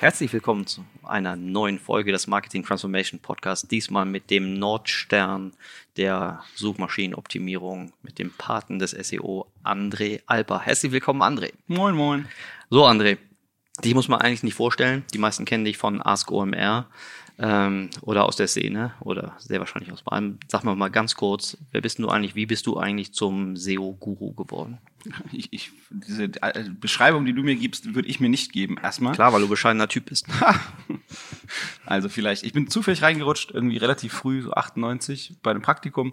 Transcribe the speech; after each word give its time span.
Herzlich 0.00 0.32
willkommen 0.32 0.66
zu 0.66 0.82
einer 1.02 1.36
neuen 1.36 1.78
Folge 1.78 2.10
des 2.10 2.26
Marketing 2.26 2.64
Transformation 2.64 3.20
Podcasts. 3.20 3.68
Diesmal 3.68 4.06
mit 4.06 4.30
dem 4.30 4.54
Nordstern 4.54 5.52
der 5.98 6.42
Suchmaschinenoptimierung, 6.54 7.92
mit 8.00 8.18
dem 8.18 8.30
Paten 8.30 8.78
des 8.78 8.92
SEO, 8.92 9.44
André 9.62 10.22
Alper. 10.24 10.60
Herzlich 10.60 10.92
willkommen, 10.92 11.20
André. 11.20 11.52
Moin, 11.66 11.94
moin. 11.94 12.26
So, 12.70 12.86
André, 12.86 13.18
dich 13.84 13.92
muss 13.92 14.08
man 14.08 14.22
eigentlich 14.22 14.42
nicht 14.42 14.54
vorstellen. 14.54 15.04
Die 15.12 15.18
meisten 15.18 15.44
kennen 15.44 15.66
dich 15.66 15.76
von 15.76 16.00
Ask 16.00 16.32
OMR 16.32 16.86
ähm, 17.38 17.90
oder 18.00 18.24
aus 18.24 18.36
der 18.36 18.48
Szene 18.48 18.94
oder 19.00 19.36
sehr 19.38 19.58
wahrscheinlich 19.58 19.92
aus 19.92 20.00
beidem. 20.00 20.38
Sag 20.48 20.64
mal 20.64 20.76
mal 20.76 20.88
ganz 20.88 21.14
kurz, 21.14 21.58
wer 21.72 21.82
bist 21.82 21.98
du 21.98 22.08
eigentlich, 22.08 22.34
wie 22.34 22.46
bist 22.46 22.66
du 22.66 22.78
eigentlich 22.78 23.12
zum 23.12 23.54
SEO-Guru 23.54 24.32
geworden? 24.32 24.78
Ich, 25.32 25.48
ich, 25.52 25.70
diese 25.90 26.24
äh, 26.24 26.64
Beschreibung, 26.68 27.24
die 27.24 27.32
du 27.32 27.42
mir 27.42 27.56
gibst, 27.56 27.94
würde 27.94 28.08
ich 28.08 28.20
mir 28.20 28.28
nicht 28.28 28.52
geben, 28.52 28.76
erstmal. 28.82 29.14
Klar, 29.14 29.32
weil 29.32 29.40
du 29.40 29.48
bescheidener 29.48 29.88
Typ 29.88 30.06
bist. 30.06 30.26
also 31.86 32.08
vielleicht, 32.08 32.44
ich 32.44 32.52
bin 32.52 32.68
zufällig 32.68 33.02
reingerutscht, 33.02 33.50
irgendwie 33.50 33.78
relativ 33.78 34.12
früh, 34.12 34.42
so 34.42 34.52
98, 34.52 35.34
bei 35.42 35.50
einem 35.50 35.62
Praktikum. 35.62 36.12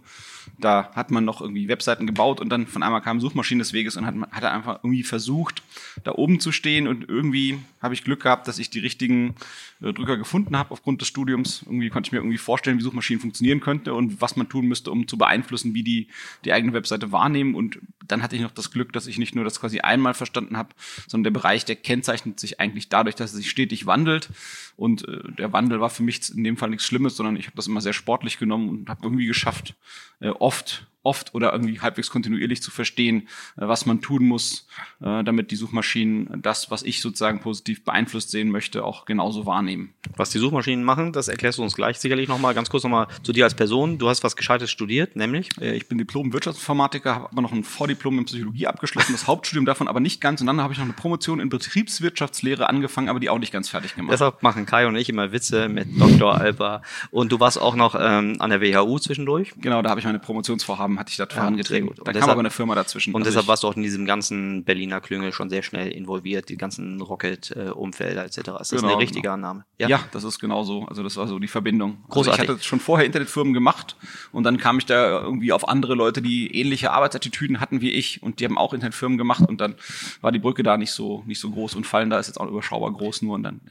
Da 0.58 0.92
hat 0.94 1.12
man 1.12 1.26
noch 1.26 1.42
irgendwie 1.42 1.68
Webseiten 1.68 2.08
gebaut 2.08 2.40
und 2.40 2.50
dann 2.50 2.68
von 2.68 2.84
einmal 2.84 3.02
kam 3.02 3.20
Suchmaschinen 3.20 3.59
des 3.59 3.73
Weges 3.73 3.98
und 3.98 4.05
hat, 4.05 4.16
hat 4.31 4.44
er 4.44 4.53
einfach 4.53 4.80
irgendwie 4.84 5.04
versucht, 5.04 5.64
da 6.04 6.14
oben 6.14 6.39
zu 6.39 6.52
stehen 6.52 6.88
und 6.88 7.08
irgendwie 7.09 7.59
habe 7.81 7.94
ich 7.94 8.04
Glück 8.04 8.23
gehabt, 8.23 8.48
dass 8.48 8.58
ich 8.58 8.70
die 8.70 8.80
richtigen 8.80 9.36
äh, 9.81 9.94
Drücker 9.94 10.17
gefunden 10.17 10.58
habe 10.58 10.72
aufgrund 10.72 11.02
des 11.02 11.08
Studiums. 11.08 11.64
Irgendwie 11.66 11.89
konnte 11.89 12.08
ich 12.08 12.11
mir 12.11 12.20
irgendwie 12.20 12.38
vorstellen, 12.38 12.80
wie 12.80 12.83
Suchmaschinen 12.83 13.20
funktionieren 13.20 13.59
könnte 13.59 13.94
und 13.94 14.22
was 14.22 14.36
man 14.36 14.50
tun 14.50 14.67
müsste, 14.67 14.92
um 14.92 15.08
zu 15.08 15.17
beeinflussen, 15.17 15.73
wie 15.73 15.83
die 15.83 16.08
die 16.45 16.54
eigene 16.54 16.73
Webseite 16.73 17.11
wahrnehmen 17.11 17.56
und 17.56 17.80
dann 18.08 18.23
hatte 18.23 18.36
ich 18.36 18.42
noch 18.42 18.52
das 18.52 18.72
Glück, 18.72 18.77
dass 18.86 19.08
ich 19.08 19.17
nicht 19.17 19.36
nur 19.36 19.44
das 19.44 19.59
quasi 19.59 19.80
einmal 19.80 20.14
verstanden 20.14 20.58
habe, 20.58 20.70
sondern 21.08 21.33
der 21.33 21.39
Bereich, 21.39 21.66
der 21.66 21.75
kennzeichnet 21.75 22.39
sich 22.39 22.59
eigentlich 22.59 22.89
dadurch, 22.89 23.16
dass 23.16 23.33
er 23.33 23.38
sich 23.38 23.50
stetig 23.50 23.86
wandelt. 23.86 24.30
Und 24.78 25.08
äh, 25.08 25.31
der 25.33 25.52
Wandel 25.52 25.81
war 25.81 25.89
für 25.89 26.03
mich 26.03 26.33
in 26.33 26.44
dem 26.44 26.56
Fall 26.56 26.70
nichts 26.70 26.86
Schlimmes, 26.86 27.17
sondern 27.17 27.36
ich 27.36 27.47
habe 27.47 27.58
das 27.58 27.67
immer 27.67 27.81
sehr 27.81 27.94
sportlich 27.94 28.38
genommen 28.38 28.70
und 28.70 28.89
habe 28.89 29.02
irgendwie 29.03 29.25
geschafft, 29.25 29.75
äh, 30.22 30.30
oft 30.30 30.88
oft 31.08 31.33
oder 31.33 31.53
irgendwie 31.53 31.80
halbwegs 31.80 32.09
kontinuierlich 32.09 32.61
zu 32.61 32.70
verstehen, 32.70 33.28
äh, 33.55 33.67
was 33.67 33.86
man 33.86 34.02
tun 34.02 34.28
muss, 34.28 34.67
äh, 35.00 35.23
damit 35.23 35.52
die 35.52 35.55
Suchmaschinen 35.55 36.42
das, 36.42 36.70
was 36.70 36.83
ich 36.83 37.02
sozusagen 37.02 37.39
positiv 37.39 37.83
beeinflusst 37.86 38.30
sehen 38.30 38.52
möchte, 38.52 38.83
auch 38.83 39.05
genauso 39.05 39.45
wahrnehmen. 39.45 39.94
Was 40.17 40.30
die 40.31 40.39
Suchmaschinen 40.39 40.83
machen, 40.83 41.14
das 41.14 41.30
erklärst 41.30 41.58
du 41.59 41.64
uns 41.64 41.75
gleich 41.75 41.98
sicherlich 41.98 42.28
nochmal. 42.28 42.53
Ganz 42.53 42.70
kurz 42.70 42.83
nochmal 42.83 43.08
zu 43.23 43.31
dir 43.31 43.45
als 43.45 43.55
Person. 43.55 43.98
Du 43.98 44.09
hast 44.09 44.23
was 44.23 44.36
Gescheites 44.36 44.70
studiert, 44.70 45.16
nämlich? 45.16 45.50
Äh, 45.59 45.75
ich 45.75 45.88
bin 45.88 45.98
Diplom-Wirtschaftsinformatiker, 45.98 47.16
habe 47.16 47.30
aber 47.31 47.42
noch 47.42 47.53
ein 47.53 47.64
Vordiplom 47.64 48.20
in 48.20 48.25
Psychologie 48.25 48.67
abgeschlossen, 48.67 49.14
das 49.14 49.28
Hauptstudium 49.28 49.66
davon 49.66 49.88
aber 49.88 50.02
nicht 50.02 50.20
ganz. 50.20 50.42
Und 50.42 50.48
dann 50.48 50.61
habe 50.61 50.73
ich 50.73 50.80
noch 50.80 50.86
eine 50.86 50.94
Promotion 50.94 51.39
in 51.39 51.48
Betriebswirtschaftslehre 51.48 52.67
angefangen, 52.67 53.08
aber 53.08 53.22
die 53.22 53.30
auch 53.30 53.39
nicht 53.39 53.53
ganz 53.53 53.70
fertig 53.70 53.95
gemacht. 53.95 54.11
Deshalb 54.11 54.44
machen 54.44 54.66
Kai 54.68 54.86
und 54.86 54.96
ich 54.96 55.10
immer 55.10 55.32
Witze 55.32 55.70
mit 55.70 56.00
Dr. 56.00 56.36
Alba. 56.36 56.84
Und 57.10 57.32
du 57.32 57.40
warst 57.40 57.60
auch 57.60 57.76
noch 57.76 57.96
ähm, 58.00 58.36
an 58.40 58.52
der 58.52 58.62
WHU 58.62 59.00
zwischendurch? 59.00 59.54
Genau, 59.58 59.82
da 59.82 59.90
habe 59.90 60.00
ich 60.00 60.06
meine 60.06 60.20
Promotionsvorhaben 60.20 61.00
hatte 61.00 61.10
ich 61.10 61.18
das 61.18 61.30
ja, 61.32 61.36
vorangetrieben. 61.36 61.90
Da 61.96 62.12
deshalb, 62.12 62.22
kam 62.22 62.30
aber 62.30 62.40
eine 62.42 62.52
Firma 62.52 62.76
dazwischen. 62.76 63.16
Und 63.16 63.22
also 63.22 63.32
deshalb 63.32 63.48
warst 63.48 63.64
du 63.64 63.68
auch 63.68 63.76
in 63.76 63.84
diesem 63.84 64.06
ganzen 64.06 64.64
Berliner 64.64 65.02
Klüngel 65.02 65.32
schon 65.32 65.50
sehr 65.50 65.64
schnell 65.64 65.92
involviert, 65.92 66.50
die 66.50 66.58
ganzen 66.58 67.02
Rocket-Umfelder 67.02 68.26
etc. 68.26 68.38
Ist 68.38 68.45
das 68.45 68.70
genau, 68.70 68.89
eine 68.89 68.98
richtige 69.00 69.23
genau. 69.23 69.33
Annahme? 69.33 69.66
Ja? 69.80 69.88
ja, 69.88 70.00
das 70.11 70.23
ist 70.23 70.39
genau 70.39 70.64
so. 70.64 70.86
Also 70.86 71.02
das 71.02 71.17
war 71.17 71.27
so 71.27 71.39
die 71.39 71.48
Verbindung. 71.48 72.04
Großartig. 72.10 72.42
Also 72.42 72.44
ich 72.44 72.58
hatte 72.60 72.67
schon 72.67 72.80
vorher 72.80 73.06
Internetfirmen 73.06 73.54
gemacht 73.54 73.95
und 74.32 74.44
dann 74.44 74.58
kam 74.58 74.77
ich 74.77 74.86
da 74.86 75.22
irgendwie 75.22 75.54
auf 75.54 75.67
andere 75.67 75.95
Leute, 75.95 76.22
die 76.22 76.54
ähnliche 76.54 76.92
Arbeitsattitüden 76.92 77.60
hatten 77.60 77.82
wie 77.82 77.92
ich 77.92 78.22
und 78.22 78.39
die 78.39 78.45
haben 78.45 78.58
auch 78.58 78.73
Internetfirmen 78.73 79.17
gemacht 79.17 79.44
und 79.48 79.61
dann 79.61 79.76
war 80.22 80.32
die 80.32 80.39
Brücke 80.39 80.64
da 80.64 80.77
nicht 80.77 80.92
so 80.92 81.23
nicht 81.26 81.39
so 81.39 81.50
groß 81.50 81.76
und 81.76 81.88
Fallen 81.88 82.10
da 82.10 82.20
ist 82.20 82.27
jetzt 82.27 82.39
auch 82.39 82.48
überschaubar 82.48 82.92
groß 82.92 83.22
nur 83.22 83.36
und 83.36 83.44
dann 83.44 83.61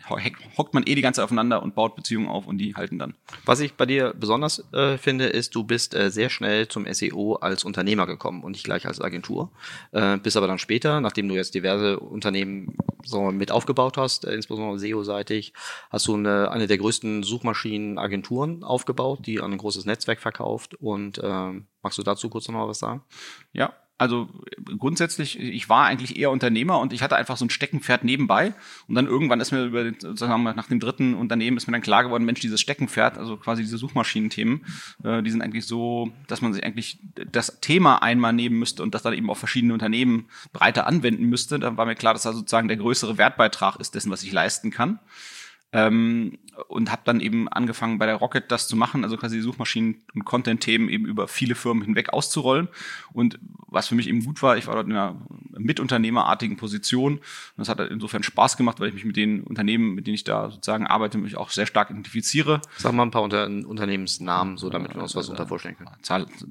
hockt 0.56 0.74
man 0.74 0.82
eh 0.86 0.94
die 0.94 1.02
ganze 1.02 1.18
Zeit 1.18 1.24
aufeinander 1.24 1.62
und 1.62 1.74
baut 1.74 1.96
Beziehungen 1.96 2.28
auf 2.28 2.46
und 2.46 2.58
die 2.58 2.74
halten 2.74 2.98
dann. 2.98 3.14
Was 3.44 3.60
ich 3.60 3.74
bei 3.74 3.86
dir 3.86 4.14
besonders 4.18 4.64
äh, 4.72 4.98
finde, 4.98 5.26
ist, 5.26 5.54
du 5.54 5.64
bist 5.64 5.94
äh, 5.94 6.10
sehr 6.10 6.30
schnell 6.30 6.68
zum 6.68 6.86
SEO 6.92 7.34
als 7.34 7.64
Unternehmer 7.64 8.06
gekommen 8.06 8.42
und 8.42 8.52
nicht 8.52 8.64
gleich 8.64 8.86
als 8.86 9.00
Agentur. 9.00 9.50
Äh, 9.92 10.18
bis 10.18 10.36
aber 10.36 10.46
dann 10.46 10.58
später, 10.58 11.00
nachdem 11.00 11.28
du 11.28 11.34
jetzt 11.34 11.54
diverse 11.54 11.98
Unternehmen 11.98 12.76
so 13.04 13.30
mit 13.30 13.50
aufgebaut 13.50 13.96
hast, 13.96 14.24
äh, 14.24 14.34
insbesondere 14.34 14.78
SEO-seitig, 14.78 15.52
hast 15.90 16.06
du 16.06 16.14
eine, 16.14 16.50
eine 16.50 16.66
der 16.66 16.78
größten 16.78 17.22
Suchmaschinenagenturen 17.22 18.64
aufgebaut, 18.64 19.26
die 19.26 19.40
an 19.40 19.52
ein 19.52 19.58
großes 19.58 19.84
Netzwerk 19.84 20.20
verkauft. 20.20 20.74
Und 20.74 21.18
äh, 21.18 21.52
magst 21.82 21.98
du 21.98 22.02
dazu 22.02 22.28
kurz 22.28 22.48
noch 22.48 22.54
mal 22.54 22.68
was 22.68 22.78
sagen? 22.78 23.02
Ja, 23.52 23.72
also 23.98 24.28
grundsätzlich, 24.78 25.38
ich 25.38 25.68
war 25.68 25.86
eigentlich 25.86 26.18
eher 26.18 26.30
Unternehmer 26.30 26.78
und 26.80 26.92
ich 26.92 27.02
hatte 27.02 27.16
einfach 27.16 27.36
so 27.36 27.46
ein 27.46 27.50
Steckenpferd 27.50 28.04
nebenbei. 28.04 28.52
Und 28.88 28.94
dann 28.94 29.06
irgendwann 29.06 29.40
ist 29.40 29.52
mir 29.52 29.64
über, 29.64 29.90
sagen 30.16 30.42
wir, 30.42 30.54
nach 30.54 30.68
dem 30.68 30.80
dritten 30.80 31.14
Unternehmen 31.14 31.56
ist 31.56 31.66
mir 31.66 31.72
dann 31.72 31.80
klar 31.80 32.04
geworden, 32.04 32.24
Mensch, 32.24 32.40
dieses 32.40 32.60
Steckenpferd, 32.60 33.16
also 33.16 33.38
quasi 33.38 33.62
diese 33.62 33.78
Suchmaschinenthemen, 33.78 34.66
äh, 35.02 35.22
die 35.22 35.30
sind 35.30 35.40
eigentlich 35.40 35.66
so, 35.66 36.12
dass 36.26 36.42
man 36.42 36.52
sich 36.52 36.64
eigentlich 36.64 36.98
das 37.32 37.60
Thema 37.60 38.02
einmal 38.02 38.34
nehmen 38.34 38.58
müsste 38.58 38.82
und 38.82 38.94
das 38.94 39.02
dann 39.02 39.14
eben 39.14 39.30
auf 39.30 39.38
verschiedene 39.38 39.72
Unternehmen 39.72 40.28
breiter 40.52 40.86
anwenden 40.86 41.24
müsste. 41.24 41.58
Da 41.58 41.76
war 41.76 41.86
mir 41.86 41.94
klar, 41.94 42.12
dass 42.12 42.22
da 42.22 42.34
sozusagen 42.34 42.68
der 42.68 42.76
größere 42.76 43.16
Wertbeitrag 43.16 43.76
ist 43.76 43.94
dessen, 43.94 44.10
was 44.10 44.22
ich 44.22 44.32
leisten 44.32 44.70
kann. 44.70 44.98
Ähm, 45.72 46.38
und 46.68 46.90
habe 46.90 47.02
dann 47.04 47.20
eben 47.20 47.48
angefangen 47.48 47.98
bei 47.98 48.06
der 48.06 48.16
Rocket 48.16 48.50
das 48.50 48.68
zu 48.68 48.76
machen, 48.76 49.04
also 49.04 49.16
quasi 49.16 49.40
Suchmaschinen 49.40 50.02
und 50.14 50.24
Content-Themen 50.24 50.88
eben 50.88 51.06
über 51.06 51.28
viele 51.28 51.54
Firmen 51.54 51.84
hinweg 51.84 52.12
auszurollen. 52.12 52.68
Und 53.12 53.38
was 53.68 53.88
für 53.88 53.94
mich 53.94 54.08
eben 54.08 54.24
gut 54.24 54.42
war, 54.42 54.56
ich 54.56 54.66
war 54.66 54.74
dort 54.74 54.86
in 54.86 54.92
einer 54.92 55.16
mitunternehmerartigen 55.58 56.56
Position. 56.56 57.14
Und 57.14 57.22
das 57.56 57.68
hat 57.68 57.80
insofern 57.80 58.22
Spaß 58.22 58.56
gemacht, 58.56 58.80
weil 58.80 58.88
ich 58.88 58.94
mich 58.94 59.04
mit 59.04 59.16
den 59.16 59.42
Unternehmen, 59.42 59.94
mit 59.94 60.06
denen 60.06 60.14
ich 60.14 60.24
da 60.24 60.50
sozusagen 60.50 60.86
arbeite, 60.86 61.18
mich 61.18 61.36
auch 61.36 61.50
sehr 61.50 61.66
stark 61.66 61.90
identifiziere. 61.90 62.60
Sag 62.78 62.92
mal 62.92 63.02
ein 63.02 63.10
paar 63.10 63.22
Unter 63.22 63.46
Unternehmensnamen, 63.46 64.56
so 64.56 64.70
damit 64.70 64.94
wir 64.94 65.02
uns 65.02 65.14
was 65.14 65.28
unter 65.28 65.46
vorstellen 65.46 65.76
können. 65.76 65.90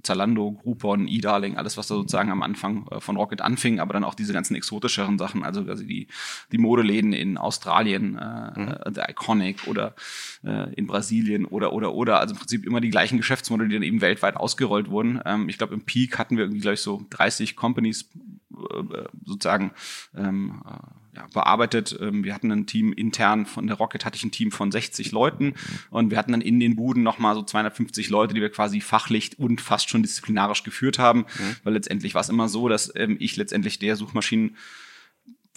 Zalando, 0.04 0.52
Groupon, 0.52 1.08
eDarling, 1.08 1.58
alles, 1.58 1.78
was 1.78 1.88
da 1.88 1.96
sozusagen 1.96 2.32
am 2.32 2.44
Anfang 2.44 2.88
äh, 2.92 3.00
von 3.00 3.18
Rocket 3.18 3.42
anfing, 3.42 3.80
aber 3.80 3.94
dann 3.94 4.04
auch 4.04 4.16
diese 4.16 4.34
ganzen 4.34 4.56
exotischeren 4.56 5.18
Sachen, 5.18 5.44
also 5.44 5.64
quasi 5.64 5.86
die, 5.86 6.08
die 6.52 6.58
Modeläden 6.58 7.14
in 7.14 7.38
Australien, 7.38 8.18
äh, 8.18 8.60
mhm. 8.60 8.94
der 8.94 9.10
Iconic 9.10 9.68
oder 9.68 9.95
äh, 10.44 10.74
in 10.74 10.88
Brasilien 10.88 11.46
oder, 11.46 11.74
oder, 11.74 11.94
oder. 11.94 12.20
Also 12.20 12.34
im 12.34 12.40
Prinzip 12.40 12.66
immer 12.66 12.82
die 12.82 12.90
gleichen 12.90 13.18
Geschäftsmodelle, 13.18 13.70
die 13.70 13.76
dann 13.76 13.84
eben 13.84 14.02
weltweit 14.02 14.38
ausgerollt 14.38 14.90
wurden. 14.90 15.22
Ähm, 15.26 15.50
ich 15.50 15.58
glaube, 15.58 15.74
im 15.74 15.82
Peak 15.82 16.18
hatten 16.18 16.38
wir 16.38 16.46
irgendwie 16.46 16.62
gleich 16.62 16.82
so 16.82 17.06
30 17.10 17.56
Companies 17.56 18.10
äh, 18.56 19.04
sozusagen 19.26 19.72
ähm, 20.16 20.62
äh, 20.66 21.18
ja, 21.18 21.28
bearbeitet. 21.34 21.98
Ähm, 22.00 22.24
wir 22.24 22.34
hatten 22.34 22.52
ein 22.52 22.66
Team 22.66 22.94
intern 22.94 23.46
von 23.46 23.68
der 23.68 23.78
Rocket, 23.78 24.06
hatte 24.06 24.18
ich 24.18 24.24
ein 24.24 24.32
Team 24.32 24.52
von 24.52 24.72
60 24.72 25.12
Leuten 25.12 25.54
und 25.90 26.12
wir 26.12 26.18
hatten 26.18 26.32
dann 26.32 26.42
in 26.42 26.60
den 26.60 26.76
Buden 26.76 27.04
nochmal 27.04 27.36
so 27.36 27.44
250 27.44 28.10
Leute, 28.10 28.34
die 28.34 28.42
wir 28.42 28.52
quasi 28.52 28.82
fachlich 28.82 29.38
und 29.40 29.62
fast 29.62 29.90
schon 29.90 30.04
disziplinarisch 30.04 30.64
geführt 30.64 31.00
haben, 31.00 31.20
mhm. 31.20 31.56
weil 31.64 31.74
letztendlich 31.74 32.14
war 32.16 32.22
es 32.22 32.30
immer 32.30 32.50
so, 32.50 32.68
dass 32.70 32.92
ähm, 32.96 33.18
ich 33.20 33.36
letztendlich 33.36 33.80
der 33.80 33.96
Suchmaschinen 33.96 34.58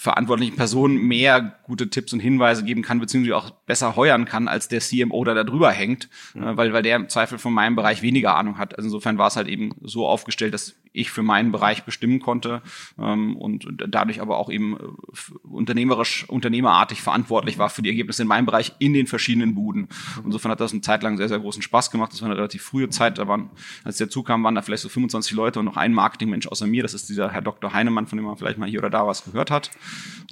verantwortlichen 0.00 0.54
Person 0.54 0.96
mehr 0.96 1.58
gute 1.64 1.90
Tipps 1.90 2.12
und 2.12 2.20
Hinweise 2.20 2.62
geben 2.62 2.82
kann, 2.82 3.00
beziehungsweise 3.00 3.36
auch 3.36 3.50
besser 3.50 3.96
heuern 3.96 4.26
kann, 4.26 4.46
als 4.46 4.68
der 4.68 4.80
CMO 4.80 5.24
da, 5.24 5.34
da 5.34 5.42
drüber 5.42 5.72
hängt, 5.72 6.08
mhm. 6.34 6.56
weil, 6.56 6.72
weil 6.72 6.84
der 6.84 6.94
im 6.94 7.08
Zweifel 7.08 7.36
von 7.36 7.52
meinem 7.52 7.74
Bereich 7.74 8.00
weniger 8.00 8.36
Ahnung 8.36 8.58
hat. 8.58 8.76
Also 8.76 8.86
insofern 8.86 9.18
war 9.18 9.26
es 9.26 9.34
halt 9.34 9.48
eben 9.48 9.74
so 9.82 10.06
aufgestellt, 10.06 10.54
dass 10.54 10.76
ich 10.92 11.10
für 11.10 11.22
meinen 11.22 11.52
Bereich 11.52 11.84
bestimmen 11.84 12.20
konnte 12.20 12.62
ähm, 12.98 13.36
und 13.36 13.66
dadurch 13.88 14.20
aber 14.20 14.38
auch 14.38 14.50
eben 14.50 14.76
äh, 14.76 15.48
unternehmerisch, 15.48 16.28
unternehmerartig 16.28 17.02
verantwortlich 17.02 17.58
war 17.58 17.70
für 17.70 17.82
die 17.82 17.88
Ergebnisse 17.88 18.22
in 18.22 18.28
meinem 18.28 18.46
Bereich 18.46 18.72
in 18.78 18.92
den 18.92 19.06
verschiedenen 19.06 19.54
Buden. 19.54 19.88
Insofern 20.24 20.50
hat 20.50 20.60
das 20.60 20.72
eine 20.72 20.80
Zeit 20.80 21.02
lang 21.02 21.16
sehr, 21.16 21.28
sehr 21.28 21.38
großen 21.38 21.62
Spaß 21.62 21.90
gemacht. 21.90 22.12
Das 22.12 22.20
war 22.22 22.28
eine 22.28 22.36
relativ 22.36 22.62
frühe 22.62 22.88
Zeit. 22.88 23.18
Da 23.18 23.28
waren, 23.28 23.50
als 23.84 23.98
der 23.98 24.10
zukam, 24.10 24.44
waren 24.44 24.54
da 24.54 24.62
vielleicht 24.62 24.82
so 24.82 24.88
25 24.88 25.32
Leute 25.32 25.58
und 25.58 25.64
noch 25.64 25.76
ein 25.76 25.92
Marketingmensch 25.92 26.46
außer 26.46 26.66
mir. 26.66 26.82
Das 26.82 26.94
ist 26.94 27.08
dieser 27.08 27.30
Herr 27.30 27.42
Dr. 27.42 27.72
Heinemann, 27.72 28.06
von 28.06 28.16
dem 28.16 28.26
man 28.26 28.36
vielleicht 28.36 28.58
mal 28.58 28.68
hier 28.68 28.80
oder 28.80 28.90
da 28.90 29.06
was 29.06 29.24
gehört 29.24 29.50
hat. 29.50 29.70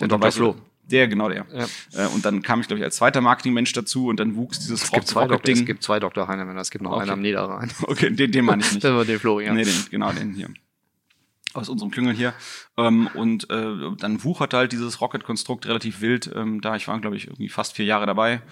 Der 0.01 0.09
Dr. 0.09 0.33
Flo. 0.33 0.57
Der, 0.91 1.09
genau 1.09 1.29
der. 1.29 1.47
Ja. 1.53 2.05
Äh, 2.05 2.09
und 2.09 2.25
dann 2.25 2.43
kam 2.43 2.61
ich, 2.61 2.69
glaube 2.69 2.79
ich, 2.79 2.85
als 2.85 2.97
zweiter 2.97 3.21
Marketingmensch 3.21 3.73
dazu 3.73 4.07
und 4.07 4.21
dann 4.21 4.37
wuchs 4.37 4.61
dieses 4.61 4.83
Doktor, 4.83 4.99
es 5.43 5.65
gibt 5.65 5.83
zwei 5.83 5.99
Dr. 5.99 6.29
Heinemann, 6.29 6.57
es 6.59 6.71
gibt 6.71 6.85
noch 6.85 6.93
okay. 6.93 7.03
einen 7.03 7.11
am 7.11 7.21
Niederrhein. 7.21 7.71
Okay, 7.83 8.11
den, 8.11 8.31
den 8.31 8.45
meine 8.45 8.63
ich 8.63 8.73
nicht. 8.73 8.85
das 8.85 8.93
war 8.93 9.05
den 9.05 9.19
Florian. 9.19 9.57
Nee, 9.57 9.65
den, 9.65 9.87
genau, 9.91 10.13
den 10.13 10.35
hier 10.35 10.49
aus 11.57 11.69
unserem 11.69 11.91
Klüngel 11.91 12.15
hier. 12.15 12.35
Ähm, 12.77 13.09
und 13.15 13.51
äh, 13.51 13.75
dann 13.99 14.23
wucherte 14.23 14.57
halt 14.57 14.73
dieses 14.73 15.01
Rocket-Konstrukt 15.01 15.67
relativ 15.67 16.01
wild. 16.01 16.31
Ähm, 16.35 16.61
da 16.61 16.77
ich 16.77 16.87
war, 16.87 17.01
glaube 17.01 17.17
ich, 17.17 17.27
irgendwie 17.27 17.49
fast 17.49 17.75
vier 17.75 17.87
Jahre 17.87 18.07
dabei. 18.07 18.43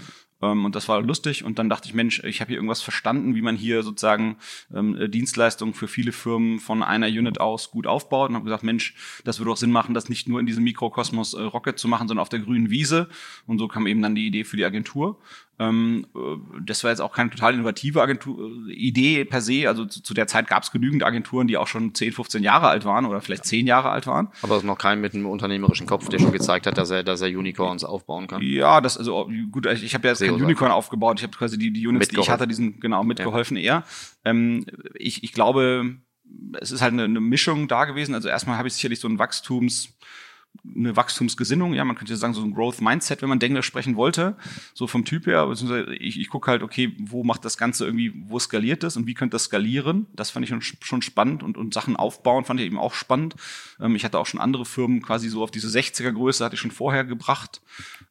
Ähm, 0.44 0.64
und 0.64 0.74
das 0.74 0.88
war 0.88 1.00
lustig. 1.02 1.44
Und 1.44 1.58
dann 1.58 1.68
dachte 1.68 1.88
ich, 1.88 1.94
Mensch, 1.94 2.22
ich 2.24 2.40
habe 2.40 2.48
hier 2.48 2.56
irgendwas 2.56 2.82
verstanden, 2.82 3.34
wie 3.34 3.42
man 3.42 3.56
hier 3.56 3.82
sozusagen 3.82 4.36
ähm, 4.74 4.96
äh, 4.96 5.08
Dienstleistungen 5.08 5.74
für 5.74 5.88
viele 5.88 6.12
Firmen 6.12 6.60
von 6.60 6.82
einer 6.82 7.06
Unit 7.06 7.40
aus 7.40 7.70
gut 7.70 7.86
aufbaut. 7.86 8.30
Und 8.30 8.36
habe 8.36 8.44
gesagt, 8.44 8.62
Mensch, 8.62 8.94
das 9.24 9.38
würde 9.38 9.50
auch 9.52 9.56
Sinn 9.56 9.72
machen, 9.72 9.94
das 9.94 10.08
nicht 10.08 10.28
nur 10.28 10.40
in 10.40 10.46
diesem 10.46 10.64
Mikrokosmos 10.64 11.34
äh, 11.34 11.42
Rocket 11.42 11.78
zu 11.78 11.88
machen, 11.88 12.08
sondern 12.08 12.22
auf 12.22 12.28
der 12.28 12.40
grünen 12.40 12.70
Wiese. 12.70 13.08
Und 13.46 13.58
so 13.58 13.68
kam 13.68 13.86
eben 13.86 14.02
dann 14.02 14.14
die 14.14 14.26
Idee 14.26 14.44
für 14.44 14.56
die 14.56 14.64
Agentur. 14.64 15.18
Ähm, 15.58 16.06
äh, 16.14 16.18
das 16.64 16.82
war 16.82 16.90
jetzt 16.90 17.00
auch 17.00 17.12
keine 17.12 17.30
total 17.30 17.54
innovative 17.54 18.02
Agentur, 18.02 18.50
äh, 18.68 18.72
Idee 18.72 19.24
per 19.24 19.40
se. 19.40 19.68
Also 19.68 19.84
zu, 19.84 20.02
zu 20.02 20.14
der 20.14 20.26
Zeit 20.26 20.48
gab 20.48 20.64
es 20.64 20.72
genügend 20.72 21.04
Agenturen, 21.04 21.46
die 21.46 21.56
auch 21.56 21.68
schon 21.68 21.94
10, 21.94 22.12
15 22.12 22.42
Jahre 22.42 22.68
alt 22.68 22.84
waren 22.84 23.04
oder 23.04 23.20
vielleicht 23.20 23.44
10 23.44 23.66
Jahre 23.66 23.90
alt 23.90 24.06
waren. 24.06 24.28
Aber 24.42 24.62
noch 24.62 24.78
keinen 24.78 25.00
mit 25.00 25.14
einem 25.14 25.26
unternehmerischen 25.26 25.86
Kopf, 25.86 26.08
der 26.08 26.18
schon 26.18 26.32
gezeigt 26.32 26.66
hat, 26.66 26.76
dass 26.76 26.90
er, 26.90 27.04
dass 27.04 27.20
er 27.20 27.28
Unicorns 27.28 27.84
aufbauen 27.84 28.26
kann. 28.26 28.42
Ja, 28.42 28.80
das 28.80 28.98
also 28.98 29.30
gut. 29.50 29.66
Ich 29.66 29.94
habe 29.94 30.08
ja 30.08 30.12
jetzt 30.12 30.20
kein 30.20 30.32
Unicorn 30.32 30.72
aufgebaut. 30.72 31.18
Ich 31.18 31.24
habe 31.24 31.36
quasi 31.36 31.58
die, 31.58 31.72
die 31.72 31.86
Units, 31.86 32.08
die 32.08 32.18
ich 32.18 32.30
hatte, 32.30 32.48
diesen 32.48 32.80
genau 32.80 33.04
mitgeholfen 33.04 33.56
ja. 33.56 33.62
eher. 33.62 33.84
Ähm, 34.24 34.66
ich, 34.94 35.22
ich 35.22 35.32
glaube, 35.32 35.96
es 36.60 36.72
ist 36.72 36.82
halt 36.82 36.92
eine, 36.92 37.04
eine 37.04 37.20
Mischung 37.20 37.68
da 37.68 37.84
gewesen. 37.84 38.14
Also 38.14 38.28
erstmal 38.28 38.58
habe 38.58 38.68
ich 38.68 38.74
sicherlich 38.74 39.00
so 39.00 39.08
ein 39.08 39.18
Wachstums 39.18 39.94
eine 40.64 40.96
Wachstumsgesinnung, 40.96 41.74
ja, 41.74 41.84
man 41.84 41.96
könnte 41.96 42.16
sagen, 42.16 42.34
so 42.34 42.42
ein 42.42 42.54
Growth 42.54 42.80
Mindset, 42.80 43.22
wenn 43.22 43.28
man 43.28 43.40
Englisch 43.40 43.66
sprechen 43.66 43.96
wollte, 43.96 44.36
so 44.72 44.86
vom 44.86 45.04
Typ 45.04 45.26
her, 45.26 45.46
beziehungsweise 45.46 45.94
ich, 45.94 46.18
ich 46.18 46.28
gucke 46.28 46.50
halt, 46.50 46.62
okay, 46.62 46.96
wo 46.98 47.22
macht 47.22 47.44
das 47.44 47.58
Ganze 47.58 47.84
irgendwie, 47.84 48.12
wo 48.26 48.38
skaliert 48.38 48.82
das 48.82 48.96
und 48.96 49.06
wie 49.06 49.14
könnte 49.14 49.34
das 49.34 49.44
skalieren? 49.44 50.06
Das 50.14 50.30
fand 50.30 50.48
ich 50.48 50.54
schon, 50.80 51.02
spannend 51.02 51.42
und, 51.42 51.58
und 51.58 51.74
Sachen 51.74 51.96
aufbauen 51.96 52.44
fand 52.44 52.60
ich 52.60 52.66
eben 52.66 52.78
auch 52.78 52.94
spannend. 52.94 53.34
Ähm, 53.80 53.94
ich 53.94 54.04
hatte 54.04 54.18
auch 54.18 54.26
schon 54.26 54.40
andere 54.40 54.64
Firmen 54.64 55.02
quasi 55.02 55.28
so 55.28 55.42
auf 55.42 55.50
diese 55.50 55.68
60er 55.68 56.12
Größe 56.12 56.44
hatte 56.44 56.54
ich 56.54 56.60
schon 56.60 56.70
vorher 56.70 57.04
gebracht. 57.04 57.60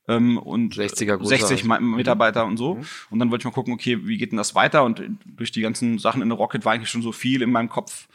Ähm, 0.08 0.38
und 0.38 0.76
60er 0.76 1.18
Größe 1.18 1.30
60 1.30 1.70
also. 1.70 1.84
Mitarbeiter 1.84 2.46
und 2.46 2.58
so. 2.58 2.76
Mhm. 2.76 2.86
Und 3.10 3.20
dann 3.20 3.32
wollte 3.32 3.42
ich 3.42 3.46
mal 3.46 3.52
gucken, 3.52 3.74
okay, 3.74 4.06
wie 4.06 4.18
geht 4.18 4.32
denn 4.32 4.38
das 4.38 4.54
weiter? 4.54 4.84
Und 4.84 5.02
durch 5.26 5.52
die 5.52 5.62
ganzen 5.62 5.98
Sachen 5.98 6.22
in 6.22 6.30
der 6.30 6.38
Rocket 6.38 6.66
war 6.66 6.74
eigentlich 6.74 6.90
schon 6.90 7.02
so 7.02 7.12
viel 7.12 7.42
in 7.42 7.52
meinem 7.52 7.70
Kopf, 7.70 8.08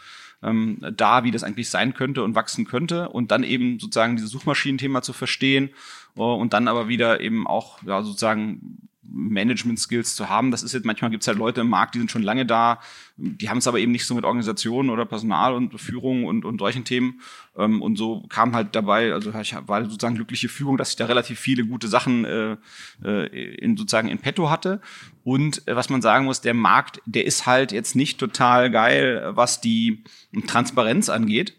ähm, 0.42 0.78
da, 0.96 1.24
wie 1.24 1.30
das 1.30 1.42
eigentlich 1.42 1.68
sein 1.68 1.94
könnte 1.94 2.22
und 2.22 2.34
wachsen 2.34 2.64
könnte 2.64 3.08
und 3.08 3.30
dann 3.30 3.42
eben 3.42 3.78
sozusagen 3.78 4.16
dieses 4.16 4.30
Suchmaschinenthema 4.30 5.02
zu 5.02 5.12
verstehen 5.12 5.70
äh, 6.16 6.20
und 6.20 6.52
dann 6.52 6.68
aber 6.68 6.88
wieder 6.88 7.20
eben 7.20 7.46
auch 7.46 7.82
ja, 7.82 8.02
sozusagen 8.02 8.88
Management-Skills 9.10 10.14
zu 10.14 10.28
haben. 10.28 10.50
Das 10.50 10.62
ist 10.62 10.74
jetzt, 10.74 10.84
manchmal 10.84 11.10
gibt 11.10 11.22
es 11.22 11.28
halt 11.28 11.38
Leute 11.38 11.62
im 11.62 11.68
Markt, 11.68 11.94
die 11.94 11.98
sind 11.98 12.10
schon 12.10 12.22
lange 12.22 12.46
da, 12.46 12.80
die 13.16 13.48
haben 13.48 13.58
es 13.58 13.66
aber 13.66 13.78
eben 13.78 13.92
nicht 13.92 14.06
so 14.06 14.14
mit 14.14 14.24
Organisation 14.24 14.90
oder 14.90 15.06
Personal 15.06 15.54
und 15.54 15.78
Führung 15.80 16.24
und, 16.24 16.44
und 16.44 16.58
solchen 16.58 16.84
Themen. 16.84 17.20
Ähm, 17.58 17.82
und 17.82 17.96
so 17.96 18.22
kam 18.28 18.54
halt 18.54 18.74
dabei, 18.74 19.12
also 19.12 19.34
ich 19.34 19.54
war 19.66 19.84
sozusagen 19.84 20.14
glückliche 20.14 20.48
Führung, 20.48 20.76
dass 20.76 20.90
ich 20.90 20.96
da 20.96 21.06
relativ 21.06 21.40
viele 21.40 21.66
gute 21.66 21.88
Sachen 21.88 22.24
äh, 22.24 22.56
äh, 23.04 23.54
in, 23.56 23.76
sozusagen 23.76 24.08
in 24.08 24.18
petto 24.18 24.48
hatte. 24.48 24.80
Und 25.24 25.66
äh, 25.66 25.74
was 25.74 25.90
man 25.90 26.00
sagen 26.00 26.24
muss, 26.24 26.40
der 26.40 26.54
Markt, 26.54 27.02
der 27.04 27.26
ist 27.26 27.46
halt 27.46 27.72
jetzt 27.72 27.96
nicht 27.96 28.18
total 28.18 28.70
geil, 28.70 29.32
was 29.34 29.60
die 29.60 30.04
Transparenz 30.46 31.08
angeht. 31.08 31.54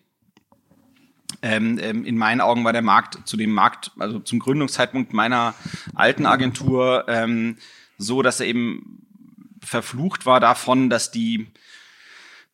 Ähm, 1.42 1.78
ähm, 1.82 2.06
in 2.06 2.18
meinen 2.18 2.42
Augen 2.42 2.64
war 2.64 2.74
der 2.74 2.82
Markt 2.82 3.28
zu 3.28 3.38
dem 3.38 3.52
Markt, 3.52 3.92
also 4.00 4.20
zum 4.20 4.40
Gründungszeitpunkt 4.40 5.14
meiner 5.14 5.54
alten 5.94 6.26
Agentur, 6.26 7.06
ähm, 7.08 7.58
so, 7.98 8.22
dass 8.22 8.40
er 8.40 8.48
eben 8.48 9.06
verflucht 9.62 10.26
war 10.26 10.40
davon, 10.40 10.90
dass 10.90 11.12
die 11.12 11.48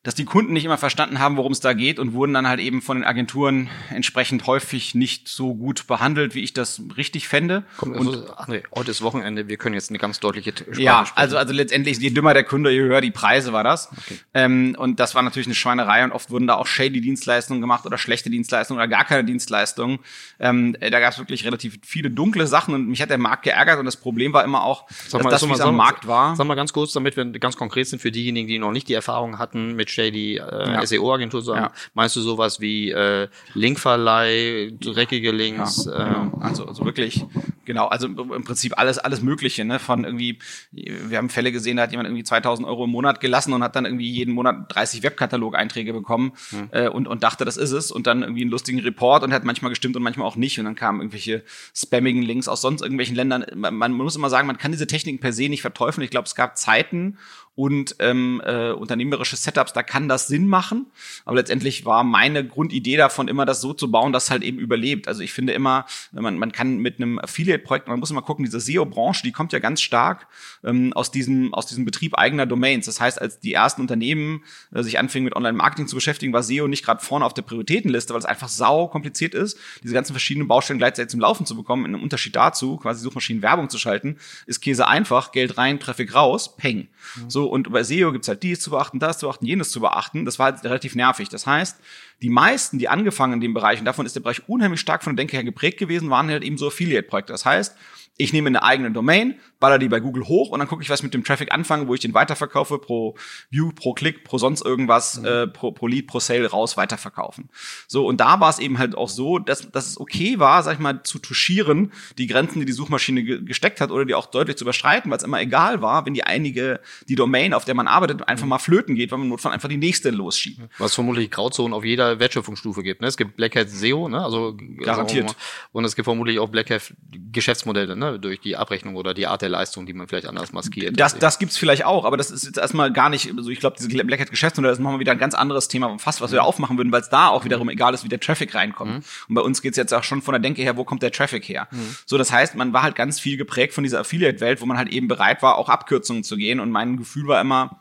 dass 0.06 0.14
die 0.14 0.24
Kunden 0.24 0.54
nicht 0.54 0.66
immer 0.66 0.78
verstanden 0.78 1.18
haben, 1.18 1.36
worum 1.36 1.52
es 1.52 1.62
da 1.62 1.74
geht 1.74 1.98
und 1.98 2.14
wurden 2.14 2.32
dann 2.32 2.48
halt 2.48 2.60
eben 2.60 2.84
von 2.84 2.98
den 2.98 3.04
Agenturen 3.04 3.70
entsprechend 3.90 4.46
häufig 4.46 4.94
nicht 4.94 5.28
so 5.28 5.56
gut 5.56 5.88
behandelt, 5.88 6.36
wie 6.36 6.44
ich 6.44 6.54
das 6.54 6.80
richtig 6.96 7.28
fände. 7.28 7.64
Komm, 7.78 7.94
also, 7.94 8.12
und, 8.12 8.30
André, 8.30 8.64
heute 8.72 8.92
ist 8.92 9.02
Wochenende, 9.02 9.48
wir 9.48 9.58
können 9.58 9.74
jetzt 9.74 9.90
eine 9.90 9.98
ganz 9.98 10.20
deutliche 10.20 10.52
Sprache 10.56 10.80
Ja, 10.80 11.08
sprechen. 11.08 11.18
also, 11.18 11.38
also 11.38 11.54
letztendlich, 11.54 11.98
je 11.98 12.12
dümmer 12.12 12.36
der 12.36 12.44
Kunde, 12.44 12.70
je 12.70 12.82
höher 12.82 13.02
die 13.02 13.10
Preise 13.10 13.52
war 13.52 13.64
das. 13.64 13.90
Okay. 13.98 14.20
Ähm, 14.36 14.76
und 14.78 15.00
das 15.00 15.16
war 15.16 15.24
natürlich 15.24 15.48
eine 15.48 15.56
Schweinerei 15.56 16.04
und 16.04 16.12
oft 16.12 16.30
wurden 16.30 16.46
da 16.46 16.54
auch 16.54 16.68
shady 16.68 17.02
Dienstleistungen 17.02 17.60
gemacht 17.60 17.88
oder 17.88 17.98
schlechte 17.98 18.30
Dienstleistungen 18.30 18.80
oder 18.80 18.88
gar 18.88 19.06
keine 19.06 19.24
Dienstleistungen. 19.24 19.98
Ähm, 20.40 20.78
da 20.80 21.00
gab 21.00 21.14
es 21.14 21.18
wirklich 21.18 21.46
relativ 21.46 21.80
viele 21.84 22.12
dunkle 22.12 22.46
Sachen 22.46 22.76
und 22.76 22.88
mich 22.88 23.02
hat 23.02 23.10
der 23.10 23.18
Markt 23.18 23.42
geärgert 23.42 23.80
und 23.80 23.86
das 23.86 23.98
Problem 23.98 24.34
war 24.34 24.44
immer 24.44 24.64
auch, 24.66 24.88
sag 25.08 25.24
mal, 25.24 25.32
dass 25.32 25.42
das, 25.42 25.50
wie 25.50 25.54
es 25.54 25.62
am 25.62 25.76
Markt 25.76 26.06
war. 26.06 26.36
Sag 26.36 26.46
mal 26.46 26.54
ganz 26.54 26.74
kurz, 26.74 26.94
damit 26.94 27.18
wir 27.18 27.26
ganz 27.40 27.58
konkret 27.58 27.88
sind 27.88 28.04
für 28.04 28.12
diejenigen, 28.12 28.48
die 28.48 28.60
noch 28.60 28.72
nicht 28.72 28.88
die 28.88 28.94
Erfahrung 28.94 29.40
hatten 29.40 29.76
mit 29.76 29.95
Shady 29.96 30.38
äh, 30.38 30.40
ja. 30.40 30.86
SEO-Agentur 30.86 31.42
sagen. 31.42 31.62
Ja. 31.62 31.72
Meinst 31.94 32.16
du 32.16 32.22
sowas 32.22 32.60
wie 32.60 32.92
äh, 32.92 33.28
Linkverleih, 33.54 34.74
dreckige 34.80 35.32
Links? 35.32 35.86
Ja, 35.86 36.24
äh, 36.24 36.44
also, 36.44 36.66
also 36.66 36.86
wirklich, 36.86 37.26
genau, 37.64 37.88
also 37.88 38.08
im 38.08 38.44
Prinzip 38.44 38.78
alles, 38.78 39.00
alles 39.00 39.22
Mögliche, 39.22 39.64
ne? 39.64 39.80
Von 39.80 40.04
irgendwie, 40.04 40.40
wir 40.72 41.18
haben 41.18 41.30
Fälle 41.30 41.52
gesehen, 41.52 41.78
da 41.78 41.84
hat 41.84 41.92
jemand 41.92 42.08
irgendwie 42.08 42.24
2000 42.24 42.68
Euro 42.68 42.86
im 42.86 42.92
Monat 42.92 43.22
gelassen 43.22 43.54
und 43.54 43.64
hat 43.64 43.76
dann 43.76 43.86
irgendwie 43.86 44.10
jeden 44.10 44.34
Monat 44.34 44.66
30 44.70 45.04
Webkatalog-Einträge 45.04 45.94
bekommen 45.94 46.34
hm. 46.50 46.70
äh, 46.72 46.90
und, 46.90 47.08
und 47.08 47.24
dachte, 47.24 47.46
das 47.46 47.58
ist 47.58 47.72
es 47.72 47.92
und 47.92 48.08
dann 48.08 48.22
irgendwie 48.22 48.42
einen 48.42 48.52
lustigen 48.52 48.80
Report 48.80 49.24
und 49.24 49.34
hat 49.34 49.46
manchmal 49.46 49.70
gestimmt 49.70 49.96
und 49.96 50.04
manchmal 50.04 50.28
auch 50.28 50.36
nicht 50.36 50.60
und 50.60 50.66
dann 50.66 50.76
kamen 50.76 51.00
irgendwelche 51.00 51.44
spammigen 51.74 52.22
Links 52.22 52.48
aus 52.48 52.62
sonst 52.62 52.82
irgendwelchen 52.82 53.16
Ländern. 53.16 53.46
Man, 53.56 53.76
man 53.76 53.94
muss 53.94 54.16
immer 54.16 54.30
sagen, 54.30 54.48
man 54.48 54.58
kann 54.58 54.72
diese 54.72 54.88
Techniken 54.88 55.20
per 55.20 55.32
se 55.32 55.48
nicht 55.50 55.62
verteufeln. 55.62 56.04
Ich 56.04 56.12
glaube, 56.12 56.26
es 56.26 56.36
gab 56.36 56.58
Zeiten 56.58 57.18
und 57.56 57.96
ähm, 58.00 58.42
äh, 58.46 58.72
unternehmerische 58.72 59.38
Setups, 59.38 59.72
da 59.72 59.82
kann 59.82 60.10
das 60.10 60.28
Sinn 60.28 60.48
machen. 60.48 60.88
Aber 61.24 61.38
letztendlich 61.38 61.86
war 61.86 62.04
meine 62.04 62.46
Grundidee 62.46 62.98
davon 62.98 63.30
immer, 63.30 63.46
das 63.46 63.62
so 63.62 63.74
zu 63.74 63.90
bauen, 63.90 64.12
dass 64.12 64.30
halt 64.30 64.44
eben 64.44 64.60
überlebt. 64.60 65.08
Also 65.08 65.22
ich 65.22 65.32
finde 65.32 65.54
immer, 65.54 65.86
man, 66.12 66.38
man 66.38 66.52
kann 66.52 66.78
mit 66.78 66.98
einem 66.98 67.18
Affiliate-Projekt, 67.18 67.88
man 67.88 68.00
muss 68.00 68.12
immer 68.12 68.22
gucken, 68.22 68.44
diese 68.44 68.60
SEO-Branche, 68.60 69.24
die 69.24 69.32
kommt 69.32 69.54
ja 69.54 69.60
ganz 69.60 69.82
stark 69.82 70.28
ähm, 70.64 70.92
aus 70.94 71.12
diesem 71.12 71.54
aus 71.54 71.66
diesem 71.66 71.86
Betrieb 71.86 72.18
eigener 72.18 72.46
Domains. 72.46 72.88
Das 72.88 73.00
heißt, 73.00 73.22
als 73.22 73.40
die 73.40 73.54
ersten 73.54 73.82
Unternehmen 73.82 74.44
äh, 74.74 74.84
sich 74.84 75.00
anfingen 75.00 75.26
mit 75.26 75.36
Online-Marketing 75.36 75.88
zu 75.88 75.96
beschäftigen, 75.96 76.34
war 76.34 76.44
SEO 76.44 76.68
nicht 76.68 76.84
gerade 76.84 77.04
vorne 77.04 77.26
auf 77.26 77.34
der 77.34 77.44
Prioritätenliste, 77.44 78.14
weil 78.14 78.20
es 78.20 78.26
einfach 78.26 78.50
sau 78.50 78.88
kompliziert 78.88 79.34
ist, 79.34 79.58
diese 79.82 79.94
ganzen 79.94 80.12
verschiedenen 80.12 80.50
Baustellen 80.50 80.78
gleichzeitig 80.78 81.12
zum 81.12 81.22
Laufen 81.22 81.46
zu 81.46 81.56
bekommen. 81.56 81.86
In 81.86 81.96
einem 81.96 82.04
Unterschied 82.04 82.36
dazu, 82.36 82.76
quasi 82.78 83.02
Suchmaschinen 83.02 83.42
Werbung 83.42 83.70
zu 83.70 83.78
schalten, 83.78 84.18
ist 84.46 84.60
Käse 84.60 84.88
einfach, 84.88 85.32
Geld 85.32 85.58
rein, 85.58 85.80
Traffic 85.80 86.14
raus, 86.14 86.58
peng. 86.58 86.90
Mhm. 87.16 87.30
So 87.30 87.45
und 87.48 87.72
bei 87.72 87.84
SEO 87.84 88.12
gibt's 88.12 88.28
halt 88.28 88.44
dies 88.44 88.60
zu 88.60 88.72
beachten, 88.72 89.00
das 89.00 89.20
zu 89.20 89.28
beachten, 89.28 89.46
jenes 89.46 89.72
zu 89.72 89.80
beachten. 89.80 90.26
Das 90.26 90.40
war 90.40 90.52
halt 90.52 90.64
relativ 90.64 90.96
nervig. 90.96 91.30
Das 91.30 91.48
heißt, 91.48 91.80
die 92.22 92.30
meisten, 92.30 92.80
die 92.80 92.90
angefangen 92.90 93.34
in 93.34 93.42
dem 93.42 93.54
Bereich, 93.54 93.80
und 93.80 93.86
davon 93.86 94.06
ist 94.06 94.16
der 94.16 94.22
Bereich 94.22 94.48
unheimlich 94.48 94.80
stark 94.80 95.04
von 95.04 95.16
der 95.16 95.24
Denke 95.24 95.38
her 95.38 95.44
geprägt 95.44 95.78
gewesen, 95.78 96.10
waren 96.10 96.30
halt 96.30 96.44
eben 96.44 96.58
so 96.58 96.68
Affiliate-Projekte. 96.68 97.34
Das 97.34 97.46
heißt, 97.46 97.76
ich 98.18 98.32
nehme 98.32 98.48
eine 98.48 98.64
eigene 98.64 98.92
Domain, 98.92 99.36
baller 99.66 99.80
die 99.80 99.90
bei 99.90 100.00
Google 100.00 100.28
hoch 100.28 100.50
und 100.50 100.60
dann 100.60 100.68
gucke 100.68 100.84
ich, 100.84 100.92
was 100.92 101.02
mit 101.02 101.16
dem 101.16 101.24
Traffic 101.24 101.52
anfange, 101.52 101.88
wo 101.88 101.96
ich 101.96 102.00
den 102.00 102.14
weiterverkaufe, 102.14 102.78
pro 102.78 103.16
View, 103.50 103.72
pro 103.72 103.94
Klick, 103.94 104.24
pro 104.24 104.38
sonst 104.38 104.64
irgendwas, 104.64 105.20
mhm. 105.20 105.26
äh, 105.26 105.48
pro, 105.48 105.72
pro 105.72 105.88
Lead, 105.88 106.06
pro 106.06 106.20
Sale 106.20 106.48
raus 106.48 106.78
weiterverkaufen. 106.78 107.50
So, 107.88 108.06
und 108.06 108.22
da 108.22 108.40
war 108.40 108.52
es 108.52 108.60
eben 108.60 108.78
halt 108.78 108.96
auch 108.96 109.10
so, 109.10 109.40
dass, 109.40 109.72
dass 109.72 109.88
es 109.88 110.00
okay 110.00 110.38
war, 110.38 110.62
sag 110.62 110.74
ich 110.74 110.80
mal, 110.80 111.02
zu 111.02 111.18
touchieren, 111.18 111.92
die 112.20 112.28
Grenzen, 112.28 112.60
die 112.60 112.66
die 112.66 112.74
Suchmaschine 112.74 113.24
ge 113.24 113.44
gesteckt 113.44 113.82
hat 113.82 113.90
oder 113.90 114.06
die 114.06 114.14
auch 114.14 114.28
deutlich 114.28 114.56
zu 114.56 114.66
überschreiten, 114.66 115.10
weil 115.10 115.18
es 115.18 115.24
immer 115.24 115.42
egal 115.42 115.82
war, 115.82 116.06
wenn 116.06 116.14
die 116.14 116.24
einige, 116.24 116.80
die 117.10 117.16
Domain, 117.16 117.54
auf 117.54 117.66
der 117.66 117.74
man 117.74 117.88
arbeitet, 117.88 118.28
einfach 118.28 118.46
mal 118.46 118.60
flöten 118.60 118.94
geht, 118.94 119.12
weil 119.12 119.18
man 119.18 119.30
notfalls 119.30 119.54
einfach 119.54 119.70
die 119.70 119.78
nächste 119.78 120.12
losschiebt. 120.12 120.62
Was 120.78 120.94
vermutlich 120.94 121.32
Grauzonen 121.32 121.74
auf 121.74 121.84
jeder 121.84 122.20
Wertschöpfungsstufe 122.20 122.84
gibt. 122.84 123.02
Ne? 123.02 123.08
Es 123.08 123.18
gibt 123.18 123.36
Black 123.36 123.56
Hat 123.56 123.70
SEO, 123.70 124.10
ne? 124.10 124.24
also 124.24 124.56
garantiert. 124.78 125.36
Und 125.72 125.86
es 125.86 125.96
gibt 125.96 126.06
vermutlich 126.06 126.38
auch 126.38 126.50
Black 126.50 126.70
Hat 126.70 126.94
Geschäftsmodelle, 127.32 127.96
ne? 127.96 128.20
durch 128.20 128.40
die 128.40 128.56
Abrechnung 128.56 128.96
oder 128.96 129.16
die 129.16 129.26
Art 129.26 129.42
der 129.42 129.55
Leistung, 129.56 129.86
die 129.86 129.94
man 129.94 130.08
vielleicht 130.08 130.28
anders 130.28 130.54
maskiert. 130.54 131.00
Das, 131.00 131.18
das 131.18 131.40
gibt's 131.40 131.58
vielleicht 131.58 131.86
auch, 131.86 132.06
aber 132.06 132.18
das 132.18 132.32
ist 132.32 132.46
jetzt 132.46 132.58
erstmal 132.58 132.92
gar 132.92 133.10
nicht, 133.10 133.32
also 133.36 133.50
ich 133.50 133.60
glaube, 133.60 133.78
diese 133.78 133.90
Black 133.90 134.20
Hat 134.20 134.30
Geschäftsmodelle, 134.30 134.72
das 134.72 134.80
machen 134.80 134.96
wir 134.96 135.00
wieder 135.00 135.14
ein 135.14 135.18
ganz 135.18 135.34
anderes 135.34 135.68
Thema, 135.68 135.98
fast 135.98 136.22
was 136.22 136.32
wir 136.32 136.42
mhm. 136.42 136.48
aufmachen 136.48 136.78
würden, 136.78 136.92
weil 136.92 137.02
es 137.02 137.10
da 137.10 137.30
auch 137.30 137.46
wiederum 137.46 137.70
egal 137.70 137.94
ist, 137.94 138.04
wie 138.04 138.10
der 138.10 138.20
Traffic 138.20 138.54
reinkommt. 138.54 138.94
Mhm. 138.94 139.04
Und 139.30 139.36
bei 139.36 139.42
uns 139.42 139.62
geht's 139.62 139.78
jetzt 139.78 139.94
auch 139.94 140.04
schon 140.04 140.22
von 140.22 140.34
der 140.34 140.42
Denke 140.42 140.62
her, 140.62 140.78
wo 140.78 140.84
kommt 140.84 141.02
der 141.02 141.12
Traffic 141.12 141.48
her? 141.48 141.68
Mhm. 141.72 141.96
So, 142.06 142.18
das 142.18 142.32
heißt, 142.32 142.56
man 142.56 142.74
war 142.74 142.84
halt 142.84 142.96
ganz 142.96 143.20
viel 143.20 143.38
geprägt 143.38 143.74
von 143.74 143.84
dieser 143.84 144.00
Affiliate-Welt, 144.00 144.62
wo 144.62 144.66
man 144.66 144.78
halt 144.78 144.90
eben 144.90 145.08
bereit 145.08 145.42
war, 145.42 145.58
auch 145.58 145.70
Abkürzungen 145.70 146.24
zu 146.24 146.38
gehen. 146.38 146.60
Und 146.60 146.72
mein 146.72 146.98
Gefühl 146.98 147.28
war 147.28 147.40
immer, 147.40 147.80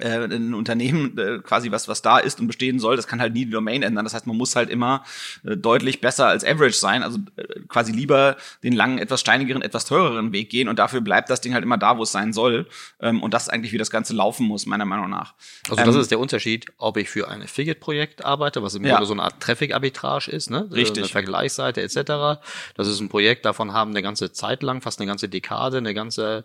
äh, 0.00 0.24
ein 0.24 0.54
Unternehmen 0.54 1.18
äh, 1.18 1.38
quasi 1.38 1.70
was 1.70 1.88
was 1.88 2.02
da 2.02 2.18
ist 2.18 2.40
und 2.40 2.46
bestehen 2.46 2.78
soll, 2.78 2.96
das 2.96 3.06
kann 3.06 3.20
halt 3.20 3.34
nie 3.34 3.44
die 3.44 3.50
Domain 3.50 3.82
ändern. 3.82 4.04
Das 4.04 4.14
heißt, 4.14 4.26
man 4.26 4.36
muss 4.36 4.56
halt 4.56 4.70
immer 4.70 5.04
äh, 5.44 5.56
deutlich 5.56 6.00
besser 6.00 6.26
als 6.26 6.44
Average 6.44 6.76
sein, 6.76 7.02
also 7.02 7.18
äh, 7.36 7.60
quasi 7.68 7.92
lieber 7.92 8.36
den 8.62 8.72
langen, 8.72 8.98
etwas 8.98 9.20
steinigeren, 9.20 9.62
etwas 9.62 9.84
teureren 9.84 10.32
Weg 10.32 10.50
gehen 10.50 10.68
und 10.68 10.78
dafür 10.78 11.00
bleibt 11.00 11.30
das 11.30 11.40
Ding 11.40 11.54
halt 11.54 11.64
immer 11.64 11.78
da, 11.78 11.98
wo 11.98 12.02
es 12.02 12.12
sein 12.12 12.32
soll. 12.32 12.66
Ähm, 13.00 13.22
und 13.22 13.34
das 13.34 13.44
ist 13.44 13.48
eigentlich, 13.48 13.72
wie 13.72 13.78
das 13.78 13.90
Ganze 13.90 14.14
laufen 14.14 14.46
muss, 14.46 14.66
meiner 14.66 14.84
Meinung 14.84 15.10
nach. 15.10 15.34
Also 15.68 15.84
das 15.84 15.94
ähm, 15.94 16.00
ist 16.00 16.10
der 16.10 16.18
Unterschied, 16.18 16.66
ob 16.78 16.96
ich 16.96 17.08
für 17.08 17.28
ein 17.28 17.42
Affiliate-Projekt 17.42 18.24
arbeite, 18.24 18.62
was 18.62 18.74
im 18.74 18.84
ja. 18.84 18.92
Grunde 18.92 19.06
so 19.06 19.12
eine 19.12 19.22
Art 19.22 19.40
Traffic-Arbitrage 19.40 20.30
ist, 20.30 20.50
ne? 20.50 20.68
Richtig. 20.72 21.04
Eine 21.04 21.08
Vergleichsseite 21.08 21.82
etc. 21.82 22.40
Das 22.76 22.88
ist 22.88 23.00
ein 23.00 23.08
Projekt, 23.08 23.44
davon 23.44 23.72
haben 23.72 23.90
eine 23.90 24.02
ganze 24.02 24.32
Zeit 24.32 24.62
lang, 24.62 24.80
fast 24.80 25.00
eine 25.00 25.06
ganze 25.06 25.28
Dekade, 25.28 25.78
eine 25.78 25.94
ganze 25.94 26.44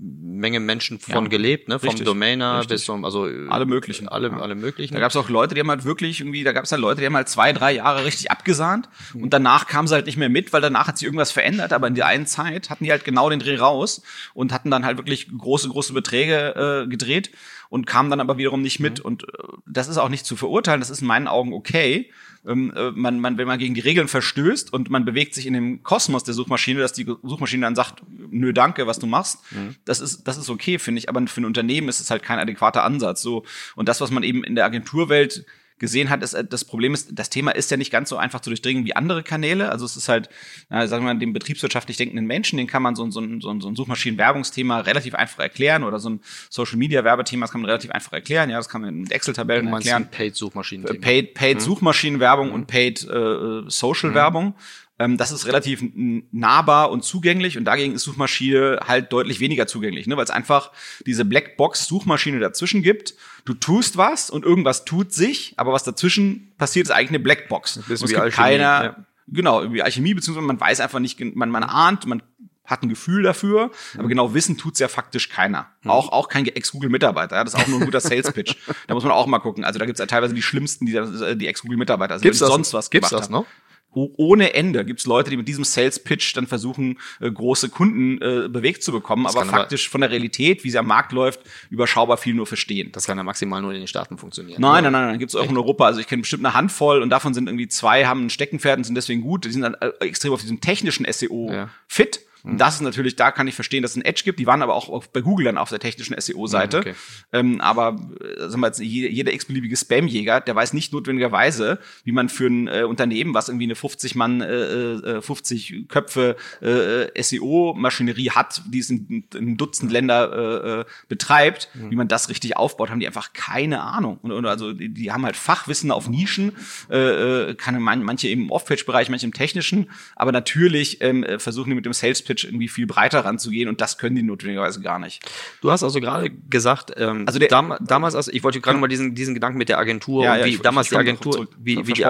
Menge 0.00 0.60
Menschen 0.60 1.00
von 1.00 1.24
Ja, 1.24 1.28
gelebt, 1.28 1.66
ne? 1.68 1.80
Vom 1.80 1.88
richtig, 1.88 2.06
Domainer 2.06 2.58
richtig. 2.60 2.76
bis 2.76 2.84
zum, 2.84 3.04
also 3.04 3.26
äh, 3.28 3.48
Alle 3.48 3.66
möglichen. 3.66 4.06
alle, 4.08 4.28
Ja. 4.28 4.38
alle 4.38 4.54
möglichen. 4.54 4.94
Da 4.94 5.00
gab 5.00 5.10
es 5.10 5.16
auch 5.16 5.28
Leute, 5.28 5.56
die 5.56 5.60
haben 5.60 5.70
halt 5.70 5.84
wirklich 5.84 6.20
irgendwie, 6.20 6.44
da 6.44 6.52
gab 6.52 6.64
es 6.64 6.70
halt 6.70 6.80
Leute, 6.80 7.00
die 7.00 7.06
haben 7.06 7.16
halt 7.16 7.28
zwei, 7.28 7.52
drei 7.52 7.72
Jahre 7.72 8.04
richtig 8.04 8.30
abgesahnt 8.30 8.88
und 9.14 9.32
danach 9.32 9.66
kamen 9.66 9.88
sie 9.88 9.94
halt 9.94 10.06
nicht 10.06 10.16
mehr 10.16 10.28
mit, 10.28 10.52
weil 10.52 10.60
danach 10.60 10.86
hat 10.86 10.98
sich 10.98 11.06
irgendwas 11.06 11.32
verändert, 11.32 11.72
aber 11.72 11.88
in 11.88 11.96
der 11.96 12.06
einen 12.06 12.26
Zeit 12.26 12.70
hatten 12.70 12.84
die 12.84 12.92
halt 12.92 13.04
genau 13.04 13.28
den 13.28 13.40
Dreh 13.40 13.56
raus 13.56 14.02
und 14.34 14.52
hatten 14.52 14.70
dann 14.70 14.84
halt 14.84 14.98
wirklich 14.98 15.28
große, 15.36 15.68
große 15.68 15.92
Beträge 15.92 16.84
äh, 16.84 16.88
gedreht 16.88 17.32
und 17.68 17.86
kamen 17.86 18.10
dann 18.10 18.20
aber 18.20 18.38
wiederum 18.38 18.62
nicht 18.62 18.80
mit 18.80 19.00
und 19.00 19.24
äh, 19.24 19.26
das 19.66 19.88
ist 19.88 19.98
auch 19.98 20.08
nicht 20.08 20.26
zu 20.26 20.36
verurteilen, 20.36 20.80
das 20.80 20.90
ist 20.90 21.02
in 21.02 21.06
meinen 21.06 21.28
Augen 21.28 21.52
okay. 21.52 22.10
Ähm, 22.46 22.72
äh, 22.74 22.92
man, 22.92 23.20
man, 23.20 23.36
wenn 23.36 23.46
man 23.46 23.58
gegen 23.58 23.74
die 23.74 23.80
Regeln 23.80 24.08
verstößt 24.08 24.72
und 24.72 24.90
man 24.90 25.04
bewegt 25.04 25.34
sich 25.34 25.46
in 25.46 25.54
dem 25.54 25.82
Kosmos 25.82 26.24
der 26.24 26.34
Suchmaschine, 26.34 26.80
dass 26.80 26.92
die 26.92 27.04
Suchmaschine 27.04 27.62
dann 27.62 27.74
sagt, 27.74 28.02
nö, 28.30 28.52
danke, 28.52 28.86
was 28.86 28.98
du 28.98 29.06
machst, 29.06 29.40
das 29.84 30.00
ist, 30.00 30.22
das 30.24 30.38
ist 30.38 30.48
okay, 30.48 30.78
finde 30.78 31.00
ich. 31.00 31.08
Aber 31.08 31.26
für 31.26 31.40
ein 31.40 31.44
Unternehmen 31.44 31.88
ist 31.88 32.00
es 32.00 32.10
halt 32.10 32.22
kein 32.22 32.38
adäquater 32.38 32.84
Ansatz. 32.84 33.22
So. 33.22 33.44
Und 33.74 33.88
das, 33.88 34.00
was 34.00 34.10
man 34.10 34.22
eben 34.22 34.44
in 34.44 34.54
der 34.54 34.64
Agenturwelt 34.64 35.44
gesehen 35.78 36.10
hat, 36.10 36.22
ist, 36.22 36.34
äh, 36.34 36.44
das 36.44 36.64
Problem 36.64 36.94
ist, 36.94 37.10
das 37.12 37.30
Thema 37.30 37.50
ist 37.52 37.70
ja 37.70 37.76
nicht 37.76 37.90
ganz 37.90 38.08
so 38.08 38.16
einfach 38.16 38.40
zu 38.40 38.50
durchdringen 38.50 38.84
wie 38.84 38.94
andere 38.96 39.22
Kanäle. 39.22 39.70
Also 39.70 39.84
es 39.84 39.96
ist 39.96 40.08
halt, 40.08 40.28
na, 40.68 40.86
sagen 40.86 41.04
wir 41.04 41.12
mal, 41.14 41.18
dem 41.18 41.32
betriebswirtschaftlich 41.32 41.96
denkenden 41.96 42.26
Menschen, 42.26 42.56
den 42.56 42.66
kann 42.66 42.82
man 42.82 42.94
so, 42.96 43.04
ein- 43.04 43.10
so, 43.12 43.20
so, 43.40 43.60
so 43.60 43.68
ein 43.68 43.76
Suchmaschinenwerbungsthema 43.76 44.80
relativ 44.80 45.14
einfach 45.14 45.38
erklären 45.40 45.84
oder 45.84 45.98
so 45.98 46.10
ein 46.10 46.20
Social-Media-Werbethema, 46.50 47.44
das 47.44 47.52
kann 47.52 47.60
man 47.60 47.70
relativ 47.70 47.90
einfach 47.90 48.12
erklären. 48.12 48.50
Ja, 48.50 48.56
das 48.56 48.68
kann 48.68 48.82
man 48.82 48.94
mit 49.02 49.12
Excel-Tabellen 49.12 49.66
erklären. 49.86 50.08
Paid-Suchmaschinen. 50.10 50.84
Paid, 51.00 51.34
Paid 51.34 51.62
Suchmaschinenwerbung 51.62 52.52
und 52.52 52.66
Paid 52.66 53.04
äh, 53.08 53.62
Social 53.68 54.14
Werbung. 54.14 54.54
Ähm, 54.98 55.16
das 55.16 55.30
ist 55.30 55.46
relativ 55.46 55.84
nahbar 55.94 56.90
und 56.90 57.04
zugänglich 57.04 57.56
und 57.56 57.64
dagegen 57.64 57.94
ist 57.94 58.02
Suchmaschine 58.02 58.80
halt 58.86 59.12
deutlich 59.12 59.38
weniger 59.38 59.66
zugänglich, 59.66 60.06
ne? 60.06 60.16
weil 60.16 60.24
es 60.24 60.30
einfach 60.30 60.72
diese 61.06 61.24
Blackbox 61.24 61.86
Suchmaschine 61.86 62.40
dazwischen 62.40 62.82
gibt. 62.82 63.14
Du 63.44 63.54
tust 63.54 63.96
was 63.96 64.28
und 64.28 64.44
irgendwas 64.44 64.84
tut 64.84 65.12
sich, 65.12 65.54
aber 65.56 65.72
was 65.72 65.84
dazwischen 65.84 66.52
passiert, 66.58 66.86
ist 66.86 66.90
eigentlich 66.90 67.10
eine 67.10 67.20
Blackbox. 67.20 67.76
Und 67.76 67.90
es 67.90 68.02
wie 68.02 68.06
gibt 68.06 68.20
Alchemie, 68.20 68.44
keiner, 68.48 68.84
ja. 68.84 68.96
genau, 69.28 69.72
wie 69.72 69.82
Alchemie, 69.82 70.14
beziehungsweise 70.14 70.46
man 70.46 70.60
weiß 70.60 70.80
einfach 70.80 70.98
nicht, 70.98 71.20
man, 71.36 71.50
man 71.50 71.62
ahnt, 71.62 72.06
man 72.06 72.22
hat 72.68 72.82
ein 72.82 72.88
Gefühl 72.88 73.22
dafür, 73.22 73.70
aber 73.96 74.08
genau 74.08 74.34
wissen 74.34 74.58
tut's 74.58 74.78
ja 74.78 74.88
faktisch 74.88 75.30
keiner. 75.30 75.68
Mhm. 75.82 75.90
Auch, 75.90 76.12
auch 76.12 76.28
kein 76.28 76.46
Ex-Google-Mitarbeiter. 76.46 77.36
Ja, 77.36 77.44
das 77.44 77.54
ist 77.54 77.60
auch 77.60 77.66
nur 77.66 77.80
ein 77.80 77.86
guter 77.86 78.00
Sales-Pitch. 78.00 78.56
da 78.86 78.94
muss 78.94 79.04
man 79.04 79.12
auch 79.12 79.26
mal 79.26 79.38
gucken. 79.38 79.64
Also 79.64 79.78
da 79.78 79.86
gibt's 79.86 80.00
ja 80.00 80.06
teilweise 80.06 80.34
die 80.34 80.42
schlimmsten, 80.42 80.84
die, 80.84 80.94
äh, 80.94 81.34
die 81.34 81.46
Ex-Google-Mitarbeiter 81.46 82.18
sind, 82.18 82.24
Gibt's 82.24 82.38
die 82.38 82.44
das, 82.44 82.52
sonst 82.52 82.74
was 82.74 82.90
gibt's 82.90 83.08
gemacht 83.08 83.22
das 83.22 83.34
haben. 83.34 83.46
Ohne 83.94 84.54
Ende 84.54 84.84
gibt's 84.84 85.06
Leute, 85.06 85.30
die 85.30 85.36
mit 85.36 85.48
diesem 85.48 85.64
Sales-Pitch 85.64 86.36
dann 86.36 86.46
versuchen, 86.46 86.98
äh, 87.20 87.30
große 87.30 87.68
Kunden 87.68 88.20
äh, 88.22 88.48
bewegt 88.48 88.82
zu 88.82 88.92
bekommen, 88.92 89.26
aber 89.26 89.40
kann 89.40 89.48
aber- 89.48 89.58
faktisch 89.58 89.88
von 89.88 90.00
der 90.02 90.10
Realität, 90.10 90.62
wie 90.62 90.70
sie 90.70 90.78
am 90.78 90.86
Markt 90.86 91.10
läuft, 91.12 91.40
überschaubar 91.70 92.16
viel 92.16 92.34
nur 92.34 92.46
verstehen. 92.46 92.90
Das 92.92 93.06
kann 93.06 93.16
ja 93.18 93.24
maximal 93.24 93.60
nur 93.62 93.72
in 93.72 93.78
den 93.80 93.86
Staaten 93.88 94.18
funktionieren. 94.18 94.60
Nein, 94.60 94.84
nein, 94.84 94.92
nein, 94.92 95.06
nein, 95.08 95.18
gibt's 95.18 95.34
auch 95.34 95.48
in 95.48 95.56
Europa. 95.56 95.86
Also 95.86 96.00
ich 96.00 96.06
kenne 96.06 96.22
bestimmt 96.22 96.44
eine 96.44 96.54
Handvoll 96.54 97.02
und 97.02 97.10
davon 97.10 97.34
sind 97.34 97.48
irgendwie 97.48 97.68
zwei 97.68 98.06
haben 98.06 98.26
ein 98.26 98.30
Steckenpferd 98.30 98.78
und 98.78 98.84
sind 98.84 98.94
deswegen 98.94 99.22
gut. 99.22 99.44
Die 99.44 99.50
sind 99.50 99.62
dann 99.62 99.74
äh, 99.74 99.90
extrem 100.00 100.32
auf 100.32 100.40
diesem 100.42 100.60
technischen 100.60 101.06
SEO 101.10 101.50
Ja. 101.52 101.70
fit. 101.88 102.20
Und 102.48 102.58
das 102.58 102.76
ist 102.76 102.80
natürlich, 102.80 103.16
da 103.16 103.30
kann 103.30 103.46
ich 103.46 103.54
verstehen, 103.54 103.82
dass 103.82 103.92
es 103.92 103.96
ein 103.96 104.04
Edge 104.04 104.22
gibt. 104.24 104.38
Die 104.38 104.46
waren 104.46 104.62
aber 104.62 104.74
auch 104.74 105.06
bei 105.06 105.20
Google 105.20 105.44
dann 105.44 105.58
auf 105.58 105.68
der 105.68 105.78
technischen 105.78 106.18
SEO-Seite. 106.18 106.76
Ja, 106.78 106.80
okay. 106.80 106.94
ähm, 107.32 107.60
aber 107.60 107.98
äh, 108.20 108.48
sagen 108.48 108.60
wir 108.60 108.68
jetzt, 108.68 108.80
jeder, 108.80 109.32
x-beliebige 109.32 109.76
Spam-Jäger, 109.76 110.40
der 110.40 110.56
weiß 110.56 110.72
nicht 110.72 110.92
notwendigerweise, 110.92 111.78
wie 112.04 112.12
man 112.12 112.28
für 112.28 112.46
ein 112.46 112.68
äh, 112.68 112.84
Unternehmen, 112.84 113.34
was 113.34 113.48
irgendwie 113.48 113.66
eine 113.66 113.74
50 113.74 114.14
Mann, 114.14 114.40
äh, 114.40 114.92
äh, 114.94 115.22
50 115.22 115.88
Köpfe 115.88 116.36
äh, 116.60 117.22
SEO-Maschinerie 117.22 118.30
hat, 118.30 118.62
die 118.66 118.78
es 118.78 118.90
in, 118.90 119.06
in 119.08 119.24
einem 119.34 119.56
Dutzend 119.56 119.92
Länder 119.92 120.32
äh, 120.32 120.80
äh, 120.80 120.84
betreibt, 121.08 121.68
wie 121.74 121.96
man 121.96 122.08
das 122.08 122.28
richtig 122.28 122.56
aufbaut, 122.56 122.90
haben 122.90 123.00
die 123.00 123.06
einfach 123.06 123.32
keine 123.32 123.82
Ahnung. 123.82 124.18
Und, 124.22 124.32
und 124.32 124.46
also 124.46 124.72
die, 124.72 124.88
die 124.88 125.12
haben 125.12 125.24
halt 125.24 125.36
Fachwissen 125.36 125.90
auf 125.90 126.08
Nischen, 126.08 126.52
äh, 126.90 127.50
äh, 127.50 127.54
kann 127.54 127.80
man, 127.80 128.02
manche 128.02 128.28
im 128.28 128.50
Off-Page-Bereich, 128.50 129.10
manche 129.10 129.26
im 129.26 129.32
technischen, 129.32 129.90
aber 130.16 130.32
natürlich 130.32 131.00
ähm, 131.00 131.24
äh, 131.24 131.38
versuchen 131.38 131.70
die 131.70 131.74
mit 131.76 131.84
dem 131.84 131.92
Sales-Pitch 131.92 132.37
irgendwie 132.44 132.68
viel 132.68 132.86
breiter 132.86 133.24
ranzugehen 133.24 133.68
und 133.68 133.80
das 133.80 133.98
können 133.98 134.16
die 134.16 134.22
notwendigerweise 134.22 134.80
gar 134.80 134.98
nicht. 134.98 135.22
Du 135.60 135.70
hast 135.70 135.82
also 135.82 136.00
gerade 136.00 136.30
gesagt, 136.30 136.92
ähm, 136.96 137.24
Also 137.26 137.38
der- 137.38 137.48
dam 137.48 137.74
damals, 137.80 138.14
also 138.14 138.30
ich 138.32 138.42
wollte 138.44 138.60
gerade 138.60 138.78
mal 138.78 138.88
diesen, 138.88 139.14
diesen 139.14 139.34
Gedanken 139.34 139.58
mit 139.58 139.68
der 139.68 139.78
Agentur 139.78 140.24
Ja, 140.24 140.36
ja, 140.36 140.44
wie 140.44 140.50
ich- 140.50 140.60
damals 140.60 140.86
ich 140.86 140.90
die 140.90 140.96
Agentur, 140.96 141.32
zurück. 141.32 141.50
wie, 141.58 141.86
wie 141.86 141.92
die, 141.92 142.04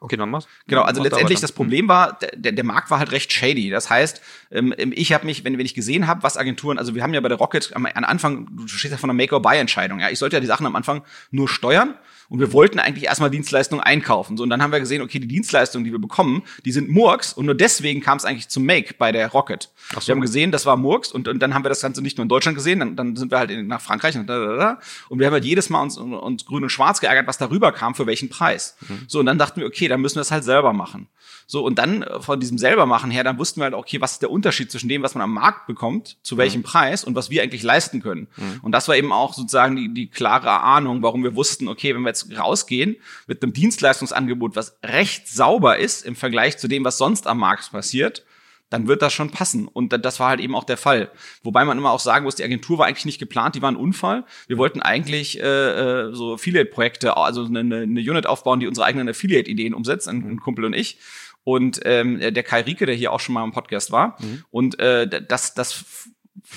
okay, 0.00 0.16
dann 0.16 0.30
mach's. 0.30 0.46
Genau, 0.66 0.82
also 0.82 1.00
Mach 1.00 1.08
da 1.08 1.16
letztendlich 1.16 1.40
das 1.40 1.52
Problem 1.52 1.88
war, 1.88 2.18
der, 2.34 2.52
der 2.52 2.64
Markt 2.64 2.90
war 2.90 2.98
halt 2.98 3.12
recht 3.12 3.32
shady. 3.32 3.68
Das 3.70 3.90
heißt, 3.90 4.22
ähm, 4.50 4.74
ich 4.78 5.12
habe 5.12 5.26
mich, 5.26 5.44
wenn, 5.44 5.58
wenn 5.58 5.66
ich 5.66 5.74
gesehen 5.74 6.06
habe, 6.06 6.22
was 6.22 6.36
Agenturen, 6.36 6.78
also 6.78 6.94
wir 6.94 7.02
haben 7.02 7.12
ja 7.12 7.20
bei 7.20 7.28
der 7.28 7.38
Rocket 7.38 7.70
am, 7.76 7.86
am 7.86 8.04
Anfang, 8.04 8.48
du 8.56 8.66
stehst 8.66 8.92
ja 8.92 8.98
von 8.98 9.10
einer 9.10 9.16
Make-or-Buy-Entscheidung. 9.16 10.00
Ja, 10.00 10.08
ich 10.10 10.18
sollte 10.18 10.36
ja 10.36 10.40
die 10.40 10.46
Sachen 10.46 10.66
am 10.66 10.74
Anfang 10.76 11.02
nur 11.30 11.48
steuern 11.48 11.94
und 12.30 12.38
wir 12.38 12.52
wollten 12.52 12.78
eigentlich 12.78 13.04
erstmal 13.04 13.28
Dienstleistungen 13.28 13.82
einkaufen. 13.82 14.36
So, 14.36 14.44
und 14.44 14.50
dann 14.50 14.62
haben 14.62 14.72
wir 14.72 14.80
gesehen, 14.80 15.02
okay, 15.02 15.18
die 15.18 15.26
Dienstleistungen, 15.26 15.84
die 15.84 15.92
wir 15.92 15.98
bekommen, 15.98 16.42
die 16.64 16.72
sind 16.72 16.88
Murks 16.88 17.32
und 17.32 17.44
nur 17.44 17.54
deswegen 17.56 18.00
kam 18.00 18.16
es 18.16 18.24
eigentlich 18.24 18.48
zum 18.48 18.64
Make 18.64 18.94
bei 18.96 19.12
der 19.12 19.28
Rocket. 19.28 19.68
So. 19.92 20.06
Wir 20.06 20.14
haben 20.14 20.20
gesehen, 20.20 20.52
das 20.52 20.64
war 20.64 20.76
Murks 20.76 21.12
und, 21.12 21.28
und 21.28 21.40
dann 21.40 21.54
haben 21.54 21.64
wir 21.64 21.68
das 21.68 21.82
Ganze 21.82 22.00
nicht 22.00 22.16
nur 22.16 22.22
in 22.22 22.28
Deutschland 22.28 22.56
gesehen, 22.56 22.78
dann, 22.80 22.96
dann 22.96 23.16
sind 23.16 23.32
wir 23.32 23.38
halt 23.38 23.50
in, 23.50 23.66
nach 23.66 23.80
Frankreich 23.80 24.16
und, 24.16 24.28
da, 24.28 24.38
da, 24.38 24.56
da, 24.56 24.80
und 25.08 25.18
wir 25.18 25.26
haben 25.26 25.34
halt 25.34 25.44
jedes 25.44 25.68
Mal 25.70 25.82
uns, 25.82 25.98
uns 25.98 26.46
grün 26.46 26.62
und 26.62 26.70
schwarz 26.70 27.00
geärgert, 27.00 27.26
was 27.26 27.36
darüber 27.36 27.72
kam, 27.72 27.94
für 27.94 28.06
welchen 28.06 28.28
Preis. 28.28 28.76
So, 29.08 29.18
und 29.18 29.26
dann 29.26 29.36
dachten 29.36 29.60
wir, 29.60 29.66
okay, 29.66 29.88
dann 29.88 30.00
müssen 30.00 30.16
wir 30.16 30.22
es 30.22 30.30
halt 30.30 30.44
selber 30.44 30.72
machen. 30.72 31.08
So, 31.52 31.64
und 31.64 31.80
dann 31.80 32.02
äh, 32.04 32.20
von 32.20 32.38
diesem 32.38 32.58
selber 32.58 32.86
machen 32.86 33.10
her, 33.10 33.24
dann 33.24 33.36
wussten 33.36 33.58
wir 33.60 33.64
halt, 33.64 33.74
okay, 33.74 34.00
was 34.00 34.12
ist 34.12 34.22
der 34.22 34.30
Unterschied 34.30 34.70
zwischen 34.70 34.88
dem, 34.88 35.02
was 35.02 35.14
man 35.16 35.22
am 35.22 35.34
Markt 35.34 35.66
bekommt, 35.66 36.16
zu 36.22 36.36
welchem 36.36 36.62
Preis 36.62 37.02
und 37.02 37.16
was 37.16 37.28
wir 37.28 37.42
eigentlich 37.42 37.64
leisten 37.64 38.00
können. 38.00 38.28
Und 38.62 38.70
das 38.70 38.86
war 38.86 38.94
eben 38.96 39.12
auch 39.12 39.34
sozusagen 39.34 39.74
die, 39.74 39.92
die 39.92 40.06
klare 40.06 40.60
Ahnung, 40.60 41.02
warum 41.02 41.24
wir 41.24 41.34
wussten, 41.34 41.66
okay, 41.66 41.92
wenn 41.92 42.02
wir 42.02 42.10
jetzt 42.10 42.28
rausgehen 42.38 42.94
mit 43.26 43.42
einem 43.42 43.52
Dienstleistungsangebot, 43.52 44.54
was 44.54 44.76
recht 44.84 45.26
sauber 45.26 45.78
ist 45.78 46.04
im 46.04 46.14
Vergleich 46.14 46.56
zu 46.58 46.68
dem, 46.68 46.84
was 46.84 46.98
sonst 46.98 47.26
am 47.26 47.38
Markt 47.38 47.72
passiert, 47.72 48.24
dann 48.68 48.86
wird 48.86 49.02
das 49.02 49.12
schon 49.12 49.30
passen. 49.30 49.66
Und 49.66 49.92
da- 49.92 49.98
das 49.98 50.20
war 50.20 50.28
halt 50.28 50.38
eben 50.38 50.54
auch 50.54 50.62
der 50.62 50.76
Fall. 50.76 51.10
Wobei 51.42 51.64
man 51.64 51.76
immer 51.76 51.90
auch 51.90 51.98
sagen 51.98 52.24
muss, 52.24 52.36
die 52.36 52.44
Agentur 52.44 52.78
war 52.78 52.86
eigentlich 52.86 53.04
nicht 53.04 53.18
geplant, 53.18 53.56
die 53.56 53.62
war 53.62 53.68
ein 53.72 53.74
Unfall. 53.74 54.24
Wir 54.46 54.58
wollten 54.58 54.80
eigentlich 54.80 55.40
äh, 55.40 55.42
äh, 55.42 56.14
so 56.14 56.34
Affiliate-Projekte, 56.34 57.16
also 57.16 57.44
eine, 57.44 57.58
eine 57.58 57.78
eine 57.82 58.00
Unit 58.00 58.26
aufbauen, 58.26 58.60
die 58.60 58.68
unsere 58.68 58.86
eigenen 58.86 59.08
Affiliate-Ideen 59.08 59.74
umsetzt, 59.74 60.06
ein, 60.08 60.18
ein 60.30 60.38
Kumpel 60.38 60.64
und 60.64 60.74
ich. 60.74 60.98
Und 61.44 61.80
ähm, 61.84 62.18
der 62.20 62.42
Kai 62.42 62.60
Rieke, 62.60 62.86
der 62.86 62.94
hier 62.94 63.12
auch 63.12 63.20
schon 63.20 63.34
mal 63.34 63.44
im 63.44 63.52
Podcast 63.52 63.90
war. 63.90 64.16
Und 64.50 64.78
äh, 64.78 65.08
das, 65.26 65.54
das 65.54 66.08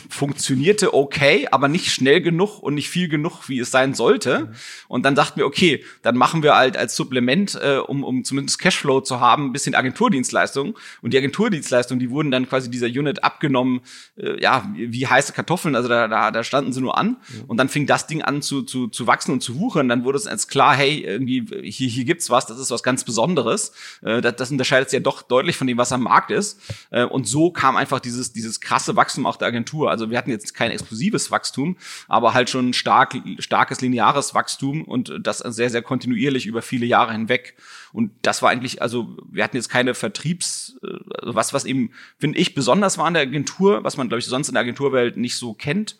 funktionierte 0.09 0.93
okay, 0.93 1.47
aber 1.51 1.67
nicht 1.67 1.91
schnell 1.91 2.21
genug 2.21 2.59
und 2.59 2.73
nicht 2.75 2.89
viel 2.89 3.07
genug, 3.07 3.49
wie 3.49 3.59
es 3.59 3.71
sein 3.71 3.93
sollte. 3.93 4.51
Und 4.87 5.03
dann 5.05 5.15
dachten 5.15 5.37
wir, 5.37 5.45
okay, 5.45 5.83
dann 6.01 6.17
machen 6.17 6.43
wir 6.43 6.55
halt 6.55 6.77
als 6.77 6.95
Supplement, 6.95 7.59
äh, 7.61 7.77
um, 7.77 8.03
um 8.03 8.23
zumindest 8.23 8.59
Cashflow 8.59 9.01
zu 9.01 9.19
haben, 9.19 9.47
ein 9.47 9.53
bisschen 9.53 9.75
Agenturdienstleistungen. 9.75 10.75
Und 11.01 11.13
die 11.13 11.17
Agenturdienstleistungen, 11.17 11.99
die 11.99 12.09
wurden 12.09 12.31
dann 12.31 12.47
quasi 12.47 12.69
dieser 12.69 12.87
Unit 12.87 13.23
abgenommen, 13.23 13.81
äh, 14.15 14.41
ja, 14.41 14.71
wie 14.75 15.07
heiße 15.07 15.33
Kartoffeln, 15.33 15.75
also 15.75 15.89
da, 15.89 16.07
da, 16.07 16.31
da 16.31 16.43
standen 16.43 16.73
sie 16.73 16.81
nur 16.81 16.97
an. 16.97 17.17
Und 17.47 17.57
dann 17.57 17.69
fing 17.69 17.85
das 17.85 18.07
Ding 18.07 18.21
an 18.21 18.41
zu, 18.41 18.63
zu, 18.63 18.87
zu 18.87 19.07
wachsen 19.07 19.31
und 19.31 19.41
zu 19.41 19.59
wuchern. 19.59 19.89
Dann 19.89 20.03
wurde 20.03 20.17
es 20.17 20.27
als 20.27 20.47
klar, 20.47 20.75
hey, 20.75 21.01
irgendwie, 21.01 21.45
hier, 21.63 21.87
hier 21.87 22.05
gibt's 22.05 22.29
was, 22.29 22.45
das 22.45 22.59
ist 22.59 22.71
was 22.71 22.83
ganz 22.83 23.03
Besonderes. 23.03 23.73
Äh, 24.01 24.21
das, 24.21 24.35
das 24.35 24.51
unterscheidet 24.51 24.89
sich 24.89 24.97
ja 24.97 25.03
doch 25.03 25.21
deutlich 25.21 25.57
von 25.57 25.67
dem, 25.67 25.77
was 25.77 25.91
am 25.91 26.03
Markt 26.03 26.31
ist. 26.31 26.59
Äh, 26.91 27.03
und 27.03 27.27
so 27.27 27.51
kam 27.51 27.75
einfach 27.75 27.99
dieses, 27.99 28.33
dieses 28.33 28.61
krasse 28.61 28.95
Wachstum 28.95 29.25
auch 29.25 29.37
der 29.37 29.47
Agentur. 29.47 29.82
Also 29.89 30.09
wir 30.09 30.17
hatten 30.17 30.31
jetzt 30.31 30.53
kein 30.53 30.71
explosives 30.71 31.31
Wachstum, 31.31 31.77
aber 32.07 32.33
halt 32.33 32.49
schon 32.49 32.73
stark, 32.73 33.15
starkes 33.39 33.81
lineares 33.81 34.33
Wachstum 34.33 34.83
und 34.83 35.13
das 35.21 35.39
sehr, 35.39 35.69
sehr 35.69 35.81
kontinuierlich 35.81 36.45
über 36.45 36.61
viele 36.61 36.85
Jahre 36.85 37.11
hinweg. 37.11 37.55
Und 37.91 38.11
das 38.21 38.41
war 38.41 38.49
eigentlich, 38.49 38.81
also 38.81 39.17
wir 39.31 39.43
hatten 39.43 39.57
jetzt 39.57 39.69
keine 39.69 39.93
Vertriebs, 39.93 40.77
äh, 40.83 40.87
also 41.19 41.35
was, 41.35 41.53
was 41.53 41.65
eben, 41.65 41.91
finde 42.17 42.39
ich, 42.39 42.55
besonders 42.55 42.97
war 42.97 43.05
an 43.05 43.13
der 43.13 43.23
Agentur, 43.23 43.83
was 43.83 43.97
man, 43.97 44.07
glaube 44.07 44.19
ich, 44.19 44.25
sonst 44.25 44.47
in 44.47 44.55
der 44.55 44.61
Agenturwelt 44.61 45.17
nicht 45.17 45.35
so 45.35 45.53
kennt, 45.53 45.97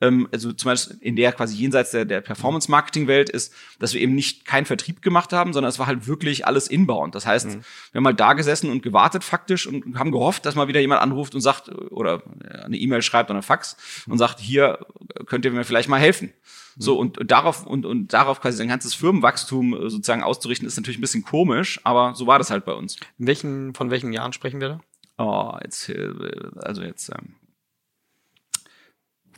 ähm, 0.00 0.28
also 0.32 0.52
zum 0.52 0.70
Beispiel 0.70 0.96
in 1.00 1.16
der 1.16 1.32
quasi 1.32 1.56
jenseits 1.56 1.90
der, 1.90 2.04
der 2.04 2.20
Performance-Marketing-Welt 2.20 3.30
ist, 3.30 3.52
dass 3.78 3.94
wir 3.94 4.00
eben 4.00 4.14
nicht 4.14 4.44
keinen 4.44 4.66
Vertrieb 4.66 5.02
gemacht 5.02 5.32
haben, 5.32 5.52
sondern 5.52 5.70
es 5.70 5.78
war 5.78 5.86
halt 5.86 6.06
wirklich 6.06 6.46
alles 6.46 6.68
inbound. 6.68 7.14
Das 7.14 7.26
heißt, 7.26 7.46
wir 7.46 7.98
haben 7.98 8.06
halt 8.06 8.20
da 8.20 8.32
gesessen 8.32 8.70
und 8.70 8.82
gewartet 8.82 9.24
faktisch 9.24 9.66
und 9.66 9.98
haben 9.98 10.10
gehofft, 10.10 10.46
dass 10.46 10.54
mal 10.54 10.68
wieder 10.68 10.80
jemand 10.80 11.02
anruft 11.02 11.34
und 11.34 11.40
sagt 11.40 11.70
oder 11.90 12.22
eine 12.64 12.76
E-Mail 12.76 13.02
schreibt 13.02 13.30
oder 13.30 13.36
eine 13.36 13.42
Fax 13.42 13.76
und 14.06 14.18
sagt, 14.18 14.40
hier 14.40 14.86
könnt 15.26 15.44
ihr 15.44 15.50
mir 15.50 15.64
vielleicht 15.64 15.88
mal 15.88 16.00
helfen. 16.00 16.32
So, 16.76 16.98
und, 16.98 17.18
und 17.18 17.30
darauf, 17.30 17.66
und, 17.66 17.86
und 17.86 18.12
darauf 18.12 18.40
quasi 18.40 18.58
sein 18.58 18.68
ganzes 18.68 18.94
Firmenwachstum 18.94 19.74
äh, 19.74 19.90
sozusagen 19.90 20.22
auszurichten, 20.22 20.66
ist 20.66 20.76
natürlich 20.76 20.98
ein 20.98 21.02
bisschen 21.02 21.22
komisch, 21.22 21.80
aber 21.84 22.14
so 22.14 22.26
war 22.26 22.38
das 22.38 22.50
halt 22.50 22.64
bei 22.64 22.72
uns. 22.72 22.96
In 23.18 23.26
welchen, 23.26 23.74
von 23.74 23.90
welchen 23.90 24.12
Jahren 24.12 24.32
sprechen 24.32 24.60
wir 24.60 24.68
da? 24.68 24.80
Oh, 25.18 25.56
jetzt, 25.62 25.88
äh, 25.88 26.10
also 26.56 26.82
jetzt, 26.82 27.10
ähm, 27.10 27.34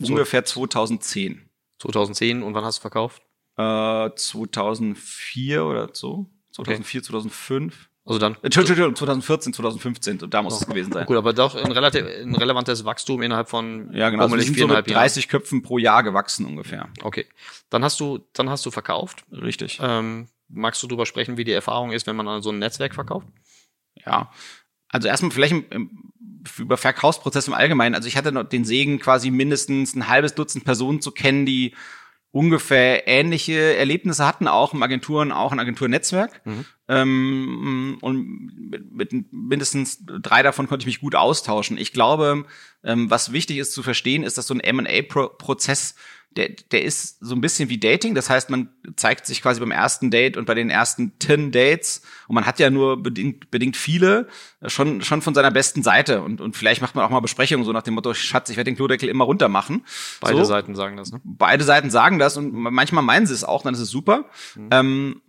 ungefähr 0.00 0.44
2010. 0.44 1.48
2010 1.78 2.42
und 2.42 2.54
wann 2.54 2.64
hast 2.64 2.78
du 2.78 2.80
verkauft? 2.82 3.22
Äh, 3.56 4.10
2004 4.14 5.64
oder 5.64 5.90
so. 5.92 6.26
2004, 6.52 7.02
2005. 7.02 7.90
Also 8.06 8.20
dann. 8.20 8.36
Entschuldigung, 8.42 8.94
2014, 8.94 9.52
2015, 9.52 10.30
da 10.30 10.42
muss 10.42 10.54
oh, 10.54 10.58
es 10.60 10.66
gewesen 10.66 10.92
sein. 10.92 11.06
Gut, 11.06 11.16
aber 11.16 11.32
doch 11.32 11.56
ein 11.56 11.72
relativ 11.72 12.04
ein 12.04 12.36
relevantes 12.36 12.84
Wachstum 12.84 13.20
innerhalb 13.20 13.48
von 13.48 13.92
ja 13.92 14.10
genau, 14.10 14.22
also 14.22 14.36
wir 14.36 14.42
sind 14.44 14.56
so 14.56 14.68
mit 14.68 14.88
30 14.88 15.24
Jahren. 15.24 15.30
Köpfen 15.30 15.62
pro 15.62 15.78
Jahr 15.78 16.04
gewachsen 16.04 16.46
ungefähr. 16.46 16.88
Okay, 17.02 17.26
dann 17.68 17.82
hast 17.82 17.98
du 17.98 18.20
dann 18.32 18.48
hast 18.48 18.64
du 18.64 18.70
verkauft. 18.70 19.24
Richtig. 19.32 19.80
Ähm, 19.82 20.28
magst 20.48 20.82
du 20.84 20.86
darüber 20.86 21.04
sprechen, 21.04 21.36
wie 21.36 21.42
die 21.42 21.52
Erfahrung 21.52 21.90
ist, 21.90 22.06
wenn 22.06 22.14
man 22.14 22.28
an 22.28 22.42
so 22.42 22.50
ein 22.50 22.60
Netzwerk 22.60 22.94
verkauft? 22.94 23.26
Ja, 24.04 24.30
also 24.88 25.08
erstmal 25.08 25.32
vielleicht 25.32 25.52
im, 25.52 25.66
im, 25.70 26.12
über 26.58 26.76
Verkaufsprozess 26.76 27.48
im 27.48 27.54
Allgemeinen. 27.54 27.94
Also 27.94 28.08
ich 28.08 28.16
hatte 28.16 28.32
noch 28.32 28.44
den 28.44 28.64
Segen, 28.64 28.98
quasi 28.98 29.30
mindestens 29.30 29.94
ein 29.94 30.08
halbes 30.08 30.34
Dutzend 30.34 30.64
Personen 30.64 31.00
zu 31.00 31.10
kennen, 31.10 31.46
die 31.46 31.74
ungefähr 32.36 33.08
ähnliche 33.08 33.76
Erlebnisse 33.76 34.26
hatten, 34.26 34.46
auch 34.46 34.74
im 34.74 34.82
Agenturen, 34.82 35.32
auch 35.32 35.52
ein 35.52 35.60
Agenturnetzwerk. 35.60 36.44
Mhm. 36.44 36.64
Ähm, 36.88 37.98
und 38.02 38.70
mit, 38.70 38.92
mit, 38.92 39.32
mindestens 39.32 40.04
drei 40.04 40.42
davon 40.42 40.68
konnte 40.68 40.82
ich 40.82 40.86
mich 40.86 41.00
gut 41.00 41.14
austauschen. 41.14 41.78
Ich 41.78 41.92
glaube, 41.92 42.44
ähm, 42.86 43.10
was 43.10 43.32
wichtig 43.32 43.58
ist 43.58 43.72
zu 43.72 43.82
verstehen, 43.82 44.22
ist, 44.22 44.38
dass 44.38 44.46
so 44.46 44.54
ein 44.54 44.60
M&A-Prozess 44.60 45.96
der, 46.36 46.50
der 46.70 46.82
ist 46.82 47.18
so 47.20 47.34
ein 47.34 47.40
bisschen 47.40 47.68
wie 47.68 47.78
Dating. 47.78 48.14
Das 48.14 48.28
heißt, 48.28 48.50
man 48.50 48.68
zeigt 48.96 49.26
sich 49.26 49.42
quasi 49.42 49.60
beim 49.60 49.70
ersten 49.70 50.10
Date 50.10 50.36
und 50.36 50.44
bei 50.44 50.54
den 50.54 50.70
ersten 50.70 51.12
10 51.18 51.50
Dates 51.50 52.02
und 52.28 52.34
man 52.34 52.46
hat 52.46 52.58
ja 52.58 52.70
nur 52.70 53.02
bedingt, 53.02 53.50
bedingt 53.50 53.76
viele 53.76 54.28
äh, 54.60 54.68
schon, 54.68 55.02
schon 55.02 55.22
von 55.22 55.34
seiner 55.34 55.50
besten 55.50 55.82
Seite 55.82 56.22
und, 56.22 56.40
und 56.40 56.56
vielleicht 56.56 56.82
macht 56.82 56.94
man 56.94 57.04
auch 57.04 57.10
mal 57.10 57.20
Besprechungen 57.20 57.64
so 57.64 57.72
nach 57.72 57.82
dem 57.82 57.94
Motto, 57.94 58.12
Schatz, 58.14 58.50
ich 58.50 58.56
werde 58.56 58.70
den 58.70 58.76
Klodeckel 58.76 59.08
immer 59.08 59.24
runter 59.24 59.48
machen. 59.48 59.84
Beide 60.20 60.38
so. 60.38 60.44
Seiten 60.44 60.74
sagen 60.74 60.96
das, 60.96 61.10
ne? 61.10 61.20
Beide 61.24 61.64
Seiten 61.64 61.90
sagen 61.90 62.18
das 62.18 62.36
und 62.36 62.52
manchmal 62.52 63.02
meinen 63.02 63.26
sie 63.26 63.34
es 63.34 63.44
auch, 63.44 63.62
dann 63.62 63.74
ist 63.74 63.80
es 63.80 63.90
super. 63.90 64.26
Mhm. 64.54 64.68
Ähm, 64.70 65.22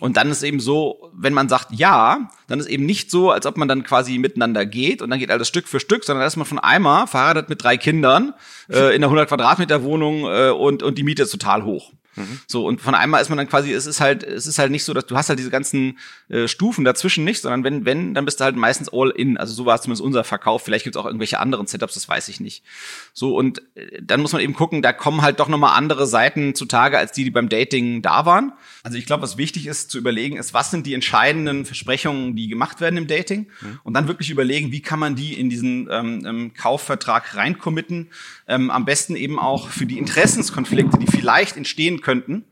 und 0.00 0.16
dann 0.16 0.30
ist 0.30 0.42
eben 0.42 0.60
so, 0.60 1.10
wenn 1.14 1.34
man 1.34 1.48
sagt 1.48 1.72
ja, 1.72 2.30
dann 2.48 2.60
ist 2.60 2.66
eben 2.66 2.86
nicht 2.86 3.10
so, 3.10 3.30
als 3.30 3.46
ob 3.46 3.56
man 3.56 3.68
dann 3.68 3.82
quasi 3.82 4.18
miteinander 4.18 4.64
geht 4.64 5.02
und 5.02 5.10
dann 5.10 5.18
geht 5.18 5.30
alles 5.30 5.48
Stück 5.48 5.68
für 5.68 5.80
Stück, 5.80 6.04
sondern 6.04 6.22
da 6.22 6.26
ist 6.26 6.36
man 6.36 6.46
von 6.46 6.58
einmal 6.58 6.95
verheiratet 7.04 7.50
mit 7.50 7.62
drei 7.62 7.76
Kindern 7.76 8.32
äh, 8.70 8.94
in 8.94 9.02
einer 9.02 9.06
100 9.06 9.28
Quadratmeter 9.28 9.82
Wohnung 9.82 10.24
äh, 10.24 10.50
und, 10.50 10.82
und 10.82 10.96
die 10.96 11.02
Miete 11.02 11.24
ist 11.24 11.30
total 11.30 11.64
hoch. 11.64 11.92
Mhm. 12.16 12.40
So, 12.46 12.66
und 12.66 12.80
von 12.80 12.94
einmal 12.94 13.20
ist 13.20 13.28
man 13.28 13.38
dann 13.38 13.48
quasi, 13.48 13.72
es 13.72 13.86
ist 13.86 14.00
halt, 14.00 14.22
es 14.22 14.46
ist 14.46 14.58
halt 14.58 14.70
nicht 14.70 14.84
so, 14.84 14.94
dass 14.94 15.06
du 15.06 15.16
hast 15.16 15.28
halt 15.28 15.38
diese 15.38 15.50
ganzen 15.50 15.98
äh, 16.28 16.48
Stufen 16.48 16.84
dazwischen 16.84 17.24
nicht, 17.24 17.42
sondern 17.42 17.64
wenn, 17.64 17.84
wenn, 17.84 18.14
dann 18.14 18.24
bist 18.24 18.40
du 18.40 18.44
halt 18.44 18.56
meistens 18.56 18.88
all 18.92 19.10
in. 19.10 19.36
Also 19.36 19.52
so 19.52 19.66
war 19.66 19.76
es 19.76 19.82
zumindest 19.82 20.04
unser 20.04 20.24
Verkauf. 20.24 20.62
Vielleicht 20.62 20.84
gibt 20.84 20.96
es 20.96 21.00
auch 21.00 21.06
irgendwelche 21.06 21.38
anderen 21.38 21.66
Setups, 21.66 21.94
das 21.94 22.08
weiß 22.08 22.28
ich 22.28 22.40
nicht. 22.40 22.64
So, 23.12 23.36
und 23.36 23.62
äh, 23.76 24.00
dann 24.02 24.20
muss 24.20 24.32
man 24.32 24.42
eben 24.42 24.54
gucken, 24.54 24.82
da 24.82 24.92
kommen 24.92 25.22
halt 25.22 25.40
doch 25.40 25.48
nochmal 25.48 25.76
andere 25.76 26.06
Seiten 26.06 26.54
zutage, 26.54 26.98
als 26.98 27.12
die, 27.12 27.24
die 27.24 27.30
beim 27.30 27.48
Dating 27.48 28.02
da 28.02 28.26
waren. 28.26 28.52
Also 28.82 28.98
ich 28.98 29.06
glaube, 29.06 29.22
was 29.22 29.36
wichtig 29.36 29.66
ist 29.66 29.90
zu 29.90 29.98
überlegen, 29.98 30.36
ist, 30.36 30.54
was 30.54 30.70
sind 30.70 30.86
die 30.86 30.94
entscheidenden 30.94 31.64
Versprechungen, 31.64 32.34
die 32.36 32.48
gemacht 32.48 32.80
werden 32.80 32.96
im 32.96 33.06
Dating? 33.06 33.48
Mhm. 33.60 33.80
Und 33.82 33.94
dann 33.94 34.08
wirklich 34.08 34.30
überlegen, 34.30 34.72
wie 34.72 34.80
kann 34.80 34.98
man 34.98 35.16
die 35.16 35.38
in 35.38 35.50
diesen 35.50 35.88
ähm, 35.90 36.52
Kaufvertrag 36.86 37.36
reincommitten. 37.36 38.10
Ähm, 38.46 38.70
am 38.70 38.84
besten 38.84 39.16
eben 39.16 39.38
auch 39.38 39.68
für 39.68 39.86
die 39.86 39.98
Interessenskonflikte, 39.98 40.98
die 40.98 41.06
vielleicht 41.06 41.56
entstehen 41.56 42.00
könnten, 42.00 42.44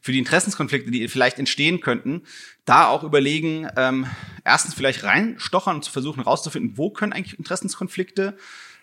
für 0.00 0.12
die 0.12 0.18
Interessenskonflikte, 0.18 0.90
die 0.90 1.08
vielleicht 1.08 1.38
entstehen 1.38 1.80
könnten, 1.80 2.22
da 2.64 2.86
auch 2.88 3.04
überlegen, 3.04 3.68
ähm, 3.76 4.06
erstens 4.44 4.74
vielleicht 4.74 5.04
reinstochern 5.04 5.76
und 5.76 5.84
zu 5.84 5.90
versuchen 5.90 6.22
herauszufinden, 6.22 6.76
wo 6.76 6.90
können 6.90 7.12
eigentlich 7.12 7.38
Interessenskonflikte 7.38 8.36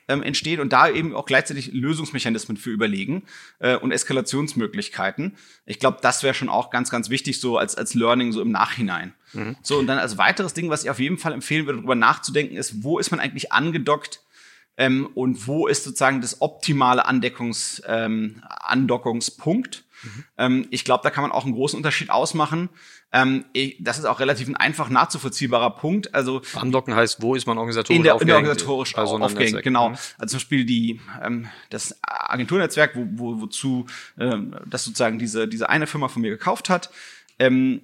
ähm, 0.08 0.22
entstehen 0.22 0.60
und 0.60 0.74
da 0.74 0.90
eben 0.90 1.16
auch 1.16 1.26
gleichzeitig 1.26 1.72
Lösungsmechanismen 1.72 2.58
für 2.58 2.72
überlegen 2.72 3.24
äh, 3.60 3.78
und 3.78 3.92
Eskalationsmöglichkeiten. 3.92 5.36
Ich 5.66 5.80
glaube, 5.80 6.00
das 6.02 6.24
wäre 6.24 6.34
schon 6.34 6.50
auch 6.50 6.70
ganz, 6.70 6.90
ganz 6.90 7.10
wichtig, 7.10 7.40
so 7.40 7.58
als, 7.58 7.76
als 7.76 7.94
Learning 7.94 8.34
so 8.34 8.42
im 8.42 8.52
Nachhinein. 8.52 9.14
Mhm. 9.32 9.56
So, 9.62 9.80
und 9.80 9.88
dann 9.88 10.00
als 10.00 10.18
weiteres 10.18 10.54
Ding, 10.54 10.70
was 10.70 10.84
ich 10.84 10.90
auf 10.90 11.00
jeden 11.00 11.18
Fall 11.18 11.32
empfehlen 11.32 11.66
würde, 11.66 11.80
darüber 11.80 11.96
nachzudenken, 11.96 12.58
ist, 12.58 12.84
wo 12.84 13.00
ist 13.00 13.12
man 13.12 13.22
eigentlich 13.22 13.54
angedockt 13.54 14.23
ähm, 14.78 15.08
und 15.14 15.48
wo 15.48 15.68
ist 15.68 15.84
sozusagen 15.84 16.22
das 16.22 16.42
optimale 16.42 17.06
Andeckungs, 17.06 17.82
ähm, 17.88 18.42
Andockungspunkt. 18.50 19.86
Mhm. 20.02 20.24
Ähm, 20.38 20.68
ich 20.72 20.84
glaube, 20.84 21.04
da 21.04 21.10
kann 21.10 21.22
man 21.22 21.32
auch 21.32 21.46
einen 21.46 21.54
großen 21.54 21.78
Unterschied 21.78 22.10
ausmachen. 22.10 22.70
Ähm, 23.12 23.46
ich, 23.54 23.78
das 23.80 24.00
ist 24.00 24.06
auch 24.06 24.20
relativ 24.20 24.48
ein 24.48 24.56
einfach 24.56 24.90
nachzuvollziehbarer 24.90 25.70
Punkt. 25.72 26.16
Also 26.16 26.42
Andocken 26.56 26.96
heißt, 26.96 27.22
wo 27.22 27.36
ist 27.36 27.46
man 27.46 27.60
organisatorisch 27.60 27.98
in 27.98 28.04
der, 28.04 28.20
in 28.20 28.28
der 28.28 28.38
organisatorisch 28.38 28.98
also 28.98 29.20
aufgehängt, 29.20 29.62
genau. 29.62 29.90
Mhm. 29.90 29.96
Also 30.18 30.32
zum 30.32 30.38
Beispiel 30.38 30.66
die 30.66 31.00
ähm, 31.24 31.48
das 31.70 32.00
Agenturnetzwerk, 32.02 32.96
wo, 32.96 33.06
wo, 33.12 33.42
wozu 33.42 33.86
ähm, 34.18 34.56
das 34.66 34.84
sozusagen 34.86 35.20
diese 35.20 35.48
diese 35.48 35.70
eine 35.70 35.86
Firma 35.86 36.08
von 36.08 36.24
mir 36.24 36.32
gekauft 36.32 36.70
hat. 36.70 36.90
Ähm, 37.38 37.82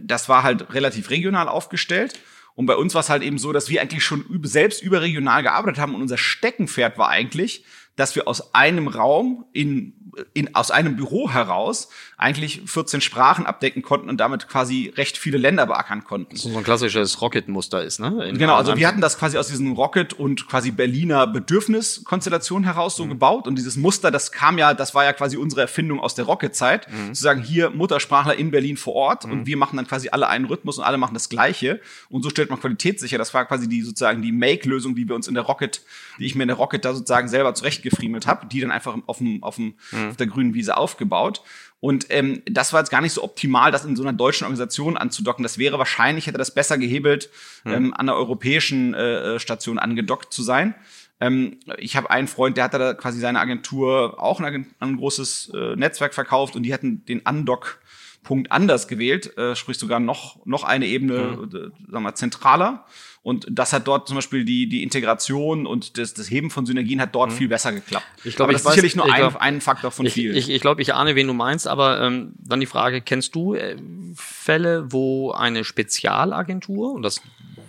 das 0.00 0.28
war 0.28 0.42
halt 0.42 0.74
relativ 0.74 1.08
regional 1.10 1.48
aufgestellt 1.48 2.18
und 2.54 2.66
bei 2.66 2.76
uns 2.76 2.94
war 2.94 3.00
es 3.00 3.10
halt 3.10 3.22
eben 3.22 3.38
so, 3.38 3.52
dass 3.52 3.68
wir 3.68 3.80
eigentlich 3.80 4.04
schon 4.04 4.24
selbst 4.44 4.82
überregional 4.82 5.42
gearbeitet 5.42 5.80
haben 5.80 5.94
und 5.94 6.02
unser 6.02 6.18
Steckenpferd 6.18 6.98
war 6.98 7.08
eigentlich, 7.08 7.64
dass 7.96 8.14
wir 8.16 8.28
aus 8.28 8.54
einem 8.54 8.88
Raum 8.88 9.44
in, 9.52 10.03
in 10.32 10.54
aus 10.54 10.70
einem 10.70 10.96
Büro 10.96 11.30
heraus 11.30 11.88
eigentlich 12.16 12.62
14 12.66 13.00
Sprachen 13.00 13.46
abdecken 13.46 13.82
konnten 13.82 14.08
und 14.08 14.18
damit 14.18 14.48
quasi 14.48 14.92
recht 14.96 15.18
viele 15.18 15.38
Länder 15.38 15.66
beackern 15.66 16.04
konnten. 16.04 16.36
So 16.36 16.56
ein 16.56 16.64
klassisches 16.64 17.20
Rocket-Muster 17.20 17.82
ist, 17.82 18.00
ne? 18.00 18.26
In 18.28 18.38
genau, 18.38 18.54
also 18.54 18.76
wir 18.76 18.86
hatten 18.86 19.00
das 19.00 19.18
quasi 19.18 19.36
aus 19.36 19.48
diesem 19.48 19.72
Rocket 19.72 20.12
und 20.12 20.48
quasi 20.48 20.70
Berliner 20.70 21.26
Bedürfniskonstellation 21.26 22.64
heraus 22.64 22.96
so 22.96 23.04
mhm. 23.04 23.10
gebaut 23.10 23.46
und 23.46 23.56
dieses 23.56 23.76
Muster, 23.76 24.10
das 24.10 24.32
kam 24.32 24.58
ja, 24.58 24.74
das 24.74 24.94
war 24.94 25.04
ja 25.04 25.12
quasi 25.12 25.36
unsere 25.36 25.62
Erfindung 25.62 26.00
aus 26.00 26.14
der 26.14 26.24
Rocket-Zeit, 26.24 26.88
mhm. 26.90 27.14
zu 27.14 27.22
sagen, 27.22 27.42
hier 27.42 27.70
Muttersprachler 27.70 28.36
in 28.36 28.50
Berlin 28.50 28.76
vor 28.76 28.94
Ort 28.94 29.26
mhm. 29.26 29.32
und 29.32 29.46
wir 29.46 29.56
machen 29.56 29.76
dann 29.76 29.86
quasi 29.86 30.08
alle 30.10 30.28
einen 30.28 30.46
Rhythmus 30.46 30.78
und 30.78 30.84
alle 30.84 30.98
machen 30.98 31.14
das 31.14 31.28
Gleiche 31.28 31.80
und 32.08 32.22
so 32.22 32.30
stellt 32.30 32.50
man 32.50 32.60
Qualität 32.60 33.00
sicher. 33.00 33.18
Das 33.18 33.34
war 33.34 33.44
quasi 33.44 33.68
die 33.68 33.82
sozusagen 33.82 34.22
die 34.22 34.32
Make-Lösung, 34.32 34.94
die 34.94 35.08
wir 35.08 35.14
uns 35.14 35.28
in 35.28 35.34
der 35.34 35.44
Rocket, 35.44 35.82
die 36.18 36.26
ich 36.26 36.34
mir 36.34 36.44
in 36.44 36.48
der 36.48 36.56
Rocket 36.56 36.84
da 36.84 36.94
sozusagen 36.94 37.28
selber 37.28 37.54
zurechtgefriemelt 37.54 38.26
habe, 38.26 38.46
die 38.46 38.60
dann 38.60 38.70
einfach 38.70 38.96
auf, 39.06 39.18
dem, 39.18 39.42
auf, 39.42 39.56
dem, 39.56 39.74
mhm. 40.04 40.10
auf 40.10 40.16
der 40.16 40.26
grünen 40.26 40.54
Wiese 40.54 40.76
aufgebaut. 40.76 41.42
Und 41.80 42.06
ähm, 42.08 42.42
das 42.46 42.72
war 42.72 42.80
jetzt 42.80 42.90
gar 42.90 43.02
nicht 43.02 43.12
so 43.12 43.22
optimal, 43.22 43.70
das 43.70 43.84
in 43.84 43.94
so 43.94 44.02
einer 44.02 44.14
deutschen 44.14 44.44
Organisation 44.44 44.96
anzudocken. 44.96 45.42
Das 45.42 45.58
wäre 45.58 45.78
wahrscheinlich, 45.78 46.26
hätte 46.26 46.38
das 46.38 46.54
besser 46.54 46.78
gehebelt, 46.78 47.28
mhm. 47.64 47.72
ähm, 47.72 47.94
an 47.94 48.08
einer 48.08 48.14
europäischen 48.14 48.94
äh, 48.94 49.38
Station 49.38 49.78
angedockt 49.78 50.32
zu 50.32 50.42
sein. 50.42 50.74
Ähm, 51.20 51.58
ich 51.76 51.96
habe 51.96 52.10
einen 52.10 52.26
Freund, 52.26 52.56
der 52.56 52.64
hat 52.64 52.74
da 52.74 52.94
quasi 52.94 53.20
seine 53.20 53.38
Agentur 53.38 54.22
auch 54.22 54.40
ein, 54.40 54.66
ein 54.80 54.96
großes 54.96 55.52
äh, 55.54 55.76
Netzwerk 55.76 56.14
verkauft 56.14 56.56
und 56.56 56.62
die 56.62 56.72
hatten 56.72 57.04
den 57.04 57.20
Undock 57.20 57.78
Punkt 58.22 58.50
anders 58.50 58.88
gewählt, 58.88 59.36
äh, 59.36 59.54
sprich 59.54 59.78
sogar 59.78 60.00
noch 60.00 60.44
noch 60.46 60.64
eine 60.64 60.86
Ebene, 60.86 61.36
mhm. 61.36 61.56
äh, 61.56 61.92
sagen 61.92 62.04
wir 62.04 62.14
zentraler. 62.14 62.86
Und 63.24 63.46
das 63.50 63.72
hat 63.72 63.88
dort 63.88 64.06
zum 64.06 64.16
Beispiel 64.16 64.44
die, 64.44 64.68
die 64.68 64.82
Integration 64.82 65.66
und 65.66 65.96
das, 65.96 66.12
das 66.12 66.30
Heben 66.30 66.50
von 66.50 66.66
Synergien 66.66 67.00
hat 67.00 67.14
dort 67.14 67.30
mhm. 67.30 67.36
viel 67.36 67.48
besser 67.48 67.72
geklappt. 67.72 68.04
Ich 68.22 68.36
glaube, 68.36 68.52
das 68.52 68.60
ist 68.60 68.68
sicherlich 68.68 68.96
nur 68.96 69.06
ein, 69.06 69.18
glaub, 69.18 69.36
ein 69.36 69.62
Faktor 69.62 69.90
von 69.90 70.04
ich, 70.04 70.12
vielen. 70.12 70.36
Ich, 70.36 70.50
ich 70.50 70.60
glaube, 70.60 70.82
ich 70.82 70.92
ahne, 70.92 71.16
wen 71.16 71.26
du 71.26 71.32
meinst, 71.32 71.66
aber 71.66 72.02
ähm, 72.02 72.34
dann 72.38 72.60
die 72.60 72.66
Frage, 72.66 73.00
kennst 73.00 73.34
du 73.34 73.54
äh, 73.54 73.76
Fälle, 74.14 74.92
wo 74.92 75.32
eine 75.32 75.64
Spezialagentur, 75.64 76.92
und 76.92 77.02
das 77.02 77.22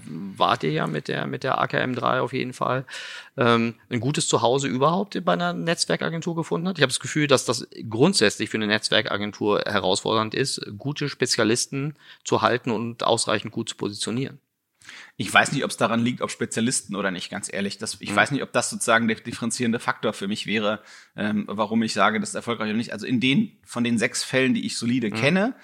wart 0.07 0.63
ihr 0.63 0.71
ja 0.71 0.87
mit 0.87 1.07
der, 1.07 1.25
mit 1.25 1.43
der 1.43 1.63
AKM3 1.63 2.19
auf 2.19 2.33
jeden 2.33 2.51
Fall, 2.51 2.85
ähm, 3.37 3.75
ein 3.89 4.01
gutes 4.01 4.27
Zuhause 4.27 4.67
überhaupt 4.67 5.23
bei 5.23 5.33
einer 5.33 5.53
Netzwerkagentur 5.53 6.35
gefunden 6.35 6.67
hat. 6.67 6.77
Ich 6.77 6.81
habe 6.81 6.91
das 6.91 6.99
Gefühl, 6.99 7.27
dass 7.27 7.45
das 7.45 7.65
grundsätzlich 7.89 8.49
für 8.49 8.57
eine 8.57 8.67
Netzwerkagentur 8.67 9.61
herausfordernd 9.65 10.33
ist, 10.33 10.61
gute 10.77 11.07
Spezialisten 11.07 11.95
zu 12.25 12.41
halten 12.41 12.71
und 12.71 13.03
ausreichend 13.03 13.53
gut 13.53 13.69
zu 13.69 13.77
positionieren. 13.77 14.39
Ich 15.17 15.33
weiß 15.33 15.53
nicht, 15.53 15.63
ob 15.63 15.71
es 15.71 15.77
daran 15.77 16.03
liegt, 16.03 16.21
ob 16.21 16.29
Spezialisten 16.29 16.95
oder 16.95 17.09
nicht, 17.09 17.29
ganz 17.29 17.51
ehrlich. 17.51 17.77
Das, 17.77 17.97
ich 17.99 18.11
mhm. 18.11 18.15
weiß 18.15 18.31
nicht, 18.31 18.43
ob 18.43 18.51
das 18.51 18.69
sozusagen 18.69 19.07
der 19.07 19.17
differenzierende 19.17 19.79
Faktor 19.79 20.11
für 20.13 20.27
mich 20.27 20.45
wäre, 20.45 20.81
ähm, 21.15 21.45
warum 21.47 21.81
ich 21.83 21.93
sage, 21.93 22.19
das 22.19 22.29
ist 22.29 22.35
erfolgreich 22.35 22.69
oder 22.69 22.77
nicht. 22.77 22.91
Also 22.91 23.05
in 23.05 23.19
den, 23.19 23.57
von 23.63 23.83
den 23.83 23.97
sechs 23.97 24.23
Fällen, 24.23 24.53
die 24.53 24.65
ich 24.65 24.77
solide 24.77 25.09
mhm. 25.09 25.15
kenne, 25.15 25.55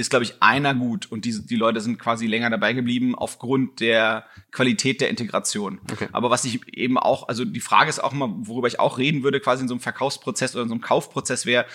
ist, 0.00 0.10
glaube 0.10 0.24
ich, 0.24 0.42
einer 0.42 0.74
gut 0.74 1.12
und 1.12 1.24
die, 1.24 1.46
die 1.46 1.56
Leute 1.56 1.80
sind 1.80 1.98
quasi 1.98 2.26
länger 2.26 2.48
dabei 2.48 2.72
geblieben 2.72 3.14
aufgrund 3.14 3.80
der 3.80 4.24
Qualität 4.50 5.00
der 5.00 5.10
Integration. 5.10 5.78
Okay. 5.92 6.08
Aber 6.12 6.30
was 6.30 6.44
ich 6.44 6.66
eben 6.76 6.98
auch, 6.98 7.28
also 7.28 7.44
die 7.44 7.60
Frage 7.60 7.90
ist 7.90 8.02
auch 8.02 8.12
mal, 8.12 8.30
worüber 8.38 8.66
ich 8.66 8.80
auch 8.80 8.98
reden 8.98 9.22
würde, 9.22 9.40
quasi 9.40 9.62
in 9.62 9.68
so 9.68 9.74
einem 9.74 9.80
Verkaufsprozess 9.80 10.54
oder 10.54 10.62
in 10.62 10.68
so 10.68 10.74
einem 10.74 10.82
Kaufprozess 10.82 11.44
wäre, 11.44 11.66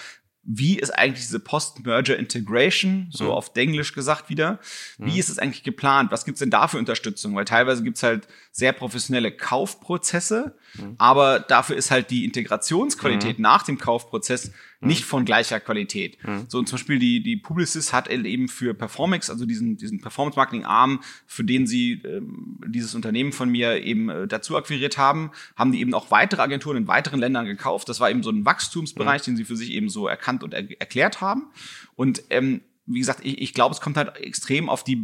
wie 0.45 0.77
ist 0.77 0.91
eigentlich 0.91 1.25
diese 1.25 1.39
Post-Merger 1.39 2.17
Integration, 2.17 3.07
so 3.11 3.25
mhm. 3.25 3.31
auf 3.31 3.51
Englisch 3.55 3.93
gesagt 3.93 4.29
wieder, 4.29 4.59
wie 4.97 5.13
mhm. 5.13 5.19
ist 5.19 5.29
es 5.29 5.39
eigentlich 5.39 5.63
geplant? 5.63 6.11
Was 6.11 6.23
gibt's 6.23 6.39
denn 6.39 6.51
da 6.51 6.67
für 6.67 6.77
Unterstützung? 6.77 7.35
Weil 7.35 7.45
teilweise 7.45 7.83
gibt's 7.83 8.03
halt 8.03 8.27
sehr 8.51 8.71
professionelle 8.71 9.31
Kaufprozesse, 9.31 10.55
mhm. 10.75 10.95
aber 10.97 11.39
dafür 11.39 11.75
ist 11.75 11.89
halt 11.89 12.11
die 12.11 12.25
Integrationsqualität 12.25 13.39
mhm. 13.39 13.43
nach 13.43 13.63
dem 13.63 13.77
Kaufprozess 13.79 14.51
Mhm. 14.85 14.87
nicht 14.87 15.05
von 15.05 15.25
gleicher 15.25 15.59
Qualität. 15.59 16.17
Mhm. 16.23 16.45
So 16.47 16.59
und 16.59 16.67
zum 16.67 16.77
Beispiel 16.77 16.99
die, 16.99 17.21
die 17.21 17.35
Publicis 17.37 17.93
hat 17.93 18.07
eben 18.07 18.47
für 18.47 18.73
Performix, 18.73 19.29
also 19.29 19.45
diesen, 19.45 19.77
diesen 19.77 19.99
Performance-Marketing-Arm, 19.99 21.01
für 21.25 21.43
den 21.43 21.67
sie 21.67 22.01
ähm, 22.03 22.59
dieses 22.67 22.95
Unternehmen 22.95 23.31
von 23.31 23.49
mir 23.49 23.83
eben 23.83 24.09
äh, 24.09 24.27
dazu 24.27 24.55
akquiriert 24.55 24.97
haben, 24.97 25.31
haben 25.55 25.71
die 25.71 25.81
eben 25.81 25.93
auch 25.93 26.11
weitere 26.11 26.41
Agenturen 26.41 26.77
in 26.77 26.87
weiteren 26.87 27.19
Ländern 27.19 27.45
gekauft. 27.45 27.89
Das 27.89 27.99
war 27.99 28.09
eben 28.09 28.23
so 28.23 28.29
ein 28.29 28.45
Wachstumsbereich, 28.45 29.23
den 29.23 29.35
sie 29.35 29.45
für 29.45 29.55
sich 29.55 29.71
eben 29.71 29.89
so 29.89 30.07
erkannt 30.07 30.34
und 30.43 30.53
er 30.53 30.67
erklärt 30.79 31.21
haben. 31.21 31.51
Und 31.95 32.23
ähm, 32.29 32.61
wie 32.85 32.99
gesagt, 32.99 33.21
ich, 33.23 33.41
ich 33.41 33.53
glaube, 33.53 33.73
es 33.73 33.81
kommt 33.81 33.97
halt 33.97 34.15
extrem 34.17 34.69
auf 34.69 34.83
die 34.83 35.03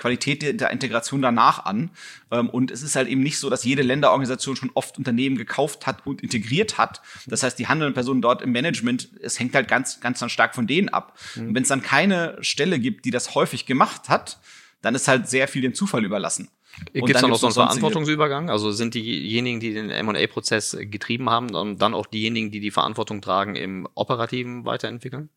Qualität 0.00 0.60
der 0.60 0.70
Integration 0.70 1.22
danach 1.22 1.64
an. 1.64 1.90
Ähm, 2.32 2.48
und 2.48 2.72
es 2.72 2.82
ist 2.82 2.96
halt 2.96 3.06
eben 3.06 3.22
nicht 3.22 3.38
so, 3.38 3.50
dass 3.50 3.64
jede 3.64 3.82
Länderorganisation 3.82 4.56
schon 4.56 4.70
oft 4.74 4.98
Unternehmen 4.98 5.36
gekauft 5.36 5.86
hat 5.86 6.06
und 6.06 6.22
integriert 6.22 6.78
hat. 6.78 7.02
Das 7.26 7.42
heißt, 7.44 7.58
die 7.58 7.68
handelnden 7.68 7.94
Personen 7.94 8.22
dort 8.22 8.42
im 8.42 8.50
Management, 8.50 9.10
es 9.22 9.38
hängt 9.38 9.54
halt 9.54 9.68
ganz, 9.68 10.00
ganz 10.00 10.18
dann 10.18 10.30
stark 10.30 10.54
von 10.54 10.66
denen 10.66 10.88
ab. 10.88 11.16
Mhm. 11.36 11.48
Und 11.48 11.54
wenn 11.54 11.62
es 11.62 11.68
dann 11.68 11.82
keine 11.82 12.38
Stelle 12.40 12.80
gibt, 12.80 13.04
die 13.04 13.10
das 13.10 13.34
häufig 13.34 13.66
gemacht 13.66 14.08
hat, 14.08 14.40
dann 14.82 14.94
ist 14.94 15.06
halt 15.06 15.28
sehr 15.28 15.46
viel 15.46 15.62
dem 15.62 15.74
Zufall 15.74 16.04
überlassen. 16.04 16.48
Gibt 16.92 17.10
es 17.10 17.20
da 17.20 17.28
noch 17.28 17.38
so 17.38 17.46
einen 17.46 17.54
Verantwortungsübergang? 17.54 18.50
Also 18.50 18.70
sind 18.70 18.94
diejenigen, 18.94 19.60
die 19.60 19.74
den 19.74 19.90
M&A-Prozess 19.90 20.76
getrieben 20.80 21.28
haben, 21.28 21.78
dann 21.78 21.94
auch 21.94 22.06
diejenigen, 22.06 22.50
die 22.50 22.60
die 22.60 22.70
Verantwortung 22.70 23.20
tragen 23.20 23.54
im 23.56 23.88
operativen 23.94 24.64
Weiterentwickeln 24.64 25.30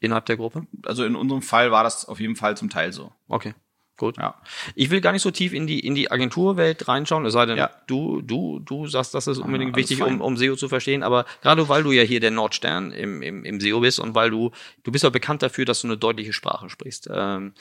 innerhalb 0.00 0.26
der 0.26 0.36
Gruppe? 0.36 0.66
Also 0.84 1.04
in 1.04 1.14
unserem 1.14 1.42
Fall 1.42 1.70
war 1.70 1.84
das 1.84 2.06
auf 2.06 2.20
jeden 2.20 2.36
Fall 2.36 2.56
zum 2.56 2.70
Teil 2.70 2.92
so. 2.92 3.12
Okay. 3.28 3.54
Gut. 4.02 4.16
Ja. 4.18 4.34
Ich 4.74 4.90
will 4.90 5.00
gar 5.00 5.12
nicht 5.12 5.22
so 5.22 5.30
tief 5.30 5.52
in 5.52 5.68
die, 5.68 5.78
in 5.78 5.94
die 5.94 6.10
Agenturwelt 6.10 6.88
reinschauen, 6.88 7.24
es 7.24 7.34
sei 7.34 7.46
denn, 7.46 7.56
ja. 7.56 7.70
du, 7.86 8.20
du, 8.20 8.58
du 8.58 8.88
sagst, 8.88 9.14
das 9.14 9.28
ist 9.28 9.38
unbedingt 9.38 9.76
ja, 9.76 9.76
wichtig, 9.76 10.02
um, 10.02 10.20
um 10.20 10.36
SEO 10.36 10.56
zu 10.56 10.68
verstehen. 10.68 11.04
Aber 11.04 11.24
gerade 11.40 11.68
weil 11.68 11.84
du 11.84 11.92
ja 11.92 12.02
hier 12.02 12.18
der 12.18 12.32
Nordstern 12.32 12.90
im, 12.90 13.22
im, 13.22 13.44
im 13.44 13.60
SEO 13.60 13.78
bist 13.78 14.00
und 14.00 14.16
weil 14.16 14.30
du, 14.30 14.50
du 14.82 14.90
bist 14.90 15.04
ja 15.04 15.10
bekannt 15.10 15.44
dafür, 15.44 15.66
dass 15.66 15.82
du 15.82 15.86
eine 15.86 15.96
deutliche 15.96 16.32
Sprache 16.32 16.68
sprichst. 16.68 17.10
Ähm, 17.12 17.52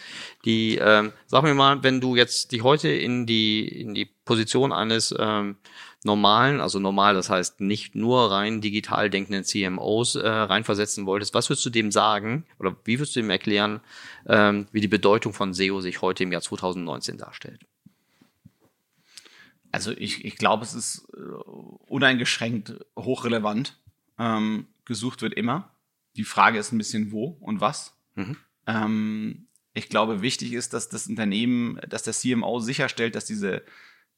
die, 0.44 0.80
ähm, 0.82 1.12
sag 1.28 1.44
mir 1.44 1.54
mal, 1.54 1.84
wenn 1.84 2.02
du 2.02 2.16
jetzt 2.16 2.54
die 2.54 2.64
heute 2.64 2.90
in 2.90 3.28
die, 3.28 3.68
in 3.68 3.94
die 3.94 4.06
Position 4.06 4.74
eines 4.74 5.14
ähm, 5.20 5.58
normalen, 6.04 6.60
also 6.60 6.80
normal, 6.80 7.14
das 7.14 7.30
heißt 7.30 7.62
nicht 7.62 7.96
nur 7.96 8.32
rein 8.32 8.62
digital 8.62 9.10
denkenden 9.10 9.44
CMOs 9.44 10.16
äh, 10.16 10.28
reinversetzen 10.28 11.06
wolltest, 11.06 11.34
was 11.34 11.50
würdest 11.50 11.66
du 11.66 11.70
dem 11.70 11.92
sagen 11.92 12.46
oder 12.58 12.76
wie 12.86 13.00
würdest 13.00 13.16
du 13.16 13.20
ihm 13.20 13.30
erklären, 13.30 13.82
ähm, 14.28 14.68
wie 14.72 14.82
die 14.82 14.88
Bedeutung 14.88 15.34
von 15.34 15.54
SEO 15.54 15.82
sich 15.82 16.02
heute 16.02 16.24
im 16.24 16.32
Jahr 16.32 16.42
2019 16.42 17.18
darstellt? 17.18 17.66
Also 19.72 19.92
ich, 19.92 20.26
ich 20.26 20.36
glaube, 20.38 20.64
es 20.64 20.74
ist 20.74 21.08
äh, 21.14 21.20
uneingeschränkt 21.88 22.76
hochrelevant. 22.98 23.78
Ähm, 24.20 24.68
gesucht 24.86 25.22
wird 25.22 25.34
immer. 25.34 25.74
Die 26.18 26.26
Frage 26.26 26.60
ist 26.60 26.72
ein 26.72 26.78
bisschen 26.78 27.12
wo 27.12 27.38
und 27.40 27.62
was. 27.62 27.96
Mhm. 28.16 28.36
Ähm, 28.68 29.48
ich 29.74 29.88
glaube, 29.88 30.22
wichtig 30.22 30.54
ist, 30.54 30.74
dass 30.74 30.90
das 30.90 31.08
Unternehmen, 31.08 31.80
dass 31.88 32.04
der 32.04 32.14
CMO 32.14 32.60
sicherstellt, 32.60 33.16
dass 33.16 33.26
diese 33.26 33.64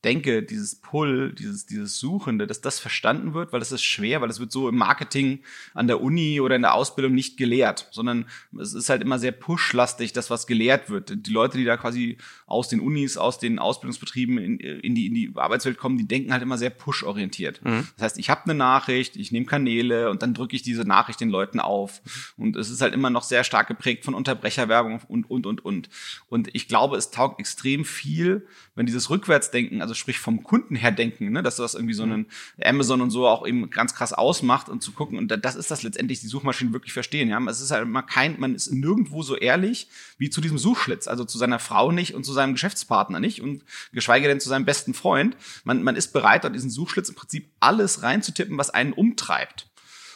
denke, 0.03 0.43
dieses 0.43 0.75
Pull, 0.75 1.33
dieses, 1.33 1.65
dieses 1.65 1.99
Suchende, 1.99 2.45
dass 2.47 2.61
das 2.61 2.79
verstanden 2.79 3.33
wird, 3.33 3.53
weil 3.53 3.59
das 3.59 3.71
ist 3.71 3.83
schwer, 3.83 4.21
weil 4.21 4.29
es 4.29 4.39
wird 4.39 4.51
so 4.51 4.67
im 4.67 4.75
Marketing 4.75 5.39
an 5.73 5.87
der 5.87 6.01
Uni 6.01 6.41
oder 6.41 6.55
in 6.55 6.61
der 6.63 6.73
Ausbildung 6.73 7.13
nicht 7.13 7.37
gelehrt, 7.37 7.87
sondern 7.91 8.25
es 8.59 8.73
ist 8.73 8.89
halt 8.89 9.01
immer 9.01 9.19
sehr 9.19 9.31
pushlastig, 9.31 10.13
das, 10.13 10.29
was 10.29 10.47
gelehrt 10.47 10.89
wird. 10.89 11.25
Die 11.25 11.31
Leute, 11.31 11.57
die 11.57 11.65
da 11.65 11.77
quasi 11.77 12.17
aus 12.45 12.67
den 12.67 12.81
Unis, 12.81 13.17
aus 13.17 13.39
den 13.39 13.59
Ausbildungsbetrieben 13.59 14.37
in, 14.37 14.59
in, 14.59 14.95
die, 14.95 15.07
in 15.07 15.13
die 15.13 15.31
Arbeitswelt 15.35 15.77
kommen, 15.77 15.97
die 15.97 16.07
denken 16.07 16.33
halt 16.33 16.43
immer 16.43 16.57
sehr 16.57 16.69
push-orientiert. 16.69 17.63
Mhm. 17.63 17.87
Das 17.95 18.03
heißt, 18.03 18.19
ich 18.19 18.29
habe 18.29 18.43
eine 18.43 18.55
Nachricht, 18.55 19.15
ich 19.15 19.31
nehme 19.31 19.45
Kanäle 19.45 20.09
und 20.09 20.21
dann 20.21 20.33
drücke 20.33 20.55
ich 20.55 20.61
diese 20.61 20.83
Nachricht 20.83 21.21
den 21.21 21.29
Leuten 21.29 21.59
auf. 21.59 22.01
Und 22.37 22.55
es 22.55 22.69
ist 22.69 22.81
halt 22.81 22.93
immer 22.93 23.09
noch 23.09 23.23
sehr 23.23 23.43
stark 23.43 23.67
geprägt 23.67 24.03
von 24.05 24.13
Unterbrecherwerbung 24.13 24.99
und, 25.07 25.29
und, 25.29 25.45
und, 25.45 25.63
und. 25.63 25.89
Und 26.27 26.49
ich 26.53 26.67
glaube, 26.67 26.97
es 26.97 27.11
taugt 27.11 27.39
extrem 27.39 27.85
viel, 27.85 28.45
wenn 28.75 28.85
dieses 28.85 29.09
Rückwärtsdenken, 29.09 29.81
also 29.81 29.92
sprich 29.97 30.19
vom 30.19 30.43
Kunden 30.43 30.75
her 30.75 30.91
denken, 30.91 31.31
ne, 31.31 31.43
dass 31.43 31.57
das 31.57 31.73
irgendwie 31.73 31.93
so 31.93 32.03
einen 32.03 32.27
Amazon 32.63 33.01
und 33.01 33.11
so 33.11 33.27
auch 33.27 33.45
eben 33.45 33.69
ganz 33.69 33.93
krass 33.93 34.13
ausmacht 34.13 34.69
und 34.69 34.81
zu 34.81 34.91
gucken, 34.91 35.17
und 35.17 35.27
das 35.29 35.55
ist 35.55 35.71
das 35.71 35.83
letztendlich, 35.83 36.21
die 36.21 36.27
Suchmaschinen 36.27 36.73
wirklich 36.73 36.93
verstehen. 36.93 37.29
Ja, 37.29 37.39
es 37.49 37.61
ist 37.61 37.71
halt 37.71 37.83
immer 37.83 38.03
kein, 38.03 38.39
man 38.39 38.55
ist 38.55 38.71
nirgendwo 38.71 39.23
so 39.23 39.35
ehrlich 39.35 39.87
wie 40.17 40.29
zu 40.29 40.41
diesem 40.41 40.57
Suchschlitz, 40.57 41.07
also 41.07 41.25
zu 41.25 41.37
seiner 41.37 41.59
Frau 41.59 41.91
nicht 41.91 42.13
und 42.15 42.23
zu 42.23 42.33
seinem 42.33 42.53
Geschäftspartner 42.53 43.19
nicht 43.19 43.41
und 43.41 43.63
geschweige 43.91 44.27
denn 44.27 44.39
zu 44.39 44.49
seinem 44.49 44.65
besten 44.65 44.93
Freund. 44.93 45.37
Man, 45.63 45.83
man 45.83 45.95
ist 45.95 46.13
bereit, 46.13 46.43
dort 46.43 46.55
diesen 46.55 46.69
Suchschlitz 46.69 47.09
im 47.09 47.15
Prinzip 47.15 47.49
alles 47.59 48.03
reinzutippen, 48.03 48.57
was 48.57 48.69
einen 48.69 48.93
umtreibt. 48.93 49.67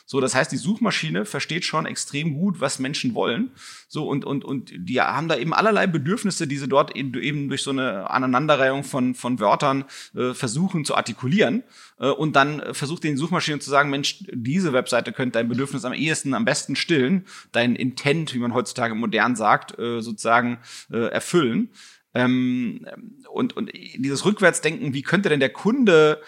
So, 0.09 0.21
das 0.21 0.33
heißt, 0.33 0.53
die 0.53 0.57
Suchmaschine 0.57 1.25
versteht 1.25 1.65
schon 1.65 1.85
extrem 1.85 2.33
gut, 2.33 2.61
was 2.61 2.79
Menschen 2.79 3.13
wollen. 3.13 3.51
So, 3.89 4.07
und, 4.07 4.23
und, 4.23 4.45
und 4.45 4.71
die 4.73 5.01
haben 5.01 5.27
da 5.27 5.35
eben 5.35 5.53
allerlei 5.53 5.85
Bedürfnisse, 5.85 6.47
die 6.47 6.55
sie 6.55 6.69
dort 6.69 6.95
eben 6.95 7.49
durch 7.49 7.61
so 7.61 7.71
eine 7.71 8.09
Aneinanderreihung 8.09 8.85
von, 8.85 9.15
von 9.15 9.41
Wörtern 9.41 9.83
äh, 10.15 10.33
versuchen 10.33 10.85
zu 10.85 10.95
artikulieren. 10.95 11.63
Äh, 11.99 12.07
und 12.07 12.37
dann 12.37 12.73
versucht 12.73 13.03
die 13.03 13.17
Suchmaschine 13.17 13.59
zu 13.59 13.69
sagen, 13.69 13.89
Mensch, 13.89 14.23
diese 14.31 14.71
Webseite 14.71 15.11
könnte 15.11 15.39
dein 15.39 15.49
Bedürfnis 15.49 15.83
am 15.83 15.91
ehesten, 15.91 16.33
am 16.33 16.45
besten 16.45 16.77
stillen, 16.77 17.25
dein 17.51 17.75
Intent, 17.75 18.33
wie 18.33 18.39
man 18.39 18.53
heutzutage 18.53 18.95
modern 18.95 19.35
sagt, 19.35 19.77
äh, 19.77 20.01
sozusagen 20.01 20.59
äh, 20.89 21.07
erfüllen. 21.09 21.69
Ähm, 22.13 22.87
und, 23.29 23.57
und 23.57 23.71
dieses 23.73 24.23
Rückwärtsdenken, 24.23 24.93
wie 24.93 25.03
könnte 25.03 25.27
denn 25.27 25.41
der 25.41 25.49
Kunde 25.49 26.21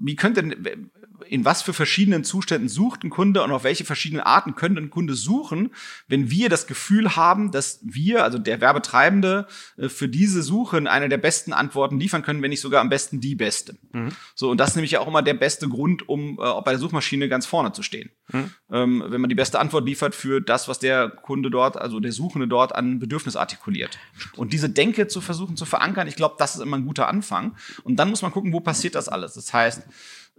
wie 0.00 0.16
könnte 0.16 0.42
denn, 0.42 0.90
in 1.26 1.44
was 1.44 1.62
für 1.62 1.72
verschiedenen 1.72 2.24
Zuständen 2.24 2.68
sucht 2.68 3.04
ein 3.04 3.10
Kunde 3.10 3.42
und 3.42 3.50
auf 3.50 3.64
welche 3.64 3.84
verschiedenen 3.84 4.22
Arten 4.22 4.54
könnte 4.54 4.80
ein 4.80 4.90
Kunde 4.90 5.14
suchen, 5.14 5.70
wenn 6.06 6.30
wir 6.30 6.48
das 6.48 6.66
Gefühl 6.66 7.16
haben, 7.16 7.50
dass 7.50 7.80
wir, 7.82 8.24
also 8.24 8.38
der 8.38 8.60
Werbetreibende, 8.60 9.46
äh, 9.76 9.88
für 9.88 10.08
diese 10.08 10.42
Suche 10.42 10.78
eine 10.88 11.08
der 11.08 11.18
besten 11.18 11.52
Antworten 11.52 11.98
liefern 11.98 12.22
können, 12.22 12.42
wenn 12.42 12.50
nicht 12.50 12.60
sogar 12.60 12.80
am 12.80 12.88
besten 12.88 13.20
die 13.20 13.34
beste. 13.34 13.76
Mhm. 13.92 14.10
So, 14.34 14.50
und 14.50 14.58
das 14.58 14.70
ist 14.70 14.76
nämlich 14.76 14.98
auch 14.98 15.08
immer 15.08 15.22
der 15.22 15.34
beste 15.34 15.68
Grund, 15.68 16.08
um 16.08 16.38
äh, 16.40 16.60
bei 16.62 16.72
der 16.72 16.78
Suchmaschine 16.78 17.28
ganz 17.28 17.46
vorne 17.46 17.72
zu 17.72 17.82
stehen. 17.82 18.10
Mhm. 18.28 18.50
Ähm, 18.70 19.04
wenn 19.08 19.20
man 19.20 19.28
die 19.28 19.34
beste 19.34 19.58
Antwort 19.58 19.86
liefert 19.86 20.14
für 20.14 20.40
das, 20.40 20.68
was 20.68 20.78
der 20.78 21.08
Kunde 21.08 21.50
dort, 21.50 21.76
also 21.76 22.00
der 22.00 22.12
Suchende 22.12 22.46
dort 22.46 22.74
an 22.74 22.98
Bedürfnis 22.98 23.36
artikuliert. 23.36 23.98
Und 24.36 24.52
diese 24.52 24.68
Denke 24.68 25.08
zu 25.08 25.20
versuchen 25.20 25.56
zu 25.56 25.64
verankern, 25.64 26.06
ich 26.08 26.16
glaube, 26.16 26.36
das 26.38 26.54
ist 26.54 26.60
immer 26.60 26.76
ein 26.76 26.84
guter 26.84 27.08
Anfang. 27.08 27.56
Und 27.82 27.96
dann 27.96 28.10
muss 28.10 28.22
man 28.22 28.30
gucken, 28.30 28.52
wo 28.52 28.60
passiert 28.60 28.94
das 28.94 29.08
alles. 29.08 29.34
Das 29.34 29.52
heißt, 29.52 29.82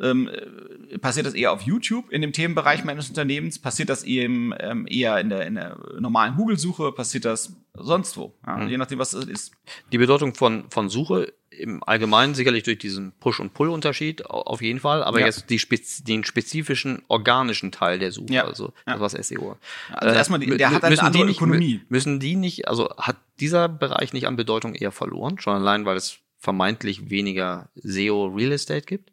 ähm, 0.02 0.30
äh, 0.30 0.98
passiert 0.98 1.26
das 1.26 1.34
eher 1.34 1.52
auf 1.52 1.62
YouTube 1.62 2.10
in 2.12 2.22
dem 2.22 2.34
Themenbereich 2.34 2.84
meines 2.84 3.10
Unternehmens? 3.10 3.60
Passiert 3.60 3.90
das 3.90 4.04
eben 4.04 4.54
ähm, 4.60 4.88
eher 4.90 5.20
in 5.20 5.30
der, 5.30 5.46
in 5.46 5.56
der 5.56 5.78
normalen 6.00 6.36
Google-Suche? 6.36 6.92
Passiert 6.92 7.26
das 7.26 7.56
sonst 7.74 8.18
wo? 8.18 8.34
Ja, 8.46 8.58
mhm. 8.58 8.70
Je 8.70 8.78
nachdem, 8.78 9.00
was 9.00 9.14
es 9.14 9.26
ist. 9.26 9.52
Die 9.92 9.98
Bedeutung 9.98 10.34
von, 10.34 10.66
von 10.70 10.90
Suche 10.90 11.34
im 11.60 11.84
Allgemeinen 11.84 12.36
sicherlich 12.36 12.64
durch 12.64 12.78
diesen 12.78 13.12
Push- 13.20 13.40
und 13.40 13.54
Pull-Unterschied 13.54 14.26
auf 14.26 14.62
jeden 14.62 14.80
Fall, 14.80 15.04
aber 15.04 15.20
ja. 15.20 15.26
jetzt 15.26 15.50
die 15.50 15.60
Spez 15.60 16.04
den 16.04 16.24
spezifischen 16.24 17.04
organischen 17.08 17.72
Teil 17.72 18.00
der 18.00 18.12
Suche, 18.12 18.34
ja. 18.34 18.46
also 18.46 18.74
ja. 18.88 19.00
was 19.00 19.12
SEO. 19.12 19.58
Also 19.92 20.16
erstmal, 20.16 20.40
die, 20.40 20.56
der 20.56 20.72
hat 20.72 20.84
eine 20.84 21.02
andere 21.02 21.26
nicht, 21.26 21.38
Ökonomie. 21.38 21.82
Müssen 21.90 22.20
die 22.20 22.36
nicht, 22.36 22.68
also 22.68 22.90
hat 22.98 23.18
dieser 23.40 23.68
Bereich 23.68 24.14
nicht 24.14 24.28
an 24.28 24.38
Bedeutung 24.38 24.74
eher 24.74 24.92
verloren, 24.92 25.40
schon 25.40 25.56
allein, 25.56 25.86
weil 25.86 25.98
es 25.98 26.20
vermeintlich 26.38 27.10
weniger 27.10 27.70
SEO 27.76 28.28
Real 28.28 28.54
Estate 28.54 28.86
gibt? 28.86 29.12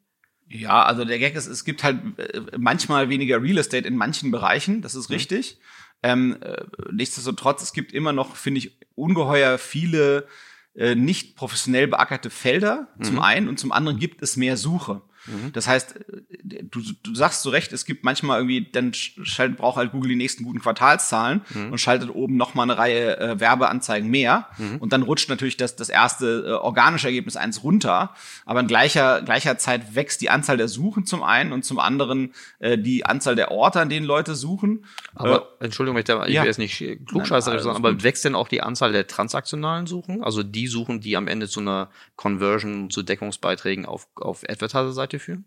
Ja, 0.49 0.85
also 0.85 1.05
der 1.05 1.19
Gag 1.19 1.35
ist, 1.35 1.47
es 1.47 1.65
gibt 1.65 1.83
halt 1.83 2.19
äh, 2.19 2.41
manchmal 2.57 3.09
weniger 3.09 3.43
Real 3.43 3.59
Estate 3.59 3.87
in 3.87 3.97
manchen 3.97 4.31
Bereichen, 4.31 4.81
das 4.83 4.95
ist 4.95 5.09
mhm. 5.09 5.15
richtig. 5.15 5.59
Ähm, 6.03 6.37
äh, 6.41 6.63
nichtsdestotrotz, 6.93 7.63
es 7.63 7.73
gibt 7.73 7.93
immer 7.93 8.13
noch, 8.13 8.37
finde 8.37 8.59
ich, 8.59 8.79
ungeheuer 8.95 9.59
viele 9.59 10.27
äh, 10.75 10.95
nicht 10.95 11.37
professionell 11.37 11.89
beackerte 11.89 12.31
Felder, 12.31 12.89
mhm. 12.97 13.03
zum 13.05 13.19
einen, 13.21 13.49
und 13.49 13.59
zum 13.59 13.73
anderen 13.73 13.99
gibt 13.99 14.23
es 14.23 14.37
mehr 14.37 14.57
Suche. 14.57 15.03
Mhm. 15.27 15.53
Das 15.53 15.67
heißt, 15.69 15.95
du, 16.43 16.81
du 17.03 17.15
sagst 17.15 17.43
zu 17.43 17.51
Recht, 17.51 17.73
es 17.73 17.85
gibt 17.85 18.05
manchmal 18.05 18.39
irgendwie, 18.39 18.71
dann 18.71 18.93
schaltet, 18.95 19.59
braucht 19.59 19.77
halt 19.77 19.93
Google 19.93 20.11
die 20.11 20.17
nächsten 20.17 20.45
guten 20.45 20.61
Quartalszahlen 20.61 21.43
mhm. 21.55 21.73
und 21.73 21.79
schaltet 21.79 22.11
oben 22.11 22.37
noch 22.37 22.55
mal 22.55 22.65
eine 22.65 22.79
Reihe 22.79 23.19
äh, 23.19 23.41
Werbeanzeigen 23.41 24.09
mehr. 24.09 24.49
Mhm. 24.59 24.79
Und 24.79 24.93
dann 24.93 25.03
rutscht 25.03 25.29
natürlich 25.29 25.57
das, 25.57 25.77
das 25.77 25.89
erste 25.89 26.45
äh, 26.47 26.51
organische 26.53 27.09
Ergebnis 27.09 27.37
eins 27.37 27.63
runter. 27.63 28.15
Aber 28.45 28.61
in 28.61 28.67
gleicher, 28.67 29.23
gleicher 29.23 29.59
Zeit 29.59 29.95
wächst 29.95 30.21
die 30.21 30.31
Anzahl 30.31 30.57
der 30.57 30.69
Suchen 30.69 31.07
zum 31.07 31.23
einen 31.23 31.53
und 31.53 31.65
zum 31.65 31.79
anderen 31.79 32.33
äh, 32.59 32.79
die 32.79 33.07
Anzahl 33.07 33.37
der 33.37 33.51
Orte, 33.51 33.81
an 33.81 33.89
denen 33.89 34.07
Leute 34.07 34.35
suchen. 34.35 34.85
Aber, 35.15 35.49
äh, 35.61 35.65
Entschuldigung, 35.65 35.99
ich, 35.99 36.05
da, 36.05 36.25
ich 36.27 36.35
ja. 36.35 36.43
will 36.43 36.49
jetzt 36.49 36.59
nicht 36.59 37.07
klugscheißerisch 37.07 37.63
sagen, 37.63 37.77
aber 37.77 38.03
wächst 38.03 38.25
denn 38.25 38.35
auch 38.35 38.49
die 38.49 38.63
Anzahl 38.63 38.93
der 38.93 39.07
transaktionalen 39.07 39.87
Suchen? 39.87 40.23
Also 40.23 40.43
die 40.43 40.67
Suchen, 40.67 41.01
die 41.01 41.17
am 41.17 41.29
Ende 41.29 41.49
zu 41.49 41.61
einer 41.61 41.91
Conversion, 42.17 42.91
zu 42.91 43.03
Deckungsbeiträgen 43.03 43.87
auf, 43.87 44.09
auf 44.17 44.43
Advertiser-Seite 44.49 45.16
Führen? 45.21 45.45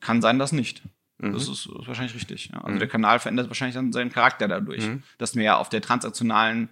Kann 0.00 0.22
sein, 0.22 0.38
dass 0.38 0.52
nicht. 0.52 0.82
Mhm. 1.18 1.32
Das 1.32 1.42
ist, 1.44 1.66
ist, 1.66 1.68
wahrscheinlich 1.86 2.14
richtig. 2.14 2.50
Ja. 2.52 2.60
Also 2.60 2.74
mhm. 2.74 2.78
der 2.78 2.88
Kanal 2.88 3.18
verändert 3.18 3.48
wahrscheinlich 3.48 3.74
dann 3.74 3.92
seinen 3.92 4.10
Charakter 4.10 4.48
dadurch, 4.48 4.86
mhm. 4.86 5.02
dass 5.18 5.34
mehr 5.34 5.58
auf 5.58 5.68
der 5.68 5.80
transaktionalen, 5.80 6.68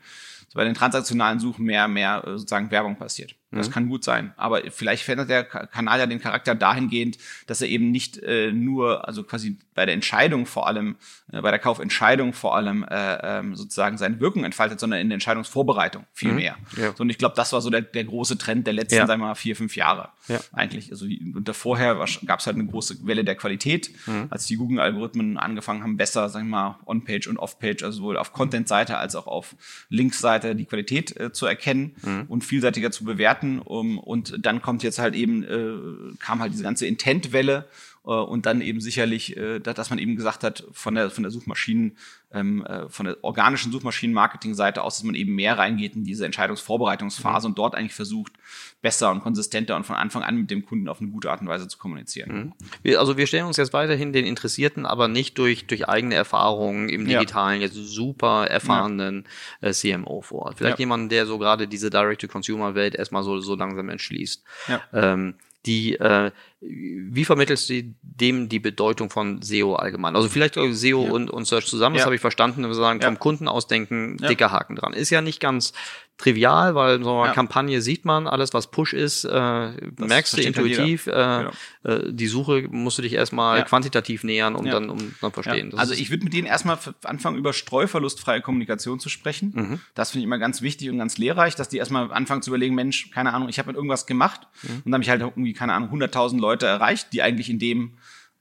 bei 0.54 0.64
den 0.64 0.74
transaktionalen 0.74 1.40
Suchen 1.40 1.64
mehr, 1.64 1.88
mehr 1.88 2.22
äh, 2.24 2.38
sozusagen 2.38 2.70
Werbung 2.70 2.96
passiert. 2.96 3.35
Das 3.55 3.69
mhm. 3.69 3.73
kann 3.73 3.88
gut 3.88 4.05
sein. 4.05 4.33
Aber 4.37 4.62
vielleicht 4.71 5.05
verändert 5.05 5.31
der 5.31 5.45
Kanal 5.45 5.99
ja 5.99 6.07
den 6.07 6.21
Charakter 6.21 6.55
dahingehend, 6.55 7.19
dass 7.47 7.61
er 7.61 7.69
eben 7.69 7.90
nicht 7.90 8.19
äh, 8.19 8.53
nur, 8.53 9.07
also 9.07 9.23
quasi 9.23 9.57
bei 9.75 9.87
der 9.87 9.95
Entscheidung 9.95 10.47
vor 10.47 10.67
allem, 10.67 10.97
äh, 11.33 11.40
bei 11.40 11.51
der 11.51 11.59
Kaufentscheidung 11.59 12.33
vor 12.33 12.57
allem 12.57 12.85
äh, 12.85 13.38
ähm, 13.38 13.57
sozusagen 13.57 13.99
seine 13.99 14.21
Wirkung 14.21 14.45
entfaltet, 14.45 14.81
sondern 14.81 15.01
in 15.01 15.09
der 15.09 15.14
Entscheidungsvorbereitung 15.14 16.05
viel 16.12 16.31
mhm. 16.31 16.37
mehr. 16.37 16.57
Ja. 16.77 16.93
So, 16.97 17.03
und 17.03 17.11
ich 17.11 17.19
glaube, 17.19 17.35
das 17.37 17.53
war 17.53 17.61
so 17.61 17.71
der, 17.71 17.83
der 17.83 18.05
große 18.05 18.38
Trend 18.38 18.67
der 18.67 18.75
letzten, 18.75 18.97
ja. 18.97 19.07
sagen 19.07 19.21
wir 19.21 19.29
mal, 19.29 19.35
vier, 19.35 19.57
fünf 19.57 19.77
Jahre 19.77 20.11
ja. 20.29 20.40
eigentlich. 20.53 20.90
Also 20.90 21.07
und 21.07 21.49
vorher 21.55 21.95
gab 22.27 22.40
es 22.40 22.47
halt 22.47 22.57
eine 22.57 22.67
große 22.67 23.07
Welle 23.07 23.25
der 23.25 23.35
Qualität, 23.35 23.90
mhm. 24.07 24.27
als 24.31 24.47
die 24.47 24.57
Google-Algorithmen 24.57 25.37
angefangen 25.37 25.83
haben, 25.83 25.97
besser, 25.97 26.29
sagen 26.29 26.49
wir 26.49 26.57
mal, 26.57 26.79
On-Page 26.87 27.29
und 27.29 27.38
Off-Page, 27.38 27.83
also 27.83 27.99
sowohl 27.99 28.17
auf 28.17 28.33
Content-Seite 28.33 28.97
als 28.97 29.14
auch 29.17 29.27
auf 29.27 29.57
Links-Seite 29.88 30.55
die 30.55 30.64
Qualität 30.64 31.19
äh, 31.19 31.33
zu 31.33 31.47
erkennen 31.47 31.97
mhm. 32.03 32.25
und 32.29 32.45
vielseitiger 32.45 32.90
zu 32.90 33.05
bewerten. 33.05 33.43
Um, 33.61 33.98
und 33.98 34.44
dann 34.44 34.62
kommt 34.62 34.83
jetzt 34.83 34.98
halt 34.98 35.14
eben, 35.14 35.42
äh, 35.42 36.16
kam 36.18 36.40
halt 36.40 36.52
diese 36.52 36.62
ganze 36.62 36.87
Intent-Welle 36.87 37.66
und 38.12 38.45
dann 38.45 38.61
eben 38.61 38.81
sicherlich, 38.81 39.35
äh, 39.37 39.61
dass 39.61 39.88
man 39.88 39.99
eben 39.99 40.14
gesagt 40.14 40.45
hat, 40.45 40.64
von 40.73 40.95
der, 40.95 41.11
von 41.11 41.23
der 41.23 41.31
Suchmaschinen, 41.31 41.97
ähm, 42.33 42.64
äh, 42.67 42.87
von 42.90 43.07
der 43.07 43.17
organischen 43.23 43.73
Suchmaschinen-Marketing-Seite 43.73 44.83
aus, 44.83 44.97
dass 44.97 45.05
man 45.05 45.14
eben 45.14 45.35
mehr 45.35 45.57
reingeht 45.57 45.97
in 45.97 46.05
diese 46.05 46.27
Entscheidungsvorbereitungsphase 46.27 47.47
mhm. 47.47 47.53
und 47.53 47.59
dort 47.59 47.75
eigentlich 47.75 47.95
versucht, 47.95 48.35
besser 48.83 49.11
und 49.11 49.23
konsistenter 49.23 49.75
und 49.75 49.87
von 49.87 49.97
Anfang 49.97 50.23
an 50.23 50.37
mit 50.37 50.51
dem 50.51 50.67
Kunden 50.67 50.88
auf 50.88 51.01
eine 51.01 51.09
gute 51.11 51.31
Art 51.31 51.40
und 51.40 51.49
Weise 51.49 51.67
zu 51.67 51.79
kommunizieren. 51.79 52.53
Mhm. 52.85 52.97
Also 52.99 53.17
wir 53.17 53.27
stellen 53.27 53.47
uns 53.47 53.57
jetzt 53.57 53.73
weiterhin 53.73 54.12
den 54.12 54.27
Interessierten, 54.27 54.85
aber 54.85 55.09
nicht 55.09 55.38
durch, 55.38 55.67
durch 55.67 55.88
eigene 55.88 56.14
Erfahrungen 56.14 56.90
im 56.90 57.07
Digitalen, 57.07 57.62
ja. 57.62 57.69
jetzt 57.69 57.75
super 57.75 58.47
erfahrenen 58.49 59.25
ja. 59.62 59.69
äh, 59.69 59.73
CMO 59.73 60.21
vor. 60.21 60.53
Vielleicht 60.57 60.79
ja. 60.79 60.83
jemanden, 60.83 61.09
der 61.09 61.25
so 61.25 61.38
gerade 61.38 61.67
diese 61.67 61.88
Direct-to-Consumer-Welt 61.88 62.97
erstmal 62.97 63.23
so, 63.23 63.40
so 63.40 63.55
langsam 63.55 63.88
entschließt. 63.88 64.45
Ja. 64.69 64.83
Ähm, 64.93 65.37
die, 65.66 65.94
äh, 65.94 66.31
wie 66.61 67.24
vermittelst 67.24 67.70
du 67.70 67.83
dem 68.03 68.48
die 68.48 68.59
Bedeutung 68.59 69.11
von 69.11 69.42
SEO 69.42 69.74
allgemein? 69.74 70.16
Also 70.16 70.29
vielleicht 70.29 70.55
SEO 70.55 71.05
ja. 71.05 71.11
und, 71.11 71.31
und 71.31 71.46
Search 71.46 71.66
zusammen, 71.66 71.94
das 71.94 72.03
ja. 72.03 72.07
habe 72.07 72.14
ich 72.14 72.20
verstanden, 72.20 72.62
wenn 72.62 72.70
wir 72.70 72.74
sagen, 72.74 73.00
vom 73.00 73.18
Kunden 73.18 73.48
ausdenken, 73.48 74.18
dicker 74.18 74.53
Haken 74.53 74.77
dran. 74.77 74.92
Ist 74.92 75.11
ja 75.11 75.20
nicht 75.20 75.40
ganz 75.40 75.72
trivial, 76.16 76.74
weil 76.74 77.03
so 77.03 77.18
eine 77.18 77.29
ja. 77.29 77.33
Kampagne 77.33 77.83
sieht 77.83 78.05
man, 78.05 78.29
alles 78.29 78.55
was 78.55 78.70
Push 78.70 78.92
ist, 78.92 79.24
äh, 79.24 79.72
merkst 79.98 80.37
du 80.37 80.42
intuitiv. 80.42 81.09
Äh, 81.09 81.11
genau. 81.11 81.50
äh, 81.83 82.12
die 82.12 82.29
Suche 82.29 82.68
musst 82.70 82.98
du 82.98 83.03
dich 83.03 83.14
erstmal 83.14 83.59
ja. 83.59 83.64
quantitativ 83.64 84.22
nähern, 84.22 84.55
um 84.55 84.64
ja. 84.64 84.72
dann 84.74 84.90
um 84.90 85.14
dann 85.20 85.33
verstehen. 85.33 85.77
Also 85.77 85.92
ich 85.92 86.11
würde 86.11 86.24
mit 86.24 86.33
denen 86.33 86.46
erstmal 86.46 86.79
anfangen, 87.03 87.37
über 87.37 87.53
streuverlustfreie 87.53 88.40
Kommunikation 88.42 89.00
zu 89.00 89.09
sprechen. 89.09 89.53
Mhm. 89.55 89.81
Das 89.94 90.12
finde 90.12 90.20
ich 90.20 90.27
immer 90.27 90.38
ganz 90.38 90.62
wichtig 90.62 90.88
und 90.88 90.98
ganz 90.98 91.18
lehrreich, 91.18 91.57
dass 91.57 91.68
die 91.68 91.79
erstmal 91.79 92.12
anfangen 92.12 92.42
zu 92.42 92.50
überlegen, 92.50 92.77
Mensch, 92.77 93.11
keine 93.11 93.33
Ahnung, 93.33 93.48
ich 93.48 93.59
habe 93.59 93.68
mit 93.68 93.77
irgendwas 93.77 94.07
gemacht 94.07 94.42
mhm. 94.62 94.68
und 94.68 94.85
dann 94.87 94.94
habe 94.94 95.03
ich 95.03 95.11
halt 95.11 95.20
irgendwie, 95.20 95.53
keine 95.53 95.72
Ahnung, 95.72 95.90
100.000 95.90 96.38
Leute 96.38 96.66
erreicht, 96.66 97.09
die 97.12 97.22
eigentlich 97.22 97.50
in 97.50 97.59
dem 97.59 97.94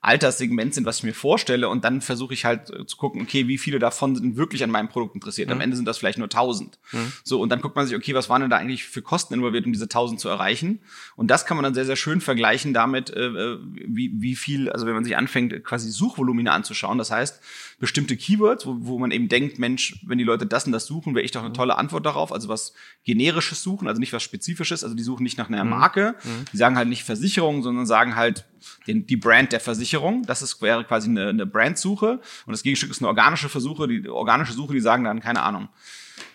Alterssegment 0.03 0.73
sind, 0.73 0.85
was 0.85 0.97
ich 0.97 1.03
mir 1.03 1.13
vorstelle. 1.13 1.69
Und 1.69 1.85
dann 1.85 2.01
versuche 2.01 2.33
ich 2.33 2.43
halt 2.43 2.69
äh, 2.69 2.85
zu 2.85 2.97
gucken, 2.97 3.21
okay, 3.21 3.47
wie 3.47 3.57
viele 3.57 3.79
davon 3.79 4.15
sind 4.15 4.35
wirklich 4.35 4.61
an 4.63 4.69
meinem 4.69 4.89
Produkt 4.89 5.15
interessiert. 5.15 5.47
Mhm. 5.47 5.53
Am 5.53 5.61
Ende 5.61 5.77
sind 5.77 5.85
das 5.85 5.97
vielleicht 5.97 6.17
nur 6.17 6.25
1000. 6.25 6.77
Mhm. 6.91 7.13
So, 7.23 7.39
und 7.39 7.49
dann 7.49 7.61
guckt 7.61 7.77
man 7.77 7.87
sich, 7.87 7.95
okay, 7.95 8.13
was 8.13 8.27
waren 8.27 8.41
denn 8.41 8.49
da 8.49 8.57
eigentlich 8.57 8.83
für 8.83 9.01
Kosten 9.01 9.33
involviert, 9.33 9.65
um 9.65 9.71
diese 9.71 9.85
1000 9.85 10.19
zu 10.19 10.27
erreichen? 10.27 10.79
Und 11.15 11.31
das 11.31 11.45
kann 11.45 11.55
man 11.55 11.63
dann 11.63 11.73
sehr, 11.73 11.85
sehr 11.85 11.95
schön 11.95 12.19
vergleichen 12.19 12.73
damit, 12.73 13.11
äh, 13.11 13.27
äh, 13.27 13.59
wie, 13.61 14.11
wie 14.15 14.35
viel, 14.35 14.69
also 14.69 14.85
wenn 14.85 14.93
man 14.93 15.05
sich 15.05 15.15
anfängt, 15.15 15.63
quasi 15.63 15.89
Suchvolumina 15.89 16.51
anzuschauen. 16.51 16.97
Das 16.97 17.09
heißt, 17.09 17.39
bestimmte 17.79 18.17
Keywords, 18.17 18.65
wo, 18.65 18.75
wo 18.79 18.99
man 18.99 19.11
eben 19.11 19.29
denkt, 19.29 19.57
Mensch, 19.57 20.03
wenn 20.05 20.17
die 20.17 20.25
Leute 20.25 20.45
das 20.45 20.65
und 20.65 20.73
das 20.73 20.85
suchen, 20.85 21.15
wäre 21.15 21.23
ich 21.23 21.31
doch 21.31 21.41
eine 21.41 21.49
mhm. 21.49 21.53
tolle 21.53 21.77
Antwort 21.77 22.05
darauf. 22.05 22.33
Also 22.33 22.49
was 22.49 22.73
generisches 23.05 23.63
suchen, 23.63 23.87
also 23.87 24.01
nicht 24.01 24.11
was 24.11 24.23
spezifisches. 24.23 24.83
Also 24.83 24.95
die 24.95 25.03
suchen 25.03 25.23
nicht 25.23 25.37
nach 25.37 25.47
einer 25.47 25.63
mhm. 25.63 25.69
Marke. 25.69 26.15
Mhm. 26.23 26.45
Die 26.51 26.57
sagen 26.57 26.75
halt 26.75 26.89
nicht 26.89 27.03
Versicherung, 27.03 27.63
sondern 27.63 27.85
sagen 27.85 28.17
halt, 28.17 28.45
den, 28.87 29.05
die 29.05 29.17
Brand 29.17 29.51
der 29.51 29.59
Versicherung. 29.59 29.92
Das 30.25 30.41
ist, 30.41 30.61
wäre 30.61 30.83
quasi 30.83 31.09
eine, 31.09 31.29
eine 31.29 31.45
Brandsuche. 31.45 32.19
Und 32.45 32.51
das 32.51 32.63
Gegenstück 32.63 32.91
ist 32.91 33.01
eine 33.01 33.07
organische 33.07 33.49
Versuche, 33.49 33.87
die 33.87 34.07
organische 34.09 34.53
Suche, 34.53 34.73
die 34.73 34.81
sagen 34.81 35.03
dann, 35.03 35.19
keine 35.19 35.41
Ahnung, 35.41 35.69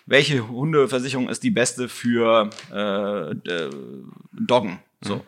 welche 0.05 0.47
Hundeversicherung 0.47 1.29
ist 1.29 1.43
die 1.43 1.51
beste 1.51 1.87
für 1.87 2.49
äh, 2.71 3.31
äh, 3.31 3.69
Doggen? 4.31 4.79
So. 5.01 5.15
Mhm. 5.15 5.21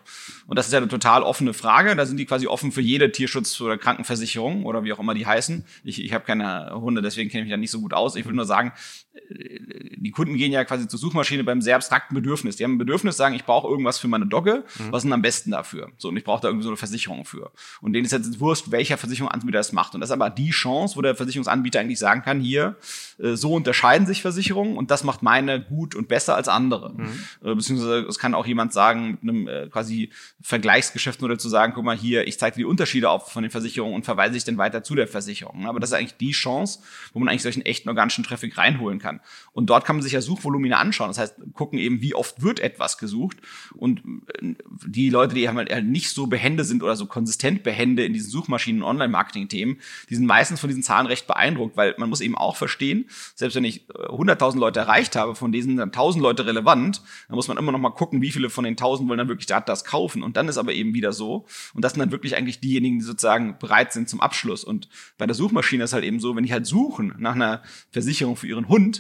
Und 0.48 0.60
das 0.60 0.66
ist 0.66 0.74
ja 0.74 0.80
eine 0.80 0.88
total 0.88 1.24
offene 1.24 1.54
Frage. 1.54 1.96
Da 1.96 2.06
sind 2.06 2.18
die 2.18 2.26
quasi 2.26 2.48
offen 2.48 2.72
für 2.72 2.82
jede 2.82 3.12
Tierschutz- 3.12 3.62
oder 3.62 3.78
Krankenversicherung 3.78 4.66
oder 4.66 4.84
wie 4.84 4.92
auch 4.92 5.00
immer 5.00 5.14
die 5.14 5.26
heißen. 5.26 5.66
Ich, 5.84 6.04
ich 6.04 6.14
habe 6.14 6.26
keine 6.26 6.72
Hunde, 6.74 7.02
deswegen 7.02 7.30
kenne 7.30 7.44
ich 7.44 7.46
mich 7.46 7.54
da 7.54 7.58
nicht 7.58 7.72
so 7.72 7.80
gut 7.80 7.94
aus. 7.94 8.16
Ich 8.16 8.26
will 8.26 8.34
nur 8.34 8.46
sagen, 8.46 8.74
die 9.14 10.12
Kunden 10.12 10.36
gehen 10.36 10.52
ja 10.52 10.64
quasi 10.64 10.88
zur 10.88 11.00
Suchmaschine 11.00 11.44
beim 11.44 11.62
sehr 11.62 11.76
abstrakten 11.76 12.16
Bedürfnis. 12.16 12.56
Die 12.56 12.64
haben 12.64 12.74
ein 12.74 12.78
Bedürfnis, 12.78 13.18
sagen, 13.18 13.36
ich 13.36 13.46
brauche 13.46 13.68
irgendwas 13.68 14.00
für 14.00 14.08
meine 14.08 14.26
Dogge, 14.26 14.64
mhm. 14.80 14.92
was 14.92 15.00
ist 15.00 15.04
denn 15.04 15.14
am 15.14 15.22
besten 15.22 15.52
dafür? 15.52 15.90
So, 15.98 16.10
und 16.10 16.18
ich 16.18 16.24
brauche 16.24 16.42
da 16.42 16.48
irgendwie 16.48 16.64
so 16.64 16.70
eine 16.70 16.78
Versicherung 16.78 17.26
für. 17.26 17.52
Und 17.82 17.94
denen 17.94 18.06
ist 18.06 18.12
jetzt 18.12 18.40
wurscht, 18.40 18.72
welcher 18.72 18.98
Versicherungsanbieter 18.98 19.60
das 19.60 19.74
macht. 19.74 19.94
Und 19.94 20.02
das 20.02 20.10
ist 20.10 20.14
aber 20.14 20.30
die 20.30 20.50
Chance, 20.52 20.96
wo 20.96 21.02
der 21.02 21.16
Versicherungsanbieter 21.16 21.80
eigentlich 21.80 22.00
sagen 22.00 22.22
kann, 22.22 22.40
hier, 22.40 22.78
äh, 23.20 23.36
so 23.36 23.54
unterscheiden 23.54 24.08
sich 24.08 24.22
Versicherungen 24.22 24.78
und 24.78 24.92
das 24.92 25.04
macht 25.04 25.24
meine 25.24 25.62
gut 25.62 25.96
und 25.96 26.08
besser 26.08 26.36
als 26.36 26.48
andere. 26.48 26.94
Mhm. 26.94 27.24
Äh, 27.44 27.56
beziehungsweise 27.56 28.00
es 28.08 28.18
kann 28.18 28.34
auch 28.34 28.46
jemand 28.46 28.74
sagen, 28.74 29.20
mit 29.22 29.22
einem 29.22 29.48
äh, 29.48 29.68
quasi 29.68 30.12
Vergleichsgeschäftsmodell 30.42 31.40
zu 31.40 31.50
sagen, 31.50 31.74
guck 31.76 31.84
mal 31.84 31.98
hier, 31.98 32.28
ich 32.28 32.40
zeige 32.40 32.56
die 32.56 32.66
Unterschiede 32.66 33.10
auf 33.10 33.32
von 33.32 33.44
den 33.44 33.52
Versicherungen 33.52 33.96
und 33.96 34.06
verweise 34.06 34.38
ich 34.38 34.44
dann 34.46 34.58
weiter 34.58 34.84
zu 34.84 34.96
der 34.96 35.08
Versicherung. 35.08 35.68
Aber 35.68 35.80
das 35.80 35.92
ist 35.92 35.98
eigentlich 35.98 36.18
die 36.18 36.32
Chance, 36.32 36.80
wo 37.14 37.20
man 37.20 37.30
eigentlich 37.30 37.44
solchen 37.44 37.66
echten 37.66 37.90
organischen 37.90 38.24
Traffic 38.24 38.58
reinholen 38.58 39.01
kann. 39.02 39.20
Und 39.52 39.70
dort 39.70 39.86
kann 39.86 39.98
man 39.98 40.04
sich 40.04 40.14
ja 40.14 40.22
Suchvolumina 40.22 40.78
anschauen. 40.78 41.10
Das 41.10 41.18
heißt, 41.18 41.36
gucken 41.54 41.80
eben, 41.80 42.02
wie 42.02 42.16
oft 42.16 42.42
wird 42.42 42.60
etwas 42.60 42.98
gesucht. 42.98 43.38
Und 43.76 44.02
äh, 44.42 44.56
die 44.86 45.10
Leute, 45.10 45.36
die 45.36 45.50
halt 45.50 45.86
nicht 45.86 46.12
so 46.12 46.28
behende 46.28 46.64
sind 46.64 46.84
oder 46.84 46.96
so 46.96 47.06
konsistent 47.06 47.64
behende 47.64 48.06
in 48.06 48.14
diesen 48.14 48.32
Suchmaschinen- 48.32 48.82
und 48.82 48.88
Online-Marketing-Themen, 48.88 49.80
die 50.10 50.16
sind 50.16 50.26
meistens 50.26 50.60
von 50.60 50.70
diesen 50.70 50.84
Zahlen 50.84 51.08
recht 51.08 51.28
beeindruckt, 51.28 51.78
weil 51.78 51.96
man 51.98 52.10
muss 52.10 52.22
eben 52.22 52.38
auch 52.38 52.56
verstehen, 52.56 53.10
selbst 53.36 53.56
wenn 53.56 53.64
ich 53.64 53.88
100.000 53.90 54.56
äh, 54.56 54.60
Leute 54.60 54.80
erreicht 54.80 55.16
habe, 55.16 55.36
von 55.36 55.52
denen 55.52 55.64
sind 55.64 55.78
dann 55.78 55.92
1.000 55.92 56.22
Leute 56.22 56.46
relevant, 56.46 57.02
dann 57.28 57.36
muss 57.36 57.48
man 57.48 57.58
immer 57.58 57.72
noch 57.72 57.80
mal 57.80 57.90
gucken, 57.90 58.22
wie 58.22 58.32
viele 58.32 58.50
von 58.50 58.64
den 58.64 58.76
1.000 58.76 59.08
wollen 59.08 59.18
dann 59.18 59.28
wirklich 59.28 59.48
das 59.48 59.86
kaufen. 59.86 60.24
Und 60.24 60.38
dann 60.38 60.48
ist 60.48 60.58
aber 60.58 60.74
eben 60.74 60.94
wieder 60.94 61.14
so. 61.14 61.46
Und 61.74 61.84
das 61.84 61.94
sind 61.94 62.00
dann 62.00 62.12
wirklich 62.12 62.36
eigentlich 62.36 62.60
diejenigen, 62.60 63.00
die 63.00 63.06
sozusagen 63.06 63.58
bereit 63.60 63.94
sind 63.94 64.10
zum 64.10 64.22
Abschluss. 64.22 64.64
Und 64.64 64.90
bei 65.18 65.26
der 65.26 65.36
Suchmaschine 65.36 65.84
ist 65.84 65.94
halt 65.94 66.04
eben 66.04 66.20
so, 66.20 66.36
wenn 66.36 66.44
die 66.44 66.54
halt 66.54 66.66
suchen 66.66 67.14
nach 67.18 67.36
einer 67.36 67.64
Versicherung 67.92 68.36
für 68.36 68.48
ihren 68.48 68.68
Hund, 68.68 68.91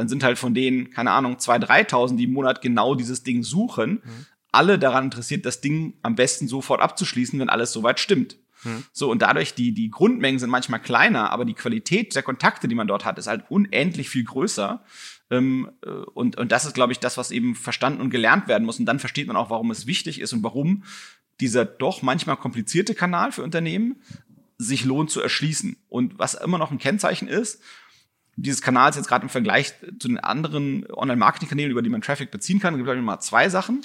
dann 0.00 0.08
sind 0.08 0.24
halt 0.24 0.38
von 0.38 0.54
denen, 0.54 0.88
keine 0.88 1.10
Ahnung, 1.10 1.36
2.000, 1.36 1.90
3.000, 1.90 2.16
die 2.16 2.24
im 2.24 2.32
Monat 2.32 2.62
genau 2.62 2.94
dieses 2.94 3.22
Ding 3.22 3.42
suchen, 3.42 4.00
mhm. 4.02 4.26
alle 4.50 4.78
daran 4.78 5.04
interessiert, 5.04 5.44
das 5.44 5.60
Ding 5.60 5.98
am 6.00 6.14
besten 6.14 6.48
sofort 6.48 6.80
abzuschließen, 6.80 7.38
wenn 7.38 7.50
alles 7.50 7.70
soweit 7.70 8.00
stimmt. 8.00 8.38
Mhm. 8.64 8.84
So, 8.92 9.10
und 9.10 9.20
dadurch, 9.20 9.52
die, 9.52 9.72
die 9.72 9.90
Grundmengen 9.90 10.38
sind 10.38 10.48
manchmal 10.48 10.80
kleiner, 10.80 11.30
aber 11.30 11.44
die 11.44 11.52
Qualität 11.52 12.14
der 12.14 12.22
Kontakte, 12.22 12.66
die 12.66 12.74
man 12.74 12.86
dort 12.86 13.04
hat, 13.04 13.18
ist 13.18 13.26
halt 13.26 13.44
unendlich 13.50 14.08
viel 14.08 14.24
größer. 14.24 14.82
Ähm, 15.30 15.70
äh, 15.84 15.90
und, 15.90 16.38
und 16.38 16.50
das 16.50 16.64
ist, 16.64 16.72
glaube 16.72 16.92
ich, 16.92 16.98
das, 16.98 17.18
was 17.18 17.30
eben 17.30 17.54
verstanden 17.54 18.00
und 18.00 18.08
gelernt 18.08 18.48
werden 18.48 18.64
muss. 18.64 18.80
Und 18.80 18.86
dann 18.86 19.00
versteht 19.00 19.26
man 19.26 19.36
auch, 19.36 19.50
warum 19.50 19.70
es 19.70 19.86
wichtig 19.86 20.18
ist 20.18 20.32
und 20.32 20.42
warum 20.42 20.84
dieser 21.40 21.66
doch 21.66 22.00
manchmal 22.00 22.38
komplizierte 22.38 22.94
Kanal 22.94 23.32
für 23.32 23.42
Unternehmen 23.42 23.96
sich 24.56 24.86
lohnt 24.86 25.10
zu 25.10 25.20
erschließen. 25.20 25.76
Und 25.90 26.18
was 26.18 26.32
immer 26.32 26.56
noch 26.56 26.70
ein 26.70 26.78
Kennzeichen 26.78 27.28
ist, 27.28 27.62
dieses 28.36 28.62
Kanals 28.62 28.96
jetzt 28.96 29.08
gerade 29.08 29.24
im 29.24 29.28
Vergleich 29.28 29.74
zu 29.98 30.08
den 30.08 30.18
anderen 30.18 30.86
Online-Marketing-Kanälen, 30.90 31.70
über 31.70 31.82
die 31.82 31.90
man 31.90 32.00
Traffic 32.00 32.30
beziehen 32.30 32.60
kann, 32.60 32.76
gibt 32.76 32.88
es 32.88 33.02
mal 33.02 33.20
zwei 33.20 33.48
Sachen. 33.48 33.82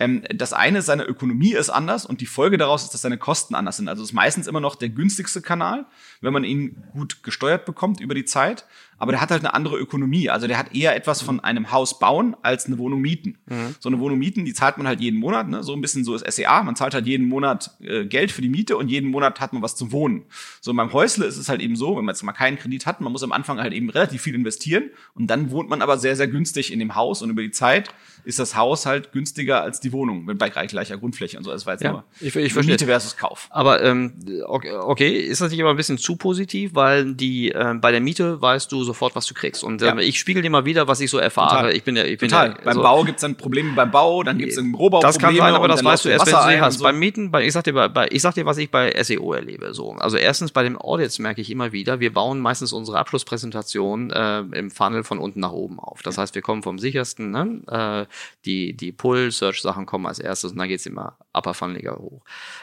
Ähm, 0.00 0.24
das 0.34 0.52
eine 0.52 0.78
ist, 0.78 0.86
seine 0.86 1.04
Ökonomie 1.04 1.52
ist 1.52 1.70
anders 1.70 2.06
und 2.06 2.20
die 2.20 2.26
Folge 2.26 2.56
daraus 2.56 2.84
ist, 2.84 2.94
dass 2.94 3.02
seine 3.02 3.18
Kosten 3.18 3.54
anders 3.54 3.76
sind. 3.76 3.88
Also 3.88 4.02
es 4.02 4.08
ist 4.08 4.14
meistens 4.14 4.46
immer 4.46 4.60
noch 4.60 4.74
der 4.74 4.88
günstigste 4.88 5.42
Kanal, 5.42 5.86
wenn 6.22 6.32
man 6.32 6.42
ihn 6.42 6.82
gut 6.92 7.22
gesteuert 7.22 7.66
bekommt 7.66 8.00
über 8.00 8.14
die 8.14 8.24
Zeit 8.24 8.64
aber 9.00 9.12
der 9.12 9.22
hat 9.22 9.30
halt 9.30 9.42
eine 9.42 9.54
andere 9.54 9.78
Ökonomie. 9.78 10.28
Also 10.28 10.46
der 10.46 10.58
hat 10.58 10.74
eher 10.76 10.94
etwas 10.94 11.22
von 11.22 11.40
einem 11.40 11.72
Haus 11.72 11.98
bauen 11.98 12.36
als 12.42 12.66
eine 12.66 12.76
Wohnung 12.76 13.00
mieten. 13.00 13.38
Mhm. 13.46 13.74
So 13.80 13.88
eine 13.88 13.98
Wohnung 13.98 14.18
mieten, 14.18 14.44
die 14.44 14.52
zahlt 14.52 14.76
man 14.76 14.86
halt 14.86 15.00
jeden 15.00 15.18
Monat, 15.18 15.48
ne? 15.48 15.62
so 15.62 15.72
ein 15.72 15.80
bisschen 15.80 16.04
so 16.04 16.14
ist 16.14 16.30
SEA. 16.30 16.62
Man 16.62 16.76
zahlt 16.76 16.92
halt 16.92 17.06
jeden 17.06 17.26
Monat 17.26 17.70
äh, 17.80 18.04
Geld 18.04 18.30
für 18.30 18.42
die 18.42 18.50
Miete 18.50 18.76
und 18.76 18.88
jeden 18.88 19.10
Monat 19.10 19.40
hat 19.40 19.54
man 19.54 19.62
was 19.62 19.74
zum 19.74 19.90
Wohnen. 19.90 20.26
So 20.60 20.74
beim 20.74 20.92
Häusle 20.92 21.24
ist 21.24 21.38
es 21.38 21.48
halt 21.48 21.62
eben 21.62 21.76
so, 21.76 21.96
wenn 21.96 22.04
man 22.04 22.14
jetzt 22.14 22.22
mal 22.24 22.32
keinen 22.32 22.58
Kredit 22.58 22.84
hat, 22.84 23.00
man 23.00 23.10
muss 23.10 23.22
am 23.22 23.32
Anfang 23.32 23.58
halt 23.58 23.72
eben 23.72 23.88
relativ 23.88 24.20
viel 24.20 24.34
investieren 24.34 24.90
und 25.14 25.28
dann 25.28 25.50
wohnt 25.50 25.70
man 25.70 25.80
aber 25.80 25.96
sehr, 25.96 26.14
sehr 26.14 26.28
günstig 26.28 26.70
in 26.70 26.78
dem 26.78 26.94
Haus 26.94 27.22
und 27.22 27.30
über 27.30 27.40
die 27.40 27.52
Zeit 27.52 27.94
ist 28.24 28.38
das 28.38 28.56
Haus 28.56 28.86
halt 28.86 29.12
günstiger 29.12 29.62
als 29.62 29.80
die 29.80 29.92
Wohnung, 29.92 30.26
bei 30.36 30.48
gleicher 30.50 30.96
Grundfläche 30.96 31.38
und 31.38 31.44
so. 31.44 31.50
Das 31.50 31.66
war 31.66 31.74
jetzt 31.74 31.82
ja, 31.82 31.92
nur 31.92 32.04
ich, 32.20 32.34
ich 32.36 32.52
verstehe. 32.52 32.74
Miete 32.74 32.86
versus 32.86 33.16
Kauf. 33.16 33.48
Aber 33.50 33.82
ähm, 33.82 34.12
okay, 34.46 35.16
ist 35.16 35.40
das 35.40 35.50
nicht 35.50 35.60
immer 35.60 35.70
ein 35.70 35.76
bisschen 35.76 35.98
zu 35.98 36.16
positiv, 36.16 36.74
weil 36.74 37.14
die 37.14 37.50
äh, 37.52 37.74
bei 37.74 37.90
der 37.92 38.00
Miete 38.00 38.40
weißt 38.40 38.70
du 38.72 38.84
sofort, 38.84 39.14
was 39.16 39.26
du 39.26 39.34
kriegst. 39.34 39.64
Und 39.64 39.82
ähm, 39.82 39.98
ich 39.98 40.18
spiegel 40.18 40.42
dir 40.42 40.50
mal 40.50 40.64
wieder, 40.64 40.88
was 40.88 41.00
ich 41.00 41.10
so 41.10 41.18
erfahre. 41.18 41.56
Total. 41.56 41.76
Ich 41.76 41.84
bin 41.84 41.96
ja, 41.96 42.04
ich 42.04 42.18
bin 42.18 42.28
Total. 42.28 42.50
ja, 42.50 42.56
beim 42.64 42.74
so- 42.74 42.82
Bau 42.82 43.04
gibt's 43.04 43.22
dann 43.22 43.36
Probleme 43.36 43.72
beim 43.74 43.90
Bau, 43.90 44.22
dann 44.22 44.38
gibt's 44.38 44.56
im 44.56 44.74
Rohbau 44.74 45.00
Das 45.00 45.18
kann 45.18 45.36
sein, 45.36 45.54
aber 45.54 45.68
das 45.68 45.84
weißt 45.84 46.04
du 46.04 46.08
erst, 46.08 46.26
wenn 46.26 46.32
Wasser 46.34 46.46
du 46.46 46.52
sie 46.54 46.60
hast. 46.60 46.78
so. 46.78 46.84
Beim 46.84 46.98
Mieten, 46.98 47.30
bei, 47.30 47.44
ich 47.46 47.52
sag 47.52 47.64
dir, 47.64 47.72
bei, 47.72 47.88
bei, 47.88 48.08
ich 48.10 48.22
sag 48.22 48.34
dir, 48.34 48.46
was 48.46 48.58
ich 48.58 48.70
bei 48.70 48.92
SEO 49.02 49.32
erlebe. 49.32 49.74
So, 49.74 49.92
also 49.92 50.16
erstens 50.16 50.52
bei 50.52 50.62
den 50.62 50.76
Audits 50.76 51.18
merke 51.18 51.40
ich 51.40 51.50
immer 51.50 51.72
wieder, 51.72 52.00
wir 52.00 52.12
bauen 52.12 52.40
meistens 52.40 52.72
unsere 52.72 52.98
Abschlusspräsentation 52.98 54.10
äh, 54.10 54.40
im 54.40 54.70
Funnel 54.70 55.04
von 55.04 55.18
unten 55.18 55.40
nach 55.40 55.52
oben 55.52 55.78
auf. 55.80 56.02
Das 56.02 56.18
heißt, 56.18 56.34
wir 56.34 56.42
kommen 56.42 56.62
vom 56.62 56.78
sichersten, 56.78 57.30
ne? 57.30 58.06
Die 58.44 58.76
die 58.76 58.92
Pull-Search-Sachen 58.92 59.86
kommen 59.86 60.06
als 60.06 60.18
erstes 60.18 60.52
und 60.52 60.58
dann 60.58 60.68
geht's 60.68 60.86
immer 60.86 61.16
upper 61.32 61.54
funneliger 61.54 61.96
hoch. 61.96 62.22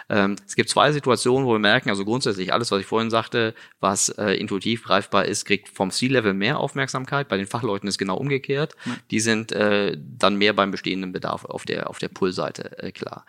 Ähm, 0.10 0.36
es 0.45 0.55
gibt 0.55 0.69
zwei 0.69 0.91
Situationen, 0.91 1.47
wo 1.47 1.53
wir 1.53 1.60
merken, 1.60 1.89
also 1.89 2.05
grundsätzlich 2.05 2.53
alles, 2.53 2.71
was 2.71 2.81
ich 2.81 2.86
vorhin 2.86 3.10
sagte, 3.10 3.53
was 3.79 4.10
äh, 4.10 4.33
intuitiv 4.33 4.83
greifbar 4.83 5.25
ist, 5.25 5.45
kriegt 5.45 5.69
vom 5.69 5.91
C-Level 5.91 6.33
mehr 6.33 6.60
Aufmerksamkeit. 6.60 7.27
Bei 7.27 7.38
den 7.38 7.47
Fachleuten 7.47 7.88
ist 7.88 7.97
genau 7.97 8.17
umgekehrt. 8.17 8.75
Die 9.12 9.19
sind 9.19 9.51
äh, 9.51 9.97
dann 9.97 10.36
mehr 10.36 10.53
beim 10.53 10.71
bestehenden 10.71 11.12
Bedarf 11.12 11.45
auf 11.45 11.65
der 11.65 11.89
auf 11.89 11.99
der 11.99 12.10
Pull-Seite 12.10 12.77
äh, 12.79 12.91
klar. 12.91 13.25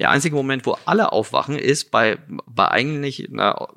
Der 0.00 0.08
einzige 0.08 0.34
Moment, 0.34 0.64
wo 0.64 0.78
alle 0.86 1.12
aufwachen, 1.12 1.56
ist 1.56 1.90
bei, 1.90 2.16
bei 2.46 2.68
eigentlich, 2.68 3.28
na, 3.30 3.68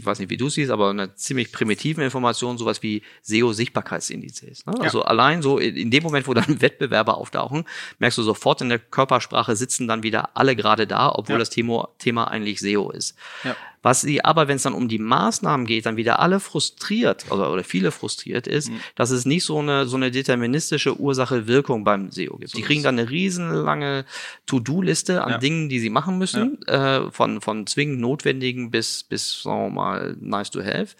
ich 0.00 0.06
weiß 0.06 0.18
nicht, 0.18 0.30
wie 0.30 0.36
du 0.36 0.48
siehst, 0.48 0.70
aber 0.70 0.90
einer 0.90 1.14
ziemlich 1.14 1.52
primitiven 1.52 2.02
Information, 2.02 2.58
sowas 2.58 2.82
wie 2.82 3.02
SEO-Sichtbarkeitsindizes. 3.22 4.66
Ne? 4.66 4.74
Also 4.80 5.02
allein 5.02 5.42
so 5.42 5.58
in 5.58 5.90
dem 5.90 6.02
Moment, 6.02 6.26
wo 6.26 6.34
dann 6.34 6.44
Wettbewerber 6.60 7.16
auftauchen, 7.16 7.64
merkst 7.98 8.18
du 8.18 8.22
sofort 8.22 8.60
in 8.60 8.68
der 8.68 8.78
Körpersprache 8.78 9.56
sitzen 9.56 9.88
dann 9.88 10.02
wieder 10.02 10.30
alle 10.36 10.56
gerade 10.56 10.86
da, 10.86 11.10
obwohl 11.10 11.34
Ja. 11.34 11.38
das 11.38 11.50
Thema, 11.50 11.88
Thema 11.98 12.24
eigentlich 12.28 12.60
SEO 12.60 12.90
ist. 12.90 13.14
Ja. 13.44 13.56
Was 13.82 14.02
sie 14.02 14.22
aber, 14.22 14.46
wenn 14.46 14.56
es 14.56 14.62
dann 14.64 14.74
um 14.74 14.88
die 14.88 14.98
Maßnahmen 14.98 15.64
geht, 15.64 15.86
dann 15.86 15.96
wieder 15.96 16.18
alle 16.20 16.38
frustriert 16.38 17.30
oder, 17.30 17.50
oder 17.50 17.64
viele 17.64 17.92
frustriert 17.92 18.46
ist, 18.46 18.68
Mhm. 18.68 18.80
dass 18.94 19.10
es 19.10 19.24
nicht 19.24 19.42
so 19.42 19.58
eine, 19.58 19.86
so 19.86 19.96
eine 19.96 20.10
deterministische 20.10 21.00
Ursache-Wirkung 21.00 21.82
beim 21.82 22.10
SEO 22.10 22.36
gibt. 22.36 22.54
die 22.54 22.60
kriegen 22.60 22.82
dann 22.82 22.98
eine 22.98 23.08
riesenlange 23.08 24.04
To-Do-Liste 24.44 25.24
an 25.24 25.30
Ja. 25.30 25.38
Dingen, 25.38 25.70
die 25.70 25.80
sie 25.80 25.88
machen 25.88 26.18
müssen, 26.18 26.60
äh, 26.66 27.10
von, 27.10 27.40
von 27.40 27.66
zwingend 27.66 28.00
notwendigen 28.00 28.70
bis, 28.70 29.02
bis, 29.02 29.42
sagen 29.44 29.68
wir 29.68 29.70
mal, 29.70 29.89
nice 30.20 30.50
to 30.50 30.60
have. 30.62 30.94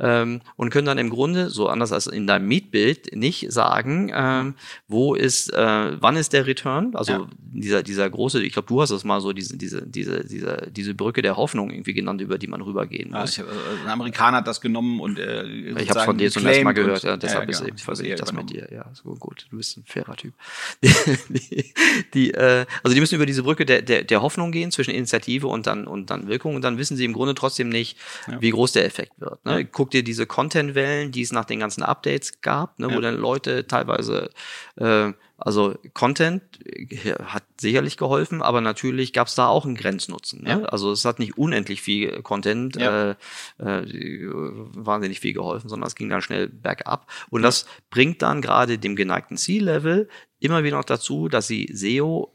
Ähm, 0.00 0.40
und 0.56 0.70
können 0.70 0.86
dann 0.86 0.98
im 0.98 1.10
Grunde, 1.10 1.50
so 1.50 1.68
anders 1.68 1.92
als 1.92 2.06
in 2.06 2.26
deinem 2.26 2.48
Mietbild, 2.48 3.14
nicht 3.14 3.50
sagen, 3.52 4.10
ähm, 4.14 4.54
wo 4.88 5.14
ist, 5.14 5.52
äh, 5.52 6.00
wann 6.00 6.16
ist 6.16 6.32
der 6.32 6.46
Return? 6.46 6.94
Also 6.94 7.12
Ja. 7.12 7.26
dieser, 7.38 7.82
dieser 7.82 8.08
große, 8.10 8.42
ich 8.42 8.52
glaube, 8.52 8.68
du 8.68 8.80
hast 8.80 8.90
es 8.90 9.04
mal 9.04 9.20
so, 9.20 9.32
diese, 9.32 9.56
diese, 9.56 9.86
diese, 9.86 10.24
diese, 10.24 10.68
diese 10.70 10.94
Brücke 10.94 11.22
der 11.22 11.36
Hoffnung 11.36 11.70
irgendwie 11.70 11.94
genannt, 11.94 12.20
über 12.20 12.38
die 12.38 12.46
man 12.46 12.60
rübergehen 12.62 13.12
Ja, 13.12 13.20
muss. 13.20 13.30
ich, 13.32 13.38
hab, 13.40 13.46
äh, 13.46 13.84
ein 13.84 13.88
Amerikaner 13.90 14.38
hat 14.38 14.46
das 14.46 14.60
genommen 14.60 15.00
und 15.00 15.18
äh, 15.18 15.44
Ich 15.80 15.90
habe 15.90 16.00
von 16.00 16.18
dir 16.18 16.30
zum 16.30 16.46
ersten 16.46 16.64
Mal 16.64 16.72
gehört, 16.72 17.02
ja, 17.04 17.16
deshalb 17.16 17.48
ja, 17.50 17.58
ist 17.58 17.66
eben 17.66 17.76
ich 17.76 18.14
das 18.16 18.32
mit 18.32 18.50
dir. 18.50 18.68
Ja, 18.72 18.86
so 18.92 19.14
gut, 19.14 19.46
du 19.50 19.56
bist 19.56 19.76
ein 19.78 19.84
fairer 19.86 20.16
Typ. 20.16 20.34
Die, 21.28 21.72
die, 22.14 22.34
äh, 22.34 22.64
also 22.82 22.94
die 22.94 23.00
müssen 23.00 23.14
über 23.16 23.26
diese 23.26 23.42
Brücke 23.42 23.66
der, 23.66 23.82
der, 23.82 24.02
der 24.04 24.22
Hoffnung 24.22 24.52
gehen 24.52 24.70
zwischen 24.70 24.92
Initiative 24.94 25.46
und 25.46 25.66
dann 25.66 25.86
und 25.86 26.10
dann 26.10 26.28
Wirkung 26.28 26.54
und 26.54 26.62
dann 26.62 26.78
wissen 26.78 26.96
sie 26.96 27.04
im 27.04 27.12
Grunde 27.12 27.34
trotzdem 27.34 27.68
nicht, 27.68 27.96
wie 28.40 28.50
groß 28.50 28.72
der 28.72 28.84
Effekt 28.84 29.12
wird. 29.20 29.44
Ne? 29.44 29.64
Guck 29.64 29.90
dir 29.90 30.02
diese 30.02 30.26
Content-Wellen, 30.26 31.12
die 31.12 31.22
es 31.22 31.32
nach 31.32 31.44
den 31.44 31.60
ganzen 31.60 31.82
Updates 31.82 32.40
gab, 32.40 32.78
ne, 32.78 32.88
wo 32.88 32.94
Ja. 32.94 33.00
dann 33.00 33.16
Leute 33.16 33.66
teilweise 33.66 34.30
äh, 34.76 35.12
also 35.40 35.76
Content 35.94 36.42
äh, 36.66 37.14
hat 37.22 37.44
sicherlich 37.60 37.96
geholfen, 37.96 38.42
aber 38.42 38.60
natürlich 38.60 39.12
gab 39.12 39.28
es 39.28 39.36
da 39.36 39.46
auch 39.46 39.64
einen 39.64 39.76
Grenznutzen. 39.76 40.42
Ne? 40.42 40.50
Ja. 40.50 40.62
Also 40.64 40.90
es 40.90 41.04
hat 41.04 41.20
nicht 41.20 41.38
unendlich 41.38 41.80
viel 41.80 42.22
Content, 42.22 42.74
Ja. 42.76 43.10
äh, 43.12 43.14
äh, 43.60 44.26
wahnsinnig 44.32 45.20
viel 45.20 45.32
geholfen, 45.34 45.68
sondern 45.68 45.86
es 45.86 45.94
ging 45.94 46.08
dann 46.08 46.22
schnell 46.22 46.48
bergab. 46.48 47.08
Und 47.30 47.42
das 47.42 47.66
bringt 47.90 48.20
dann 48.22 48.42
gerade 48.42 48.78
dem 48.78 48.96
geneigten 48.96 49.36
C-Level 49.36 50.08
immer 50.40 50.64
wieder 50.64 50.76
noch 50.76 50.84
dazu, 50.84 51.28
dass 51.28 51.46
sie 51.46 51.68
SEO 51.72 52.32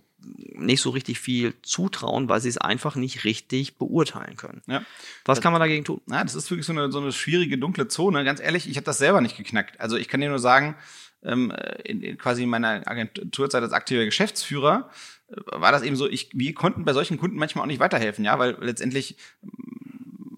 nicht 0.56 0.82
so 0.82 0.90
richtig 0.92 1.20
viel 1.20 1.54
zutrauen, 1.62 2.30
weil 2.30 2.42
sie 2.42 2.50
es 2.50 2.58
einfach 2.58 2.96
nicht 2.96 3.24
richtig 3.24 3.78
beurteilen 3.78 4.38
können. 4.38 4.62
Ja. 4.68 4.84
Was 5.26 5.42
kann 5.42 5.52
man 5.52 5.60
dagegen 5.60 5.84
tun? 5.84 6.02
Na, 6.06 6.24
das 6.24 6.36
ist 6.36 6.50
wirklich 6.50 6.66
so 6.66 6.74
eine, 6.74 6.92
so 6.92 7.00
eine 7.00 7.12
schwierige, 7.12 7.58
dunkle 7.58 7.88
Zone. 7.88 8.24
Ganz 8.24 8.40
ehrlich, 8.40 8.70
ich 8.70 8.78
habe 8.78 8.86
das 8.86 8.98
selber 8.98 9.22
nicht 9.22 9.38
geknackt. 9.38 9.80
Also 9.80 9.98
ich 9.98 10.08
kann 10.08 10.22
dir 10.22 10.30
nur 10.30 10.40
sagen, 10.40 10.76
ähm, 11.24 11.54
in, 11.84 12.02
in 12.02 12.18
quasi 12.18 12.46
meiner 12.46 12.88
Agenturzeit 12.88 13.62
als 13.62 13.74
aktiver 13.74 14.06
Geschäftsführer 14.06 14.90
äh, 15.30 15.36
war 15.52 15.72
das 15.72 15.84
eben 15.84 15.96
so, 15.96 16.08
ich, 16.08 16.30
wir 16.34 16.54
konnten 16.54 16.86
bei 16.86 16.94
solchen 16.94 17.18
Kunden 17.18 17.38
manchmal 17.38 17.64
auch 17.64 17.68
nicht 17.68 17.80
weiterhelfen, 17.80 18.26
ja, 18.26 18.38
weil 18.40 18.58
letztendlich 18.60 19.18
mm, 19.42 19.48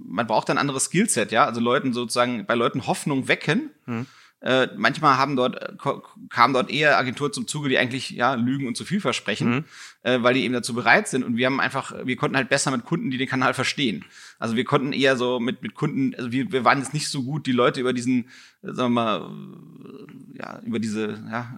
man 0.08 0.28
braucht 0.28 0.50
ein 0.50 0.58
anderes 0.58 0.86
Skillset, 0.86 1.32
ja, 1.32 1.46
also 1.46 1.60
Leuten 1.60 1.92
sozusagen, 1.92 2.46
bei 2.46 2.56
Leuten 2.56 2.88
Hoffnung 2.88 3.28
wecken. 3.28 3.72
Äh, 4.46 4.68
manchmal 4.78 5.18
haben 5.18 5.36
dort, 5.36 5.60
äh, 5.60 5.74
kamen 6.30 6.54
dort 6.54 6.70
eher 6.70 7.00
Agenturen 7.00 7.34
zum 7.34 7.48
Zuge, 7.48 7.68
die 7.68 7.80
eigentlich 7.80 8.12
ja 8.12 8.36
lügen 8.36 8.68
und 8.68 8.78
zu 8.78 8.86
viel 8.86 9.02
versprechen, 9.02 9.66
äh, 10.04 10.22
weil 10.22 10.36
die 10.36 10.44
eben 10.44 10.54
dazu 10.54 10.76
bereit 10.76 11.08
sind. 11.08 11.24
Und 11.24 11.36
wir 11.36 11.48
haben 11.48 11.60
einfach, 11.60 11.96
wir 12.04 12.16
konnten 12.16 12.38
halt 12.38 12.48
besser 12.48 12.70
mit 12.70 12.86
Kunden, 12.86 13.10
die 13.10 13.18
den 13.18 13.28
Kanal 13.28 13.56
verstehen. 13.56 14.06
Also 14.40 14.56
wir 14.56 14.66
konnten 14.66 14.94
eher 14.94 15.18
so 15.18 15.40
mit, 15.40 15.62
mit 15.62 15.76
Kunden, 15.76 16.14
also 16.16 16.32
wir, 16.32 16.52
wir 16.52 16.66
waren 16.66 16.80
jetzt 16.80 16.94
nicht 16.94 17.10
so 17.10 17.24
gut, 17.24 17.48
die 17.48 17.52
Leute 17.52 17.80
über 17.80 17.94
diesen, 17.94 18.26
äh, 18.62 18.74
sagen 18.74 18.78
wir 18.78 18.90
mal, 18.90 19.22
äh, 19.22 20.38
ja, 20.38 20.60
über 20.66 20.80
diese 20.80 21.24
ja, 21.32 21.58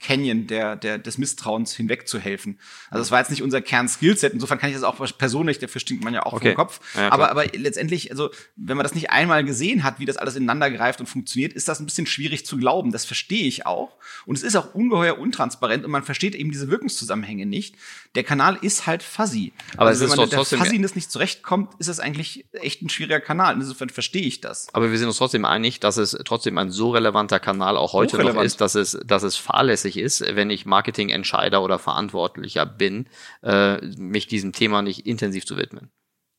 Canyon 0.00 0.48
der, 0.48 0.74
der, 0.76 0.98
des 0.98 1.18
Misstrauens 1.18 1.74
hinweg 1.74 2.08
zu 2.08 2.18
helfen. 2.18 2.58
Also 2.90 3.02
das 3.02 3.10
war 3.12 3.20
jetzt 3.20 3.30
nicht 3.30 3.42
unser 3.42 3.60
Kern-Skillset. 3.60 4.32
Insofern 4.32 4.58
kann 4.58 4.70
ich 4.70 4.74
das 4.74 4.84
auch 4.84 4.96
persönlich, 5.16 5.60
dafür 5.60 5.80
stinkt 5.80 6.02
man 6.02 6.12
ja 6.12 6.26
auch 6.26 6.32
Okay. 6.32 6.48
vom 6.48 6.56
Kopf. 6.56 6.80
Ja, 6.96 7.12
aber, 7.12 7.30
aber 7.30 7.46
letztendlich, 7.46 8.10
also 8.10 8.30
wenn 8.56 8.76
man 8.76 8.82
das 8.84 8.94
nicht 8.94 9.10
einmal 9.10 9.44
gesehen 9.44 9.84
hat, 9.84 10.00
wie 10.00 10.04
das 10.04 10.16
alles 10.16 10.34
ineinander 10.34 10.70
greift 10.70 10.98
und 11.00 11.06
funktioniert, 11.06 11.52
ist 11.52 11.68
das 11.68 11.78
ein 11.78 11.86
bisschen 11.86 12.06
schwierig 12.06 12.44
zu 12.44 12.56
glauben. 12.56 12.90
Das 12.90 13.04
verstehe 13.04 13.46
ich 13.46 13.66
auch. 13.66 13.96
Und 14.26 14.36
es 14.36 14.42
ist 14.42 14.56
auch 14.56 14.74
ungeheuer 14.74 15.18
untransparent 15.18 15.84
und 15.84 15.90
man 15.90 16.02
versteht 16.02 16.34
eben 16.34 16.50
diese 16.50 16.68
Wirkungszusammenhänge 16.68 17.46
nicht. 17.46 17.76
Der 18.14 18.24
Kanal 18.24 18.58
ist 18.60 18.86
halt 18.86 19.02
fuzzy. 19.02 19.52
Aber 19.76 19.90
also 19.90 20.02
wenn 20.02 20.08
man 20.08 20.20
mit 20.20 20.32
der 20.32 20.44
Fuzziness 20.44 20.96
nicht 20.96 21.10
zurechtkommt, 21.10 21.74
ist 21.78 21.88
es 21.88 22.00
eigentlich 22.02 22.44
echt 22.52 22.82
ein 22.82 22.88
schwieriger 22.88 23.20
Kanal. 23.20 23.54
Insofern 23.54 23.88
verstehe 23.88 24.22
ich 24.22 24.40
das. 24.40 24.68
Aber 24.72 24.90
wir 24.90 24.98
sind 24.98 25.08
uns 25.08 25.18
trotzdem 25.18 25.44
einig, 25.44 25.80
dass 25.80 25.96
es 25.96 26.18
trotzdem 26.24 26.58
ein 26.58 26.70
so 26.70 26.90
relevanter 26.90 27.40
Kanal 27.40 27.76
auch 27.76 27.92
heute 27.92 28.18
noch 28.18 28.42
ist, 28.42 28.60
dass 28.60 28.74
es, 28.74 28.98
dass 29.04 29.22
es 29.22 29.36
fahrlässig 29.36 29.96
ist, 29.96 30.20
wenn 30.20 30.50
ich 30.50 30.66
Marketingentscheider 30.66 31.62
oder 31.62 31.78
Verantwortlicher 31.78 32.66
bin, 32.66 33.08
äh, 33.42 33.78
mich 33.96 34.26
diesem 34.26 34.52
Thema 34.52 34.82
nicht 34.82 35.06
intensiv 35.06 35.46
zu 35.46 35.56
widmen. 35.56 35.90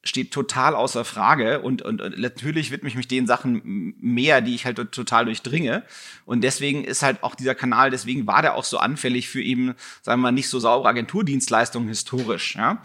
Steht 0.06 0.32
total 0.32 0.76
außer 0.76 1.06
Frage 1.06 1.62
und, 1.62 1.82
und, 1.82 2.02
und 2.02 2.20
natürlich 2.20 2.72
widme 2.72 2.90
ich 2.90 2.96
mich 2.96 3.08
den 3.08 3.26
Sachen 3.26 3.96
mehr, 4.02 4.42
die 4.42 4.54
ich 4.54 4.66
halt 4.66 4.76
total 4.92 5.24
durchdringe. 5.26 5.84
Und 6.26 6.44
deswegen 6.44 6.84
ist 6.84 7.04
halt 7.04 7.24
auch 7.24 7.36
dieser 7.36 7.56
Kanal, 7.56 7.90
deswegen 7.90 8.28
war 8.28 8.42
der 8.42 8.56
auch 8.56 8.66
so 8.66 8.80
anfällig 8.80 9.30
für 9.30 9.42
eben, 9.42 9.76
sagen 10.02 10.20
wir 10.20 10.24
mal, 10.24 10.32
nicht 10.34 10.50
so 10.50 10.60
saubere 10.60 10.90
Agenturdienstleistungen 10.90 11.88
historisch, 11.88 12.56
ja. 12.56 12.84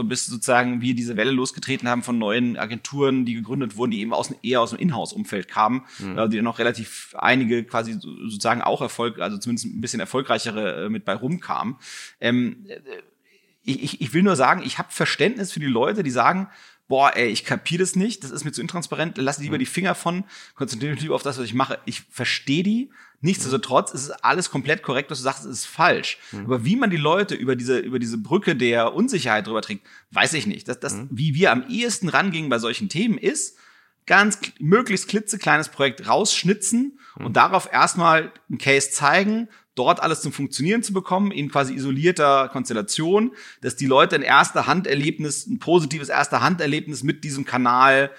Äh, 0.00 0.02
bis 0.04 0.26
sozusagen 0.26 0.82
wir 0.82 0.94
diese 0.94 1.16
Welle 1.16 1.30
losgetreten 1.30 1.88
haben 1.88 2.02
von 2.02 2.18
neuen 2.18 2.58
Agenturen, 2.58 3.24
die 3.24 3.34
gegründet 3.34 3.76
wurden, 3.76 3.92
die 3.92 4.00
eben 4.00 4.12
aus, 4.12 4.34
eher 4.42 4.60
aus 4.60 4.70
dem 4.70 4.78
Inhouse-Umfeld 4.80 5.48
kamen, 5.48 5.84
äh, 6.16 6.28
die 6.28 6.36
dann 6.36 6.44
noch 6.44 6.58
relativ 6.58 7.14
einige 7.18 7.64
quasi 7.64 7.94
so- 7.94 8.14
sozusagen 8.28 8.60
auch 8.60 8.82
Erfolg, 8.82 9.18
also 9.18 9.38
zumindest 9.38 9.66
ein 9.66 9.80
bisschen 9.80 10.00
erfolgreichere 10.00 10.84
äh, 10.84 10.88
mit 10.90 11.06
bei 11.06 11.14
rumkamen. 11.14 11.76
Ähm, 12.20 12.66
ich, 13.64 13.82
ich, 13.82 14.00
ich 14.00 14.12
will 14.12 14.22
nur 14.22 14.36
sagen, 14.36 14.62
ich 14.64 14.78
habe 14.78 14.88
Verständnis 14.90 15.52
für 15.52 15.60
die 15.60 15.66
Leute, 15.66 16.02
die 16.02 16.10
sagen, 16.10 16.48
boah, 16.86 17.16
ey, 17.16 17.28
ich 17.28 17.44
kapier 17.44 17.78
das 17.78 17.96
nicht, 17.96 18.24
das 18.24 18.30
ist 18.30 18.44
mir 18.44 18.52
zu 18.52 18.60
intransparent, 18.60 19.16
lass 19.18 19.38
lieber 19.38 19.58
die 19.58 19.66
Finger 19.66 19.94
von, 19.94 20.24
konzentriere 20.54 20.92
mich 20.92 21.02
lieber 21.02 21.14
auf 21.14 21.22
das, 21.22 21.38
was 21.38 21.46
ich 21.46 21.54
mache. 21.54 21.78
Ich 21.86 22.02
verstehe 22.10 22.62
die. 22.62 22.90
Nichtsdestotrotz 23.20 23.92
ist 23.92 24.02
es 24.02 24.10
alles 24.10 24.50
komplett 24.50 24.82
korrekt, 24.82 25.10
was 25.10 25.18
du 25.18 25.24
sagst, 25.24 25.46
es 25.46 25.60
ist 25.60 25.66
falsch. 25.66 26.18
Aber 26.44 26.66
wie 26.66 26.76
man 26.76 26.90
die 26.90 26.98
Leute 26.98 27.34
über 27.34 27.56
diese, 27.56 27.78
über 27.78 27.98
diese 27.98 28.18
Brücke 28.18 28.54
der 28.54 28.92
Unsicherheit 28.92 29.46
drüber 29.46 29.62
trägt, 29.62 29.86
weiß 30.10 30.34
ich 30.34 30.46
nicht. 30.46 30.68
Das, 30.68 30.78
das, 30.78 30.94
Wie 31.10 31.34
wir 31.34 31.50
am 31.50 31.66
ehesten 31.70 32.10
rangingen 32.10 32.50
bei 32.50 32.58
solchen 32.58 32.90
Themen 32.90 33.16
ist, 33.16 33.56
ganz 34.04 34.38
möglichst 34.58 35.08
klitzekleines 35.08 35.70
Projekt 35.70 36.06
rausschnitzen 36.06 36.98
und 37.16 37.36
darauf 37.38 37.72
erstmal 37.72 38.30
einen 38.50 38.58
Case 38.58 38.90
zeigen, 38.90 39.48
dort 39.74 40.00
alles 40.02 40.20
zum 40.20 40.32
Funktionieren 40.32 40.82
zu 40.82 40.92
bekommen, 40.92 41.30
in 41.30 41.50
quasi 41.50 41.74
isolierter 41.74 42.48
Konstellation, 42.48 43.32
dass 43.60 43.76
die 43.76 43.86
Leute 43.86 44.16
ein 44.16 44.22
erster 44.22 44.66
Handerlebnis, 44.66 45.46
ein 45.46 45.58
positives 45.58 46.08
erster 46.08 46.40
Handerlebnis 46.40 47.02
mit 47.02 47.24
diesem 47.24 47.44
Kanal 47.44 48.10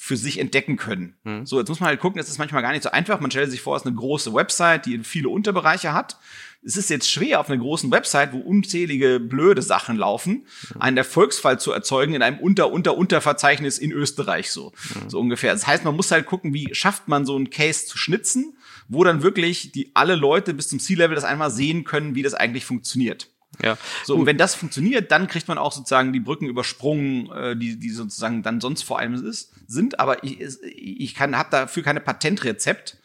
für 0.00 0.16
sich 0.16 0.38
entdecken 0.38 0.76
können. 0.76 1.16
So, 1.44 1.58
jetzt 1.58 1.68
muss 1.68 1.80
man 1.80 1.88
halt 1.88 1.98
gucken, 1.98 2.20
es 2.20 2.28
ist 2.28 2.38
manchmal 2.38 2.62
gar 2.62 2.70
nicht 2.70 2.84
so 2.84 2.90
einfach. 2.90 3.18
Man 3.18 3.32
stellt 3.32 3.50
sich 3.50 3.60
vor, 3.60 3.74
es 3.74 3.82
ist 3.82 3.86
eine 3.88 3.96
große 3.96 4.32
Website, 4.32 4.86
die 4.86 4.98
viele 5.00 5.28
Unterbereiche 5.28 5.92
hat. 5.92 6.18
Es 6.64 6.76
ist 6.76 6.90
jetzt 6.90 7.10
schwer, 7.10 7.40
auf 7.40 7.48
einer 7.48 7.60
großen 7.60 7.90
Website, 7.90 8.32
wo 8.32 8.38
unzählige 8.38 9.18
blöde 9.18 9.62
Sachen 9.62 9.96
laufen, 9.96 10.46
einen 10.78 10.96
Erfolgsfall 10.96 11.58
zu 11.58 11.72
erzeugen 11.72 12.14
in 12.14 12.22
einem 12.22 12.38
Unter-Unter-Unterverzeichnis 12.38 13.78
in 13.78 13.90
Österreich 13.90 14.50
so. 14.50 14.72
So 15.08 15.18
ungefähr. 15.18 15.52
Das 15.52 15.66
heißt, 15.66 15.84
man 15.84 15.96
muss 15.96 16.10
halt 16.10 16.26
gucken, 16.26 16.54
wie 16.54 16.68
schafft 16.72 17.08
man 17.08 17.24
so 17.24 17.34
einen 17.34 17.50
Case 17.50 17.86
zu 17.86 17.96
schnitzen, 17.96 18.56
wo 18.88 19.04
dann 19.04 19.22
wirklich 19.22 19.72
die 19.72 19.90
alle 19.94 20.16
Leute 20.16 20.54
bis 20.54 20.68
zum 20.68 20.80
C-Level 20.80 21.14
das 21.14 21.24
einmal 21.24 21.50
sehen 21.50 21.84
können, 21.84 22.14
wie 22.14 22.22
das 22.22 22.34
eigentlich 22.34 22.64
funktioniert. 22.64 23.28
Ja. 23.62 23.76
So, 24.04 24.14
und 24.14 24.26
wenn 24.26 24.38
das 24.38 24.54
funktioniert, 24.54 25.10
dann 25.10 25.26
kriegt 25.26 25.48
man 25.48 25.58
auch 25.58 25.72
sozusagen 25.72 26.12
die 26.12 26.20
Brücken 26.20 26.46
übersprungen, 26.46 27.30
äh, 27.32 27.56
die, 27.56 27.78
die 27.78 27.90
sozusagen 27.90 28.42
dann 28.42 28.60
sonst 28.60 28.82
vor 28.82 28.98
allem 28.98 29.14
ist, 29.14 29.52
sind. 29.66 30.00
Aber 30.00 30.22
ich, 30.22 30.40
ich 30.40 31.14
kann, 31.14 31.36
habe 31.36 31.50
dafür 31.50 31.82
keine 31.82 32.00
Patentrezept. 32.00 32.98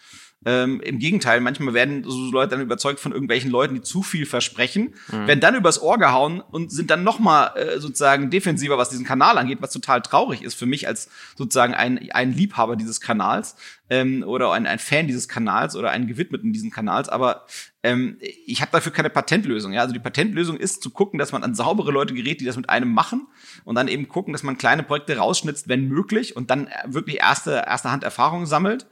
Ähm, 0.46 0.82
Im 0.82 1.00
Gegenteil, 1.00 1.40
manchmal 1.42 1.74
werden 1.74 2.04
so 2.04 2.32
Leute 2.32 2.52
dann 2.52 2.62
überzeugt 2.62 3.00
von 3.00 3.12
irgendwelchen 3.12 3.50
Leuten, 3.50 3.76
die 3.76 3.82
zu 3.82 4.04
viel 4.04 4.26
versprechen, 4.26 4.94
mhm. 5.12 5.28
werden 5.28 5.40
dann 5.40 5.56
übers 5.56 5.82
Ohr 5.82 5.98
gehauen 5.98 6.42
und 6.42 6.72
sind 6.72 6.90
dann 6.90 7.04
noch 7.04 7.20
mal 7.20 7.56
äh, 7.56 7.80
sozusagen 7.80 8.30
defensiver, 8.30 8.78
was 8.78 8.90
diesen 8.90 9.06
Kanal 9.06 9.38
angeht, 9.38 9.60
was 9.62 9.72
total 9.72 10.02
traurig 10.02 10.42
ist 10.42 10.56
für 10.56 10.66
mich 10.66 10.88
als 10.88 11.10
sozusagen 11.36 11.74
ein, 11.74 12.10
ein 12.12 12.34
Liebhaber 12.34 12.76
dieses 12.76 13.00
Kanals 13.00 13.56
ähm, 13.90 14.24
oder 14.24 14.52
ein, 14.52 14.66
ein 14.66 14.80
Fan 14.80 15.08
dieses 15.08 15.28
Kanals 15.28 15.76
oder 15.76 15.92
ein 15.92 16.08
Gewidmeten 16.08 16.52
diesen 16.52 16.72
Kanals. 16.72 17.10
Aber 17.10 17.46
ähm, 17.84 18.18
ich 18.46 18.62
habe 18.62 18.72
dafür 18.72 18.92
keine 18.92 19.10
Patentlösung. 19.10 19.74
Ja? 19.74 19.82
Also 19.82 19.94
die 19.94 20.00
Patentlösung 20.00 20.58
ist 20.58 20.82
zu 20.82 20.90
gucken, 20.90 21.20
dass 21.20 21.32
man 21.32 21.44
an 21.44 21.56
saubere 21.56 21.92
Leute 21.92 22.14
gerät, 22.14 22.42
die 22.42 22.46
das 22.46 22.58
mit 22.58 22.70
einem 22.70 22.92
machen 22.92 23.28
und 23.64 23.76
dann 23.76 23.88
eben 23.88 24.08
gucken, 24.08 24.34
dass 24.34 24.44
man 24.44 24.58
kleine 24.58 24.84
Projekte 24.84 25.18
rausschnitzt, 25.18 25.68
wenn 25.70 25.88
möglich 25.88 26.36
und 26.36 26.50
dann 26.50 26.70
wirklich 26.86 27.20
erste, 27.20 27.64
erste 27.68 27.92
Hand 27.92 28.04
Erfahrungen 28.04 28.46
sammelt 28.46 28.88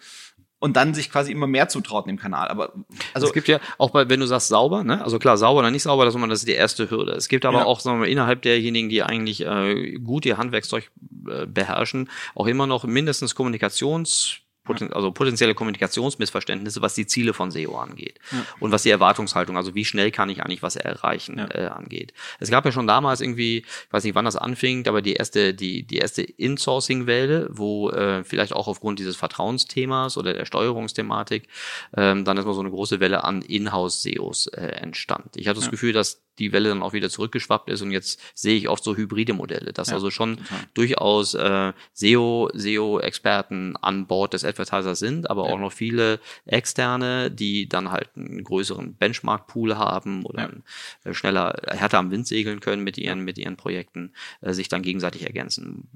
und 0.61 0.77
dann 0.77 0.93
sich 0.93 1.11
quasi 1.11 1.31
immer 1.31 1.47
mehr 1.47 1.67
zutraut 1.67 2.07
im 2.07 2.17
Kanal. 2.17 2.47
Aber 2.47 2.71
also 3.13 3.25
es 3.25 3.33
gibt 3.33 3.47
ja 3.47 3.59
auch 3.79 3.89
bei, 3.89 4.07
wenn 4.07 4.19
du 4.19 4.27
sagst 4.27 4.47
sauber, 4.47 4.83
ne? 4.83 5.03
Also 5.03 5.17
klar, 5.17 5.35
sauber 5.35 5.59
oder 5.59 5.71
nicht 5.71 5.81
sauber, 5.81 6.05
das 6.05 6.13
ist, 6.13 6.17
immer, 6.17 6.27
das 6.27 6.39
ist 6.39 6.47
die 6.47 6.53
erste 6.53 6.89
Hürde. 6.89 7.13
Es 7.13 7.27
gibt 7.27 7.45
aber 7.45 7.59
ja. 7.59 7.65
auch, 7.65 7.79
sagen 7.79 7.97
wir 7.97 8.01
mal, 8.01 8.11
innerhalb 8.11 8.43
derjenigen, 8.43 8.87
die 8.87 9.01
eigentlich 9.01 9.41
äh, 9.41 9.93
gut 9.93 10.23
ihr 10.25 10.37
Handwerkszeug 10.37 10.91
äh, 11.27 11.47
beherrschen, 11.47 12.09
auch 12.35 12.45
immer 12.45 12.67
noch 12.67 12.83
mindestens 12.83 13.33
Kommunikations 13.33 14.37
Poten 14.71 14.93
also 14.93 15.11
potenzielle 15.11 15.53
Kommunikationsmissverständnisse, 15.53 16.81
was 16.81 16.95
die 16.95 17.05
Ziele 17.05 17.33
von 17.33 17.51
SEO 17.51 17.77
angeht 17.77 18.19
ja. 18.31 18.45
und 18.59 18.71
was 18.71 18.83
die 18.83 18.89
Erwartungshaltung, 18.89 19.57
also 19.57 19.75
wie 19.75 19.85
schnell 19.85 20.11
kann 20.11 20.29
ich 20.29 20.43
eigentlich 20.43 20.63
was 20.63 20.75
erreichen, 20.75 21.37
ja. 21.37 21.47
äh, 21.53 21.67
angeht. 21.67 22.13
Es 22.39 22.49
gab 22.49 22.65
ja 22.65 22.71
schon 22.71 22.87
damals 22.87 23.21
irgendwie, 23.21 23.59
ich 23.59 23.93
weiß 23.93 24.03
nicht, 24.03 24.15
wann 24.15 24.25
das 24.25 24.35
anfing, 24.35 24.87
aber 24.87 25.01
die 25.01 25.13
erste, 25.13 25.53
die, 25.53 25.83
die 25.83 25.97
erste 25.97 26.21
Insourcing-Welle, 26.21 27.49
wo 27.51 27.89
äh, 27.89 28.23
vielleicht 28.23 28.53
auch 28.53 28.67
aufgrund 28.67 28.99
dieses 28.99 29.15
Vertrauensthemas 29.15 30.17
oder 30.17 30.33
der 30.33 30.45
Steuerungsthematik 30.45 31.47
ähm, 31.95 32.25
dann 32.25 32.37
erstmal 32.37 32.55
so 32.55 32.61
eine 32.61 32.71
große 32.71 32.99
Welle 32.99 33.23
an 33.23 33.41
Inhouse-SEOs 33.41 34.47
äh, 34.47 34.67
entstand. 34.67 35.35
Ich 35.35 35.47
hatte 35.47 35.59
das 35.59 35.69
Gefühl, 35.69 35.93
dass 35.93 36.21
die 36.39 36.51
Welle 36.51 36.69
dann 36.69 36.81
auch 36.81 36.93
wieder 36.93 37.09
zurückgeschwappt 37.09 37.69
ist 37.69 37.81
und 37.81 37.91
jetzt 37.91 38.19
sehe 38.33 38.57
ich 38.57 38.69
oft 38.69 38.83
so 38.83 38.95
hybride 38.95 39.33
Modelle, 39.33 39.73
dass 39.73 39.89
ja, 39.89 39.95
also 39.95 40.09
schon 40.09 40.37
total. 40.37 40.59
durchaus 40.73 41.33
äh, 41.33 41.73
SEO, 41.93 42.49
SEO-Experten 42.53 43.75
an 43.77 44.07
Bord 44.07 44.33
des 44.33 44.45
Advertisers 44.45 44.99
sind, 44.99 45.29
aber 45.29 45.47
ja. 45.47 45.53
auch 45.53 45.59
noch 45.59 45.71
viele 45.71 46.19
externe, 46.45 47.31
die 47.31 47.67
dann 47.67 47.91
halt 47.91 48.09
einen 48.15 48.43
größeren 48.43 48.95
Benchmark-Pool 48.95 49.77
haben 49.77 50.25
oder 50.25 50.41
ja. 50.43 51.11
Äh, 51.11 51.13
schneller, 51.13 51.61
härter 51.67 51.99
am 51.99 52.11
Wind 52.11 52.27
segeln 52.27 52.59
können 52.59 52.83
mit 52.83 52.97
ihren, 52.97 53.21
mit 53.21 53.37
ihren 53.37 53.57
Projekten, 53.57 54.13
äh, 54.41 54.53
sich 54.53 54.69
dann 54.69 54.81
gegenseitig 54.81 55.23
ergänzen. 55.23 55.87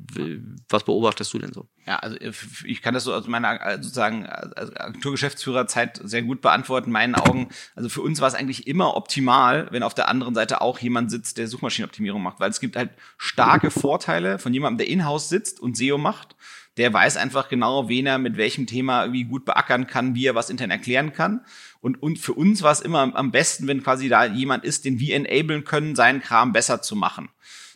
Was 0.69 0.83
beobachtest 0.83 1.33
du 1.33 1.39
denn 1.39 1.53
so? 1.53 1.67
Ja, 1.85 1.97
also 1.99 2.17
äh, 2.17 2.31
ich 2.65 2.81
kann 2.81 2.93
das 2.93 3.03
so 3.03 3.13
aus 3.13 3.27
meiner 3.27 3.61
äh, 3.65 3.75
sozusagen 3.75 4.25
Agenturgeschäftsführerzeit 4.25 6.01
sehr 6.03 6.23
gut 6.23 6.41
beantworten. 6.41 6.87
In 6.87 6.93
meinen 6.93 7.15
Augen, 7.15 7.49
also 7.75 7.89
für 7.89 8.01
uns 8.01 8.21
war 8.21 8.27
es 8.27 8.35
eigentlich 8.35 8.67
immer 8.67 8.95
optimal, 8.95 9.67
wenn 9.71 9.83
auf 9.83 9.93
der 9.93 10.07
anderen 10.07 10.24
Seite 10.33 10.61
auch 10.61 10.79
jemand 10.79 11.11
sitzt, 11.11 11.37
der 11.37 11.47
Suchmaschinenoptimierung 11.47 12.23
macht, 12.23 12.39
weil 12.39 12.49
es 12.49 12.59
gibt 12.59 12.75
halt 12.75 12.91
starke 13.17 13.69
Vorteile 13.69 14.39
von 14.39 14.53
jemandem, 14.53 14.79
der 14.79 14.87
in-house 14.87 15.29
sitzt 15.29 15.59
und 15.59 15.77
SEO 15.77 15.97
macht. 15.97 16.35
Der 16.77 16.91
weiß 16.91 17.17
einfach 17.17 17.47
genau, 17.47 17.87
wen 17.87 18.05
er 18.05 18.17
mit 18.17 18.37
welchem 18.37 18.65
Thema 18.65 19.03
irgendwie 19.03 19.25
gut 19.25 19.45
beackern 19.45 19.87
kann, 19.87 20.15
wie 20.15 20.25
er 20.25 20.35
was 20.35 20.49
intern 20.49 20.71
erklären 20.71 21.13
kann. 21.13 21.45
Und, 21.79 22.01
und 22.01 22.17
für 22.17 22.33
uns 22.33 22.63
war 22.63 22.71
es 22.71 22.81
immer 22.81 23.15
am 23.15 23.31
besten, 23.31 23.67
wenn 23.67 23.83
quasi 23.83 24.09
da 24.09 24.25
jemand 24.25 24.65
ist, 24.65 24.83
den 24.83 24.99
wir 24.99 25.15
enablen 25.15 25.63
können, 25.63 25.95
seinen 25.95 26.21
Kram 26.21 26.51
besser 26.51 26.81
zu 26.81 26.95
machen 26.95 27.29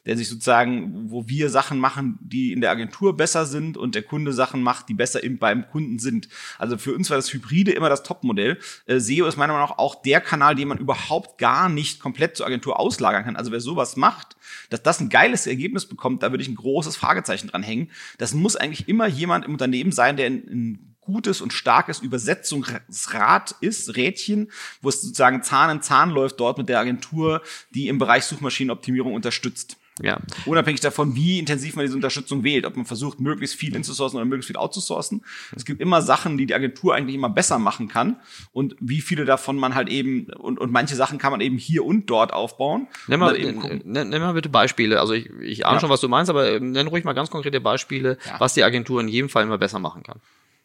der 0.06 0.18
sich 0.18 0.30
sozusagen, 0.30 1.10
wo 1.10 1.28
wir 1.28 1.50
Sachen 1.50 1.80
machen, 1.80 2.18
die 2.22 2.52
in 2.52 2.62
der 2.62 2.72
Agentur 2.72 3.16
besser 3.16 3.46
sind 3.46 3.78
und 3.78 3.96
der 3.96 4.04
Kunde 4.04 4.34
Sachen 4.34 4.62
macht, 4.62 4.90
die 4.90 4.94
besser 4.94 5.24
im, 5.24 5.38
beim 5.38 5.70
Kunden 5.70 6.00
sind. 6.00 6.30
Also 6.58 6.78
für 6.78 6.94
uns 6.94 7.10
war 7.10 7.18
das 7.18 7.32
Hybride 7.34 7.72
immer 7.72 7.90
das 7.90 8.04
Topmodell. 8.04 8.60
Äh, 8.86 9.00
SEO 9.00 9.26
ist 9.28 9.38
meiner 9.38 9.54
Meinung 9.54 9.70
nach 9.70 9.78
auch 9.78 10.02
der 10.02 10.22
Kanal, 10.22 10.56
den 10.56 10.68
man 10.68 10.78
überhaupt 10.78 11.38
gar 11.38 11.70
nicht 11.70 12.00
komplett 12.00 12.38
zur 12.38 12.46
Agentur 12.46 12.80
auslagern 12.80 13.24
kann. 13.24 13.36
Also 13.36 13.52
wer 13.52 13.62
sowas 13.62 13.96
macht, 13.96 14.36
dass 14.70 14.84
das 14.84 15.00
ein 15.00 15.10
geiles 15.10 15.48
Ergebnis 15.48 15.86
bekommt, 15.86 16.24
da 16.24 16.32
würde 16.32 16.44
ich 16.44 16.50
ein 16.50 16.56
großes 16.56 16.96
Fragezeichen 16.96 17.48
dran 17.48 17.64
hängen. 17.64 17.92
Das 18.18 18.34
muss 18.34 18.56
eigentlich 18.56 18.88
immer 18.88 19.08
jemand 19.08 19.46
im 19.46 19.54
Unternehmen 19.54 19.92
sein, 19.92 20.18
der 20.18 20.28
in, 20.28 20.48
in 20.48 20.90
gutes 21.12 21.42
und 21.42 21.54
starkes 21.54 22.00
Übersetzungsrad 22.00 23.56
ist, 23.62 23.96
Rädchen, 23.96 24.52
wo 24.82 24.90
es 24.90 25.02
sozusagen 25.02 25.42
Zahn 25.42 25.78
in 25.78 25.82
Zahn 25.82 26.12
läuft 26.12 26.40
dort 26.40 26.58
mit 26.58 26.70
der 26.70 26.80
Agentur, 26.80 27.42
die 27.74 27.88
im 27.88 27.98
Bereich 27.98 28.26
Suchmaschinenoptimierung 28.26 29.14
unterstützt. 29.14 29.78
Ja. 30.02 30.20
Unabhängig 30.46 30.80
davon, 30.80 31.16
wie 31.16 31.40
intensiv 31.40 31.76
man 31.76 31.86
diese 31.86 31.96
Unterstützung 31.96 32.44
wählt, 32.44 32.66
ob 32.66 32.76
man 32.76 32.86
versucht, 32.86 33.20
möglichst 33.20 33.56
viel 33.56 33.76
inzusourcen 33.76 34.18
oder 34.18 34.26
möglichst 34.26 34.48
viel 34.48 34.58
outzusourcen. 34.58 35.24
Es 35.56 35.66
gibt 35.66 35.82
immer 35.82 36.02
Sachen, 36.02 36.38
die 36.38 36.46
die 36.46 36.56
Agentur 36.56 36.96
eigentlich 36.96 37.16
immer 37.16 37.30
besser 37.30 37.60
machen 37.60 37.88
kann 37.88 38.18
und 38.54 38.76
wie 38.80 39.02
viele 39.02 39.26
davon 39.26 39.58
man 39.58 39.76
halt 39.76 39.90
eben 39.90 40.28
und, 40.38 40.60
und 40.60 40.72
manche 40.72 40.96
Sachen 40.96 41.18
kann 41.18 41.32
man 41.32 41.42
eben 41.42 41.58
hier 41.58 41.86
und 41.86 42.10
dort 42.10 42.34
aufbauen. 42.34 42.88
Nenn 43.08 43.20
mal, 43.20 43.38
nenn 43.38 44.10
mal 44.10 44.34
bitte 44.34 44.50
Beispiele. 44.50 45.00
Also 45.00 45.14
ich, 45.14 45.30
ich 45.42 45.66
ahne 45.66 45.76
ja. 45.76 45.82
schon, 45.82 45.90
was 45.90 46.02
du 46.02 46.08
meinst, 46.08 46.30
aber 46.30 46.60
nenn 46.60 46.88
ruhig 46.88 47.04
mal 47.04 47.14
ganz 47.14 47.30
konkrete 47.30 47.60
Beispiele, 47.60 48.18
ja. 48.26 48.40
was 48.40 48.54
die 48.54 48.64
Agentur 48.64 49.02
in 49.02 49.08
jedem 49.08 49.30
Fall 49.30 49.44
immer 49.44 49.58
besser 49.58 49.80
machen 49.80 50.04
kann. 50.04 50.20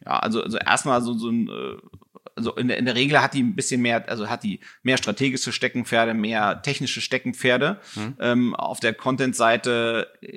Ja, 0.05 0.19
also, 0.19 0.41
also 0.41 0.57
erstmal 0.57 1.01
so, 1.01 1.13
so 1.13 1.29
ein 1.29 1.49
äh, 1.49 1.77
also 2.35 2.53
in 2.55 2.67
der, 2.67 2.77
in 2.77 2.85
der 2.85 2.95
Regel 2.95 3.21
hat 3.21 3.33
die 3.33 3.41
ein 3.41 3.55
bisschen 3.55 3.81
mehr, 3.81 4.09
also 4.09 4.29
hat 4.29 4.43
die 4.43 4.59
mehr 4.83 4.97
strategische 4.97 5.53
Steckenpferde, 5.53 6.13
mehr 6.13 6.61
technische 6.61 6.99
Steckenpferde. 6.99 7.79
Mhm. 7.95 8.17
Ähm, 8.19 8.55
auf 8.55 8.81
der 8.81 8.93
Content-Seite 8.93 10.07
äh, 10.21 10.27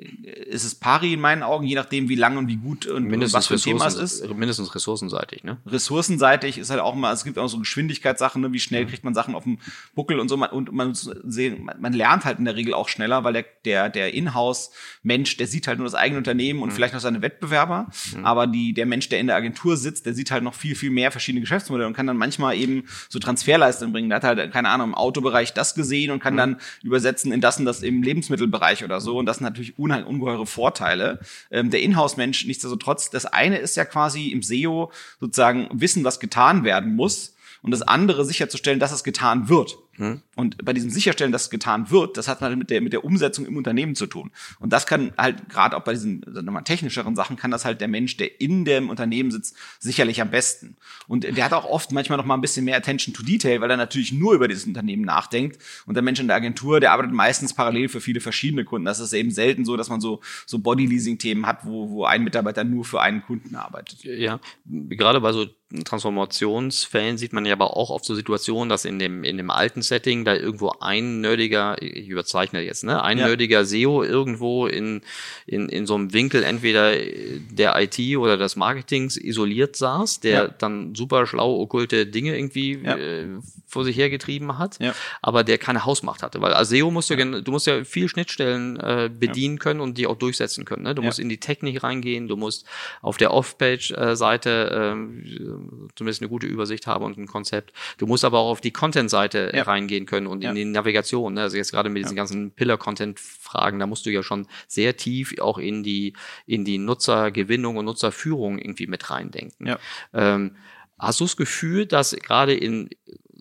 ist 0.49 0.63
es 0.63 0.75
pari 0.75 1.13
in 1.13 1.19
meinen 1.19 1.43
Augen, 1.43 1.65
je 1.65 1.75
nachdem, 1.75 2.07
wie 2.07 2.15
lang 2.15 2.37
und 2.37 2.47
wie 2.47 2.55
gut 2.55 2.87
und, 2.87 3.03
mindestens 3.03 3.33
was 3.33 3.47
für 3.47 3.55
ein 3.55 3.59
Thema 3.59 3.85
es 3.85 3.95
ist. 3.95 4.33
Mindestens 4.33 4.73
ressourcenseitig, 4.73 5.43
ne? 5.43 5.57
Ressourcenseitig 5.65 6.57
ist 6.57 6.69
halt 6.69 6.79
auch 6.79 6.95
mal, 6.95 7.13
es 7.13 7.25
gibt 7.25 7.37
auch 7.37 7.49
so 7.49 7.59
Geschwindigkeitssachen, 7.59 8.41
ne? 8.41 8.53
wie 8.53 8.59
schnell 8.59 8.85
mhm. 8.85 8.89
kriegt 8.89 9.03
man 9.03 9.13
Sachen 9.13 9.35
auf 9.35 9.43
dem 9.43 9.59
Buckel 9.93 10.19
und 10.19 10.29
so. 10.29 10.35
Und 10.35 10.71
man 10.71 10.93
sehen, 10.93 11.69
man 11.79 11.91
lernt 11.91 12.23
halt 12.23 12.39
in 12.39 12.45
der 12.45 12.55
Regel 12.55 12.73
auch 12.73 12.87
schneller, 12.87 13.25
weil 13.25 13.33
der, 13.33 13.45
der, 13.65 13.89
der 13.89 14.13
Inhouse-Mensch, 14.13 15.35
der 15.35 15.47
sieht 15.47 15.67
halt 15.67 15.79
nur 15.79 15.85
das 15.85 15.95
eigene 15.95 16.19
Unternehmen 16.19 16.61
und 16.61 16.69
mhm. 16.69 16.73
vielleicht 16.73 16.93
noch 16.93 17.01
seine 17.01 17.21
Wettbewerber. 17.21 17.87
Mhm. 18.15 18.25
Aber 18.25 18.47
die, 18.47 18.73
der 18.73 18.85
Mensch, 18.85 19.09
der 19.09 19.19
in 19.19 19.27
der 19.27 19.35
Agentur 19.35 19.75
sitzt, 19.75 20.05
der 20.05 20.13
sieht 20.13 20.31
halt 20.31 20.43
noch 20.43 20.53
viel, 20.53 20.75
viel 20.75 20.91
mehr 20.91 21.11
verschiedene 21.11 21.41
Geschäftsmodelle 21.41 21.88
und 21.89 21.93
kann 21.95 22.07
dann 22.07 22.15
manchmal 22.15 22.55
eben 22.55 22.85
so 23.09 23.19
Transferleistungen 23.19 23.91
bringen. 23.91 24.09
Der 24.09 24.17
hat 24.17 24.23
halt, 24.23 24.51
keine 24.53 24.69
Ahnung, 24.69 24.89
im 24.89 24.95
Autobereich 24.95 25.53
das 25.53 25.75
gesehen 25.75 26.11
und 26.11 26.19
kann 26.19 26.33
mhm. 26.33 26.37
dann 26.37 26.57
übersetzen 26.83 27.33
in 27.33 27.41
das 27.41 27.59
und 27.59 27.65
das 27.65 27.83
im 27.83 28.01
Lebensmittelbereich 28.01 28.83
oder 28.85 29.01
so. 29.01 29.17
Und 29.17 29.25
das 29.25 29.37
sind 29.37 29.45
natürlich 29.45 29.77
ungeheure 29.77 30.45
Vorteile. 30.45 31.19
Ähm, 31.51 31.69
der 31.69 31.81
Inhouse-Mensch, 31.81 32.45
nichtsdestotrotz, 32.45 33.09
das 33.09 33.25
eine 33.25 33.57
ist 33.57 33.75
ja 33.75 33.83
quasi 33.83 34.27
im 34.27 34.41
SEO 34.41 34.91
sozusagen 35.19 35.67
wissen, 35.73 36.03
was 36.03 36.21
getan 36.21 36.63
werden 36.63 36.95
muss 36.95 37.35
und 37.61 37.71
das 37.71 37.81
andere 37.81 38.25
sicherzustellen, 38.25 38.79
dass 38.79 38.91
es 38.91 39.03
getan 39.03 39.49
wird. 39.49 39.77
Hm. 39.99 40.21
Und 40.37 40.63
bei 40.63 40.71
diesem 40.71 40.89
Sicherstellen, 40.89 41.33
dass 41.33 41.43
es 41.43 41.49
getan 41.49 41.91
wird, 41.91 42.15
das 42.15 42.29
hat 42.29 42.39
halt 42.39 42.57
mit 42.57 42.69
der, 42.69 42.79
mit 42.79 42.93
der 42.93 43.03
Umsetzung 43.03 43.45
im 43.45 43.57
Unternehmen 43.57 43.95
zu 43.95 44.07
tun. 44.07 44.31
Und 44.57 44.71
das 44.71 44.87
kann 44.87 45.11
halt, 45.17 45.49
gerade 45.49 45.75
auch 45.75 45.81
bei 45.81 45.91
diesen 45.91 46.21
nochmal 46.21 46.63
technischeren 46.63 47.17
Sachen, 47.17 47.35
kann 47.35 47.51
das 47.51 47.65
halt 47.65 47.81
der 47.81 47.89
Mensch, 47.89 48.15
der 48.15 48.39
in 48.39 48.63
dem 48.63 48.89
Unternehmen 48.89 49.29
sitzt, 49.29 49.57
sicherlich 49.77 50.21
am 50.21 50.31
besten. 50.31 50.77
Und 51.09 51.25
der 51.25 51.43
hat 51.43 51.51
auch 51.51 51.65
oft 51.65 51.91
manchmal 51.91 52.17
noch 52.17 52.23
mal 52.23 52.35
ein 52.35 52.41
bisschen 52.41 52.63
mehr 52.63 52.77
Attention 52.77 53.13
to 53.13 53.23
Detail, 53.23 53.59
weil 53.59 53.69
er 53.69 53.75
natürlich 53.75 54.13
nur 54.13 54.33
über 54.33 54.47
dieses 54.47 54.65
Unternehmen 54.65 55.03
nachdenkt. 55.03 55.61
Und 55.85 55.95
der 55.95 56.01
Mensch 56.01 56.21
in 56.21 56.27
der 56.27 56.37
Agentur, 56.37 56.79
der 56.79 56.93
arbeitet 56.93 57.13
meistens 57.13 57.53
parallel 57.53 57.89
für 57.89 57.99
viele 57.99 58.21
verschiedene 58.21 58.63
Kunden. 58.63 58.85
Das 58.85 59.01
ist 59.01 59.11
eben 59.11 59.31
selten 59.31 59.65
so, 59.65 59.75
dass 59.75 59.89
man 59.89 59.99
so, 59.99 60.21
so 60.45 60.59
Body-Leasing-Themen 60.59 61.45
hat, 61.45 61.65
wo, 61.65 61.89
wo 61.89 62.05
ein 62.05 62.23
Mitarbeiter 62.23 62.63
nur 62.63 62.85
für 62.85 63.01
einen 63.01 63.21
Kunden 63.21 63.53
arbeitet. 63.57 64.05
Ja, 64.05 64.39
gerade 64.65 65.19
bei 65.19 65.33
so 65.33 65.45
Transformationsfällen 65.85 67.19
sieht 67.19 67.31
man 67.31 67.45
ja 67.45 67.53
aber 67.53 67.77
auch 67.77 67.91
oft 67.91 68.03
so 68.03 68.15
Situationen, 68.15 68.69
dass 68.69 68.85
in 68.85 68.97
dem, 68.97 69.23
in 69.23 69.37
dem 69.37 69.51
alten 69.51 69.83
Setting 69.83 70.25
da 70.25 70.33
irgendwo 70.33 70.73
ein 70.79 71.21
nerdiger, 71.21 71.79
ich 71.79 72.07
überzeichne 72.07 72.61
jetzt, 72.61 72.83
ne, 72.83 73.03
ein 73.03 73.19
ja. 73.19 73.27
nerdiger 73.27 73.65
SEO 73.65 74.03
irgendwo 74.03 74.65
in, 74.65 75.01
in, 75.45 75.69
in 75.69 75.85
so 75.85 75.93
einem 75.93 76.11
Winkel 76.11 76.43
entweder 76.43 76.93
der 76.95 77.79
IT 77.79 77.99
oder 78.17 78.35
des 78.35 78.55
Marketings 78.55 79.15
isoliert 79.15 79.75
saß, 79.75 80.21
der 80.21 80.31
ja. 80.31 80.47
dann 80.47 80.95
super 80.95 81.27
schlau 81.27 81.59
okkulte 81.61 82.07
Dinge 82.07 82.35
irgendwie 82.35 82.79
ja. 82.83 82.97
äh, 82.97 83.27
vor 83.67 83.85
sich 83.85 83.95
hergetrieben 83.95 84.57
hat, 84.57 84.79
aber 85.21 85.43
der 85.43 85.59
keine 85.59 85.85
Hausmacht 85.85 86.23
hatte. 86.23 86.41
Weil 86.41 86.53
als 86.53 86.69
SEO 86.69 86.89
musst 86.89 87.11
du, 87.11 87.13
ja. 87.13 87.25
du 87.25 87.51
musst 87.51 87.67
ja 87.67 87.83
viel 87.83 88.09
Schnittstellen 88.09 88.79
äh, 88.79 89.11
bedienen 89.13 89.59
können 89.59 89.81
und 89.81 89.99
die 89.99 90.07
auch 90.07 90.17
durchsetzen 90.17 90.65
können. 90.65 90.81
Ne? 90.81 90.95
Du 90.95 91.03
musst 91.03 91.19
in 91.19 91.29
die 91.29 91.39
Technik 91.39 91.83
reingehen, 91.83 92.27
du 92.27 92.37
musst 92.37 92.65
auf 93.03 93.17
der 93.17 93.31
Off-Page-Seite 93.31 94.95
äh, 94.95 95.58
zumindest 95.95 96.21
eine 96.21 96.29
gute 96.29 96.47
Übersicht 96.47 96.87
haben 96.87 97.03
und 97.03 97.17
ein 97.17 97.27
Konzept. 97.27 97.73
Du 97.97 98.07
musst 98.07 98.25
aber 98.25 98.39
auch 98.39 98.49
auf 98.49 98.61
die 98.61 98.71
Content-Seite 98.71 99.51
reingehen 99.65 100.05
können 100.05 100.27
und 100.27 100.43
in 100.43 100.55
die 100.55 100.65
Navigation. 100.65 101.33
Ne? 101.33 101.41
Also 101.41 101.57
jetzt 101.57 101.71
gerade 101.71 101.89
mit 101.89 102.03
diesen 102.03 102.15
ganzen 102.15 102.51
Pillar-Content-Fragen, 102.51 103.79
da 103.79 103.87
musst 103.87 104.05
du 104.05 104.09
ja 104.09 104.23
schon 104.23 104.47
sehr 104.67 104.97
tief 104.97 105.39
auch 105.39 105.57
in 105.57 105.83
die, 105.83 106.13
in 106.45 106.65
die 106.65 106.77
Nutzergewinnung 106.77 107.77
und 107.77 107.85
Nutzerführung 107.85 108.59
irgendwie 108.59 108.87
mit 108.87 109.09
reindenken. 109.09 109.67
Ähm, 110.13 110.55
Hast 111.01 111.21
du 111.21 111.23
das 111.23 111.37
Gefühl, 111.37 111.85
dass 111.85 112.11
gerade 112.11 112.53
in 112.53 112.89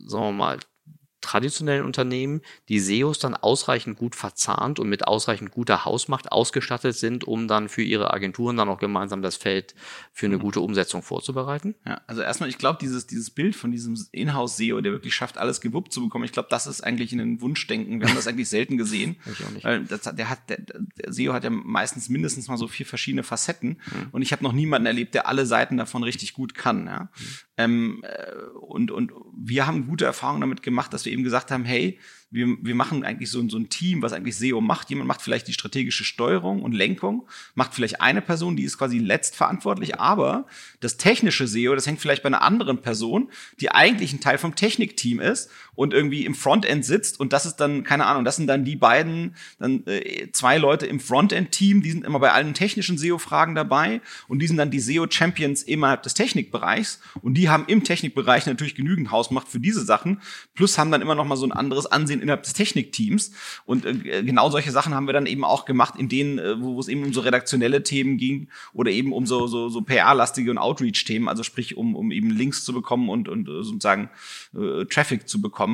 sagen 0.06 0.24
wir 0.24 0.32
mal, 0.32 0.58
traditionellen 1.28 1.84
Unternehmen 1.84 2.40
die 2.70 2.80
SEOs 2.80 3.18
dann 3.18 3.34
ausreichend 3.34 3.98
gut 3.98 4.14
verzahnt 4.14 4.78
und 4.78 4.88
mit 4.88 5.06
ausreichend 5.06 5.50
guter 5.50 5.84
Hausmacht 5.84 6.32
ausgestattet 6.32 6.96
sind, 6.96 7.24
um 7.24 7.48
dann 7.48 7.68
für 7.68 7.82
ihre 7.82 8.14
Agenturen 8.14 8.56
dann 8.56 8.70
auch 8.70 8.78
gemeinsam 8.78 9.20
das 9.20 9.36
Feld 9.36 9.74
für 10.10 10.24
eine 10.24 10.38
gute 10.38 10.60
Umsetzung 10.60 11.02
vorzubereiten? 11.02 11.74
Ja, 11.86 12.00
also 12.06 12.22
erstmal, 12.22 12.48
ich 12.48 12.56
glaube, 12.56 12.78
dieses, 12.80 13.06
dieses 13.06 13.28
Bild 13.28 13.54
von 13.56 13.70
diesem 13.70 13.94
Inhouse-SEO, 14.10 14.80
der 14.80 14.92
wirklich 14.92 15.14
schafft, 15.14 15.36
alles 15.36 15.60
gewuppt 15.60 15.92
zu 15.92 16.02
bekommen, 16.02 16.24
ich 16.24 16.32
glaube, 16.32 16.48
das 16.50 16.66
ist 16.66 16.80
eigentlich 16.80 17.12
ein 17.12 17.42
Wunschdenken. 17.42 18.00
Wir 18.00 18.08
haben 18.08 18.16
das 18.16 18.26
eigentlich 18.26 18.48
selten 18.48 18.78
gesehen. 18.78 19.16
Ich 19.30 19.44
auch 19.44 19.50
nicht. 19.50 19.64
Weil 19.64 19.84
das, 19.84 20.00
der, 20.00 20.30
hat, 20.30 20.48
der, 20.48 20.58
der 20.62 21.12
SEO 21.12 21.34
hat 21.34 21.44
ja 21.44 21.50
meistens 21.50 22.08
mindestens 22.08 22.48
mal 22.48 22.56
so 22.56 22.66
vier 22.66 22.86
verschiedene 22.86 23.22
Facetten. 23.22 23.78
Und 24.10 24.22
ich 24.22 24.32
habe 24.32 24.42
noch 24.42 24.52
niemanden 24.52 24.86
erlebt, 24.86 25.12
der 25.12 25.28
alle 25.28 25.44
Seiten 25.44 25.76
davon 25.76 26.02
richtig 26.02 26.32
gut 26.32 26.54
kann. 26.54 26.86
Ja? 26.86 27.10
Ähm, 27.58 28.04
äh, 28.04 28.34
und, 28.60 28.90
und 28.92 29.12
wir 29.36 29.66
haben 29.66 29.88
gute 29.88 30.04
Erfahrungen 30.04 30.40
damit 30.40 30.62
gemacht, 30.62 30.92
dass 30.92 31.04
wir 31.04 31.12
eben 31.12 31.24
gesagt 31.24 31.50
haben, 31.50 31.64
hey, 31.64 31.98
wir, 32.30 32.46
wir 32.60 32.74
machen 32.74 33.04
eigentlich 33.04 33.30
so, 33.30 33.46
so 33.48 33.56
ein 33.56 33.68
Team, 33.68 34.02
was 34.02 34.12
eigentlich 34.12 34.36
SEO 34.36 34.60
macht. 34.60 34.90
Jemand 34.90 35.08
macht 35.08 35.22
vielleicht 35.22 35.48
die 35.48 35.52
strategische 35.52 36.04
Steuerung 36.04 36.62
und 36.62 36.72
Lenkung, 36.72 37.26
macht 37.54 37.74
vielleicht 37.74 38.00
eine 38.00 38.20
Person, 38.20 38.56
die 38.56 38.64
ist 38.64 38.78
quasi 38.78 38.98
letztverantwortlich, 38.98 39.98
aber 39.98 40.46
das 40.80 40.98
technische 40.98 41.48
SEO, 41.48 41.74
das 41.74 41.86
hängt 41.86 42.00
vielleicht 42.00 42.22
bei 42.22 42.28
einer 42.28 42.42
anderen 42.42 42.80
Person, 42.82 43.30
die 43.60 43.70
eigentlich 43.70 44.12
ein 44.12 44.20
Teil 44.20 44.38
vom 44.38 44.54
Technikteam 44.54 45.20
ist 45.20 45.50
und 45.78 45.94
irgendwie 45.94 46.24
im 46.24 46.34
Frontend 46.34 46.84
sitzt 46.84 47.20
und 47.20 47.32
das 47.32 47.46
ist 47.46 47.58
dann, 47.58 47.84
keine 47.84 48.06
Ahnung, 48.06 48.24
das 48.24 48.34
sind 48.34 48.48
dann 48.48 48.64
die 48.64 48.74
beiden, 48.74 49.36
dann 49.60 49.86
äh, 49.86 50.26
zwei 50.32 50.58
Leute 50.58 50.86
im 50.86 50.98
Frontend-Team, 50.98 51.82
die 51.82 51.92
sind 51.92 52.04
immer 52.04 52.18
bei 52.18 52.32
allen 52.32 52.52
technischen 52.52 52.98
SEO-Fragen 52.98 53.54
dabei 53.54 54.00
und 54.26 54.40
die 54.40 54.48
sind 54.48 54.56
dann 54.56 54.72
die 54.72 54.80
SEO-Champions 54.80 55.62
innerhalb 55.62 56.02
des 56.02 56.14
Technikbereichs 56.14 56.98
und 57.22 57.34
die 57.34 57.48
haben 57.48 57.64
im 57.68 57.84
Technikbereich 57.84 58.46
natürlich 58.46 58.74
genügend 58.74 59.12
Hausmacht 59.12 59.46
für 59.46 59.60
diese 59.60 59.84
Sachen, 59.84 60.20
plus 60.56 60.78
haben 60.78 60.90
dann 60.90 61.00
immer 61.00 61.14
noch 61.14 61.24
mal 61.24 61.36
so 61.36 61.46
ein 61.46 61.52
anderes 61.52 61.86
Ansehen 61.86 62.20
innerhalb 62.20 62.42
des 62.42 62.54
Technikteams 62.54 63.30
und 63.64 63.86
äh, 63.86 64.24
genau 64.24 64.50
solche 64.50 64.72
Sachen 64.72 64.96
haben 64.96 65.06
wir 65.06 65.12
dann 65.12 65.26
eben 65.26 65.44
auch 65.44 65.64
gemacht, 65.64 65.94
in 65.96 66.08
denen, 66.08 66.40
äh, 66.40 66.60
wo 66.60 66.80
es 66.80 66.88
eben 66.88 67.04
um 67.04 67.12
so 67.12 67.20
redaktionelle 67.20 67.84
Themen 67.84 68.16
ging 68.16 68.48
oder 68.72 68.90
eben 68.90 69.12
um 69.12 69.26
so, 69.26 69.46
so, 69.46 69.68
so 69.68 69.82
PR-lastige 69.82 70.50
und 70.50 70.58
Outreach-Themen, 70.58 71.28
also 71.28 71.44
sprich 71.44 71.76
um, 71.76 71.94
um 71.94 72.10
eben 72.10 72.30
Links 72.30 72.64
zu 72.64 72.72
bekommen 72.72 73.08
und, 73.08 73.28
und 73.28 73.48
äh, 73.48 73.62
sozusagen 73.62 74.10
äh, 74.56 74.84
Traffic 74.86 75.28
zu 75.28 75.40
bekommen. 75.40 75.67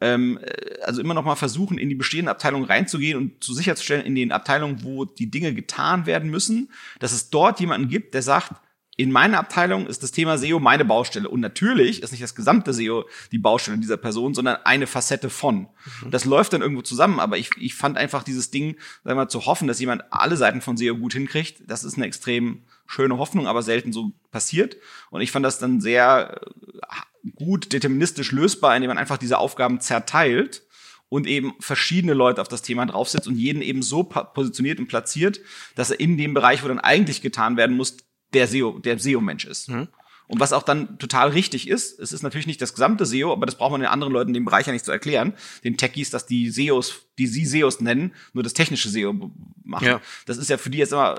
Ähm, 0.00 0.38
äh, 0.42 0.80
also 0.82 1.00
immer 1.00 1.14
noch 1.14 1.24
mal 1.24 1.36
versuchen, 1.36 1.78
in 1.78 1.88
die 1.88 1.94
bestehenden 1.94 2.28
Abteilungen 2.28 2.64
reinzugehen 2.64 3.18
und 3.18 3.42
zu 3.42 3.54
sicherzustellen, 3.54 4.04
in 4.04 4.14
den 4.14 4.32
Abteilungen, 4.32 4.82
wo 4.82 5.04
die 5.04 5.30
Dinge 5.30 5.54
getan 5.54 6.06
werden 6.06 6.30
müssen, 6.30 6.70
dass 7.00 7.12
es 7.12 7.30
dort 7.30 7.60
jemanden 7.60 7.88
gibt, 7.88 8.14
der 8.14 8.22
sagt, 8.22 8.52
in 8.96 9.12
meiner 9.12 9.38
Abteilung 9.38 9.86
ist 9.86 10.02
das 10.02 10.10
Thema 10.10 10.38
SEO 10.38 10.58
meine 10.58 10.84
Baustelle. 10.84 11.28
Und 11.28 11.40
natürlich 11.40 12.02
ist 12.02 12.12
nicht 12.12 12.22
das 12.22 12.34
gesamte 12.34 12.72
SEO 12.72 13.04
die 13.30 13.38
Baustelle 13.38 13.76
dieser 13.76 13.98
Person, 13.98 14.32
sondern 14.32 14.56
eine 14.64 14.86
Facette 14.86 15.28
von. 15.28 15.68
Mhm. 16.02 16.10
Das 16.10 16.24
läuft 16.24 16.54
dann 16.54 16.62
irgendwo 16.62 16.80
zusammen, 16.82 17.20
aber 17.20 17.36
ich, 17.36 17.50
ich 17.58 17.74
fand 17.74 17.98
einfach 17.98 18.22
dieses 18.22 18.50
Ding, 18.50 18.76
sagen 19.04 19.16
wir 19.18 19.24
mal, 19.24 19.28
zu 19.28 19.44
hoffen, 19.44 19.68
dass 19.68 19.80
jemand 19.80 20.04
alle 20.10 20.38
Seiten 20.38 20.62
von 20.62 20.78
SEO 20.78 20.96
gut 20.96 21.12
hinkriegt, 21.12 21.62
das 21.66 21.84
ist 21.84 21.96
eine 21.96 22.06
extrem 22.06 22.62
schöne 22.86 23.18
Hoffnung, 23.18 23.46
aber 23.46 23.62
selten 23.62 23.92
so 23.92 24.12
passiert. 24.30 24.78
Und 25.10 25.20
ich 25.20 25.30
fand 25.30 25.44
das 25.44 25.58
dann 25.58 25.80
sehr 25.80 26.40
äh, 26.40 26.86
gut 27.34 27.72
deterministisch 27.72 28.32
lösbar, 28.32 28.76
indem 28.76 28.88
man 28.88 28.98
einfach 28.98 29.18
diese 29.18 29.38
Aufgaben 29.38 29.80
zerteilt 29.80 30.62
und 31.08 31.26
eben 31.26 31.54
verschiedene 31.60 32.14
Leute 32.14 32.40
auf 32.40 32.48
das 32.48 32.62
Thema 32.62 32.86
draufsetzt 32.86 33.28
und 33.28 33.36
jeden 33.36 33.62
eben 33.62 33.82
so 33.82 34.04
positioniert 34.04 34.78
und 34.78 34.88
platziert, 34.88 35.40
dass 35.74 35.90
er 35.90 36.00
in 36.00 36.16
dem 36.16 36.34
Bereich, 36.34 36.62
wo 36.62 36.68
dann 36.68 36.80
eigentlich 36.80 37.22
getan 37.22 37.56
werden 37.56 37.76
muss, 37.76 37.96
der 38.32 38.48
SEO, 38.48 38.78
der 38.80 38.98
SEO-Mensch 38.98 39.44
ist. 39.44 39.68
Mhm. 39.68 39.88
Und 40.28 40.40
was 40.40 40.52
auch 40.52 40.64
dann 40.64 40.98
total 40.98 41.28
richtig 41.30 41.68
ist, 41.68 42.00
es 42.00 42.12
ist 42.12 42.22
natürlich 42.22 42.48
nicht 42.48 42.60
das 42.60 42.74
gesamte 42.74 43.06
SEO, 43.06 43.32
aber 43.32 43.46
das 43.46 43.56
braucht 43.56 43.70
man 43.70 43.80
den 43.80 43.88
anderen 43.88 44.12
Leuten 44.12 44.30
in 44.30 44.34
dem 44.34 44.44
Bereich 44.44 44.66
ja 44.66 44.72
nicht 44.72 44.84
zu 44.84 44.90
erklären, 44.90 45.34
den 45.62 45.76
Techies, 45.76 46.10
dass 46.10 46.26
die 46.26 46.50
SEOs, 46.50 47.06
die 47.18 47.28
sie 47.28 47.46
SEOs 47.46 47.80
nennen, 47.80 48.12
nur 48.32 48.42
das 48.42 48.52
technische 48.52 48.88
SEO 48.88 49.30
machen. 49.62 49.86
Ja. 49.86 50.00
Das 50.26 50.36
ist 50.36 50.50
ja 50.50 50.58
für 50.58 50.70
die 50.70 50.78
jetzt 50.78 50.92
immer 50.92 51.16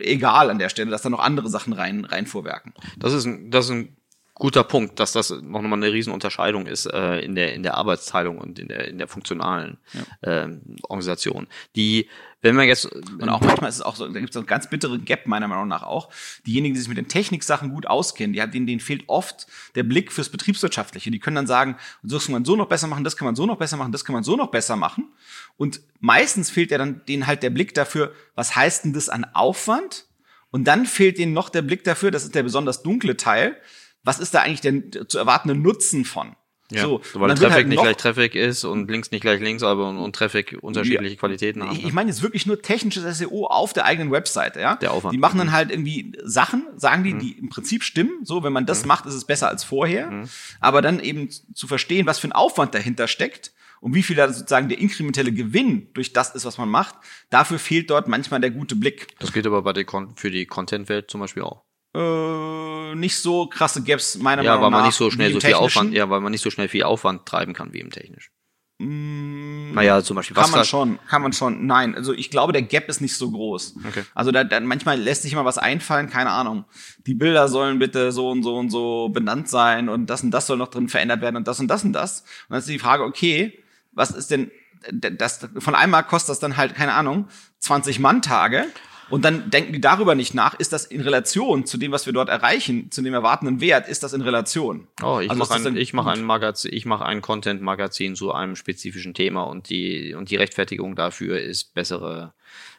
egal 0.00 0.50
an 0.50 0.58
der 0.58 0.68
Stelle, 0.68 0.90
dass 0.90 1.00
da 1.00 1.08
noch 1.08 1.20
andere 1.20 1.48
Sachen 1.48 1.72
rein, 1.72 2.04
rein 2.04 2.26
vorwerken. 2.26 2.74
Das 2.98 3.14
ist 3.14 3.24
ein, 3.24 3.50
das 3.50 3.66
ist 3.66 3.70
ein 3.70 3.96
guter 4.40 4.64
Punkt, 4.64 4.98
dass 4.98 5.12
das 5.12 5.30
noch 5.30 5.60
mal 5.62 5.74
eine 5.74 5.92
Riesenunterscheidung 5.92 6.66
ist 6.66 6.86
äh, 6.86 7.20
in 7.20 7.36
der 7.36 7.52
in 7.54 7.62
der 7.62 7.74
Arbeitsteilung 7.74 8.38
und 8.38 8.58
in 8.58 8.68
der 8.68 8.88
in 8.88 8.98
der 8.98 9.06
funktionalen 9.06 9.78
ja. 10.22 10.44
äh, 10.46 10.58
Organisation. 10.88 11.46
Die, 11.76 12.08
wenn 12.40 12.56
man 12.56 12.66
jetzt 12.66 12.86
und 12.86 13.28
auch 13.28 13.42
manchmal 13.42 13.68
ist 13.68 13.76
es 13.76 13.82
auch 13.82 13.94
so, 13.94 14.08
da 14.08 14.18
gibt 14.18 14.30
es 14.30 14.36
einen 14.36 14.46
ganz 14.46 14.68
bitteren 14.68 15.04
Gap 15.04 15.26
meiner 15.26 15.46
Meinung 15.46 15.68
nach 15.68 15.82
auch. 15.82 16.08
Diejenigen, 16.46 16.74
die 16.74 16.80
sich 16.80 16.88
mit 16.88 16.96
den 16.96 17.06
Techniksachen 17.06 17.70
gut 17.70 17.86
auskennen, 17.86 18.32
die 18.32 18.40
hat 18.40 18.54
denen, 18.54 18.66
denen 18.66 18.80
fehlt 18.80 19.04
oft 19.08 19.46
der 19.74 19.82
Blick 19.82 20.10
fürs 20.10 20.30
betriebswirtschaftliche. 20.30 21.10
Die 21.10 21.20
können 21.20 21.36
dann 21.36 21.46
sagen, 21.46 21.76
das 22.02 22.24
kann 22.24 22.32
man 22.32 22.46
so 22.46 22.56
noch 22.56 22.66
besser 22.66 22.86
machen, 22.86 23.04
das 23.04 23.16
kann 23.16 23.26
man 23.26 23.36
so 23.36 23.44
noch 23.44 23.58
besser 23.58 23.76
machen, 23.76 23.92
das 23.92 24.06
kann 24.06 24.14
man 24.14 24.24
so 24.24 24.36
noch 24.36 24.50
besser 24.50 24.74
machen. 24.74 25.12
Und 25.58 25.82
meistens 26.00 26.48
fehlt 26.48 26.70
ja 26.70 26.78
dann 26.78 27.02
denen 27.06 27.26
halt 27.26 27.42
der 27.42 27.50
Blick 27.50 27.74
dafür, 27.74 28.14
was 28.34 28.56
heißt 28.56 28.86
denn 28.86 28.94
das 28.94 29.10
an 29.10 29.26
Aufwand? 29.34 30.06
Und 30.50 30.64
dann 30.64 30.86
fehlt 30.86 31.18
denen 31.18 31.34
noch 31.34 31.50
der 31.50 31.62
Blick 31.62 31.84
dafür, 31.84 32.10
das 32.10 32.24
ist 32.24 32.34
der 32.34 32.42
besonders 32.42 32.82
dunkle 32.82 33.16
Teil, 33.16 33.56
was 34.02 34.18
ist 34.18 34.34
da 34.34 34.40
eigentlich 34.40 34.60
denn 34.60 34.90
zu 35.08 35.18
erwartende 35.18 35.54
Nutzen 35.54 36.04
von? 36.04 36.36
Ja, 36.70 36.82
so, 36.82 37.00
weil 37.14 37.34
Traffic 37.34 37.52
halt 37.52 37.68
nicht 37.68 37.82
gleich 37.82 37.96
Traffic 37.96 38.34
ist 38.34 38.64
und 38.64 38.88
links 38.88 39.10
nicht 39.10 39.22
gleich 39.22 39.40
links, 39.40 39.62
aber 39.62 39.88
und, 39.88 39.98
und 39.98 40.14
Traffic 40.14 40.56
unterschiedliche 40.60 41.14
ja, 41.14 41.18
Qualitäten 41.18 41.62
haben. 41.62 41.72
Ich, 41.72 41.84
ich 41.84 41.92
meine 41.92 42.10
jetzt 42.10 42.22
wirklich 42.22 42.46
nur 42.46 42.62
technisches 42.62 43.18
SEO 43.18 43.46
auf 43.46 43.72
der 43.72 43.86
eigenen 43.86 44.12
Webseite, 44.12 44.60
ja. 44.60 44.76
Der 44.76 44.92
Aufwand. 44.92 45.12
Die 45.12 45.18
machen 45.18 45.38
dann 45.38 45.48
mhm. 45.48 45.52
halt 45.52 45.70
irgendwie 45.70 46.12
Sachen, 46.22 46.66
sagen 46.76 47.02
die, 47.02 47.14
mhm. 47.14 47.18
die 47.18 47.32
im 47.32 47.48
Prinzip 47.48 47.82
stimmen. 47.82 48.24
So, 48.24 48.44
wenn 48.44 48.52
man 48.52 48.66
das 48.66 48.82
mhm. 48.82 48.88
macht, 48.88 49.06
ist 49.06 49.14
es 49.14 49.24
besser 49.24 49.48
als 49.48 49.64
vorher. 49.64 50.10
Mhm. 50.10 50.28
Aber 50.60 50.80
dann 50.80 51.00
eben 51.00 51.28
zu 51.30 51.66
verstehen, 51.66 52.06
was 52.06 52.20
für 52.20 52.28
ein 52.28 52.32
Aufwand 52.32 52.74
dahinter 52.74 53.08
steckt 53.08 53.52
und 53.80 53.94
wie 53.94 54.02
viel 54.02 54.16
da 54.16 54.32
sozusagen 54.32 54.68
der 54.68 54.78
inkrementelle 54.78 55.32
Gewinn 55.32 55.88
durch 55.94 56.12
das 56.12 56.34
ist, 56.34 56.44
was 56.44 56.58
man 56.58 56.68
macht, 56.68 56.94
dafür 57.30 57.58
fehlt 57.58 57.90
dort 57.90 58.06
manchmal 58.06 58.40
der 58.40 58.50
gute 58.50 58.76
Blick. 58.76 59.08
Das 59.18 59.32
geht 59.32 59.46
aber 59.46 59.62
bei 59.62 59.72
der 59.72 59.84
Con 59.84 60.14
für 60.16 60.30
die 60.30 60.46
Content-Welt 60.46 61.10
zum 61.10 61.20
Beispiel 61.20 61.42
auch 61.42 61.64
äh, 61.94 62.94
nicht 62.94 63.18
so 63.18 63.46
krasse 63.46 63.82
Gaps 63.82 64.18
meiner 64.18 64.42
ja, 64.42 64.56
Meinung 64.56 64.60
nach. 64.60 64.68
Ja, 64.68 64.76
weil 64.76 64.80
man 64.80 64.86
nicht 64.86 64.96
so 64.96 65.10
schnell 65.10 65.32
so 65.32 65.40
viel 65.40 65.54
Aufwand, 65.54 65.92
ja, 65.92 66.08
weil 66.10 66.20
man 66.20 66.32
nicht 66.32 66.42
so 66.42 66.50
schnell 66.50 66.68
viel 66.68 66.84
Aufwand 66.84 67.26
treiben 67.26 67.52
kann 67.52 67.72
wie 67.72 67.80
im 67.80 67.90
technisch. 67.90 68.30
Mm, 68.78 69.72
naja, 69.74 70.02
zum 70.02 70.16
Beispiel. 70.16 70.34
Kann 70.34 70.50
man 70.50 70.64
schon, 70.64 70.98
kann 71.06 71.20
man 71.20 71.32
schon. 71.32 71.66
Nein, 71.66 71.94
also 71.94 72.14
ich 72.14 72.30
glaube, 72.30 72.52
der 72.52 72.62
Gap 72.62 72.88
ist 72.88 73.00
nicht 73.00 73.14
so 73.14 73.30
groß. 73.30 73.74
Okay. 73.88 74.04
Also 74.14 74.30
da, 74.32 74.42
da 74.42 74.58
manchmal 74.60 74.98
lässt 74.98 75.22
sich 75.22 75.32
immer 75.32 75.44
was 75.44 75.58
einfallen, 75.58 76.08
keine 76.08 76.30
Ahnung. 76.30 76.64
Die 77.06 77.14
Bilder 77.14 77.48
sollen 77.48 77.78
bitte 77.78 78.10
so 78.10 78.30
und 78.30 78.42
so 78.42 78.56
und 78.56 78.70
so 78.70 79.10
benannt 79.10 79.48
sein 79.48 79.88
und 79.88 80.08
das 80.08 80.22
und 80.22 80.30
das 80.30 80.46
soll 80.46 80.56
noch 80.56 80.68
drin 80.68 80.88
verändert 80.88 81.20
werden 81.20 81.36
und 81.36 81.46
das 81.46 81.60
und 81.60 81.68
das 81.68 81.84
und 81.84 81.92
das. 81.92 82.20
Und 82.20 82.50
dann 82.50 82.58
ist 82.60 82.68
die 82.68 82.78
Frage, 82.78 83.04
okay, 83.04 83.62
was 83.92 84.12
ist 84.12 84.30
denn 84.30 84.50
das 84.90 85.46
von 85.58 85.74
einmal 85.74 86.04
kostet 86.04 86.30
das 86.30 86.38
dann 86.38 86.56
halt 86.56 86.74
keine 86.74 86.94
Ahnung 86.94 87.28
20 87.58 87.98
Mann-Tage 87.98 88.64
und 89.10 89.24
dann 89.24 89.50
denken 89.50 89.72
die 89.72 89.80
darüber 89.80 90.14
nicht 90.14 90.34
nach, 90.34 90.54
ist 90.54 90.72
das 90.72 90.86
in 90.86 91.00
Relation 91.00 91.66
zu 91.66 91.76
dem, 91.76 91.92
was 91.92 92.06
wir 92.06 92.12
dort 92.12 92.28
erreichen, 92.28 92.90
zu 92.90 93.02
dem 93.02 93.12
erwartenden 93.12 93.60
Wert, 93.60 93.88
ist 93.88 94.02
das 94.02 94.12
in 94.12 94.22
Relation? 94.22 94.86
Oh, 95.02 95.20
ich 95.20 95.30
also 95.30 95.38
mache 95.38 95.54
ein, 95.54 95.76
ich 95.76 95.92
mach 95.92 96.06
ein 96.06 96.22
Magazin, 96.22 96.72
ich 96.72 96.86
mache 96.86 97.04
ein 97.04 97.20
Content-Magazin 97.20 98.14
zu 98.14 98.32
einem 98.32 98.56
spezifischen 98.56 99.14
Thema 99.14 99.42
und 99.42 99.68
die, 99.68 100.14
und 100.14 100.30
die 100.30 100.36
Rechtfertigung 100.36 100.96
dafür 100.96 101.40
ist 101.40 101.74
bessere. 101.74 102.34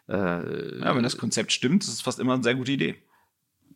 Äh, 0.08 0.80
ja, 0.80 0.96
wenn 0.96 1.04
das 1.04 1.18
Konzept 1.18 1.52
stimmt, 1.52 1.84
ist 1.84 1.90
es 1.90 2.02
fast 2.02 2.20
immer 2.20 2.34
eine 2.34 2.44
sehr 2.44 2.56
gute 2.56 2.72
Idee. 2.72 2.96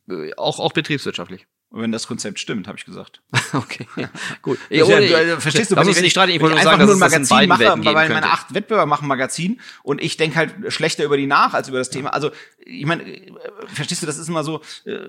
Äh, 0.10 0.34
auch, 0.36 0.60
auch 0.60 0.74
betriebswirtschaftlich. 0.74 1.48
Wenn 1.78 1.92
das 1.92 2.08
Konzept 2.08 2.40
stimmt, 2.40 2.70
habe 2.70 2.78
ich 2.78 2.86
gesagt. 2.86 3.22
okay, 3.54 3.86
gut. 4.42 4.58
Ja, 4.70 4.86
ja, 4.86 5.36
du, 5.36 5.42
verstehst 5.42 5.72
du, 5.72 5.76
wenn 5.76 5.90
ich, 5.90 6.00
nicht 6.00 6.16
ich 6.16 6.42
wollte 6.42 6.56
nur 6.56 6.64
sagen, 6.64 6.86
nur 6.86 6.94
ein 6.94 7.00
Magazin 7.00 7.50
mache, 7.50 7.66
weil 7.66 8.10
meine 8.10 8.32
acht 8.32 8.54
Wettbewerber 8.54 8.86
machen 8.86 9.10
Magazin 9.10 9.60
und 9.84 10.02
ich 10.02 10.16
denke 10.16 10.38
halt 10.38 10.56
schlechter 10.70 11.04
über 11.04 11.18
die 11.18 11.28
nach 11.28 11.54
als 11.54 11.68
über 11.68 11.78
das 11.78 11.90
Thema. 11.90 12.12
Also 12.12 12.32
ich 12.66 12.86
meine, 12.86 13.04
verstehst 13.74 14.02
du, 14.02 14.06
das 14.06 14.18
ist 14.18 14.30
immer 14.30 14.46
so. 14.46 14.62
Äh, 14.86 15.00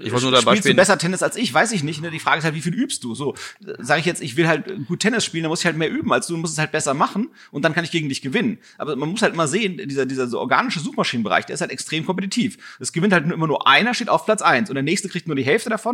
ich 0.00 0.12
wollte 0.12 0.26
nur 0.26 0.32
dabei 0.32 0.52
spielst 0.52 0.68
du 0.68 0.74
besser 0.74 0.98
Tennis 0.98 1.22
als 1.24 1.36
ich? 1.36 1.52
Weiß 1.52 1.72
ich 1.72 1.82
nicht. 1.82 2.00
Ne? 2.00 2.12
Die 2.12 2.20
Frage 2.20 2.38
ist 2.38 2.44
halt, 2.44 2.54
wie 2.54 2.62
viel 2.62 2.74
übst 2.74 3.02
du? 3.02 3.16
So 3.16 3.34
sage 3.78 3.98
ich 3.98 4.06
jetzt, 4.06 4.22
ich 4.22 4.36
will 4.36 4.46
halt 4.46 4.86
gut 4.86 5.00
Tennis 5.00 5.24
spielen, 5.24 5.42
dann 5.42 5.50
muss 5.50 5.60
ich 5.60 5.66
halt 5.66 5.76
mehr 5.76 5.90
üben 5.90 6.12
als 6.12 6.28
du, 6.28 6.36
musst 6.36 6.52
es 6.52 6.60
halt 6.60 6.70
besser 6.70 6.94
machen 6.94 7.28
und 7.50 7.64
dann 7.64 7.74
kann 7.74 7.82
ich 7.82 7.90
gegen 7.90 8.08
dich 8.08 8.22
gewinnen. 8.22 8.58
Aber 8.78 8.94
man 8.94 9.08
muss 9.08 9.22
halt 9.22 9.34
immer 9.34 9.48
sehen, 9.48 9.78
dieser 9.88 10.06
dieser 10.06 10.28
so 10.28 10.38
organische 10.38 10.78
Suchmaschinenbereich, 10.78 11.44
der 11.46 11.54
ist 11.54 11.60
halt 11.60 11.72
extrem 11.72 12.06
kompetitiv. 12.06 12.56
Es 12.78 12.92
gewinnt 12.92 13.12
halt 13.12 13.28
immer 13.30 13.48
nur 13.48 13.66
einer, 13.66 13.94
steht 13.94 14.08
auf 14.08 14.24
Platz 14.24 14.42
eins 14.42 14.70
und 14.70 14.74
der 14.74 14.84
nächste 14.84 15.08
kriegt 15.08 15.26
nur 15.26 15.34
die 15.34 15.42
Hälfte 15.42 15.70
davon 15.70 15.87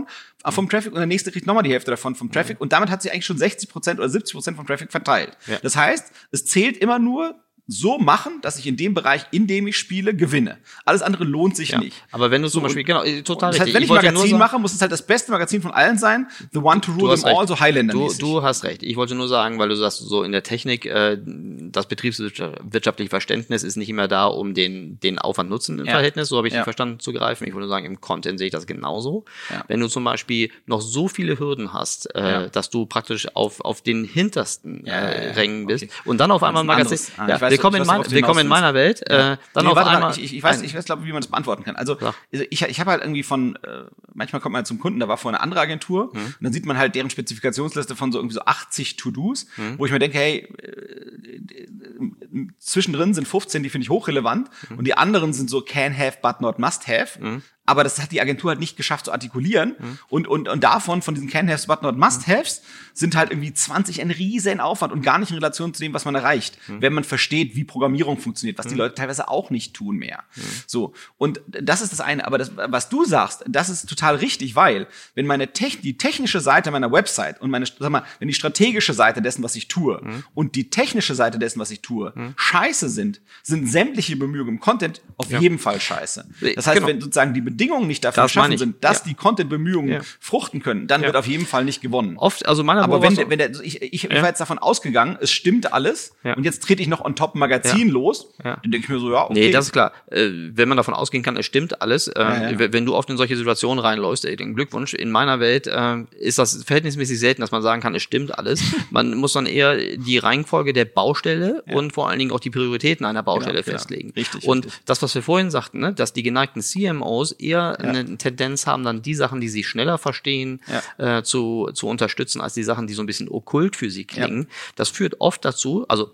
vom 0.49 0.69
Traffic 0.69 0.93
und 0.93 0.99
der 0.99 1.07
nächste 1.07 1.33
kriegt 1.33 1.47
nochmal 1.47 1.63
die 1.63 1.73
Hälfte 1.73 1.91
davon 1.91 2.15
vom 2.15 2.31
Traffic 2.31 2.59
mhm. 2.59 2.63
und 2.63 2.73
damit 2.73 2.91
hat 2.91 3.03
sich 3.03 3.13
eigentlich 3.13 3.27
schon 3.27 3.39
60 3.39 3.69
Prozent 3.69 4.01
oder 4.01 4.09
70 4.09 4.35
Prozent 4.35 4.57
vom 4.57 4.67
Traffic 4.67 4.91
verteilt. 4.91 5.37
Ja. 5.47 5.59
Das 5.63 5.77
heißt, 5.77 6.13
es 6.33 6.45
zählt 6.47 6.77
immer 6.77 6.99
nur 6.99 7.35
so 7.67 7.97
machen, 7.99 8.41
dass 8.43 8.59
ich 8.59 8.67
in 8.67 8.77
dem 8.77 8.93
Bereich, 8.93 9.25
in 9.31 9.47
dem 9.47 9.67
ich 9.67 9.77
spiele, 9.79 10.15
gewinne. 10.15 10.59
Alles 10.85 11.01
andere 11.01 11.25
lohnt 11.25 11.57
sich 11.57 11.71
Ja. 11.71 11.79
nicht. 11.79 11.97
Aber 12.13 12.31
wenn 12.31 12.43
du 12.43 12.49
zum 12.49 12.61
So, 12.61 12.65
Beispiel, 12.65 12.85
genau, 12.85 13.03
äh, 13.03 13.23
total 13.23 13.53
Das 13.53 13.61
heißt, 13.61 13.69
richtig. 13.69 13.75
wenn 13.75 13.83
ich, 13.85 13.89
wollte 13.89 14.07
ein 14.09 14.13
nur 14.15 14.23
Magazin 14.23 14.39
sagen- 14.39 14.53
mache, 14.53 14.59
muss 14.61 14.75
es 14.75 14.81
halt 14.83 14.93
das 14.93 15.07
beste 15.07 15.33
Magazin 15.33 15.63
von 15.63 15.71
allen 15.71 15.97
sein. 15.97 16.27
The 16.53 16.59
one 16.59 16.81
to 16.83 16.93
rule 16.93 17.15
them 17.17 17.25
all, 17.25 17.37
recht. 17.39 17.49
so 17.49 17.61
Highlander. 17.61 17.93
Du, 17.95 18.13
du 18.19 18.43
hast 18.43 18.65
recht. 18.65 18.83
Ich 18.83 18.97
wollte 18.97 19.15
nur 19.15 19.29
sagen, 19.29 19.59
weil 19.59 19.71
du 19.71 19.77
sagst, 19.77 19.99
so 20.01 20.23
in 20.25 20.33
der 20.33 20.43
Technik, 20.43 20.85
äh, 20.85 21.17
das 21.25 21.87
betriebswirtschaftliche 21.87 23.09
Verständnis 23.09 23.63
ist 23.63 23.77
nicht 23.77 23.89
immer 23.89 24.09
da, 24.09 24.27
um 24.27 24.53
den, 24.55 25.01
den 25.01 25.19
Aufwand-Nutzen 25.19 25.79
im 25.79 25.87
Ja. 25.87 25.93
Verhältnis, 25.93 26.29
so 26.29 26.37
habe 26.37 26.49
ich 26.49 26.55
Ja. 26.55 26.61
den 26.61 26.65
verstanden, 26.65 27.01
zu 27.01 27.13
greifen. 27.13 27.47
Ich 27.49 27.55
würde 27.55 27.69
sagen, 27.69 27.87
im 27.87 28.01
Content 28.01 28.39
sehe 28.39 28.47
ich 28.49 28.53
das 28.53 28.67
genauso. 28.67 29.25
Ja. 29.51 29.65
Wenn 29.69 29.81
du 29.81 29.89
zum 29.89 30.05
Beispiel 30.05 30.51
noch 30.67 30.81
so 30.83 31.09
viele 31.09 31.39
Hürden 31.39 31.73
hast, 31.73 32.15
äh, 32.15 32.51
dass 32.51 32.69
du 32.71 32.87
praktisch 32.87 33.27
auf, 33.35 33.61
auf 33.63 33.81
den 33.83 34.05
hintersten 34.05 34.87
äh. 34.87 35.33
Rängen 35.35 35.67
bist 35.67 35.85
Okay. 35.85 35.93
und 36.05 36.19
dann 36.19 36.31
auf 36.31 36.43
einmal 36.43 36.63
ein 36.63 36.69
ein 36.71 36.77
Magazin. 36.79 36.99
anderes. 37.17 37.41
Ja, 37.55 37.59
ich 37.59 37.65
weiß, 37.65 37.73
willkommen, 37.73 37.77
ich 37.77 37.81
in, 37.83 37.87
mein, 37.87 38.11
willkommen 38.11 38.41
in 38.41 38.47
meiner 38.49 38.75
Welt. 38.75 39.03
Äh, 39.09 39.13
dann 39.17 39.39
nee, 39.57 39.67
auf 39.67 39.77
warte 39.77 39.91
einmal. 39.91 40.11
mal, 40.11 40.19
ich, 40.19 40.25
ich, 40.25 40.37
ich 40.37 40.43
weiß, 40.43 40.63
ich 40.63 40.75
weiß, 40.75 40.85
glaube, 40.85 41.05
wie 41.05 41.13
man 41.13 41.21
das 41.21 41.31
beantworten 41.31 41.65
kann. 41.65 41.77
Also, 41.77 41.97
also 41.99 42.15
ich, 42.51 42.63
ich 42.63 42.81
habe 42.81 42.91
halt 42.91 43.03
irgendwie 43.03 43.23
von, 43.23 43.57
äh, 43.57 43.85
manchmal 44.13 44.41
kommt 44.41 44.53
man 44.53 44.65
zum 44.65 44.79
Kunden, 44.79 45.01
da 45.01 45.09
war 45.09 45.17
vorher 45.17 45.39
eine 45.39 45.43
andere 45.45 45.61
Agentur, 45.61 46.11
Mhm. 46.15 46.19
und 46.21 46.37
dann 46.41 46.53
sieht 46.53 46.67
man 46.67 46.77
halt 46.79 46.95
deren 46.95 47.11
Spezifikationsliste 47.11 47.97
von 47.97 48.13
so 48.13 48.19
irgendwie 48.19 48.35
so 48.35 48.43
80 48.45 48.97
To-Dos, 48.97 49.47
Mhm. 49.57 49.79
wo 49.79 49.87
ich 49.87 49.93
mir 49.93 49.99
denke, 49.99 50.19
hey, 50.19 50.39
äh, 50.63 50.67
äh, 50.67 52.49
zwischendrin 52.59 53.15
sind 53.15 53.27
15, 53.29 53.63
die 53.63 53.71
finde 53.71 53.85
ich 53.85 53.91
hochrelevant, 53.91 54.49
Mhm. 54.71 54.79
und 54.79 54.85
die 54.87 54.97
anderen 54.97 55.33
sind 55.33 55.51
so 55.51 55.61
can 55.61 55.97
have, 55.97 56.19
but 56.23 56.41
not 56.41 56.59
must 56.59 56.89
have. 56.89 57.43
Aber 57.67 57.83
das 57.85 58.01
hat 58.03 58.13
die 58.13 58.21
Agentur 58.21 58.51
halt 58.51 58.61
nicht 58.61 58.77
geschafft 58.77 59.07
zu 59.07 59.13
artikulieren. 59.13 59.75
Mhm. 59.79 59.99
Und, 60.09 60.29
und, 60.29 60.49
und 60.49 60.63
davon, 60.63 61.01
von 61.03 61.15
diesen 61.15 61.31
Can-Haves, 61.31 61.67
but 61.67 61.83
not 61.83 61.97
must-haves, 61.97 62.63
sind 62.93 63.17
halt 63.17 63.31
irgendwie 63.31 63.53
20 63.55 64.01
ein 64.03 64.11
riesen 64.11 64.61
Aufwand 64.61 64.93
und 64.93 65.01
gar 65.03 65.19
nicht 65.19 65.31
in 65.31 65.37
Relation 65.37 65.73
zu 65.75 65.81
dem, 65.83 65.95
was 65.95 66.05
man 66.05 66.15
erreicht. 66.15 66.59
Mhm. 66.69 66.83
Wenn 66.83 66.93
man 66.93 67.05
versteht, 67.05 67.57
wie 67.57 67.65
Programmierung 67.65 68.19
funktioniert, 68.19 68.59
was 68.59 68.67
die 68.67 68.75
Leute 68.75 68.95
teilweise 68.95 69.29
auch 69.29 69.51
nicht 69.51 69.75
tun 69.75 69.97
mehr. 69.97 70.25
Mhm. 70.37 70.43
So. 70.67 70.93
Und 71.17 71.41
das 71.49 71.81
ist 71.81 71.93
das 71.93 72.01
eine. 72.01 72.27
Aber 72.27 72.39
das, 72.39 72.53
was 72.57 72.89
du 72.91 73.05
sagst, 73.05 73.45
das 73.49 73.71
ist 73.71 73.89
total 73.89 74.17
richtig, 74.17 74.55
weil, 74.57 74.87
wenn 75.15 75.27
meine 75.27 75.53
Techn 75.53 75.81
die 75.83 75.97
technische 75.97 76.41
Seite 76.41 76.71
meiner 76.71 76.93
Website 76.93 77.41
und 77.41 77.51
meine, 77.51 77.65
sag 77.67 77.91
mal, 77.91 78.05
wenn 78.19 78.29
die 78.29 78.35
strategische 78.35 78.93
Seite 78.93 79.23
dessen, 79.23 79.43
was 79.43 79.57
ich 79.57 79.69
tue, 79.69 80.01
Mhm. 80.05 80.23
und 80.35 80.55
die 80.55 80.71
technische 80.71 81.15
Seite 81.15 81.39
dessen, 81.39 81.59
was 81.61 81.71
ich 81.71 81.81
tue, 81.81 82.13
scheiße 82.37 82.89
sind, 82.91 83.21
sind 83.43 83.69
sämtliche 83.69 84.17
Bemühungen 84.17 84.51
im 84.57 84.61
Content 84.61 85.01
auf 85.17 85.31
Ja. 85.31 85.41
jeden 85.41 85.59
Fall 85.59 85.81
scheiße. 85.81 86.27
Das 86.57 86.67
heißt, 86.67 86.77
Genau. 86.77 86.89
wenn 86.89 87.01
sozusagen 87.01 87.33
die 87.35 87.54
Bedingungen 87.57 87.87
nicht 87.87 88.05
dafür 88.05 88.25
Das 88.25 88.35
ich. 88.37 88.59
sind, 88.59 88.83
dass 88.83 88.99
Ja. 89.01 89.05
die 89.09 89.15
Content-Bemühungen 89.15 89.89
Ja. 89.93 90.01
fruchten 90.21 90.63
können, 90.63 90.87
dann 90.87 91.03
wird 91.03 91.17
auf 91.17 91.27
jeden 91.27 91.47
Fall 91.47 91.65
nicht 91.65 91.81
gewonnen. 91.81 92.17
Oft, 92.19 92.47
also 92.47 92.65
meiner 92.65 92.83
Aber 92.83 93.01
wenn, 93.03 93.17
wenn 93.31 93.39
der, 93.39 93.51
ich, 93.63 93.81
ich, 93.83 94.05
ich 94.05 94.11
war 94.11 94.27
jetzt 94.29 94.41
davon 94.41 94.59
ausgegangen, 94.59 95.17
es 95.21 95.31
stimmt 95.31 95.73
alles 95.73 96.15
und 96.37 96.45
jetzt 96.45 96.63
trete 96.63 96.83
ich 96.83 96.89
noch 96.89 97.05
on 97.05 97.15
top 97.17 97.35
ein 97.35 97.39
Magazin 97.39 97.89
los, 97.89 98.29
dann 98.43 98.59
denke 98.65 98.79
ich 98.79 98.89
mir 98.89 98.99
so, 98.99 99.13
ja, 99.13 99.25
okay. 99.25 99.33
Nee, 99.35 99.51
das 99.51 99.67
ist 99.67 99.73
klar. 99.73 99.93
Äh, 100.11 100.29
wenn 100.55 100.69
man 100.69 100.77
davon 100.77 100.95
ausgehen 100.95 101.23
kann, 101.23 101.37
es 101.37 101.47
stimmt 101.47 101.81
alles. 101.83 102.09
W- 102.09 102.69
Wenn 102.73 102.87
du 102.87 102.95
oft 102.95 103.09
in 103.11 103.17
solche 103.17 103.37
Situationen 103.37 103.79
reinläufst, 103.85 104.25
ey, 104.25 104.37
den 104.37 104.55
Glückwunsch. 104.55 104.95
In 104.95 105.11
meiner 105.11 105.41
Welt 105.41 105.69
ähm, 105.73 106.09
ist 106.19 106.39
das 106.39 106.65
verhältnismäßig 106.65 107.19
selten, 107.19 107.41
dass 107.41 107.51
man 107.51 107.63
sagen 107.63 107.81
kann, 107.83 107.95
es 107.95 108.03
stimmt 108.03 108.39
alles. 108.39 108.61
Man 108.91 109.15
muss 109.15 109.33
dann 109.33 109.47
eher 109.47 109.77
die 109.97 110.19
Reihenfolge 110.19 110.73
der 110.73 110.85
Baustelle 110.85 111.63
und 111.73 111.93
vor 111.93 112.09
allen 112.09 112.19
Dingen 112.19 112.31
auch 112.33 112.41
die 112.41 112.51
Prioritäten 112.51 113.05
einer 113.07 113.23
Baustelle 113.23 113.63
Genau, 113.63 113.67
ja. 113.67 113.79
festlegen. 113.79 114.13
Richtig, 114.17 114.45
Und 114.47 114.67
richtig. 114.67 114.83
das, 114.87 115.03
was 115.03 115.15
wir 115.15 115.23
vorhin 115.23 115.51
sagten, 115.51 115.81
ne, 115.81 115.93
dass 115.93 116.13
die 116.13 116.23
geneigten 116.23 116.63
CMOs 116.63 117.33
eher 117.45 117.79
eine 117.81 118.17
Tendenz 118.19 118.67
haben, 118.67 118.83
dann 118.85 119.03
die 119.03 119.15
Sachen, 119.15 119.41
die 119.41 119.49
sie 119.49 119.65
schneller 119.65 119.99
verstehen, 119.99 120.61
äh, 120.99 121.23
zu, 121.23 121.71
zu 121.75 121.87
unterstützen, 121.89 122.41
als 122.41 122.55
die 122.55 122.63
Sachen, 122.65 122.87
die 122.87 122.95
so 122.95 123.03
ein 123.03 123.07
bisschen 123.07 123.29
okkult 123.29 123.77
für 123.77 123.91
sie 123.91 124.05
klingen. 124.05 124.49
Das 124.77 124.89
führt 124.89 125.21
oft 125.21 125.45
dazu, 125.45 125.85
also 125.89 126.11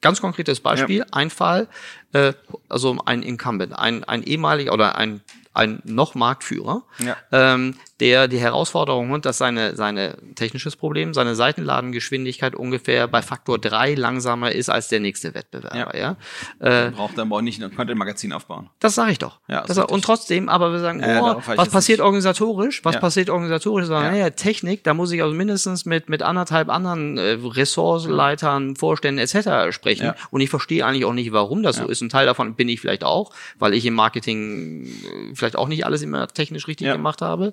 ganz 0.00 0.20
konkretes 0.20 0.60
Beispiel, 0.60 1.04
ein 1.12 1.30
Fall, 1.30 1.68
äh, 2.12 2.32
also 2.68 2.96
ein 3.06 3.22
Incumbent, 3.22 3.76
ein, 3.78 4.04
ein 4.04 4.22
ehemaliger 4.22 4.72
oder 4.72 4.96
ein 4.96 5.20
ein 5.56 5.80
noch 5.84 6.16
Marktführer, 6.16 6.82
Ja. 6.98 7.16
ähm, 7.30 7.76
der 8.00 8.26
die 8.28 8.38
Herausforderung 8.38 9.12
hat, 9.12 9.24
dass 9.24 9.38
seine, 9.38 9.76
seine 9.76 10.16
technisches 10.34 10.74
Problem, 10.76 11.14
seine 11.14 11.34
Seitenladengeschwindigkeit 11.36 12.54
ungefähr 12.56 13.06
bei 13.08 13.22
Faktor 13.22 13.58
drei 13.58 13.94
langsamer 13.94 14.52
ist 14.52 14.68
als 14.68 14.88
der 14.88 15.00
nächste 15.00 15.34
Wettbewerber. 15.34 15.96
Ja. 15.96 16.16
Äh, 16.58 16.90
braucht 16.90 17.16
dann 17.16 17.28
aber 17.28 17.36
auch 17.36 17.40
nicht 17.40 17.62
ein 17.62 17.74
Content-Magazin 17.74 18.32
aufbauen. 18.32 18.68
das 18.80 18.94
sage 18.96 19.12
ich 19.12 19.18
doch. 19.18 19.38
Ja, 19.48 19.60
das 19.62 19.76
richtig. 19.78 19.92
und 19.94 20.04
trotzdem, 20.04 20.48
aber 20.48 20.72
wir 20.72 20.80
sagen, 20.80 21.00
Ja, 21.00 21.08
ja, 21.08 21.22
oh, 21.36 21.42
was 21.56 21.68
passiert 21.68 21.98
nicht- 22.00 22.04
organisatorisch? 22.04 22.84
Was 22.84 22.94
Ja. 22.96 23.00
passiert 23.00 23.30
organisatorisch? 23.30 23.86
Sagen, 23.86 24.06
Ja. 24.06 24.10
naja, 24.12 24.30
Technik, 24.30 24.82
da 24.84 24.92
muss 24.94 25.12
ich 25.12 25.22
also 25.22 25.34
mindestens 25.34 25.84
mit, 25.84 26.08
mit 26.08 26.22
anderthalb 26.22 26.68
anderen 26.70 27.16
äh, 27.18 27.38
Ressortleitern, 27.42 28.76
Vorständen 28.76 29.18
etc. 29.18 29.72
sprechen. 29.74 30.06
Ja. 30.06 30.14
Und 30.30 30.40
ich 30.40 30.50
verstehe 30.50 30.84
eigentlich 30.84 31.04
auch 31.04 31.12
nicht, 31.12 31.32
warum 31.32 31.62
das 31.62 31.76
so 31.76 31.86
ist. 31.86 32.00
Ein 32.00 32.08
Teil 32.08 32.26
davon 32.26 32.54
bin 32.54 32.68
ich 32.68 32.80
vielleicht 32.80 33.04
auch, 33.04 33.32
weil 33.58 33.74
ich 33.74 33.86
im 33.86 33.94
Marketing 33.94 34.84
äh, 34.86 35.34
vielleicht 35.34 35.56
auch 35.56 35.68
nicht 35.68 35.86
alles 35.86 36.02
immer 36.02 36.26
technisch 36.28 36.66
richtig 36.68 36.86
Ja. 36.86 36.94
gemacht 36.94 37.22
habe. 37.22 37.52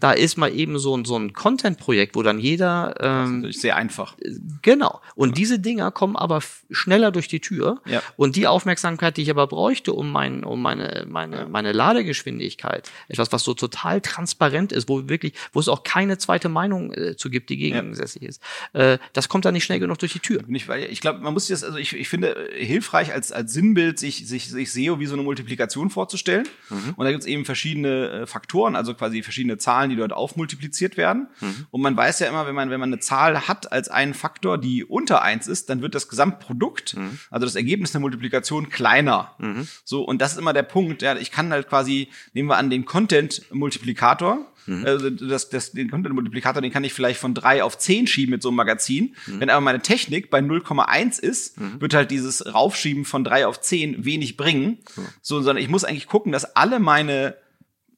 Da 0.00 0.12
ist 0.12 0.36
mal 0.36 0.52
eben 0.52 0.78
so 0.78 0.96
ein, 0.96 1.04
so 1.04 1.16
ein 1.16 1.32
Content-Projekt, 1.32 2.16
wo 2.16 2.22
dann 2.22 2.38
jeder 2.38 2.94
ähm, 3.00 3.42
Das 3.42 3.56
ist 3.56 3.62
sehr 3.62 3.76
einfach. 3.76 4.16
Genau. 4.62 5.00
Und 5.14 5.38
diese 5.38 5.58
Dinger 5.58 5.90
kommen 5.90 6.16
aber 6.16 6.40
schneller 6.70 7.10
durch 7.10 7.28
die 7.28 7.40
Tür. 7.40 7.80
Ja. 7.86 8.02
Und 8.16 8.36
die 8.36 8.46
Aufmerksamkeit, 8.46 9.16
die 9.16 9.22
ich 9.22 9.30
aber 9.30 9.46
bräuchte, 9.46 9.92
um, 9.92 10.10
mein, 10.10 10.44
um 10.44 10.60
meine, 10.60 11.06
meine, 11.08 11.46
meine 11.46 11.72
Ladegeschwindigkeit, 11.72 12.90
etwas, 13.08 13.32
was 13.32 13.44
so 13.44 13.54
total 13.54 14.00
transparent 14.00 14.72
ist, 14.72 14.88
wo 14.88 15.08
wirklich, 15.08 15.34
wo 15.52 15.60
es 15.60 15.68
auch 15.68 15.82
keine 15.82 16.18
zweite 16.18 16.48
Meinung 16.48 16.92
äh, 16.92 17.16
zu 17.16 17.30
gibt, 17.30 17.50
die 17.50 17.56
gegensätzlich 17.56 18.24
ist, 18.24 18.42
äh, 18.72 18.98
das 19.12 19.28
kommt 19.28 19.44
dann 19.44 19.54
nicht 19.54 19.64
schnell 19.64 19.80
genug 19.80 19.98
durch 19.98 20.12
die 20.12 20.20
Tür. 20.20 20.42
Ich, 20.48 20.68
ich 20.68 21.00
glaube, 21.00 21.20
man 21.20 21.32
muss 21.34 21.46
sich 21.46 21.54
das, 21.54 21.64
also 21.64 21.78
ich, 21.78 21.94
ich 21.94 22.08
finde 22.08 22.34
äh, 22.50 22.64
hilfreich 22.64 23.12
als, 23.12 23.32
als 23.32 23.52
Sinnbild, 23.52 23.98
sich, 23.98 24.26
sich, 24.26 24.48
sich 24.48 24.72
SEO 24.72 25.00
wie 25.00 25.06
so 25.06 25.14
eine 25.14 25.22
Multiplikation 25.22 25.90
vorzustellen. 25.90 26.48
Mhm. 26.70 26.94
Und 26.96 27.04
da 27.04 27.10
gibt 27.10 27.22
es 27.22 27.26
eben 27.26 27.44
verschiedene 27.44 28.10
äh, 28.10 28.26
Faktoren, 28.26 28.76
also 28.76 28.94
quasi 28.94 29.22
verschiedene 29.22 29.58
Zahlen, 29.58 29.67
die 29.90 29.96
dort 29.96 30.12
aufmultipliziert 30.12 30.96
werden. 30.96 31.28
Mhm. 31.40 31.66
Und 31.70 31.80
man 31.80 31.96
weiß 31.96 32.20
ja 32.20 32.28
immer, 32.28 32.46
wenn 32.46 32.54
man, 32.54 32.70
wenn 32.70 32.80
man 32.80 32.92
eine 32.92 33.00
Zahl 33.00 33.48
hat 33.48 33.70
als 33.72 33.88
einen 33.88 34.14
Faktor, 34.14 34.58
die 34.58 34.84
unter 34.84 35.22
eins 35.22 35.46
ist, 35.46 35.68
dann 35.70 35.82
wird 35.82 35.94
das 35.94 36.08
Gesamtprodukt, 36.08 36.96
Mhm. 36.96 37.18
also 37.30 37.46
das 37.46 37.54
Ergebnis 37.56 37.92
der 37.92 38.00
Multiplikation, 38.00 38.68
kleiner. 38.70 39.34
So, 39.84 40.02
und 40.02 40.20
das 40.22 40.32
ist 40.32 40.38
immer 40.38 40.52
der 40.52 40.62
Punkt. 40.62 41.02
Ja, 41.02 41.16
ich 41.16 41.30
kann 41.30 41.52
halt 41.52 41.68
quasi, 41.68 42.08
nehmen 42.32 42.48
wir 42.48 42.56
an, 42.56 42.70
den 42.70 42.84
Content-Multiplikator. 42.84 44.46
Mhm. 44.66 44.84
Also 44.84 45.10
das, 45.10 45.48
das, 45.48 45.72
den 45.72 45.90
Content-Multiplikator, 45.90 46.60
den 46.62 46.72
kann 46.72 46.84
ich 46.84 46.92
vielleicht 46.92 47.20
von 47.20 47.34
drei 47.34 47.62
auf 47.62 47.78
zehn 47.78 48.06
schieben 48.06 48.32
mit 48.32 48.42
so 48.42 48.48
einem 48.48 48.56
Magazin. 48.56 49.14
Mhm. 49.26 49.40
Wenn 49.40 49.50
aber 49.50 49.60
meine 49.60 49.80
Technik 49.80 50.30
bei 50.30 50.40
0,1 50.40 51.18
ist, 51.20 51.56
wird 51.80 51.94
halt 51.94 52.10
dieses 52.10 52.52
Raufschieben 52.52 53.04
von 53.04 53.24
drei 53.24 53.46
auf 53.46 53.60
zehn 53.60 54.04
wenig 54.04 54.36
bringen. 54.36 54.78
So, 55.22 55.36
sondern 55.40 55.62
ich 55.62 55.68
muss 55.68 55.84
eigentlich 55.84 56.06
gucken, 56.06 56.32
dass 56.32 56.56
alle 56.56 56.78
meine 56.80 57.34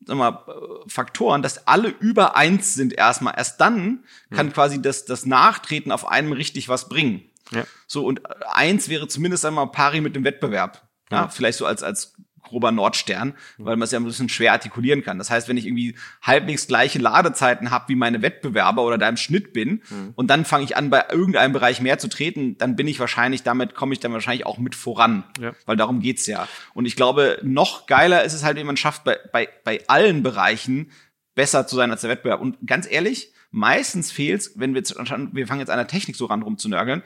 mal, 0.06 0.44
Faktoren, 0.86 1.42
dass 1.42 1.66
alle 1.66 1.88
über 1.88 2.36
eins 2.36 2.74
sind 2.74 2.92
erstmal. 2.92 3.34
Erst 3.36 3.60
dann 3.60 4.04
kann 4.30 4.52
quasi 4.52 4.80
das, 4.80 5.04
das 5.04 5.26
Nachtreten 5.26 5.92
auf 5.92 6.08
einem 6.08 6.32
richtig 6.32 6.68
was 6.68 6.88
bringen. 6.88 7.22
Ja. 7.50 7.64
So, 7.86 8.04
und 8.04 8.22
eins 8.52 8.88
wäre 8.88 9.08
zumindest 9.08 9.44
einmal 9.44 9.70
pari 9.70 10.00
mit 10.00 10.16
dem 10.16 10.24
Wettbewerb. 10.24 10.88
Ja, 11.10 11.28
vielleicht 11.28 11.58
so 11.58 11.66
als, 11.66 11.82
als 11.82 12.14
grober 12.50 12.70
Nordstern, 12.70 13.34
weil 13.58 13.76
man 13.76 13.84
es 13.84 13.90
ja 13.90 13.98
ein 13.98 14.04
bisschen 14.04 14.28
schwer 14.28 14.52
artikulieren 14.52 15.02
kann. 15.02 15.18
Das 15.18 15.30
heißt, 15.30 15.48
wenn 15.48 15.56
ich 15.56 15.66
irgendwie 15.66 15.96
halbwegs 16.22 16.66
gleiche 16.66 16.98
Ladezeiten 16.98 17.70
habe 17.70 17.88
wie 17.88 17.94
meine 17.94 18.22
Wettbewerber 18.22 18.84
oder 18.84 18.98
da 18.98 19.08
im 19.08 19.16
Schnitt 19.16 19.52
bin 19.52 19.82
und 20.14 20.28
dann 20.28 20.44
fange 20.44 20.64
ich 20.64 20.76
an, 20.76 20.90
bei 20.90 21.04
irgendeinem 21.10 21.52
Bereich 21.52 21.80
mehr 21.80 21.98
zu 21.98 22.08
treten, 22.08 22.58
dann 22.58 22.76
bin 22.76 22.86
ich 22.86 23.00
wahrscheinlich, 23.00 23.42
damit 23.42 23.74
komme 23.74 23.94
ich 23.94 24.00
dann 24.00 24.12
wahrscheinlich 24.12 24.44
auch 24.46 24.58
mit 24.58 24.74
voran. 24.74 25.24
Ja. 25.40 25.52
Weil 25.64 25.76
darum 25.76 26.00
geht's 26.00 26.26
ja. 26.26 26.46
Und 26.74 26.86
ich 26.86 26.96
glaube, 26.96 27.38
noch 27.42 27.86
geiler 27.86 28.24
ist 28.24 28.34
es 28.34 28.44
halt, 28.44 28.56
wenn 28.56 28.66
man 28.66 28.76
schafft, 28.76 29.04
bei, 29.04 29.18
bei, 29.32 29.48
bei 29.64 29.82
allen 29.88 30.22
Bereichen 30.22 30.90
besser 31.34 31.66
zu 31.66 31.76
sein 31.76 31.90
als 31.90 32.02
der 32.02 32.10
Wettbewerb. 32.10 32.40
Und 32.40 32.58
ganz 32.66 32.90
ehrlich, 32.90 33.32
meistens 33.50 34.12
fehlt's, 34.12 34.52
wenn 34.56 34.74
wir 34.74 34.80
jetzt, 34.80 34.96
wir 34.96 35.46
fangen 35.46 35.60
jetzt 35.60 35.70
an 35.70 35.78
der 35.78 35.86
Technik 35.86 36.16
so 36.16 36.26
ran 36.26 36.42
rumzunörgeln, 36.42 37.02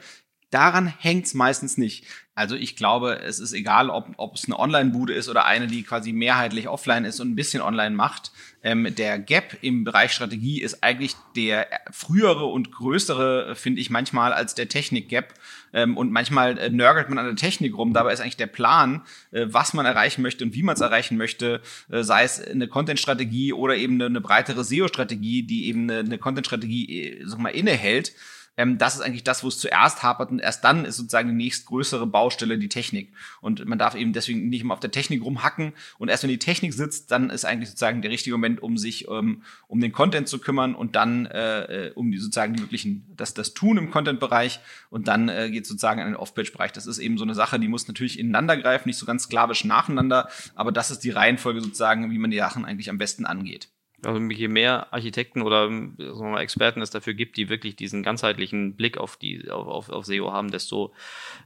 daran 0.51 0.87
hängt's 0.87 1.33
meistens 1.33 1.77
nicht. 1.77 2.05
Also 2.37 2.55
ich 2.57 2.75
glaube, 2.75 3.19
es 3.21 3.39
ist 3.39 3.53
egal, 3.53 3.89
ob, 3.89 4.09
ob 4.17 4.35
es 4.35 4.43
eine 4.45 4.59
Online-Bude 4.59 5.13
ist 5.13 5.29
oder 5.29 5.45
eine, 5.45 5.67
die 5.67 5.83
quasi 5.83 6.11
mehrheitlich 6.11 6.67
offline 6.67 7.05
ist 7.05 7.21
und 7.21 7.29
ein 7.29 7.35
bisschen 7.35 7.61
online 7.61 7.95
macht. 7.95 8.33
Ähm, 8.61 8.93
der 8.93 9.19
Gap 9.19 9.57
im 9.61 9.85
Bereich 9.85 10.11
Strategie 10.11 10.61
ist 10.61 10.83
eigentlich 10.83 11.15
der 11.37 11.67
frühere 11.91 12.45
und 12.45 12.73
größere, 12.73 13.55
finde 13.55 13.79
ich 13.79 13.89
manchmal, 13.89 14.33
als 14.33 14.53
der 14.53 14.67
Technik-Gap. 14.67 15.33
Ähm, 15.71 15.95
und 15.95 16.11
manchmal 16.11 16.57
äh, 16.57 16.69
nörgelt 16.69 17.07
man 17.07 17.19
an 17.19 17.25
der 17.25 17.35
Technik 17.37 17.77
rum. 17.77 17.93
Dabei 17.93 18.11
ist 18.11 18.19
eigentlich 18.19 18.35
der 18.35 18.47
Plan, 18.47 19.03
äh, 19.31 19.45
was 19.47 19.73
man 19.73 19.85
erreichen 19.85 20.21
möchte 20.21 20.43
und 20.43 20.53
wie 20.53 20.63
man 20.63 20.75
es 20.75 20.81
erreichen 20.81 21.15
möchte, 21.15 21.61
äh, 21.89 22.03
sei 22.03 22.23
es 22.23 22.45
eine 22.45 22.67
Content-Strategie 22.67 23.53
oder 23.53 23.77
eben 23.77 23.93
eine, 23.93 24.07
eine 24.07 24.21
breitere 24.21 24.65
SEO-Strategie, 24.65 25.43
die 25.43 25.67
eben 25.67 25.89
eine, 25.89 25.99
eine 25.99 26.17
Content-Strategie, 26.17 27.01
äh, 27.01 27.23
sag 27.25 27.39
mal, 27.39 27.49
innehält 27.49 28.11
ähm, 28.57 28.77
das 28.77 28.95
ist 28.95 29.01
eigentlich 29.01 29.23
das, 29.23 29.43
wo 29.43 29.47
es 29.47 29.59
zuerst 29.59 30.03
hapert 30.03 30.31
und 30.31 30.39
erst 30.39 30.63
dann 30.63 30.85
ist 30.85 30.97
sozusagen 30.97 31.29
die 31.29 31.35
nächstgrößere 31.35 32.07
Baustelle 32.07 32.57
die 32.57 32.69
Technik. 32.69 33.13
Und 33.41 33.65
man 33.65 33.79
darf 33.79 33.95
eben 33.95 34.13
deswegen 34.13 34.49
nicht 34.49 34.61
immer 34.61 34.73
auf 34.73 34.79
der 34.79 34.91
Technik 34.91 35.23
rumhacken 35.23 35.73
und 35.97 36.09
erst 36.09 36.23
wenn 36.23 36.29
die 36.29 36.39
Technik 36.39 36.73
sitzt, 36.73 37.11
dann 37.11 37.29
ist 37.29 37.45
eigentlich 37.45 37.69
sozusagen 37.69 38.01
der 38.01 38.11
richtige 38.11 38.35
Moment, 38.35 38.61
um 38.61 38.77
sich 38.77 39.07
ähm, 39.07 39.43
um 39.67 39.81
den 39.81 39.91
Content 39.91 40.27
zu 40.27 40.39
kümmern 40.39 40.75
und 40.75 40.95
dann 40.95 41.25
äh, 41.25 41.87
äh 41.87 41.91
um 41.95 42.11
die 42.11 42.17
sozusagen 42.17 42.53
die 42.53 42.61
wirklichen, 42.61 43.05
das, 43.15 43.33
das 43.33 43.53
Tun 43.53 43.77
im 43.77 43.91
Content-Bereich 43.91 44.59
und 44.89 45.07
dann 45.07 45.29
äh, 45.29 45.49
geht 45.51 45.65
sozusagen 45.65 46.01
an 46.01 46.07
den 46.07 46.15
Off-Page-Bereich. 46.15 46.71
Das 46.71 46.87
ist 46.87 46.97
eben 46.97 47.17
so 47.17 47.23
eine 47.23 47.35
Sache, 47.35 47.59
die 47.59 47.67
muss 47.67 47.87
natürlich 47.87 48.19
ineinander 48.19 48.57
greifen, 48.57 48.89
nicht 48.89 48.97
so 48.97 49.05
ganz 49.05 49.23
sklavisch 49.23 49.63
nacheinander, 49.65 50.29
aber 50.55 50.71
das 50.71 50.91
ist 50.91 50.99
die 50.99 51.11
Reihenfolge 51.11 51.61
sozusagen, 51.61 52.11
wie 52.11 52.17
man 52.17 52.31
die 52.31 52.37
Sachen 52.37 52.65
eigentlich 52.65 52.89
am 52.89 52.97
besten 52.97 53.25
angeht. 53.25 53.69
Also 54.05 54.19
je 54.19 54.47
mehr 54.47 54.93
Architekten 54.93 55.41
oder 55.41 55.69
wir 55.69 56.15
mal, 56.15 56.41
Experten 56.41 56.81
es 56.81 56.89
dafür 56.89 57.13
gibt, 57.13 57.37
die 57.37 57.49
wirklich 57.49 57.75
diesen 57.75 58.03
ganzheitlichen 58.03 58.75
Blick 58.75 58.97
auf 58.97 59.17
die 59.17 59.49
auf, 59.49 59.67
auf, 59.67 59.89
auf 59.89 60.05
SEO 60.05 60.31
haben, 60.31 60.51
desto 60.51 60.93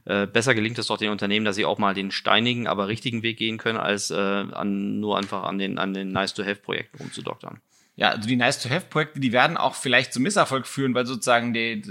äh, 0.04 0.26
besser 0.26 0.54
gelingt 0.54 0.78
es 0.78 0.88
doch 0.88 0.98
den 0.98 1.10
Unternehmen, 1.10 1.44
dass 1.44 1.56
sie 1.56 1.64
auch 1.64 1.78
mal 1.78 1.94
den 1.94 2.10
steinigen, 2.10 2.66
aber 2.66 2.88
richtigen 2.88 3.22
Weg 3.22 3.38
gehen 3.38 3.58
können, 3.58 3.78
als 3.78 4.10
äh, 4.10 4.14
an, 4.16 5.00
nur 5.00 5.16
einfach 5.16 5.44
an 5.44 5.58
den 5.58 5.78
an 5.78 5.94
den 5.94 6.12
Nice-to-Have-Projekten 6.12 6.98
rumzudoktern 6.98 7.60
ja, 8.00 8.08
also 8.12 8.26
die 8.26 8.36
Nice-to-Have-Projekte, 8.36 9.20
die 9.20 9.30
werden 9.30 9.58
auch 9.58 9.74
vielleicht 9.74 10.14
zum 10.14 10.22
Misserfolg 10.22 10.66
führen, 10.66 10.94
weil 10.94 11.04
sozusagen 11.04 11.52
die, 11.52 11.82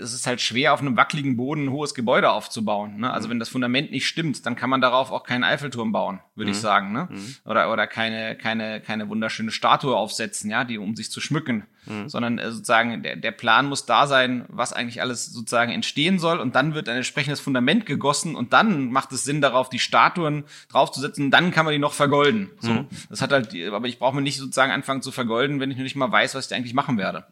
es 0.00 0.14
ist 0.14 0.28
halt 0.28 0.40
schwer, 0.40 0.72
auf 0.72 0.80
einem 0.80 0.96
wackeligen 0.96 1.36
Boden 1.36 1.64
ein 1.64 1.70
hohes 1.72 1.96
Gebäude 1.96 2.30
aufzubauen. 2.30 2.98
Ne? 2.98 3.12
Also 3.12 3.26
mhm. 3.26 3.32
wenn 3.32 3.38
das 3.40 3.48
Fundament 3.48 3.90
nicht 3.90 4.06
stimmt, 4.06 4.46
dann 4.46 4.54
kann 4.54 4.70
man 4.70 4.80
darauf 4.80 5.10
auch 5.10 5.24
keinen 5.24 5.42
Eiffelturm 5.42 5.90
bauen, 5.90 6.20
würde 6.36 6.52
mhm. 6.52 6.54
ich 6.54 6.60
sagen. 6.60 6.92
Ne? 6.92 7.08
Mhm. 7.10 7.34
Oder, 7.44 7.72
oder 7.72 7.88
keine, 7.88 8.36
keine, 8.36 8.80
keine 8.80 9.08
wunderschöne 9.08 9.50
Statue 9.50 9.96
aufsetzen, 9.96 10.52
ja, 10.52 10.62
die 10.62 10.78
um 10.78 10.94
sich 10.94 11.10
zu 11.10 11.20
schmücken. 11.20 11.66
Mhm. 11.86 12.08
Sondern 12.08 12.38
äh, 12.38 12.50
sozusagen 12.50 13.02
der, 13.02 13.16
der 13.16 13.32
Plan 13.32 13.66
muss 13.66 13.86
da 13.86 14.06
sein, 14.06 14.44
was 14.48 14.72
eigentlich 14.72 15.00
alles 15.00 15.26
sozusagen 15.26 15.72
entstehen 15.72 16.18
soll. 16.18 16.38
Und 16.38 16.54
dann 16.54 16.74
wird 16.74 16.88
ein 16.88 16.96
entsprechendes 16.96 17.40
Fundament 17.40 17.86
gegossen 17.86 18.34
und 18.34 18.52
dann 18.52 18.90
macht 18.90 19.12
es 19.12 19.24
Sinn, 19.24 19.40
darauf 19.40 19.68
die 19.68 19.78
Statuen 19.78 20.44
draufzusetzen. 20.68 21.26
Und 21.26 21.30
dann 21.30 21.50
kann 21.50 21.64
man 21.64 21.72
die 21.72 21.78
noch 21.78 21.92
vergolden. 21.92 22.50
So. 22.60 22.72
Mhm. 22.72 22.86
Das 23.08 23.22
hat 23.22 23.32
halt, 23.32 23.54
aber 23.72 23.88
ich 23.88 23.98
brauche 23.98 24.14
mir 24.14 24.22
nicht 24.22 24.38
sozusagen 24.38 24.72
anfangen 24.72 25.02
zu 25.02 25.10
vergolden 25.10 25.30
vergolden, 25.30 25.60
wenn 25.60 25.70
ich 25.70 25.76
noch 25.76 25.84
nicht 25.84 25.96
mal 25.96 26.10
weiß, 26.10 26.34
was 26.34 26.46
ich 26.46 26.56
eigentlich 26.56 26.74
machen 26.74 26.98
werde. 26.98 27.24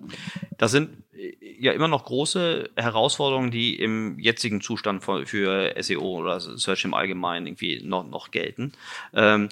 Das 0.56 0.70
sind 0.70 0.90
äh, 1.14 1.34
ja 1.58 1.72
immer 1.72 1.88
noch 1.88 2.04
große 2.04 2.70
Herausforderungen, 2.76 3.50
die 3.50 3.74
im 3.76 4.18
jetzigen 4.18 4.60
Zustand 4.60 5.02
für 5.04 5.74
SEO 5.80 6.18
oder 6.18 6.40
Search 6.40 6.84
im 6.84 6.94
Allgemeinen 6.94 7.46
irgendwie 7.46 7.82
noch, 7.84 8.06
noch 8.06 8.30
gelten. 8.30 8.72
Ähm, 9.14 9.48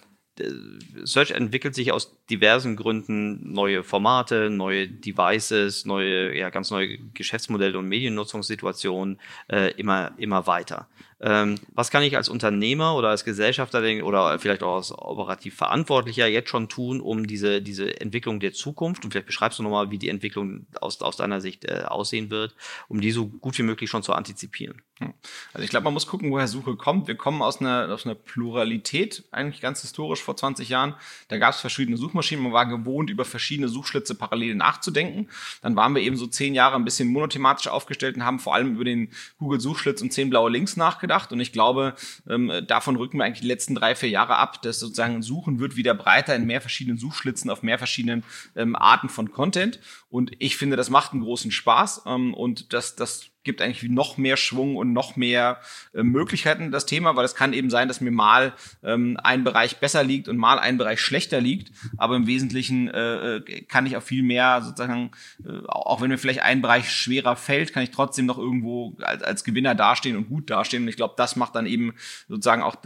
Search 1.04 1.30
entwickelt 1.30 1.74
sich 1.74 1.92
aus 1.92 2.16
diversen 2.30 2.76
Gründen 2.76 3.52
neue 3.52 3.82
Formate, 3.82 4.50
neue 4.50 4.88
Devices, 4.88 5.84
neue, 5.84 6.36
ja, 6.36 6.50
ganz 6.50 6.70
neue 6.70 6.98
Geschäftsmodelle 7.14 7.78
und 7.78 7.88
Mediennutzungssituationen 7.88 9.18
äh, 9.48 9.72
immer, 9.72 10.12
immer 10.18 10.46
weiter. 10.46 10.88
Ähm, 11.18 11.54
was 11.72 11.90
kann 11.90 12.02
ich 12.02 12.14
als 12.16 12.28
Unternehmer 12.28 12.94
oder 12.94 13.08
als 13.08 13.24
Gesellschafter 13.24 13.82
oder 14.04 14.38
vielleicht 14.38 14.62
auch 14.62 14.76
als 14.76 14.92
operativ 14.92 15.56
Verantwortlicher 15.56 16.26
jetzt 16.26 16.50
schon 16.50 16.68
tun, 16.68 17.00
um 17.00 17.26
diese, 17.26 17.62
diese 17.62 18.00
Entwicklung 18.00 18.38
der 18.38 18.52
Zukunft, 18.52 19.04
und 19.04 19.12
vielleicht 19.12 19.26
beschreibst 19.26 19.58
du 19.58 19.62
nochmal, 19.62 19.90
wie 19.90 19.98
die 19.98 20.10
Entwicklung 20.10 20.66
aus, 20.78 21.00
aus 21.00 21.16
deiner 21.16 21.40
Sicht 21.40 21.64
äh, 21.64 21.84
aussehen 21.86 22.30
wird, 22.30 22.54
um 22.88 23.00
die 23.00 23.12
so 23.12 23.28
gut 23.28 23.56
wie 23.56 23.62
möglich 23.62 23.88
schon 23.88 24.02
zu 24.02 24.12
antizipieren? 24.12 24.82
Hm. 24.98 25.14
Also 25.54 25.64
ich 25.64 25.70
glaube, 25.70 25.84
man 25.84 25.94
muss 25.94 26.06
gucken, 26.06 26.30
woher 26.30 26.48
Suche 26.48 26.76
kommt. 26.76 27.08
Wir 27.08 27.16
kommen 27.16 27.40
aus 27.40 27.60
einer, 27.60 27.88
aus 27.90 28.04
einer 28.04 28.14
Pluralität, 28.14 29.24
eigentlich 29.30 29.62
ganz 29.62 29.80
historisch 29.80 30.22
vor 30.22 30.36
20 30.36 30.68
Jahren. 30.68 30.94
Da 31.28 31.38
gab 31.38 31.54
es 31.54 31.60
verschiedene 31.60 31.96
Suchmaschinen, 31.96 32.44
man 32.44 32.52
war 32.52 32.66
gewohnt, 32.66 33.08
über 33.08 33.24
verschiedene 33.24 33.68
Suchschlitze 33.68 34.14
parallel 34.14 34.54
nachzudenken. 34.54 35.28
Dann 35.62 35.76
waren 35.76 35.94
wir 35.94 36.02
eben 36.02 36.16
so 36.16 36.26
zehn 36.26 36.54
Jahre 36.54 36.76
ein 36.76 36.84
bisschen 36.84 37.08
monothematisch 37.08 37.68
aufgestellt 37.68 38.16
und 38.16 38.24
haben 38.24 38.38
vor 38.38 38.54
allem 38.54 38.74
über 38.74 38.84
den 38.84 39.12
Google-Suchschlitz 39.38 40.02
und 40.02 40.12
zehn 40.12 40.28
blaue 40.28 40.50
Links 40.50 40.76
nachgedacht. 40.76 41.05
Und 41.32 41.40
ich 41.40 41.52
glaube, 41.52 41.94
ähm, 42.28 42.52
davon 42.66 42.96
rücken 42.96 43.18
wir 43.18 43.24
eigentlich 43.24 43.40
die 43.40 43.46
letzten 43.46 43.74
drei, 43.74 43.94
vier 43.94 44.08
Jahre 44.08 44.36
ab, 44.36 44.62
dass 44.62 44.80
sozusagen 44.80 45.22
Suchen 45.22 45.58
wird 45.58 45.76
wieder 45.76 45.94
breiter 45.94 46.34
in 46.34 46.46
mehr 46.46 46.60
verschiedenen 46.60 46.98
Suchschlitzen 46.98 47.50
auf 47.50 47.62
mehr 47.62 47.78
verschiedenen 47.78 48.24
ähm, 48.54 48.76
Arten 48.76 49.08
von 49.08 49.30
Content. 49.30 49.80
Und 50.08 50.32
ich 50.38 50.56
finde, 50.56 50.76
das 50.76 50.90
macht 50.90 51.12
einen 51.12 51.22
großen 51.22 51.50
Spaß 51.50 52.02
ähm, 52.06 52.34
und 52.34 52.72
das, 52.72 52.96
das 52.96 53.30
gibt 53.46 53.62
eigentlich 53.62 53.90
noch 53.90 54.18
mehr 54.18 54.36
Schwung 54.36 54.76
und 54.76 54.92
noch 54.92 55.16
mehr 55.16 55.60
äh, 55.94 56.02
Möglichkeiten 56.02 56.70
das 56.70 56.84
Thema, 56.84 57.16
weil 57.16 57.24
es 57.24 57.34
kann 57.34 57.54
eben 57.54 57.70
sein, 57.70 57.88
dass 57.88 58.02
mir 58.02 58.10
mal 58.10 58.52
ähm, 58.82 59.16
ein 59.22 59.42
Bereich 59.44 59.78
besser 59.78 60.04
liegt 60.04 60.28
und 60.28 60.36
mal 60.36 60.58
ein 60.58 60.76
Bereich 60.76 61.00
schlechter 61.00 61.40
liegt, 61.40 61.72
aber 61.96 62.16
im 62.16 62.26
Wesentlichen 62.26 62.88
äh, 62.88 63.36
äh 63.36 63.62
kann 63.62 63.86
ich 63.86 63.96
auch 63.96 64.02
viel 64.02 64.22
mehr 64.22 64.60
sozusagen, 64.60 65.12
äh, 65.46 65.66
auch 65.66 66.02
wenn 66.02 66.10
mir 66.10 66.18
vielleicht 66.18 66.42
ein 66.42 66.60
Bereich 66.60 66.90
schwerer 66.92 67.36
fällt, 67.36 67.72
kann 67.72 67.82
ich 67.82 67.90
trotzdem 67.90 68.26
noch 68.26 68.36
irgendwo 68.36 68.94
als, 69.00 69.22
als 69.22 69.44
Gewinner 69.44 69.74
dastehen 69.74 70.16
und 70.16 70.28
gut 70.28 70.50
dastehen 70.50 70.82
und 70.82 70.88
ich 70.88 70.96
glaube, 70.96 71.14
das 71.16 71.36
macht 71.36 71.54
dann 71.54 71.64
eben 71.64 71.94
sozusagen 72.28 72.62
auch 72.62 72.76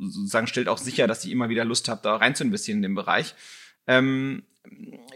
sozusagen 0.00 0.46
stellt 0.46 0.68
auch 0.68 0.78
sicher, 0.78 1.06
dass 1.06 1.24
ich 1.24 1.30
immer 1.32 1.50
wieder 1.50 1.66
Lust 1.66 1.88
habe, 1.88 2.00
da 2.02 2.16
rein 2.16 2.34
zu 2.34 2.44
investieren 2.44 2.78
in 2.78 2.82
den 2.82 2.94
Bereich. 2.94 3.34
Ähm, 3.86 4.44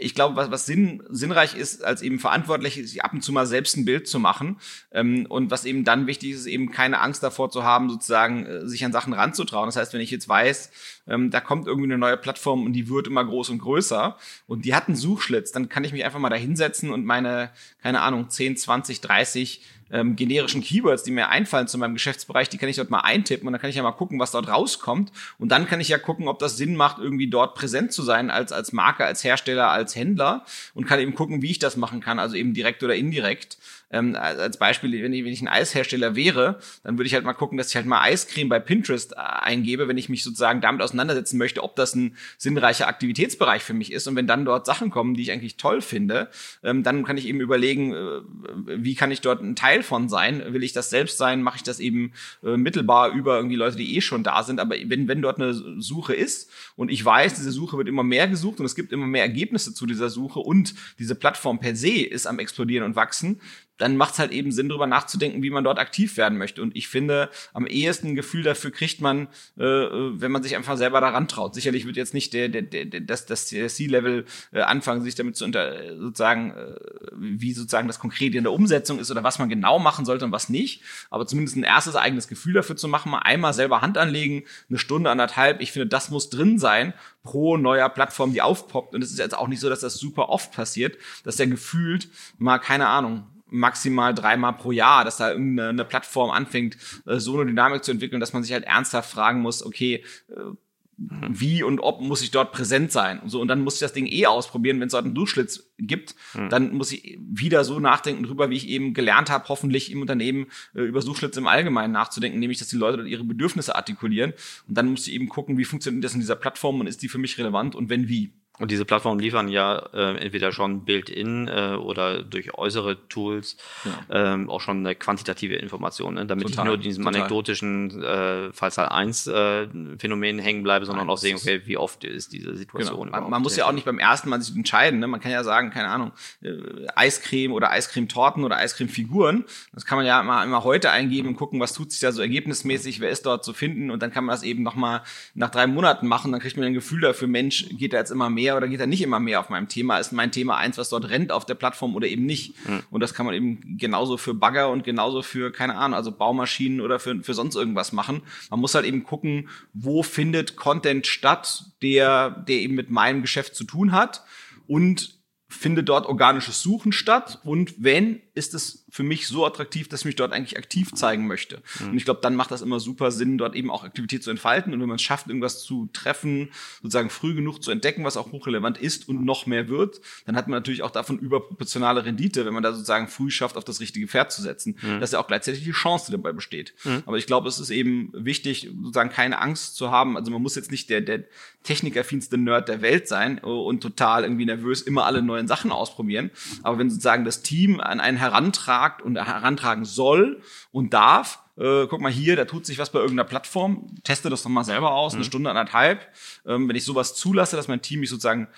ich 0.01 0.15
glaube, 0.15 0.37
was, 0.37 0.51
was 0.51 0.67
sinn, 0.67 1.03
sinnreich 1.09 1.55
ist, 1.55 1.85
als 1.85 2.03
eben 2.03 2.19
verantwortlich 2.19 2.79
ist, 2.79 3.03
ab 3.03 3.13
und 3.13 3.23
zu 3.23 3.33
mal 3.33 3.47
selbst 3.47 3.77
ein 3.77 3.85
Bild 3.85 4.07
zu 4.07 4.19
machen. 4.19 4.59
Ähm, 4.93 5.27
und 5.29 5.51
was 5.51 5.65
eben 5.65 5.85
dann 5.85 6.07
wichtig 6.07 6.33
ist, 6.33 6.47
eben 6.47 6.71
keine 6.71 7.01
Angst 7.01 7.23
davor 7.23 7.51
zu 7.51 7.65
haben, 7.65 7.91
sozusagen 7.91 8.47
äh, 8.47 8.67
sich 8.67 8.85
an 8.85 8.93
Sachen 8.93 9.13
ranzutrauen. 9.13 9.67
Das 9.67 9.77
heißt, 9.77 9.93
wenn 9.93 10.01
ich 10.01 10.11
jetzt 10.11 10.29
weiß, 10.29 10.71
ähm, 11.09 11.31
da 11.31 11.41
kommt 11.41 11.67
irgendwie 11.67 11.89
eine 11.89 11.99
neue 11.99 12.17
Plattform 12.17 12.65
und 12.65 12.73
die 12.73 12.89
wird 12.89 13.07
immer 13.07 13.25
groß 13.25 13.51
und 13.51 13.59
größer 13.59 14.17
und 14.47 14.65
die 14.65 14.75
hat 14.75 14.89
einen 14.89 14.97
Suchschlitz, 14.97 15.53
dann 15.53 15.69
kann 15.69 15.85
ich 15.85 15.93
mich 15.93 16.05
einfach 16.05 16.19
mal 16.19 16.31
da 16.31 16.37
hinsetzen 16.37 16.91
und 16.91 17.05
meine, 17.05 17.51
keine 17.83 18.01
Ahnung, 18.01 18.31
10, 18.31 18.57
20, 18.57 19.01
30 19.01 19.61
ähm, 19.91 20.17
generischen 20.17 20.63
Keywords, 20.63 21.03
die 21.03 21.11
mir 21.11 21.29
einfallen 21.29 21.69
zu 21.69 21.79
meinem 21.79 21.95
Geschäftsbereich, 21.95 22.49
die 22.49 22.59
kann 22.59 22.69
ich 22.69 22.77
dort 22.77 22.91
mal 22.91 23.01
eintippen 23.01 23.47
und 23.47 23.53
dann 23.53 23.61
kann 23.61 23.71
ich 23.71 23.77
ja 23.77 23.83
mal 23.83 23.93
gucken, 23.93 24.19
was 24.19 24.33
dort 24.33 24.49
rauskommt. 24.49 25.13
Und 25.39 25.51
dann 25.51 25.67
kann 25.67 25.81
ich 25.81 25.89
ja 25.89 25.99
gucken, 25.99 26.29
ob 26.29 26.39
das 26.39 26.57
Sinn 26.57 26.77
macht, 26.77 26.99
irgendwie 26.99 27.29
dort 27.29 27.55
präsent 27.55 27.93
zu 27.93 28.03
sein 28.03 28.31
als, 28.31 28.53
als 28.53 28.73
Marke, 28.73 29.05
als 29.05 29.25
Hersteller, 29.25 29.71
als 29.71 29.97
Händler 29.97 30.45
und 30.75 30.87
kann 30.87 31.01
eben 31.01 31.15
gucken, 31.15 31.43
wie 31.43 31.51
ich 31.51 31.59
das 31.59 31.77
machen 31.77 32.01
kann, 32.01 32.19
also 32.19 32.37
eben 32.37 32.55
direkt 32.55 32.83
oder 32.83 32.95
indirekt. 32.95 33.59
Ähm, 33.91 34.15
als 34.17 34.59
Beispiel, 34.59 35.03
wenn 35.03 35.13
ich, 35.13 35.25
wenn 35.25 35.33
ich 35.33 35.41
ein 35.41 35.49
Eishersteller 35.49 36.15
wäre, 36.15 36.59
dann 36.85 36.99
würde 36.99 37.07
ich 37.07 37.15
halt 37.15 37.25
mal 37.25 37.33
gucken, 37.33 37.57
dass 37.57 37.71
ich 37.71 37.77
halt 37.77 37.87
mal 37.87 38.03
Eiscreme 38.03 38.49
bei 38.49 38.61
Pinterest 38.61 39.13
äh, 39.13 39.17
eingebe, 39.17 39.89
wenn 39.89 39.97
ich 39.97 40.11
mich 40.11 40.23
sozusagen 40.23 40.61
damit 40.61 40.83
auseinandersetzen 40.83 41.39
möchte, 41.39 41.63
ob 41.63 41.75
das 41.77 41.95
ein 41.95 42.17
sinnreicher 42.37 42.87
Aktivitätsbereich 42.87 43.63
für 43.63 43.73
mich 43.73 43.93
ist. 43.93 44.07
Und 44.07 44.17
wenn 44.17 44.27
dann 44.27 44.45
dort 44.45 44.67
Sachen 44.67 44.91
kommen, 44.91 45.15
die 45.15 45.23
ich 45.23 45.33
eigentlich 45.33 45.57
toll 45.57 45.81
finde, 45.81 46.29
ähm, 46.63 46.83
dann 46.83 47.05
kann 47.05 47.17
ich 47.17 47.27
eben 47.27 47.41
überlegen, 47.41 47.95
äh, 47.95 48.21
wie 48.67 48.95
kann 48.95 49.11
ich 49.11 49.23
dort 49.23 49.43
ein 49.43 49.57
Teil 49.57 49.83
von 49.83 50.11
sein? 50.11 50.53
Will 50.53 50.63
ich 50.63 50.73
das 50.73 50.91
selbst 50.91 51.17
sein? 51.17 51.43
Mache 51.43 51.57
ich 51.57 51.63
das 51.63 51.81
eben 51.81 52.13
äh, 52.43 52.59
mittelbar 52.59 53.11
über 53.13 53.37
irgendwie 53.37 53.57
Leute, 53.57 53.77
die 53.77 53.97
eh 53.97 54.03
schon 54.03 54.23
da 54.23 54.43
sind? 54.43 54.61
Aber 54.61 54.77
wenn, 54.85 55.09
wenn 55.09 55.23
dort 55.23 55.41
eine 55.41 55.55
Suche 55.55 56.15
ist 56.15 56.51
und 56.77 56.91
ich 56.91 57.03
weiß, 57.03 57.35
diese 57.35 57.53
Suche 57.53 57.79
wird 57.79 57.89
immer 57.89 58.03
mehr 58.03 58.29
gesucht 58.29 58.61
und 58.61 58.67
es 58.67 58.75
gibt 58.75 58.93
immer 58.93 59.07
mehr 59.07 59.23
Ergebnisse 59.23 59.73
zu 59.73 59.87
dieser 59.87 60.11
Suche 60.11 60.41
und 60.41 60.75
diese 60.99 61.15
Plattform 61.15 61.59
per 61.59 61.75
se 61.75 62.03
ist 62.03 62.27
am 62.27 62.39
explodieren 62.39 62.85
und 62.85 62.97
wachsen, 62.97 63.41
dann 63.79 63.97
macht 63.97 64.15
es 64.15 64.19
halt 64.19 64.33
eben 64.33 64.53
Sinn, 64.53 64.69
darüber 64.69 64.87
nachzudenken, 64.87 65.43
wie 65.43 65.51
man 65.51 65.65
dort 65.65 65.79
aktiv 65.79 66.17
werden 66.17 66.37
möchte. 66.37 66.61
Und 66.61 66.77
ich 66.77 66.89
finde, 66.89 67.31
am 67.55 67.67
ehesten 67.67 68.09
ein 68.09 68.15
Gefühl 68.15 68.43
dafür 68.43 68.71
kriegt 68.71 69.01
man, 69.01 69.29
äh, 69.57 69.63
wenn 69.63 70.33
man 70.33 70.43
sich 70.43 70.57
einfach 70.57 70.77
selber 70.77 71.01
daran 71.01 71.29
traut. 71.29 71.55
Sicherlich 71.55 71.87
wird 71.87 71.97
jetzt 71.97 72.15
nicht 72.15 72.33
der, 72.33 72.49
der, 72.49 72.63
der, 72.63 73.01
das, 73.01 73.27
das 73.27 73.47
C-Level 73.47 74.25
äh, 74.53 74.61
anfangen, 74.61 75.03
sich 75.03 75.15
damit 75.15 75.37
zu 75.37 75.45
unter, 75.45 75.97
sozusagen, 75.97 76.51
äh, 76.51 76.75
wie 77.13 77.53
sozusagen 77.53 77.87
das 77.87 77.99
konkret 77.99 78.35
in 78.35 78.45
der 78.45 78.53
Umsetzung 78.53 78.99
ist 78.99 79.11
oder 79.11 79.23
was 79.23 79.39
man 79.39 79.49
genau 79.49 79.79
machen 79.79 80.05
sollte 80.05 80.25
und 80.25 80.33
was 80.33 80.49
nicht. 80.49 80.83
Aber 81.11 81.27
zumindest 81.27 81.57
ein 81.57 81.63
erstes 81.63 81.97
eigenes 81.97 82.29
Gefühl 82.29 82.55
dafür 82.55 82.77
zu 82.77 82.89
machen, 82.89 83.11
mal 83.11 83.21
einmal 83.21 83.55
selber 83.55 83.81
Hand 83.81 83.97
anlegen, 83.97 84.45
eine 84.69 84.79
Stunde, 84.79 85.11
anderthalb. 85.11 85.61
Ich 85.61 85.73
finde, 85.73 85.87
das 85.87 86.11
muss 86.11 86.31
drin 86.31 86.59
sein 86.59 86.95
pro 87.23 87.57
neuer 87.57 87.89
Plattform, 87.89 88.33
die 88.33 88.43
aufpoppt. 88.43 88.95
Und 88.95 89.03
es 89.03 89.11
ist 89.11 89.19
jetzt 89.19 89.37
auch 89.37 89.49
nicht 89.49 89.61
so, 89.61 89.69
dass 89.69 89.81
das 89.81 89.95
super 89.95 90.29
oft 90.29 90.53
passiert, 90.53 90.97
dass 91.25 91.37
der 91.37 91.47
gefühlt 91.47 92.09
mal, 92.39 92.59
keine 92.59 92.89
Ahnung, 92.89 93.27
maximal 93.51 94.15
dreimal 94.15 94.55
pro 94.55 94.73
Jahr, 94.73 95.05
dass 95.05 95.17
da 95.17 95.31
irgendeine 95.31 95.85
Plattform 95.85 96.31
anfängt, 96.31 96.77
äh, 97.07 97.19
so 97.19 97.35
eine 97.35 97.47
Dynamik 97.47 97.85
zu 97.85 97.91
entwickeln, 97.91 98.21
dass 98.21 98.33
man 98.33 98.43
sich 98.43 98.53
halt 98.53 98.65
ernsthaft 98.65 99.11
fragen 99.11 99.41
muss, 99.41 99.65
okay, 99.65 100.05
äh, 100.31 100.53
wie 100.99 101.63
und 101.63 101.79
ob 101.79 102.01
muss 102.01 102.23
ich 102.23 102.33
dort 102.33 102.51
präsent 102.51 102.91
sein 102.91 103.21
und 103.21 103.29
so 103.29 103.41
und 103.41 103.47
dann 103.47 103.61
muss 103.61 103.75
ich 103.75 103.81
das 103.81 103.93
Ding 103.93 104.07
eh 104.07 104.27
ausprobieren, 104.27 104.81
wenn 104.81 104.89
es 104.89 104.93
dort 104.93 105.05
einen 105.05 105.15
Duschschlitz 105.15 105.71
gibt, 105.79 106.17
mhm. 106.35 106.49
dann 106.49 106.75
muss 106.75 106.91
ich 106.91 107.19
wieder 107.21 107.63
so 107.63 107.79
nachdenken 107.79 108.25
drüber, 108.25 108.51
wie 108.51 108.57
ich 108.57 108.69
eben 108.69 108.95
gelernt 108.95 109.31
habe, 109.31 109.49
hoffentlich 109.49 109.93
im 109.93 110.01
Unternehmen 110.01 110.47
äh, 110.75 110.81
über 110.83 111.01
Suchschlitze 111.01 111.39
im 111.39 111.47
Allgemeinen 111.47 111.93
nachzudenken, 111.93 112.41
nämlich 112.41 112.59
dass 112.59 112.69
die 112.69 112.77
Leute 112.77 112.97
dort 112.97 113.09
ihre 113.09 113.23
Bedürfnisse 113.23 113.77
artikulieren 113.77 114.33
und 114.67 114.77
dann 114.77 114.89
muss 114.89 115.07
ich 115.07 115.15
eben 115.15 115.29
gucken, 115.29 115.57
wie 115.57 115.65
funktioniert 115.65 116.03
das 116.03 116.15
in 116.15 116.21
dieser 116.21 116.37
Plattform 116.37 116.81
und 116.81 116.89
ist 116.89 117.01
die 117.03 117.09
für 117.09 117.19
mich 117.19 117.39
relevant 117.39 117.77
und 117.77 117.89
wenn 117.91 118.09
wie. 118.09 118.33
Und 118.59 118.71
diese 118.71 118.85
Plattformen 118.85 119.21
liefern 119.21 119.49
ja 119.49 119.79
äh, 119.93 120.17
entweder 120.17 120.53
schon 120.53 120.85
Build-in 120.85 121.49
äh, 121.49 121.77
oder 121.79 122.23
durch 122.23 122.55
äußere 122.55 122.97
Tools 123.09 123.57
ja. 123.85 124.35
ähm, 124.35 124.51
auch 124.51 124.61
schon 124.61 124.79
eine 124.79 124.95
quantitative 124.95 125.55
Information, 125.55 126.15
ne? 126.15 126.27
damit 126.27 126.49
total, 126.49 126.65
ich 126.65 126.69
nur 126.69 126.79
diesem 126.79 127.05
total. 127.05 127.21
anekdotischen 127.21 128.03
äh, 128.03 128.53
Fallzahl 128.53 128.89
1 128.89 129.27
äh, 129.29 129.69
Phänomen 129.99 130.39
hängen 130.39 130.63
bleibe, 130.63 130.87
sondern 130.87 131.07
Nein, 131.07 131.15
auch 131.15 131.19
sehen, 131.19 131.37
okay, 131.37 131.63
wie 131.67 131.77
oft 131.77 132.03
ist 132.05 132.33
diese 132.33 132.57
Situation. 132.57 133.07
Genau. 133.07 133.21
Man, 133.21 133.31
man 133.31 133.43
muss 133.43 133.57
ja 133.57 133.67
auch 133.67 133.73
nicht 133.73 133.85
beim 133.85 133.99
ersten 133.99 134.29
Mal 134.29 134.41
sich 134.43 134.57
entscheiden. 134.57 134.99
Ne? 134.99 135.07
Man 135.07 135.21
kann 135.21 135.31
ja 135.31 135.45
sagen, 135.45 135.71
keine 135.71 135.89
Ahnung, 135.89 136.13
äh, 136.43 136.53
Eiscreme 136.97 137.53
oder 137.53 137.71
Eiscremetorten 137.71 138.45
oder 138.45 138.57
Eiscremefiguren. 138.57 139.45
Das 139.73 139.87
kann 139.87 139.99
man 139.99 140.07
ja 140.07 140.21
immer, 140.21 140.43
immer 140.43 140.65
heute 140.65 140.91
eingeben 140.91 141.29
und 141.29 141.37
gucken, 141.37 141.61
was 141.61 141.73
tut 141.73 141.93
sich 141.93 142.01
da 142.01 142.13
so 142.13 142.23
ergebnismäßig, 142.23 143.01
wer 143.01 143.11
ist 143.11 143.25
dort 143.27 143.45
zu 143.45 143.53
finden 143.53 143.91
und 143.91 144.03
dann 144.03 144.13
kann 144.13 144.25
man 144.25 144.35
das 144.35 144.43
eben 144.43 144.63
nochmal 144.63 145.03
nach 145.35 145.51
drei 145.51 145.67
Monaten 145.67 146.07
machen. 146.07 146.33
Dann 146.33 146.41
kriegt 146.41 146.57
man 146.57 146.67
ein 146.67 146.75
Gefühl 146.75 147.01
dafür, 147.01 147.29
Mensch, 147.29 147.67
geht 147.71 147.93
da 147.93 147.99
jetzt 147.99 148.11
immer 148.11 148.31
mehr 148.31 148.48
mehr 148.49 148.57
oder 148.57 148.69
geht 148.69 148.81
er 148.81 148.87
nicht 148.87 149.03
immer 149.03 149.21
mehr 149.21 149.41
auf 149.41 149.51
meinem 149.51 149.69
Thema? 149.69 149.99
Ist 149.99 150.13
mein 150.13 150.33
Thema 150.33 150.57
eins, 150.57 150.79
was 150.79 150.89
dort 150.89 151.11
rennt 151.11 151.33
auf 151.33 151.45
der 151.45 151.55
Plattform 151.55 151.95
oder 151.95 152.07
eben 152.07 152.25
nicht? 152.25 152.55
Mhm. 152.67 152.83
Und 152.91 153.01
das 153.01 153.13
kann 153.13 153.27
man 153.27 153.35
eben 153.35 153.77
genauso 153.77 154.17
für 154.17 154.33
Bagger 154.33 154.71
und 154.71 154.85
genauso 154.85 155.21
für, 155.21 155.53
keine 155.53 155.75
Ahnung, 155.75 155.95
also 155.95 156.13
Baumaschinen 156.13 156.81
oder 156.81 156.99
für, 156.99 157.23
für 157.23 157.35
sonst 157.35 157.57
irgendwas 157.57 157.93
machen. 157.93 158.23
Man 158.51 158.61
muss 158.61 158.75
halt 158.75 158.87
eben 158.87 159.05
gucken, 159.05 159.51
wo 159.75 160.03
findet 160.03 160.57
Content 160.57 161.07
statt, 161.07 161.67
der, 161.83 162.31
der 162.31 162.57
eben 162.57 162.75
mit 162.75 162.91
meinem 162.91 163.21
Geschäft 163.21 163.55
zu 163.55 163.65
tun 163.65 163.93
hat 163.93 164.25
und 164.67 165.19
findet 165.51 165.89
dort 165.89 166.07
organisches 166.07 166.63
Suchen 166.63 166.93
statt 166.93 167.41
und 167.45 167.75
wenn, 167.79 168.21
ist 168.39 168.55
es 168.55 168.85
für 168.89 169.03
mich 169.03 169.27
so 169.27 169.45
attraktiv, 169.45 169.89
dass 169.89 170.01
ich 170.01 170.07
mich 170.07 170.17
dort 170.17 170.33
eigentlich 170.33 170.57
aktiv 170.57 170.93
zeigen 170.95 171.27
möchte. 171.27 171.61
Mhm. 171.81 171.91
Und 171.91 171.97
ich 171.97 172.05
glaube, 172.05 172.21
dann 172.23 172.37
macht 172.37 172.53
das 172.53 172.63
immer 172.63 172.79
super 172.79 173.11
Sinn, 173.11 173.37
dort 173.37 173.57
eben 173.57 173.71
auch 173.71 173.83
Aktivität 173.83 174.23
zu 174.23 174.31
entfalten. 174.31 174.73
Und 174.73 174.81
wenn 174.81 174.89
man 174.89 174.97
es 174.97 175.03
schafft, 175.03 175.27
irgendwas 175.27 175.63
zu 175.63 175.91
treffen, 175.93 176.51
sozusagen 176.81 177.11
früh 177.11 177.35
genug 177.35 177.63
zu 177.63 177.73
entdecken, 177.73 178.05
was 178.05 178.17
auch 178.17 178.31
hochrelevant 178.31 178.79
ist 178.79 179.09
und 179.09 179.25
noch 179.25 179.47
mehr 179.47 179.69
wird, 179.69 180.01
dann 180.25 180.37
hat 180.37 180.47
man 180.47 180.59
natürlich 180.59 180.83
auch 180.83 180.93
davon 180.93 181.19
überproportionale 181.19 182.05
Rendite, 182.05 182.47
wenn 182.47 182.55
man 182.55 182.63
da 182.63 182.73
sozusagen 182.73 183.09
früh 183.09 183.31
schafft, 183.31 183.57
auf 183.57 183.65
das 183.65 183.81
richtige 183.81 184.07
Pferd 184.07 184.31
zu 184.31 184.41
setzen. 184.41 184.79
Mhm. 184.81 185.01
Das 185.01 185.11
ist 185.11 185.15
ja 185.15 185.19
auch 185.19 185.27
gleichzeitig 185.27 185.65
die 185.65 185.73
Chance, 185.73 186.07
die 186.07 186.13
dabei 186.13 186.33
besteht. 186.33 186.75
Mhm. 186.85 187.03
Aber 187.05 187.19
ich 187.19 187.27
glaube, 187.27 187.49
es 187.49 187.59
ist 187.59 187.71
eben 187.71 188.11
wichtig, 188.15 188.71
sozusagen 188.81 189.11
keine 189.11 189.41
Angst 189.41 189.75
zu 189.75 189.91
haben. 189.91 190.17
Also 190.17 190.31
man 190.31 190.41
muss 190.41 190.55
jetzt 190.55 190.71
nicht 190.71 190.89
der, 190.91 191.01
der 191.01 191.25
technikerfinste 191.65 192.39
Nerd 192.39 192.69
der 192.69 192.81
Welt 192.81 193.09
sein 193.09 193.39
und 193.39 193.83
total 193.83 194.23
irgendwie 194.23 194.47
nervös 194.47 194.81
immer 194.81 195.05
alle 195.05 195.23
neuen 195.23 195.49
Sachen 195.49 195.73
ausprobieren. 195.73 196.31
Aber 196.63 196.79
wenn 196.79 196.89
sozusagen 196.89 197.25
das 197.25 197.43
Team 197.43 197.81
an 197.81 198.01
einen 198.01 198.21
herantragt 198.29 199.03
und 199.03 199.17
herantragen 199.17 199.85
soll 199.85 200.43
und 200.71 200.95
darf, 200.95 201.43
äh, 201.57 201.87
guck 201.87 202.01
mal 202.01 202.13
hier, 202.13 202.37
da 202.37 202.45
tut 202.45 202.67
sich 202.67 202.79
was 202.79 202.91
bei 202.91 202.99
irgendeiner 202.99 203.29
Plattform, 203.29 203.95
teste 204.05 204.31
das 204.31 204.43
doch 204.43 204.51
mal 204.51 204.65
selber 204.65 204.93
aus, 204.93 205.13
mhm. 205.13 205.19
eine 205.19 205.25
Stunde, 205.25 205.51
anderthalb. 205.51 206.07
Ähm, 206.47 206.69
wenn 206.69 206.77
ich 206.77 206.85
sowas 206.85 207.15
zulasse, 207.15 207.57
dass 207.57 207.69
mein 207.69 207.83
Team 207.83 208.01
mich 208.01 208.11
sozusagen 208.11 208.49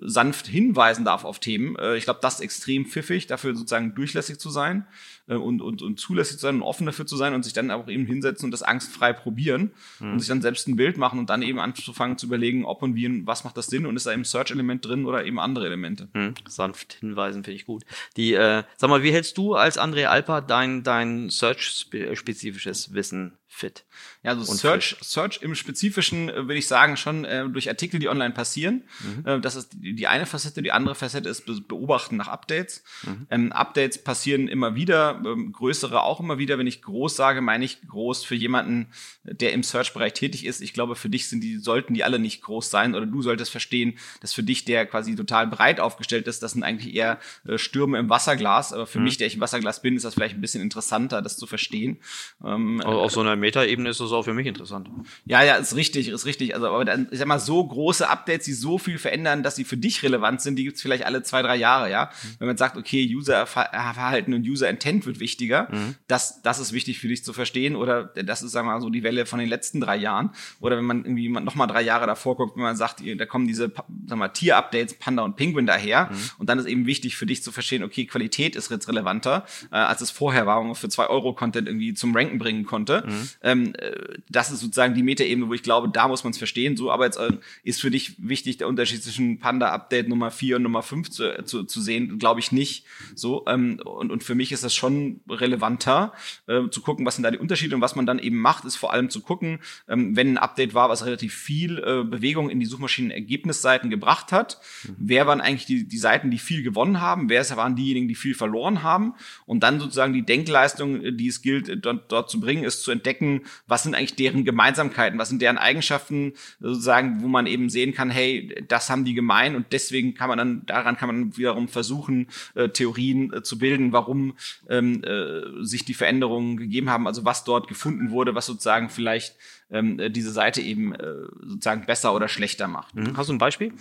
sanft 0.00 0.46
hinweisen 0.46 1.04
darf 1.04 1.24
auf 1.24 1.38
Themen. 1.40 1.76
Äh, 1.76 1.96
ich 1.96 2.04
glaube, 2.04 2.20
das 2.22 2.34
ist 2.34 2.40
extrem 2.40 2.86
pfiffig, 2.86 3.26
dafür 3.26 3.54
sozusagen 3.54 3.94
durchlässig 3.94 4.38
zu 4.38 4.50
sein 4.50 4.86
äh, 5.19 5.19
und, 5.34 5.62
und, 5.62 5.82
und 5.82 5.98
zulässig 6.00 6.36
zu 6.36 6.42
sein 6.42 6.56
und 6.56 6.62
offen 6.62 6.86
dafür 6.86 7.06
zu 7.06 7.16
sein 7.16 7.34
und 7.34 7.42
sich 7.44 7.52
dann 7.52 7.70
auch 7.70 7.88
eben 7.88 8.06
hinsetzen 8.06 8.46
und 8.46 8.50
das 8.50 8.62
angstfrei 8.62 9.12
probieren 9.12 9.72
mhm. 9.98 10.12
und 10.12 10.18
sich 10.20 10.28
dann 10.28 10.42
selbst 10.42 10.68
ein 10.68 10.76
Bild 10.76 10.96
machen 10.96 11.18
und 11.18 11.30
dann 11.30 11.42
eben 11.42 11.58
anzufangen 11.58 12.18
zu 12.18 12.26
überlegen, 12.26 12.64
ob 12.64 12.82
und 12.82 12.94
wie 12.94 13.06
und 13.06 13.26
was 13.26 13.44
macht 13.44 13.56
das 13.56 13.66
Sinn 13.66 13.86
und 13.86 13.96
ist 13.96 14.06
da 14.06 14.12
eben 14.12 14.24
Search-Element 14.24 14.84
drin 14.84 15.06
oder 15.06 15.24
eben 15.24 15.38
andere 15.38 15.66
Elemente. 15.66 16.08
Mhm. 16.12 16.34
Sanft 16.46 16.94
hinweisen 16.94 17.44
finde 17.44 17.56
ich 17.56 17.66
gut. 17.66 17.84
Die, 18.16 18.34
äh, 18.34 18.64
sag 18.76 18.90
mal, 18.90 19.02
wie 19.02 19.12
hältst 19.12 19.38
du 19.38 19.54
als 19.54 19.78
André 19.78 20.06
Alper 20.06 20.42
dein, 20.42 20.82
dein 20.82 21.30
Search-spezifisches 21.30 22.94
Wissen 22.94 23.38
fit. 23.52 23.84
Ja, 24.22 24.30
also 24.30 24.44
Search, 24.44 24.96
Search 25.02 25.42
im 25.42 25.56
Spezifischen 25.56 26.28
äh, 26.28 26.36
würde 26.36 26.54
ich 26.54 26.68
sagen 26.68 26.96
schon 26.96 27.24
äh, 27.24 27.48
durch 27.48 27.68
Artikel, 27.68 27.98
die 27.98 28.08
online 28.08 28.32
passieren. 28.32 28.84
Mhm. 29.00 29.26
Äh, 29.26 29.40
das 29.40 29.56
ist 29.56 29.72
die, 29.74 29.94
die, 29.94 30.06
eine 30.06 30.24
Facette. 30.24 30.62
Die 30.62 30.70
andere 30.70 30.94
Facette 30.94 31.28
ist 31.28 31.44
Beobachten 31.66 32.16
nach 32.16 32.28
Updates. 32.28 32.84
Mhm. 33.02 33.26
Ähm, 33.28 33.52
Updates 33.52 34.02
passieren 34.02 34.46
immer 34.46 34.76
wieder, 34.76 35.19
ähm, 35.24 35.52
größere 35.52 36.02
auch 36.02 36.20
immer 36.20 36.38
wieder. 36.38 36.58
Wenn 36.58 36.66
ich 36.66 36.82
groß 36.82 37.16
sage, 37.16 37.40
meine 37.40 37.64
ich 37.64 37.80
groß 37.86 38.24
für 38.24 38.34
jemanden, 38.34 38.88
der 39.24 39.52
im 39.52 39.62
Search-Bereich 39.62 40.14
tätig 40.14 40.46
ist. 40.46 40.60
Ich 40.60 40.72
glaube, 40.72 40.96
für 40.96 41.08
dich 41.08 41.28
sind 41.28 41.42
die, 41.42 41.58
sollten 41.58 41.94
die 41.94 42.04
alle 42.04 42.18
nicht 42.18 42.42
groß 42.42 42.70
sein 42.70 42.94
oder 42.94 43.06
du 43.06 43.22
solltest 43.22 43.50
verstehen, 43.50 43.98
dass 44.20 44.32
für 44.32 44.42
dich, 44.42 44.64
der 44.64 44.86
quasi 44.86 45.14
total 45.14 45.46
breit 45.46 45.80
aufgestellt 45.80 46.26
ist, 46.26 46.42
das 46.42 46.52
sind 46.52 46.62
eigentlich 46.62 46.94
eher 46.94 47.18
äh, 47.46 47.58
Stürme 47.58 47.98
im 47.98 48.08
Wasserglas. 48.08 48.72
Aber 48.72 48.86
für 48.86 48.98
mhm. 48.98 49.04
mich, 49.04 49.16
der 49.18 49.26
ich 49.26 49.34
im 49.34 49.40
Wasserglas 49.40 49.82
bin, 49.82 49.96
ist 49.96 50.04
das 50.04 50.14
vielleicht 50.14 50.34
ein 50.34 50.40
bisschen 50.40 50.62
interessanter, 50.62 51.22
das 51.22 51.36
zu 51.36 51.46
verstehen. 51.46 51.98
Ähm, 52.44 52.80
also 52.84 53.00
auf 53.00 53.12
so 53.12 53.20
einer 53.20 53.36
Metaebene 53.36 53.90
ist 53.90 54.00
das 54.00 54.12
auch 54.12 54.22
für 54.22 54.34
mich 54.34 54.46
interessant. 54.46 54.88
Ja, 55.26 55.42
ja, 55.42 55.56
ist 55.56 55.76
richtig, 55.76 56.08
ist 56.08 56.26
richtig. 56.26 56.54
Also, 56.54 56.68
aber 56.68 56.84
dann, 56.84 57.08
ich 57.10 57.18
sag 57.18 57.28
mal, 57.28 57.38
so 57.38 57.64
große 57.64 58.08
Updates, 58.08 58.46
die 58.46 58.52
so 58.52 58.78
viel 58.78 58.98
verändern, 58.98 59.42
dass 59.42 59.56
sie 59.56 59.64
für 59.64 59.76
dich 59.76 60.02
relevant 60.02 60.40
sind, 60.40 60.56
die 60.56 60.64
gibt's 60.64 60.82
vielleicht 60.82 61.04
alle 61.04 61.22
zwei, 61.22 61.42
drei 61.42 61.56
Jahre, 61.56 61.90
ja. 61.90 62.06
Mhm. 62.06 62.28
Wenn 62.38 62.46
man 62.48 62.56
sagt, 62.56 62.76
okay, 62.76 63.08
User-Verhalten 63.14 64.34
und 64.34 64.46
User-Intent 64.46 65.06
wird 65.10 65.20
wichtiger, 65.20 65.68
mhm. 65.70 65.96
das, 66.06 66.42
das 66.42 66.58
ist 66.58 66.72
wichtig 66.72 66.98
für 66.98 67.08
dich 67.08 67.24
zu 67.24 67.32
verstehen 67.32 67.76
oder 67.76 68.04
das 68.04 68.42
ist, 68.42 68.52
sagen 68.52 68.66
wir 68.68 68.74
mal, 68.74 68.80
so 68.80 68.90
die 68.90 69.02
Welle 69.02 69.26
von 69.26 69.38
den 69.38 69.48
letzten 69.48 69.80
drei 69.80 69.96
Jahren. 69.96 70.30
Oder 70.60 70.76
wenn 70.76 70.84
man 70.84 71.04
irgendwie 71.04 71.28
noch 71.28 71.54
mal 71.54 71.66
drei 71.66 71.82
Jahre 71.82 72.06
davor 72.06 72.36
guckt, 72.36 72.56
wenn 72.56 72.62
man 72.62 72.76
sagt, 72.76 73.02
da 73.16 73.26
kommen 73.26 73.46
diese, 73.46 73.64
sagen 73.64 73.88
wir 74.06 74.16
mal, 74.16 74.28
Tier-Updates, 74.28 74.94
Panda 74.94 75.22
und 75.22 75.36
Penguin 75.36 75.66
daher 75.66 76.10
mhm. 76.10 76.16
und 76.38 76.48
dann 76.48 76.58
ist 76.58 76.66
eben 76.66 76.86
wichtig 76.86 77.16
für 77.16 77.26
dich 77.26 77.42
zu 77.42 77.52
verstehen, 77.52 77.82
okay, 77.82 78.06
Qualität 78.06 78.56
ist 78.56 78.70
jetzt 78.70 78.88
relevanter, 78.88 79.44
äh, 79.70 79.76
als 79.76 80.00
es 80.00 80.10
vorher 80.10 80.46
war, 80.46 80.60
wo 80.60 80.64
man 80.64 80.74
für 80.74 80.88
zwei 80.88 81.06
Euro 81.06 81.34
Content 81.34 81.68
irgendwie 81.68 81.94
zum 81.94 82.14
Ranken 82.14 82.38
bringen 82.38 82.64
konnte. 82.64 83.04
Mhm. 83.06 83.28
Ähm, 83.42 83.74
äh, 83.78 84.18
das 84.28 84.50
ist 84.50 84.60
sozusagen 84.60 84.94
die 84.94 85.02
Metaebene, 85.02 85.48
wo 85.48 85.54
ich 85.54 85.62
glaube, 85.62 85.88
da 85.88 86.08
muss 86.08 86.24
man 86.24 86.32
es 86.32 86.38
verstehen. 86.38 86.76
So, 86.76 86.90
aber 86.90 87.06
jetzt 87.06 87.18
äh, 87.18 87.32
ist 87.64 87.80
für 87.80 87.90
dich 87.90 88.16
wichtig, 88.18 88.58
der 88.58 88.68
Unterschied 88.68 89.02
zwischen 89.02 89.38
Panda-Update 89.38 90.08
Nummer 90.08 90.30
4 90.30 90.56
und 90.56 90.62
Nummer 90.62 90.82
5 90.82 91.10
zu, 91.10 91.24
äh, 91.24 91.44
zu, 91.44 91.64
zu 91.64 91.80
sehen, 91.80 92.18
glaube 92.18 92.40
ich 92.40 92.52
nicht. 92.52 92.84
So, 93.14 93.44
ähm, 93.46 93.80
und, 93.84 94.10
und 94.10 94.24
für 94.24 94.34
mich 94.34 94.52
ist 94.52 94.64
das 94.64 94.74
schon 94.74 94.99
relevanter, 95.28 96.12
äh, 96.46 96.68
zu 96.70 96.80
gucken, 96.82 97.06
was 97.06 97.16
sind 97.16 97.24
da 97.24 97.30
die 97.30 97.38
Unterschiede 97.38 97.74
und 97.74 97.80
was 97.80 97.96
man 97.96 98.06
dann 98.06 98.18
eben 98.18 98.38
macht, 98.38 98.64
ist 98.64 98.76
vor 98.76 98.92
allem 98.92 99.10
zu 99.10 99.20
gucken, 99.20 99.60
ähm, 99.88 100.16
wenn 100.16 100.34
ein 100.34 100.38
Update 100.38 100.74
war, 100.74 100.88
was 100.88 101.04
relativ 101.04 101.34
viel 101.34 101.78
äh, 101.78 102.04
Bewegung 102.04 102.50
in 102.50 102.60
die 102.60 102.66
Suchmaschinen-Ergebnisseiten 102.66 103.90
gebracht 103.90 104.32
hat, 104.32 104.60
mhm. 104.84 104.96
wer 104.98 105.26
waren 105.26 105.40
eigentlich 105.40 105.66
die, 105.66 105.86
die 105.86 105.98
Seiten, 105.98 106.30
die 106.30 106.38
viel 106.38 106.62
gewonnen 106.62 107.00
haben, 107.00 107.28
wer 107.28 107.40
waren 107.56 107.76
diejenigen, 107.76 108.08
die 108.08 108.14
viel 108.14 108.34
verloren 108.34 108.82
haben? 108.82 109.14
Und 109.46 109.62
dann 109.62 109.80
sozusagen 109.80 110.12
die 110.12 110.24
Denkleistung, 110.24 111.16
die 111.16 111.28
es 111.28 111.42
gilt, 111.42 111.84
dort, 111.84 112.12
dort 112.12 112.30
zu 112.30 112.40
bringen, 112.40 112.64
ist 112.64 112.82
zu 112.82 112.90
entdecken, 112.90 113.42
was 113.66 113.82
sind 113.82 113.94
eigentlich 113.94 114.14
deren 114.14 114.44
Gemeinsamkeiten, 114.44 115.18
was 115.18 115.28
sind 115.28 115.42
deren 115.42 115.58
Eigenschaften, 115.58 116.34
sozusagen, 116.60 117.22
wo 117.22 117.28
man 117.28 117.46
eben 117.46 117.70
sehen 117.70 117.94
kann, 117.94 118.10
hey, 118.10 118.64
das 118.68 118.90
haben 118.90 119.04
die 119.04 119.14
gemein 119.14 119.56
und 119.56 119.66
deswegen 119.72 120.14
kann 120.14 120.28
man 120.28 120.38
dann, 120.38 120.66
daran 120.66 120.96
kann 120.96 121.08
man 121.08 121.36
wiederum 121.36 121.68
versuchen, 121.68 122.28
äh, 122.54 122.68
Theorien 122.68 123.32
äh, 123.32 123.42
zu 123.42 123.58
bilden, 123.58 123.92
warum 123.92 124.34
ähm, 124.80 125.04
äh, 125.04 125.64
sich 125.64 125.84
die 125.84 125.94
Veränderungen 125.94 126.56
gegeben 126.56 126.90
haben, 126.90 127.06
also 127.06 127.24
was 127.24 127.44
dort 127.44 127.68
gefunden 127.68 128.10
wurde, 128.10 128.34
was 128.34 128.46
sozusagen 128.46 128.88
vielleicht 128.88 129.36
ähm, 129.70 130.00
diese 130.12 130.32
Seite 130.32 130.60
eben 130.60 130.94
äh, 130.94 131.14
sozusagen 131.42 131.86
besser 131.86 132.14
oder 132.14 132.28
schlechter 132.28 132.68
macht. 132.68 132.94
Mhm. 132.94 133.16
Hast 133.16 133.28
du 133.28 133.34
ein 133.34 133.38
Beispiel? 133.38 133.72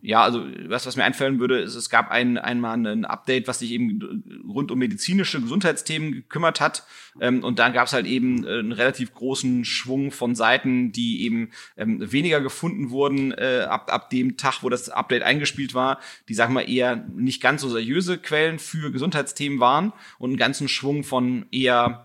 Ja, 0.00 0.22
also 0.22 0.44
was, 0.66 0.86
was 0.86 0.96
mir 0.96 1.04
einfallen 1.04 1.38
würde, 1.38 1.60
ist, 1.60 1.74
es 1.74 1.90
gab 1.90 2.10
ein, 2.10 2.38
einmal 2.38 2.86
ein 2.86 3.04
Update, 3.04 3.46
was 3.46 3.58
sich 3.58 3.70
eben 3.72 4.42
rund 4.48 4.70
um 4.70 4.78
medizinische 4.78 5.40
Gesundheitsthemen 5.40 6.12
gekümmert 6.12 6.60
hat. 6.60 6.84
Ähm, 7.20 7.44
und 7.44 7.58
dann 7.58 7.72
gab 7.72 7.86
es 7.86 7.92
halt 7.92 8.06
eben 8.06 8.44
äh, 8.44 8.58
einen 8.58 8.72
relativ 8.72 9.12
großen 9.14 9.64
Schwung 9.64 10.10
von 10.10 10.34
Seiten, 10.34 10.92
die 10.92 11.22
eben 11.24 11.50
ähm, 11.76 12.10
weniger 12.10 12.40
gefunden 12.40 12.90
wurden 12.90 13.32
äh, 13.32 13.66
ab, 13.68 13.92
ab 13.92 14.10
dem 14.10 14.36
Tag, 14.36 14.62
wo 14.62 14.70
das 14.70 14.88
Update 14.88 15.22
eingespielt 15.22 15.74
war, 15.74 16.00
die, 16.28 16.34
sagen 16.34 16.54
wir, 16.54 16.66
eher 16.66 16.96
nicht 17.14 17.42
ganz 17.42 17.60
so 17.60 17.68
seriöse 17.68 18.18
Quellen 18.18 18.58
für 18.58 18.90
Gesundheitsthemen 18.90 19.60
waren 19.60 19.92
und 20.18 20.30
einen 20.30 20.38
ganzen 20.38 20.68
Schwung 20.68 21.04
von 21.04 21.46
eher 21.52 22.04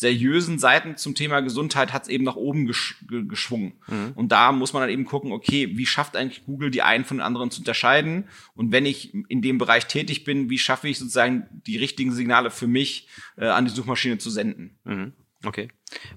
seriösen 0.00 0.58
Seiten 0.58 0.96
zum 0.96 1.14
Thema 1.14 1.40
Gesundheit 1.40 1.92
hat 1.92 2.04
es 2.04 2.08
eben 2.08 2.24
nach 2.24 2.36
oben 2.36 2.66
gesch 2.66 3.04
geschwungen. 3.06 3.74
Mhm. 3.86 4.12
Und 4.14 4.32
da 4.32 4.50
muss 4.50 4.72
man 4.72 4.80
dann 4.80 4.88
eben 4.88 5.04
gucken, 5.04 5.30
okay, 5.30 5.76
wie 5.76 5.84
schafft 5.84 6.16
eigentlich 6.16 6.46
Google 6.46 6.70
die 6.70 6.80
einen 6.80 7.04
von 7.04 7.18
den 7.18 7.22
anderen 7.22 7.50
zu 7.50 7.60
unterscheiden? 7.60 8.24
Und 8.54 8.72
wenn 8.72 8.86
ich 8.86 9.12
in 9.28 9.42
dem 9.42 9.58
Bereich 9.58 9.88
tätig 9.88 10.24
bin, 10.24 10.48
wie 10.48 10.58
schaffe 10.58 10.88
ich 10.88 10.98
sozusagen 10.98 11.46
die 11.66 11.76
richtigen 11.76 12.12
Signale 12.12 12.50
für 12.50 12.66
mich 12.66 13.08
äh, 13.36 13.46
an 13.46 13.66
die 13.66 13.70
Suchmaschine 13.70 14.16
zu 14.16 14.30
senden? 14.30 14.78
Mhm. 14.84 15.12
Okay. 15.44 15.68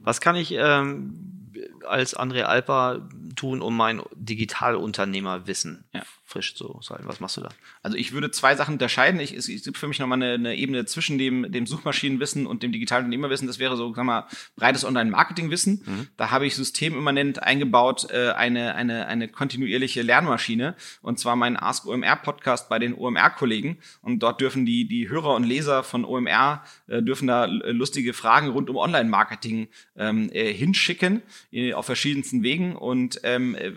Was 0.01 0.21
kann 0.21 0.37
ich 0.37 0.53
ähm, 0.53 1.51
als 1.85 2.15
André 2.15 2.43
Alper 2.43 3.09
tun, 3.35 3.61
um 3.61 3.75
mein 3.75 4.01
Digitalunternehmerwissen 4.15 5.83
ja 5.93 6.03
frisch 6.33 6.55
zu 6.55 6.79
sein. 6.81 7.01
Was 7.03 7.19
machst 7.19 7.37
du 7.37 7.41
da? 7.41 7.49
Also 7.83 7.95
ich 7.95 8.11
würde 8.11 8.31
zwei 8.31 8.55
Sachen 8.55 8.73
unterscheiden. 8.73 9.19
Ich, 9.19 9.33
es, 9.33 9.47
es 9.47 9.63
gibt 9.63 9.77
für 9.77 9.87
mich 9.87 9.99
nochmal 9.99 10.21
eine, 10.21 10.33
eine 10.33 10.55
Ebene 10.55 10.85
zwischen 10.85 11.17
dem, 11.17 11.51
dem 11.51 11.67
Suchmaschinenwissen 11.67 12.47
und 12.47 12.63
dem 12.63 12.71
digitalen 12.71 13.05
Unternehmerwissen. 13.05 13.47
Das 13.47 13.59
wäre 13.59 13.77
so, 13.77 13.93
sag 13.93 14.03
mal, 14.03 14.27
breites 14.55 14.83
Online-Marketing-Wissen. 14.83 15.83
Mhm. 15.85 16.07
Da 16.17 16.31
habe 16.31 16.47
ich 16.47 16.55
systemimmanent 16.55 17.43
eingebaut 17.43 18.07
äh, 18.09 18.31
eine, 18.31 18.73
eine, 18.73 19.05
eine 19.07 19.27
kontinuierliche 19.27 20.01
Lernmaschine. 20.01 20.75
Und 21.01 21.19
zwar 21.19 21.35
meinen 21.35 21.55
Ask 21.55 21.85
OMR 21.85 22.15
Podcast 22.15 22.67
bei 22.67 22.79
den 22.79 22.95
OMR-Kollegen. 22.95 23.77
Und 24.01 24.19
dort 24.19 24.41
dürfen 24.41 24.65
die, 24.65 24.87
die 24.87 25.09
Hörer 25.09 25.35
und 25.35 25.43
Leser 25.43 25.83
von 25.83 26.03
OMR 26.03 26.63
äh, 26.87 27.03
dürfen 27.03 27.27
da 27.27 27.45
lustige 27.45 28.13
Fragen 28.13 28.49
rund 28.49 28.71
um 28.71 28.77
Online-Marketing 28.77 29.67
ähm, 29.95 30.31
äh, 30.33 30.51
hinschicken, 30.51 31.21
äh, 31.51 31.73
auf 31.73 31.85
verschiedensten 31.85 32.41
Wegen. 32.41 32.75
Und 32.75 33.21
ähm, 33.23 33.53
äh, 33.53 33.71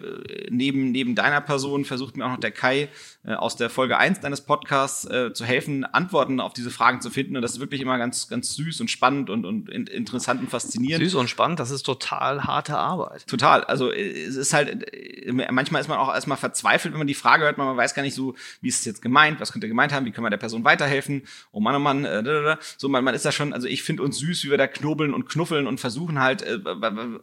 neben, 0.48 0.90
neben 0.90 1.14
deiner 1.14 1.42
Person 1.42 1.84
versucht 1.84 2.16
mir 2.16 2.24
auch 2.24 2.30
noch 2.30 2.45
der 2.46 2.52
Kai 2.52 2.88
äh, 3.24 3.34
aus 3.34 3.56
der 3.56 3.70
Folge 3.70 3.98
1 3.98 4.20
deines 4.20 4.40
Podcasts 4.40 5.04
äh, 5.04 5.32
zu 5.32 5.44
helfen, 5.44 5.84
Antworten 5.84 6.40
auf 6.40 6.52
diese 6.52 6.70
Fragen 6.70 7.00
zu 7.00 7.10
finden. 7.10 7.36
Und 7.36 7.42
das 7.42 7.52
ist 7.52 7.60
wirklich 7.60 7.80
immer 7.80 7.98
ganz, 7.98 8.28
ganz 8.28 8.54
süß 8.54 8.80
und 8.80 8.90
spannend 8.90 9.30
und, 9.30 9.44
und 9.44 9.68
in, 9.68 9.86
interessant 9.86 10.40
und 10.40 10.48
faszinierend. 10.48 11.04
Süß 11.04 11.16
und 11.16 11.28
spannend, 11.28 11.58
das 11.58 11.70
ist 11.70 11.82
total 11.82 12.44
harte 12.44 12.78
Arbeit. 12.78 13.26
Total. 13.26 13.64
Also 13.64 13.92
äh, 13.92 14.22
es 14.22 14.36
ist 14.36 14.52
halt, 14.52 14.92
äh, 14.92 15.32
manchmal 15.50 15.80
ist 15.80 15.88
man 15.88 15.98
auch 15.98 16.12
erstmal 16.14 16.38
verzweifelt, 16.38 16.94
wenn 16.94 16.98
man 16.98 17.08
die 17.08 17.14
Frage 17.14 17.44
hört, 17.44 17.58
man 17.58 17.76
weiß 17.76 17.94
gar 17.94 18.02
nicht 18.02 18.14
so, 18.14 18.34
wie 18.60 18.68
ist 18.68 18.78
es 18.78 18.84
jetzt 18.84 19.02
gemeint, 19.02 19.40
was 19.40 19.52
könnte 19.52 19.66
gemeint 19.66 19.92
haben, 19.92 20.06
wie 20.06 20.12
können 20.12 20.24
wir 20.24 20.30
der 20.30 20.36
Person 20.36 20.64
weiterhelfen. 20.64 21.22
Oh 21.50 21.60
Mann, 21.60 21.74
oh 21.74 21.80
Mann, 21.80 22.04
äh, 22.04 22.56
so 22.76 22.88
man, 22.88 23.02
man 23.02 23.14
ist 23.14 23.24
da 23.24 23.32
schon, 23.32 23.52
also 23.52 23.66
ich 23.66 23.82
finde 23.82 24.04
uns 24.04 24.18
süß, 24.18 24.44
wie 24.44 24.50
wir 24.50 24.58
da 24.58 24.68
knobeln 24.68 25.12
und 25.12 25.28
knuffeln 25.28 25.66
und 25.66 25.80
versuchen 25.80 26.20
halt, 26.20 26.42
äh, 26.42 26.58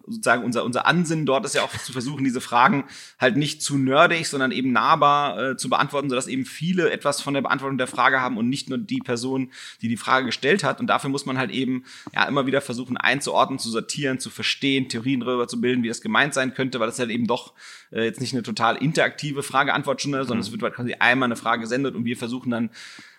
sozusagen 0.06 0.44
unser, 0.44 0.66
unser 0.66 0.86
Ansinnen 0.86 1.26
dort 1.26 1.46
ist 1.46 1.56
ja 1.56 1.64
auch 1.64 1.72
zu 1.78 1.94
versuchen, 1.94 2.26
diese 2.26 2.42
Fragen 2.42 2.86
halt 3.20 3.38
nicht 3.38 3.62
zu 3.62 3.78
nerdig, 3.78 4.28
sondern 4.28 4.52
eben 4.52 4.74
nahbar 5.04 5.52
äh, 5.52 5.58
zu 5.58 5.70
beantworten, 5.70 6.10
sodass 6.10 6.28
eben 6.28 6.46
viele 6.46 6.90
etwas 6.92 7.22
von 7.22 7.34
der 7.34 7.42
Beantwortung 7.42 7.78
der 7.78 7.88
Frage 7.88 8.22
haben 8.22 8.38
und 8.38 8.50
nicht 8.50 8.70
nur 8.70 8.78
die 8.78 9.00
Person, 9.00 9.52
die 9.82 9.88
die 9.88 9.98
Frage 9.98 10.28
gestellt 10.28 10.64
hat. 10.64 10.80
Und 10.80 10.88
dafür 10.88 11.10
muss 11.10 11.26
man 11.26 11.38
halt 11.38 11.52
eben 11.52 11.84
ja 12.14 12.26
immer 12.26 12.46
wieder 12.46 12.62
versuchen 12.62 12.98
einzuordnen, 12.98 13.60
zu 13.60 13.70
sortieren, 13.70 14.20
zu 14.20 14.30
verstehen, 14.30 14.90
Theorien 14.90 15.20
darüber 15.20 15.48
zu 15.48 15.60
bilden, 15.60 15.84
wie 15.84 15.88
das 15.88 16.02
gemeint 16.02 16.34
sein 16.34 16.54
könnte, 16.54 16.80
weil 16.80 16.88
das 16.88 17.00
halt 17.00 17.10
eben 17.10 17.28
doch 17.28 17.54
äh, 17.92 18.06
jetzt 18.06 18.22
nicht 18.22 18.34
eine 18.34 18.44
total 18.44 18.78
interaktive 18.78 19.44
Frage-Antwort-Stunde, 19.44 20.20
sondern 20.20 20.38
mhm. 20.38 20.44
es 20.44 20.52
wird 20.52 20.64
halt 20.64 20.76
quasi 20.76 20.96
einmal 20.96 21.28
eine 21.28 21.36
Frage 21.36 21.62
gesendet 21.62 21.96
und 21.96 22.06
wir 22.06 22.18
versuchen 22.18 22.52
dann 22.52 22.70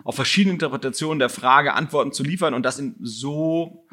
auf 0.03 0.16
verschiedene 0.16 0.55
Interpretationen 0.55 1.18
der 1.18 1.30
Frage 1.30 1.74
Antworten 1.74 2.12
zu 2.12 2.22
liefern 2.22 2.55
und 2.55 2.64
das 2.64 2.78
in 2.78 2.95
so 3.01 3.87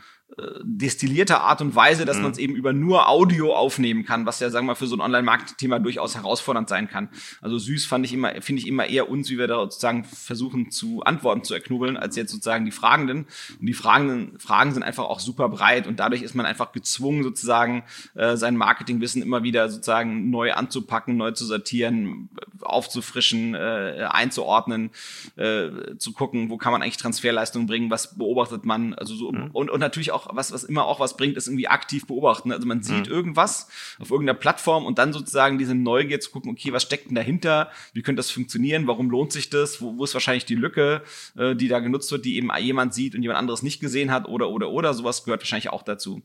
destillierter 0.63 1.41
Art 1.41 1.61
und 1.61 1.75
Weise, 1.75 2.05
dass 2.05 2.17
mhm. 2.17 2.23
man 2.23 2.31
es 2.31 2.37
eben 2.37 2.55
über 2.55 2.73
nur 2.73 3.09
Audio 3.09 3.55
aufnehmen 3.55 4.05
kann, 4.05 4.25
was 4.25 4.39
ja, 4.39 4.49
sagen 4.49 4.65
wir 4.65 4.71
mal, 4.71 4.75
für 4.75 4.87
so 4.87 4.95
ein 4.95 5.01
Online-Marketing-Thema 5.01 5.79
durchaus 5.79 6.15
herausfordernd 6.15 6.69
sein 6.69 6.87
kann. 6.87 7.09
Also 7.41 7.59
süß 7.59 7.85
fand 7.85 8.05
ich 8.05 8.13
immer, 8.13 8.41
finde 8.41 8.61
ich 8.61 8.67
immer 8.67 8.85
eher 8.87 9.09
uns, 9.09 9.29
wie 9.29 9.37
wir 9.37 9.47
da 9.47 9.59
sozusagen 9.59 10.03
versuchen 10.05 10.71
zu 10.71 11.03
Antworten 11.03 11.43
zu 11.43 11.53
erknubbeln, 11.53 11.97
als 11.97 12.15
jetzt 12.15 12.31
sozusagen 12.31 12.65
die 12.65 12.71
Fragenden. 12.71 13.25
Und 13.59 13.65
die 13.65 13.73
Fragenden, 13.73 14.39
Fragen 14.39 14.73
sind 14.73 14.83
einfach 14.83 15.03
auch 15.03 15.19
super 15.19 15.49
breit 15.49 15.87
und 15.87 15.99
dadurch 15.99 16.21
ist 16.21 16.35
man 16.35 16.45
einfach 16.45 16.71
gezwungen, 16.71 17.23
sozusagen 17.23 17.83
äh, 18.15 18.37
sein 18.37 18.55
Marketingwissen 18.55 19.21
immer 19.21 19.43
wieder 19.43 19.69
sozusagen 19.69 20.29
neu 20.29 20.53
anzupacken, 20.53 21.17
neu 21.17 21.31
zu 21.31 21.45
sortieren, 21.45 22.29
aufzufrischen, 22.61 23.55
äh, 23.55 24.07
einzuordnen, 24.09 24.91
äh, 25.35 25.69
zu 25.97 26.13
gucken, 26.13 26.49
wo 26.49 26.57
kann 26.57 26.71
man 26.71 26.81
eigentlich 26.81 26.97
Transferleistungen 26.97 27.67
bringen, 27.67 27.89
was 27.89 28.17
beobachtet 28.17 28.65
man, 28.65 28.93
also 28.93 29.15
so 29.15 29.31
mhm. 29.31 29.49
und, 29.51 29.69
und 29.69 29.79
natürlich 29.79 30.11
auch 30.11 30.20
auch, 30.21 30.35
was, 30.35 30.51
was 30.51 30.63
immer 30.63 30.85
auch 30.85 30.99
was 30.99 31.17
bringt, 31.17 31.37
ist 31.37 31.47
irgendwie 31.47 31.67
aktiv 31.67 32.05
beobachten. 32.05 32.51
Also 32.51 32.67
man 32.67 32.81
sieht 32.81 33.07
mhm. 33.07 33.13
irgendwas 33.13 33.67
auf 33.99 34.11
irgendeiner 34.11 34.37
Plattform 34.37 34.85
und 34.85 34.97
dann 34.97 35.13
sozusagen 35.13 35.57
diese 35.57 35.75
Neugier 35.75 36.19
zu 36.19 36.31
gucken, 36.31 36.51
okay, 36.51 36.73
was 36.73 36.83
steckt 36.83 37.09
denn 37.09 37.15
dahinter? 37.15 37.71
Wie 37.93 38.01
könnte 38.01 38.19
das 38.19 38.31
funktionieren? 38.31 38.87
Warum 38.87 39.09
lohnt 39.09 39.31
sich 39.31 39.49
das? 39.49 39.81
Wo, 39.81 39.97
wo 39.97 40.03
ist 40.03 40.13
wahrscheinlich 40.13 40.45
die 40.45 40.55
Lücke, 40.55 41.03
äh, 41.37 41.55
die 41.55 41.67
da 41.67 41.79
genutzt 41.79 42.11
wird, 42.11 42.25
die 42.25 42.35
eben 42.35 42.49
jemand 42.59 42.93
sieht 42.93 43.15
und 43.15 43.21
jemand 43.21 43.39
anderes 43.39 43.63
nicht 43.63 43.79
gesehen 43.79 44.11
hat 44.11 44.27
oder, 44.27 44.49
oder, 44.49 44.69
oder. 44.69 44.93
Sowas 44.93 45.23
gehört 45.23 45.41
wahrscheinlich 45.41 45.69
auch 45.69 45.83
dazu. 45.83 46.21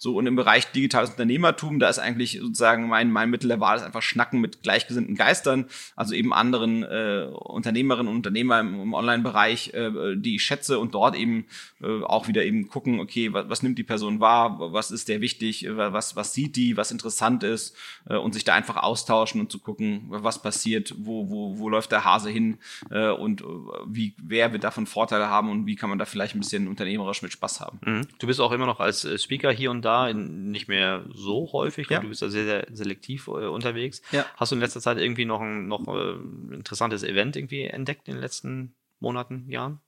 So, 0.00 0.14
und 0.14 0.28
im 0.28 0.36
Bereich 0.36 0.70
digitales 0.70 1.10
Unternehmertum, 1.10 1.80
da 1.80 1.88
ist 1.88 1.98
eigentlich 1.98 2.38
sozusagen 2.40 2.86
mein, 2.86 3.10
mein 3.10 3.30
Mittel 3.30 3.48
der 3.48 3.58
Wahl 3.58 3.76
ist 3.76 3.82
einfach 3.82 4.00
Schnacken 4.00 4.40
mit 4.40 4.62
gleichgesinnten 4.62 5.16
Geistern, 5.16 5.66
also 5.96 6.14
eben 6.14 6.32
anderen 6.32 6.84
äh, 6.84 7.26
Unternehmerinnen 7.32 8.08
und 8.08 8.16
Unternehmer 8.16 8.60
im, 8.60 8.80
im 8.80 8.94
Online-Bereich, 8.94 9.74
äh, 9.74 10.14
die 10.14 10.36
ich 10.36 10.44
schätze 10.44 10.78
und 10.78 10.94
dort 10.94 11.16
eben 11.16 11.46
äh, 11.82 12.04
auch 12.04 12.28
wieder 12.28 12.44
eben 12.44 12.68
gucken, 12.68 13.00
okay, 13.00 13.32
was, 13.32 13.48
was 13.48 13.62
nimmt 13.64 13.76
die 13.76 13.82
Person 13.82 14.20
wahr, 14.20 14.72
was 14.72 14.92
ist 14.92 15.08
der 15.08 15.20
wichtig, 15.20 15.66
was, 15.68 16.14
was 16.14 16.32
sieht 16.32 16.54
die, 16.54 16.76
was 16.76 16.92
interessant 16.92 17.42
ist 17.42 17.76
äh, 18.08 18.16
und 18.16 18.34
sich 18.34 18.44
da 18.44 18.54
einfach 18.54 18.76
austauschen 18.76 19.40
und 19.40 19.50
zu 19.50 19.58
gucken, 19.58 20.04
was 20.10 20.40
passiert, 20.40 20.94
wo, 20.96 21.28
wo, 21.28 21.58
wo 21.58 21.68
läuft 21.68 21.90
der 21.90 22.04
Hase 22.04 22.30
hin 22.30 22.58
äh, 22.90 23.08
und 23.08 23.40
äh, 23.40 23.44
wie, 23.86 24.14
wer 24.22 24.52
wird 24.52 24.62
davon 24.62 24.86
Vorteile 24.86 25.28
haben 25.28 25.50
und 25.50 25.66
wie 25.66 25.74
kann 25.74 25.90
man 25.90 25.98
da 25.98 26.04
vielleicht 26.04 26.36
ein 26.36 26.40
bisschen 26.40 26.68
unternehmerisch 26.68 27.20
mit 27.22 27.32
Spaß 27.32 27.60
haben. 27.60 27.80
Mhm. 27.84 28.06
Du 28.20 28.28
bist 28.28 28.40
auch 28.40 28.52
immer 28.52 28.66
noch 28.66 28.78
als 28.78 29.04
äh, 29.04 29.18
Speaker 29.18 29.50
hier 29.50 29.72
und 29.72 29.82
da 29.82 29.87
da, 29.88 30.12
nicht 30.12 30.68
mehr 30.68 31.04
so 31.12 31.52
häufig. 31.52 31.88
Ja. 31.88 32.00
Du 32.00 32.08
bist 32.08 32.22
da 32.22 32.28
sehr, 32.28 32.44
sehr 32.44 32.66
selektiv 32.70 33.28
äh, 33.28 33.46
unterwegs. 33.46 34.02
Ja. 34.12 34.26
Hast 34.36 34.52
du 34.52 34.56
in 34.56 34.60
letzter 34.60 34.80
Zeit 34.80 34.98
irgendwie 34.98 35.24
noch 35.24 35.40
ein 35.40 35.66
noch, 35.66 35.86
äh, 35.88 36.54
interessantes 36.54 37.02
Event 37.02 37.36
irgendwie 37.36 37.62
entdeckt 37.64 38.08
in 38.08 38.14
den 38.14 38.20
letzten 38.20 38.74
Monaten, 39.00 39.48
Jahren? 39.48 39.80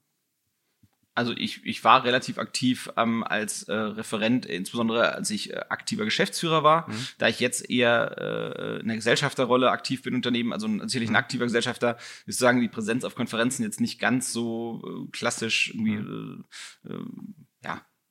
also 1.20 1.32
ich, 1.36 1.64
ich 1.66 1.84
war 1.84 2.04
relativ 2.04 2.38
aktiv 2.38 2.90
ähm, 2.96 3.22
als 3.24 3.64
äh, 3.64 3.74
Referent, 3.74 4.46
insbesondere 4.46 5.12
als 5.12 5.30
ich 5.30 5.52
äh, 5.52 5.56
aktiver 5.68 6.04
Geschäftsführer 6.04 6.62
war. 6.62 6.88
Mhm. 6.88 7.06
Da 7.18 7.28
ich 7.28 7.40
jetzt 7.40 7.68
eher 7.68 8.16
äh, 8.18 8.80
in 8.80 8.86
der 8.86 8.96
Gesellschafterrolle 8.96 9.70
aktiv 9.70 10.02
bin, 10.02 10.14
Unternehmen, 10.14 10.52
also 10.52 10.66
natürlich 10.68 11.08
ein 11.08 11.12
mhm. 11.12 11.16
aktiver 11.16 11.44
Gesellschafter, 11.44 11.98
ist 12.26 12.38
sagen 12.38 12.60
die 12.60 12.68
Präsenz 12.68 13.04
auf 13.04 13.14
Konferenzen 13.14 13.64
jetzt 13.64 13.80
nicht 13.80 13.98
ganz 13.98 14.32
so 14.32 14.82
äh, 14.82 15.10
klassisch 15.10 15.74
irgendwie, 15.74 15.96
mhm. 15.96 16.44
äh, 16.84 16.92
äh, 16.92 17.04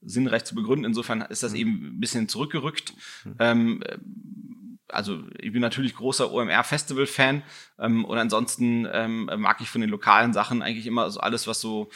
sinnreich 0.01 0.45
zu 0.45 0.55
begründen. 0.55 0.85
Insofern 0.85 1.21
ist 1.21 1.43
das 1.43 1.51
mhm. 1.51 1.57
eben 1.57 1.71
ein 1.85 1.99
bisschen 1.99 2.27
zurückgerückt. 2.27 2.93
Mhm. 3.25 3.35
Ähm, 3.39 3.83
also 4.87 5.23
ich 5.39 5.51
bin 5.51 5.61
natürlich 5.61 5.95
großer 5.95 6.31
OMR-Festival-Fan 6.31 7.43
ähm, 7.79 8.05
und 8.05 8.17
ansonsten 8.17 8.87
ähm, 8.91 9.29
mag 9.37 9.61
ich 9.61 9.69
von 9.69 9.81
den 9.81 9.89
lokalen 9.89 10.33
Sachen 10.33 10.61
eigentlich 10.61 10.85
immer 10.85 11.09
so 11.09 11.19
alles, 11.19 11.47
was 11.47 11.61
so, 11.61 11.89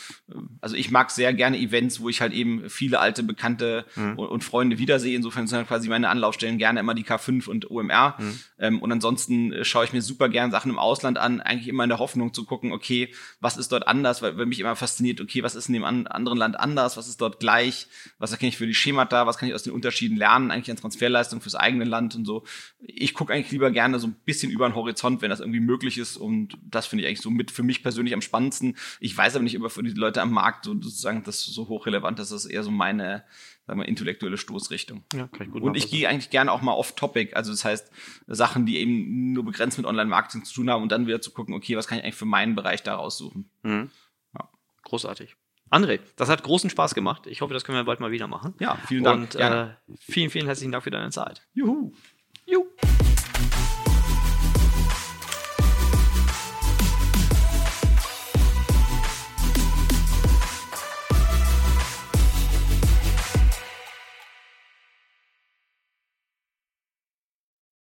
also 0.62 0.76
ich 0.76 0.92
mag 0.92 1.12
sehr 1.12 1.34
gerne 1.34 1.58
Events, 1.58 2.00
wo 2.00 2.10
ich 2.10 2.22
halt 2.22 2.34
eben 2.34 2.70
viele 2.70 3.00
alte 3.00 3.24
Bekannte 3.24 3.86
mhm. 3.96 4.18
und, 4.18 4.28
und, 4.28 4.44
Freunde 4.44 4.78
wiedersehe. 4.78 5.16
Insofern 5.16 5.48
sind 5.48 5.68
quasi 5.68 5.90
meine 5.90 6.10
Anlaufstellen 6.10 6.58
gerne 6.58 6.80
immer 6.80 6.94
die 6.94 7.04
K5 7.04 7.48
und 7.48 7.70
OMR. 7.70 8.16
Mhm. 8.18 8.40
Ähm, 8.60 8.82
und 8.82 8.92
ansonsten 8.92 9.52
äh, 9.52 9.66
schaue 9.66 9.86
ich 9.86 9.94
mir 9.94 10.02
super 10.02 10.30
gern 10.30 10.52
Sachen 10.52 10.72
im 10.72 10.80
Ausland 10.80 11.18
an, 11.18 11.42
eigentlich 11.42 11.68
immer 11.68 11.84
in 11.84 11.90
der 11.90 12.00
Hoffnung 12.00 12.34
zu 12.34 12.46
gucken, 12.46 12.72
okay, 12.72 13.14
was 13.40 13.58
ist 13.58 13.72
dort 13.72 13.88
anders, 13.88 14.22
weil, 14.22 14.38
weil 14.38 14.46
mich 14.46 14.60
immer 14.60 14.76
fasziniert, 14.76 15.20
okay, 15.22 15.44
was 15.44 15.56
ist 15.56 15.68
in 15.68 15.74
dem 15.74 15.84
an, 15.84 16.08
anderen 16.08 16.38
Land 16.38 16.60
anders, 16.60 16.98
was 16.98 17.08
ist 17.08 17.20
dort 17.20 17.40
gleich, 17.40 17.88
was 18.20 18.32
erkenne 18.32 18.50
ich 18.50 18.58
für 18.58 18.68
die 18.68 18.74
Schemata, 18.74 19.28
was 19.28 19.38
kann 19.38 19.50
ich 19.50 19.56
aus 19.56 19.64
den 19.64 19.74
Unterschieden 19.74 20.18
lernen, 20.18 20.52
eigentlich 20.52 20.72
an 20.72 20.78
Transferleistung 20.78 21.42
fürs 21.42 21.56
eigene 21.56 21.84
Land 21.84 22.16
und 22.16 22.26
so. 22.26 22.44
Ich 22.80 23.14
gucke 23.14 23.34
eigentlich 23.34 23.52
lieber 23.52 23.72
gerne 23.72 24.00
so 24.00 24.08
ein 24.08 24.16
bisschen 24.26 24.52
über 24.52 24.68
den 24.68 24.76
Horizont, 24.76 25.22
wenn 25.22 25.30
das 25.30 25.40
irgendwie 25.40 25.60
möglich 25.60 25.73
möglich 25.74 25.98
ist. 25.98 26.18
Und 26.18 26.58
das 26.64 26.86
finde 26.86 27.04
ich 27.04 27.08
eigentlich 27.08 27.22
so 27.22 27.32
mit 27.32 27.52
für 27.52 27.64
mich 27.64 27.82
persönlich 27.82 28.14
am 28.14 28.22
spannendsten. 28.22 28.78
Ich 29.00 29.18
weiß 29.18 29.36
aber 29.36 29.44
nicht 29.44 29.56
über 29.56 29.70
für 29.70 29.84
die 29.84 29.92
Leute 29.92 30.22
am 30.22 30.32
Markt 30.32 30.66
so, 30.66 30.74
sozusagen 30.74 31.24
das 31.24 31.44
so 31.44 31.68
hochrelevant 31.68 32.20
ist. 32.20 32.32
Das 32.32 32.46
ist 32.46 32.52
eher 32.52 32.64
so 32.64 32.72
meine 32.72 33.24
sagen 33.66 33.80
wir, 33.80 33.88
intellektuelle 33.88 34.38
Stoßrichtung. 34.38 35.04
Ja, 35.14 35.28
kann 35.28 35.48
ich 35.48 35.54
gut 35.54 35.62
Und 35.62 35.78
ich 35.78 35.90
gehe 35.90 36.08
eigentlich 36.08 36.30
gerne 36.30 36.52
auch 36.52 36.62
mal 36.62 36.74
off-topic, 36.74 37.34
also 37.36 37.52
das 37.52 37.64
heißt 37.64 37.92
Sachen, 38.28 38.66
die 38.66 38.78
eben 38.78 39.32
nur 39.34 39.46
begrenzt 39.46 39.78
mit 39.78 39.88
Online-Marketing 39.88 40.44
zu 40.44 40.54
tun 40.54 40.70
haben 40.70 40.84
und 40.84 40.92
dann 40.92 41.08
wieder 41.08 41.22
zu 41.22 41.32
gucken, 41.32 41.54
okay, 41.54 41.78
was 41.78 41.88
kann 41.88 41.98
ich 41.98 42.04
eigentlich 42.04 42.16
für 42.16 42.26
meinen 42.26 42.56
Bereich 42.56 42.84
da 42.84 42.96
raussuchen. 42.96 43.50
Mhm. 43.64 43.90
Ja. 44.38 44.50
Großartig. 44.84 45.36
André, 45.72 46.02
das 46.18 46.30
hat 46.30 46.44
großen 46.44 46.70
Spaß 46.70 46.94
gemacht. 46.94 47.26
Ich 47.26 47.42
hoffe, 47.42 47.54
das 47.54 47.64
können 47.64 47.78
wir 47.78 47.84
bald 47.84 48.00
mal 48.00 48.12
wieder 48.12 48.28
machen. 48.28 48.54
Ja, 48.60 48.78
vielen 48.88 49.04
Dank. 49.04 49.34
Und 49.34 49.36
äh, 49.36 49.70
vielen, 49.98 50.30
vielen 50.30 50.46
herzlichen 50.46 50.72
Dank 50.72 50.84
für 50.84 50.92
deine 50.92 51.10
Zeit. 51.10 51.42
Juhu. 51.54 51.94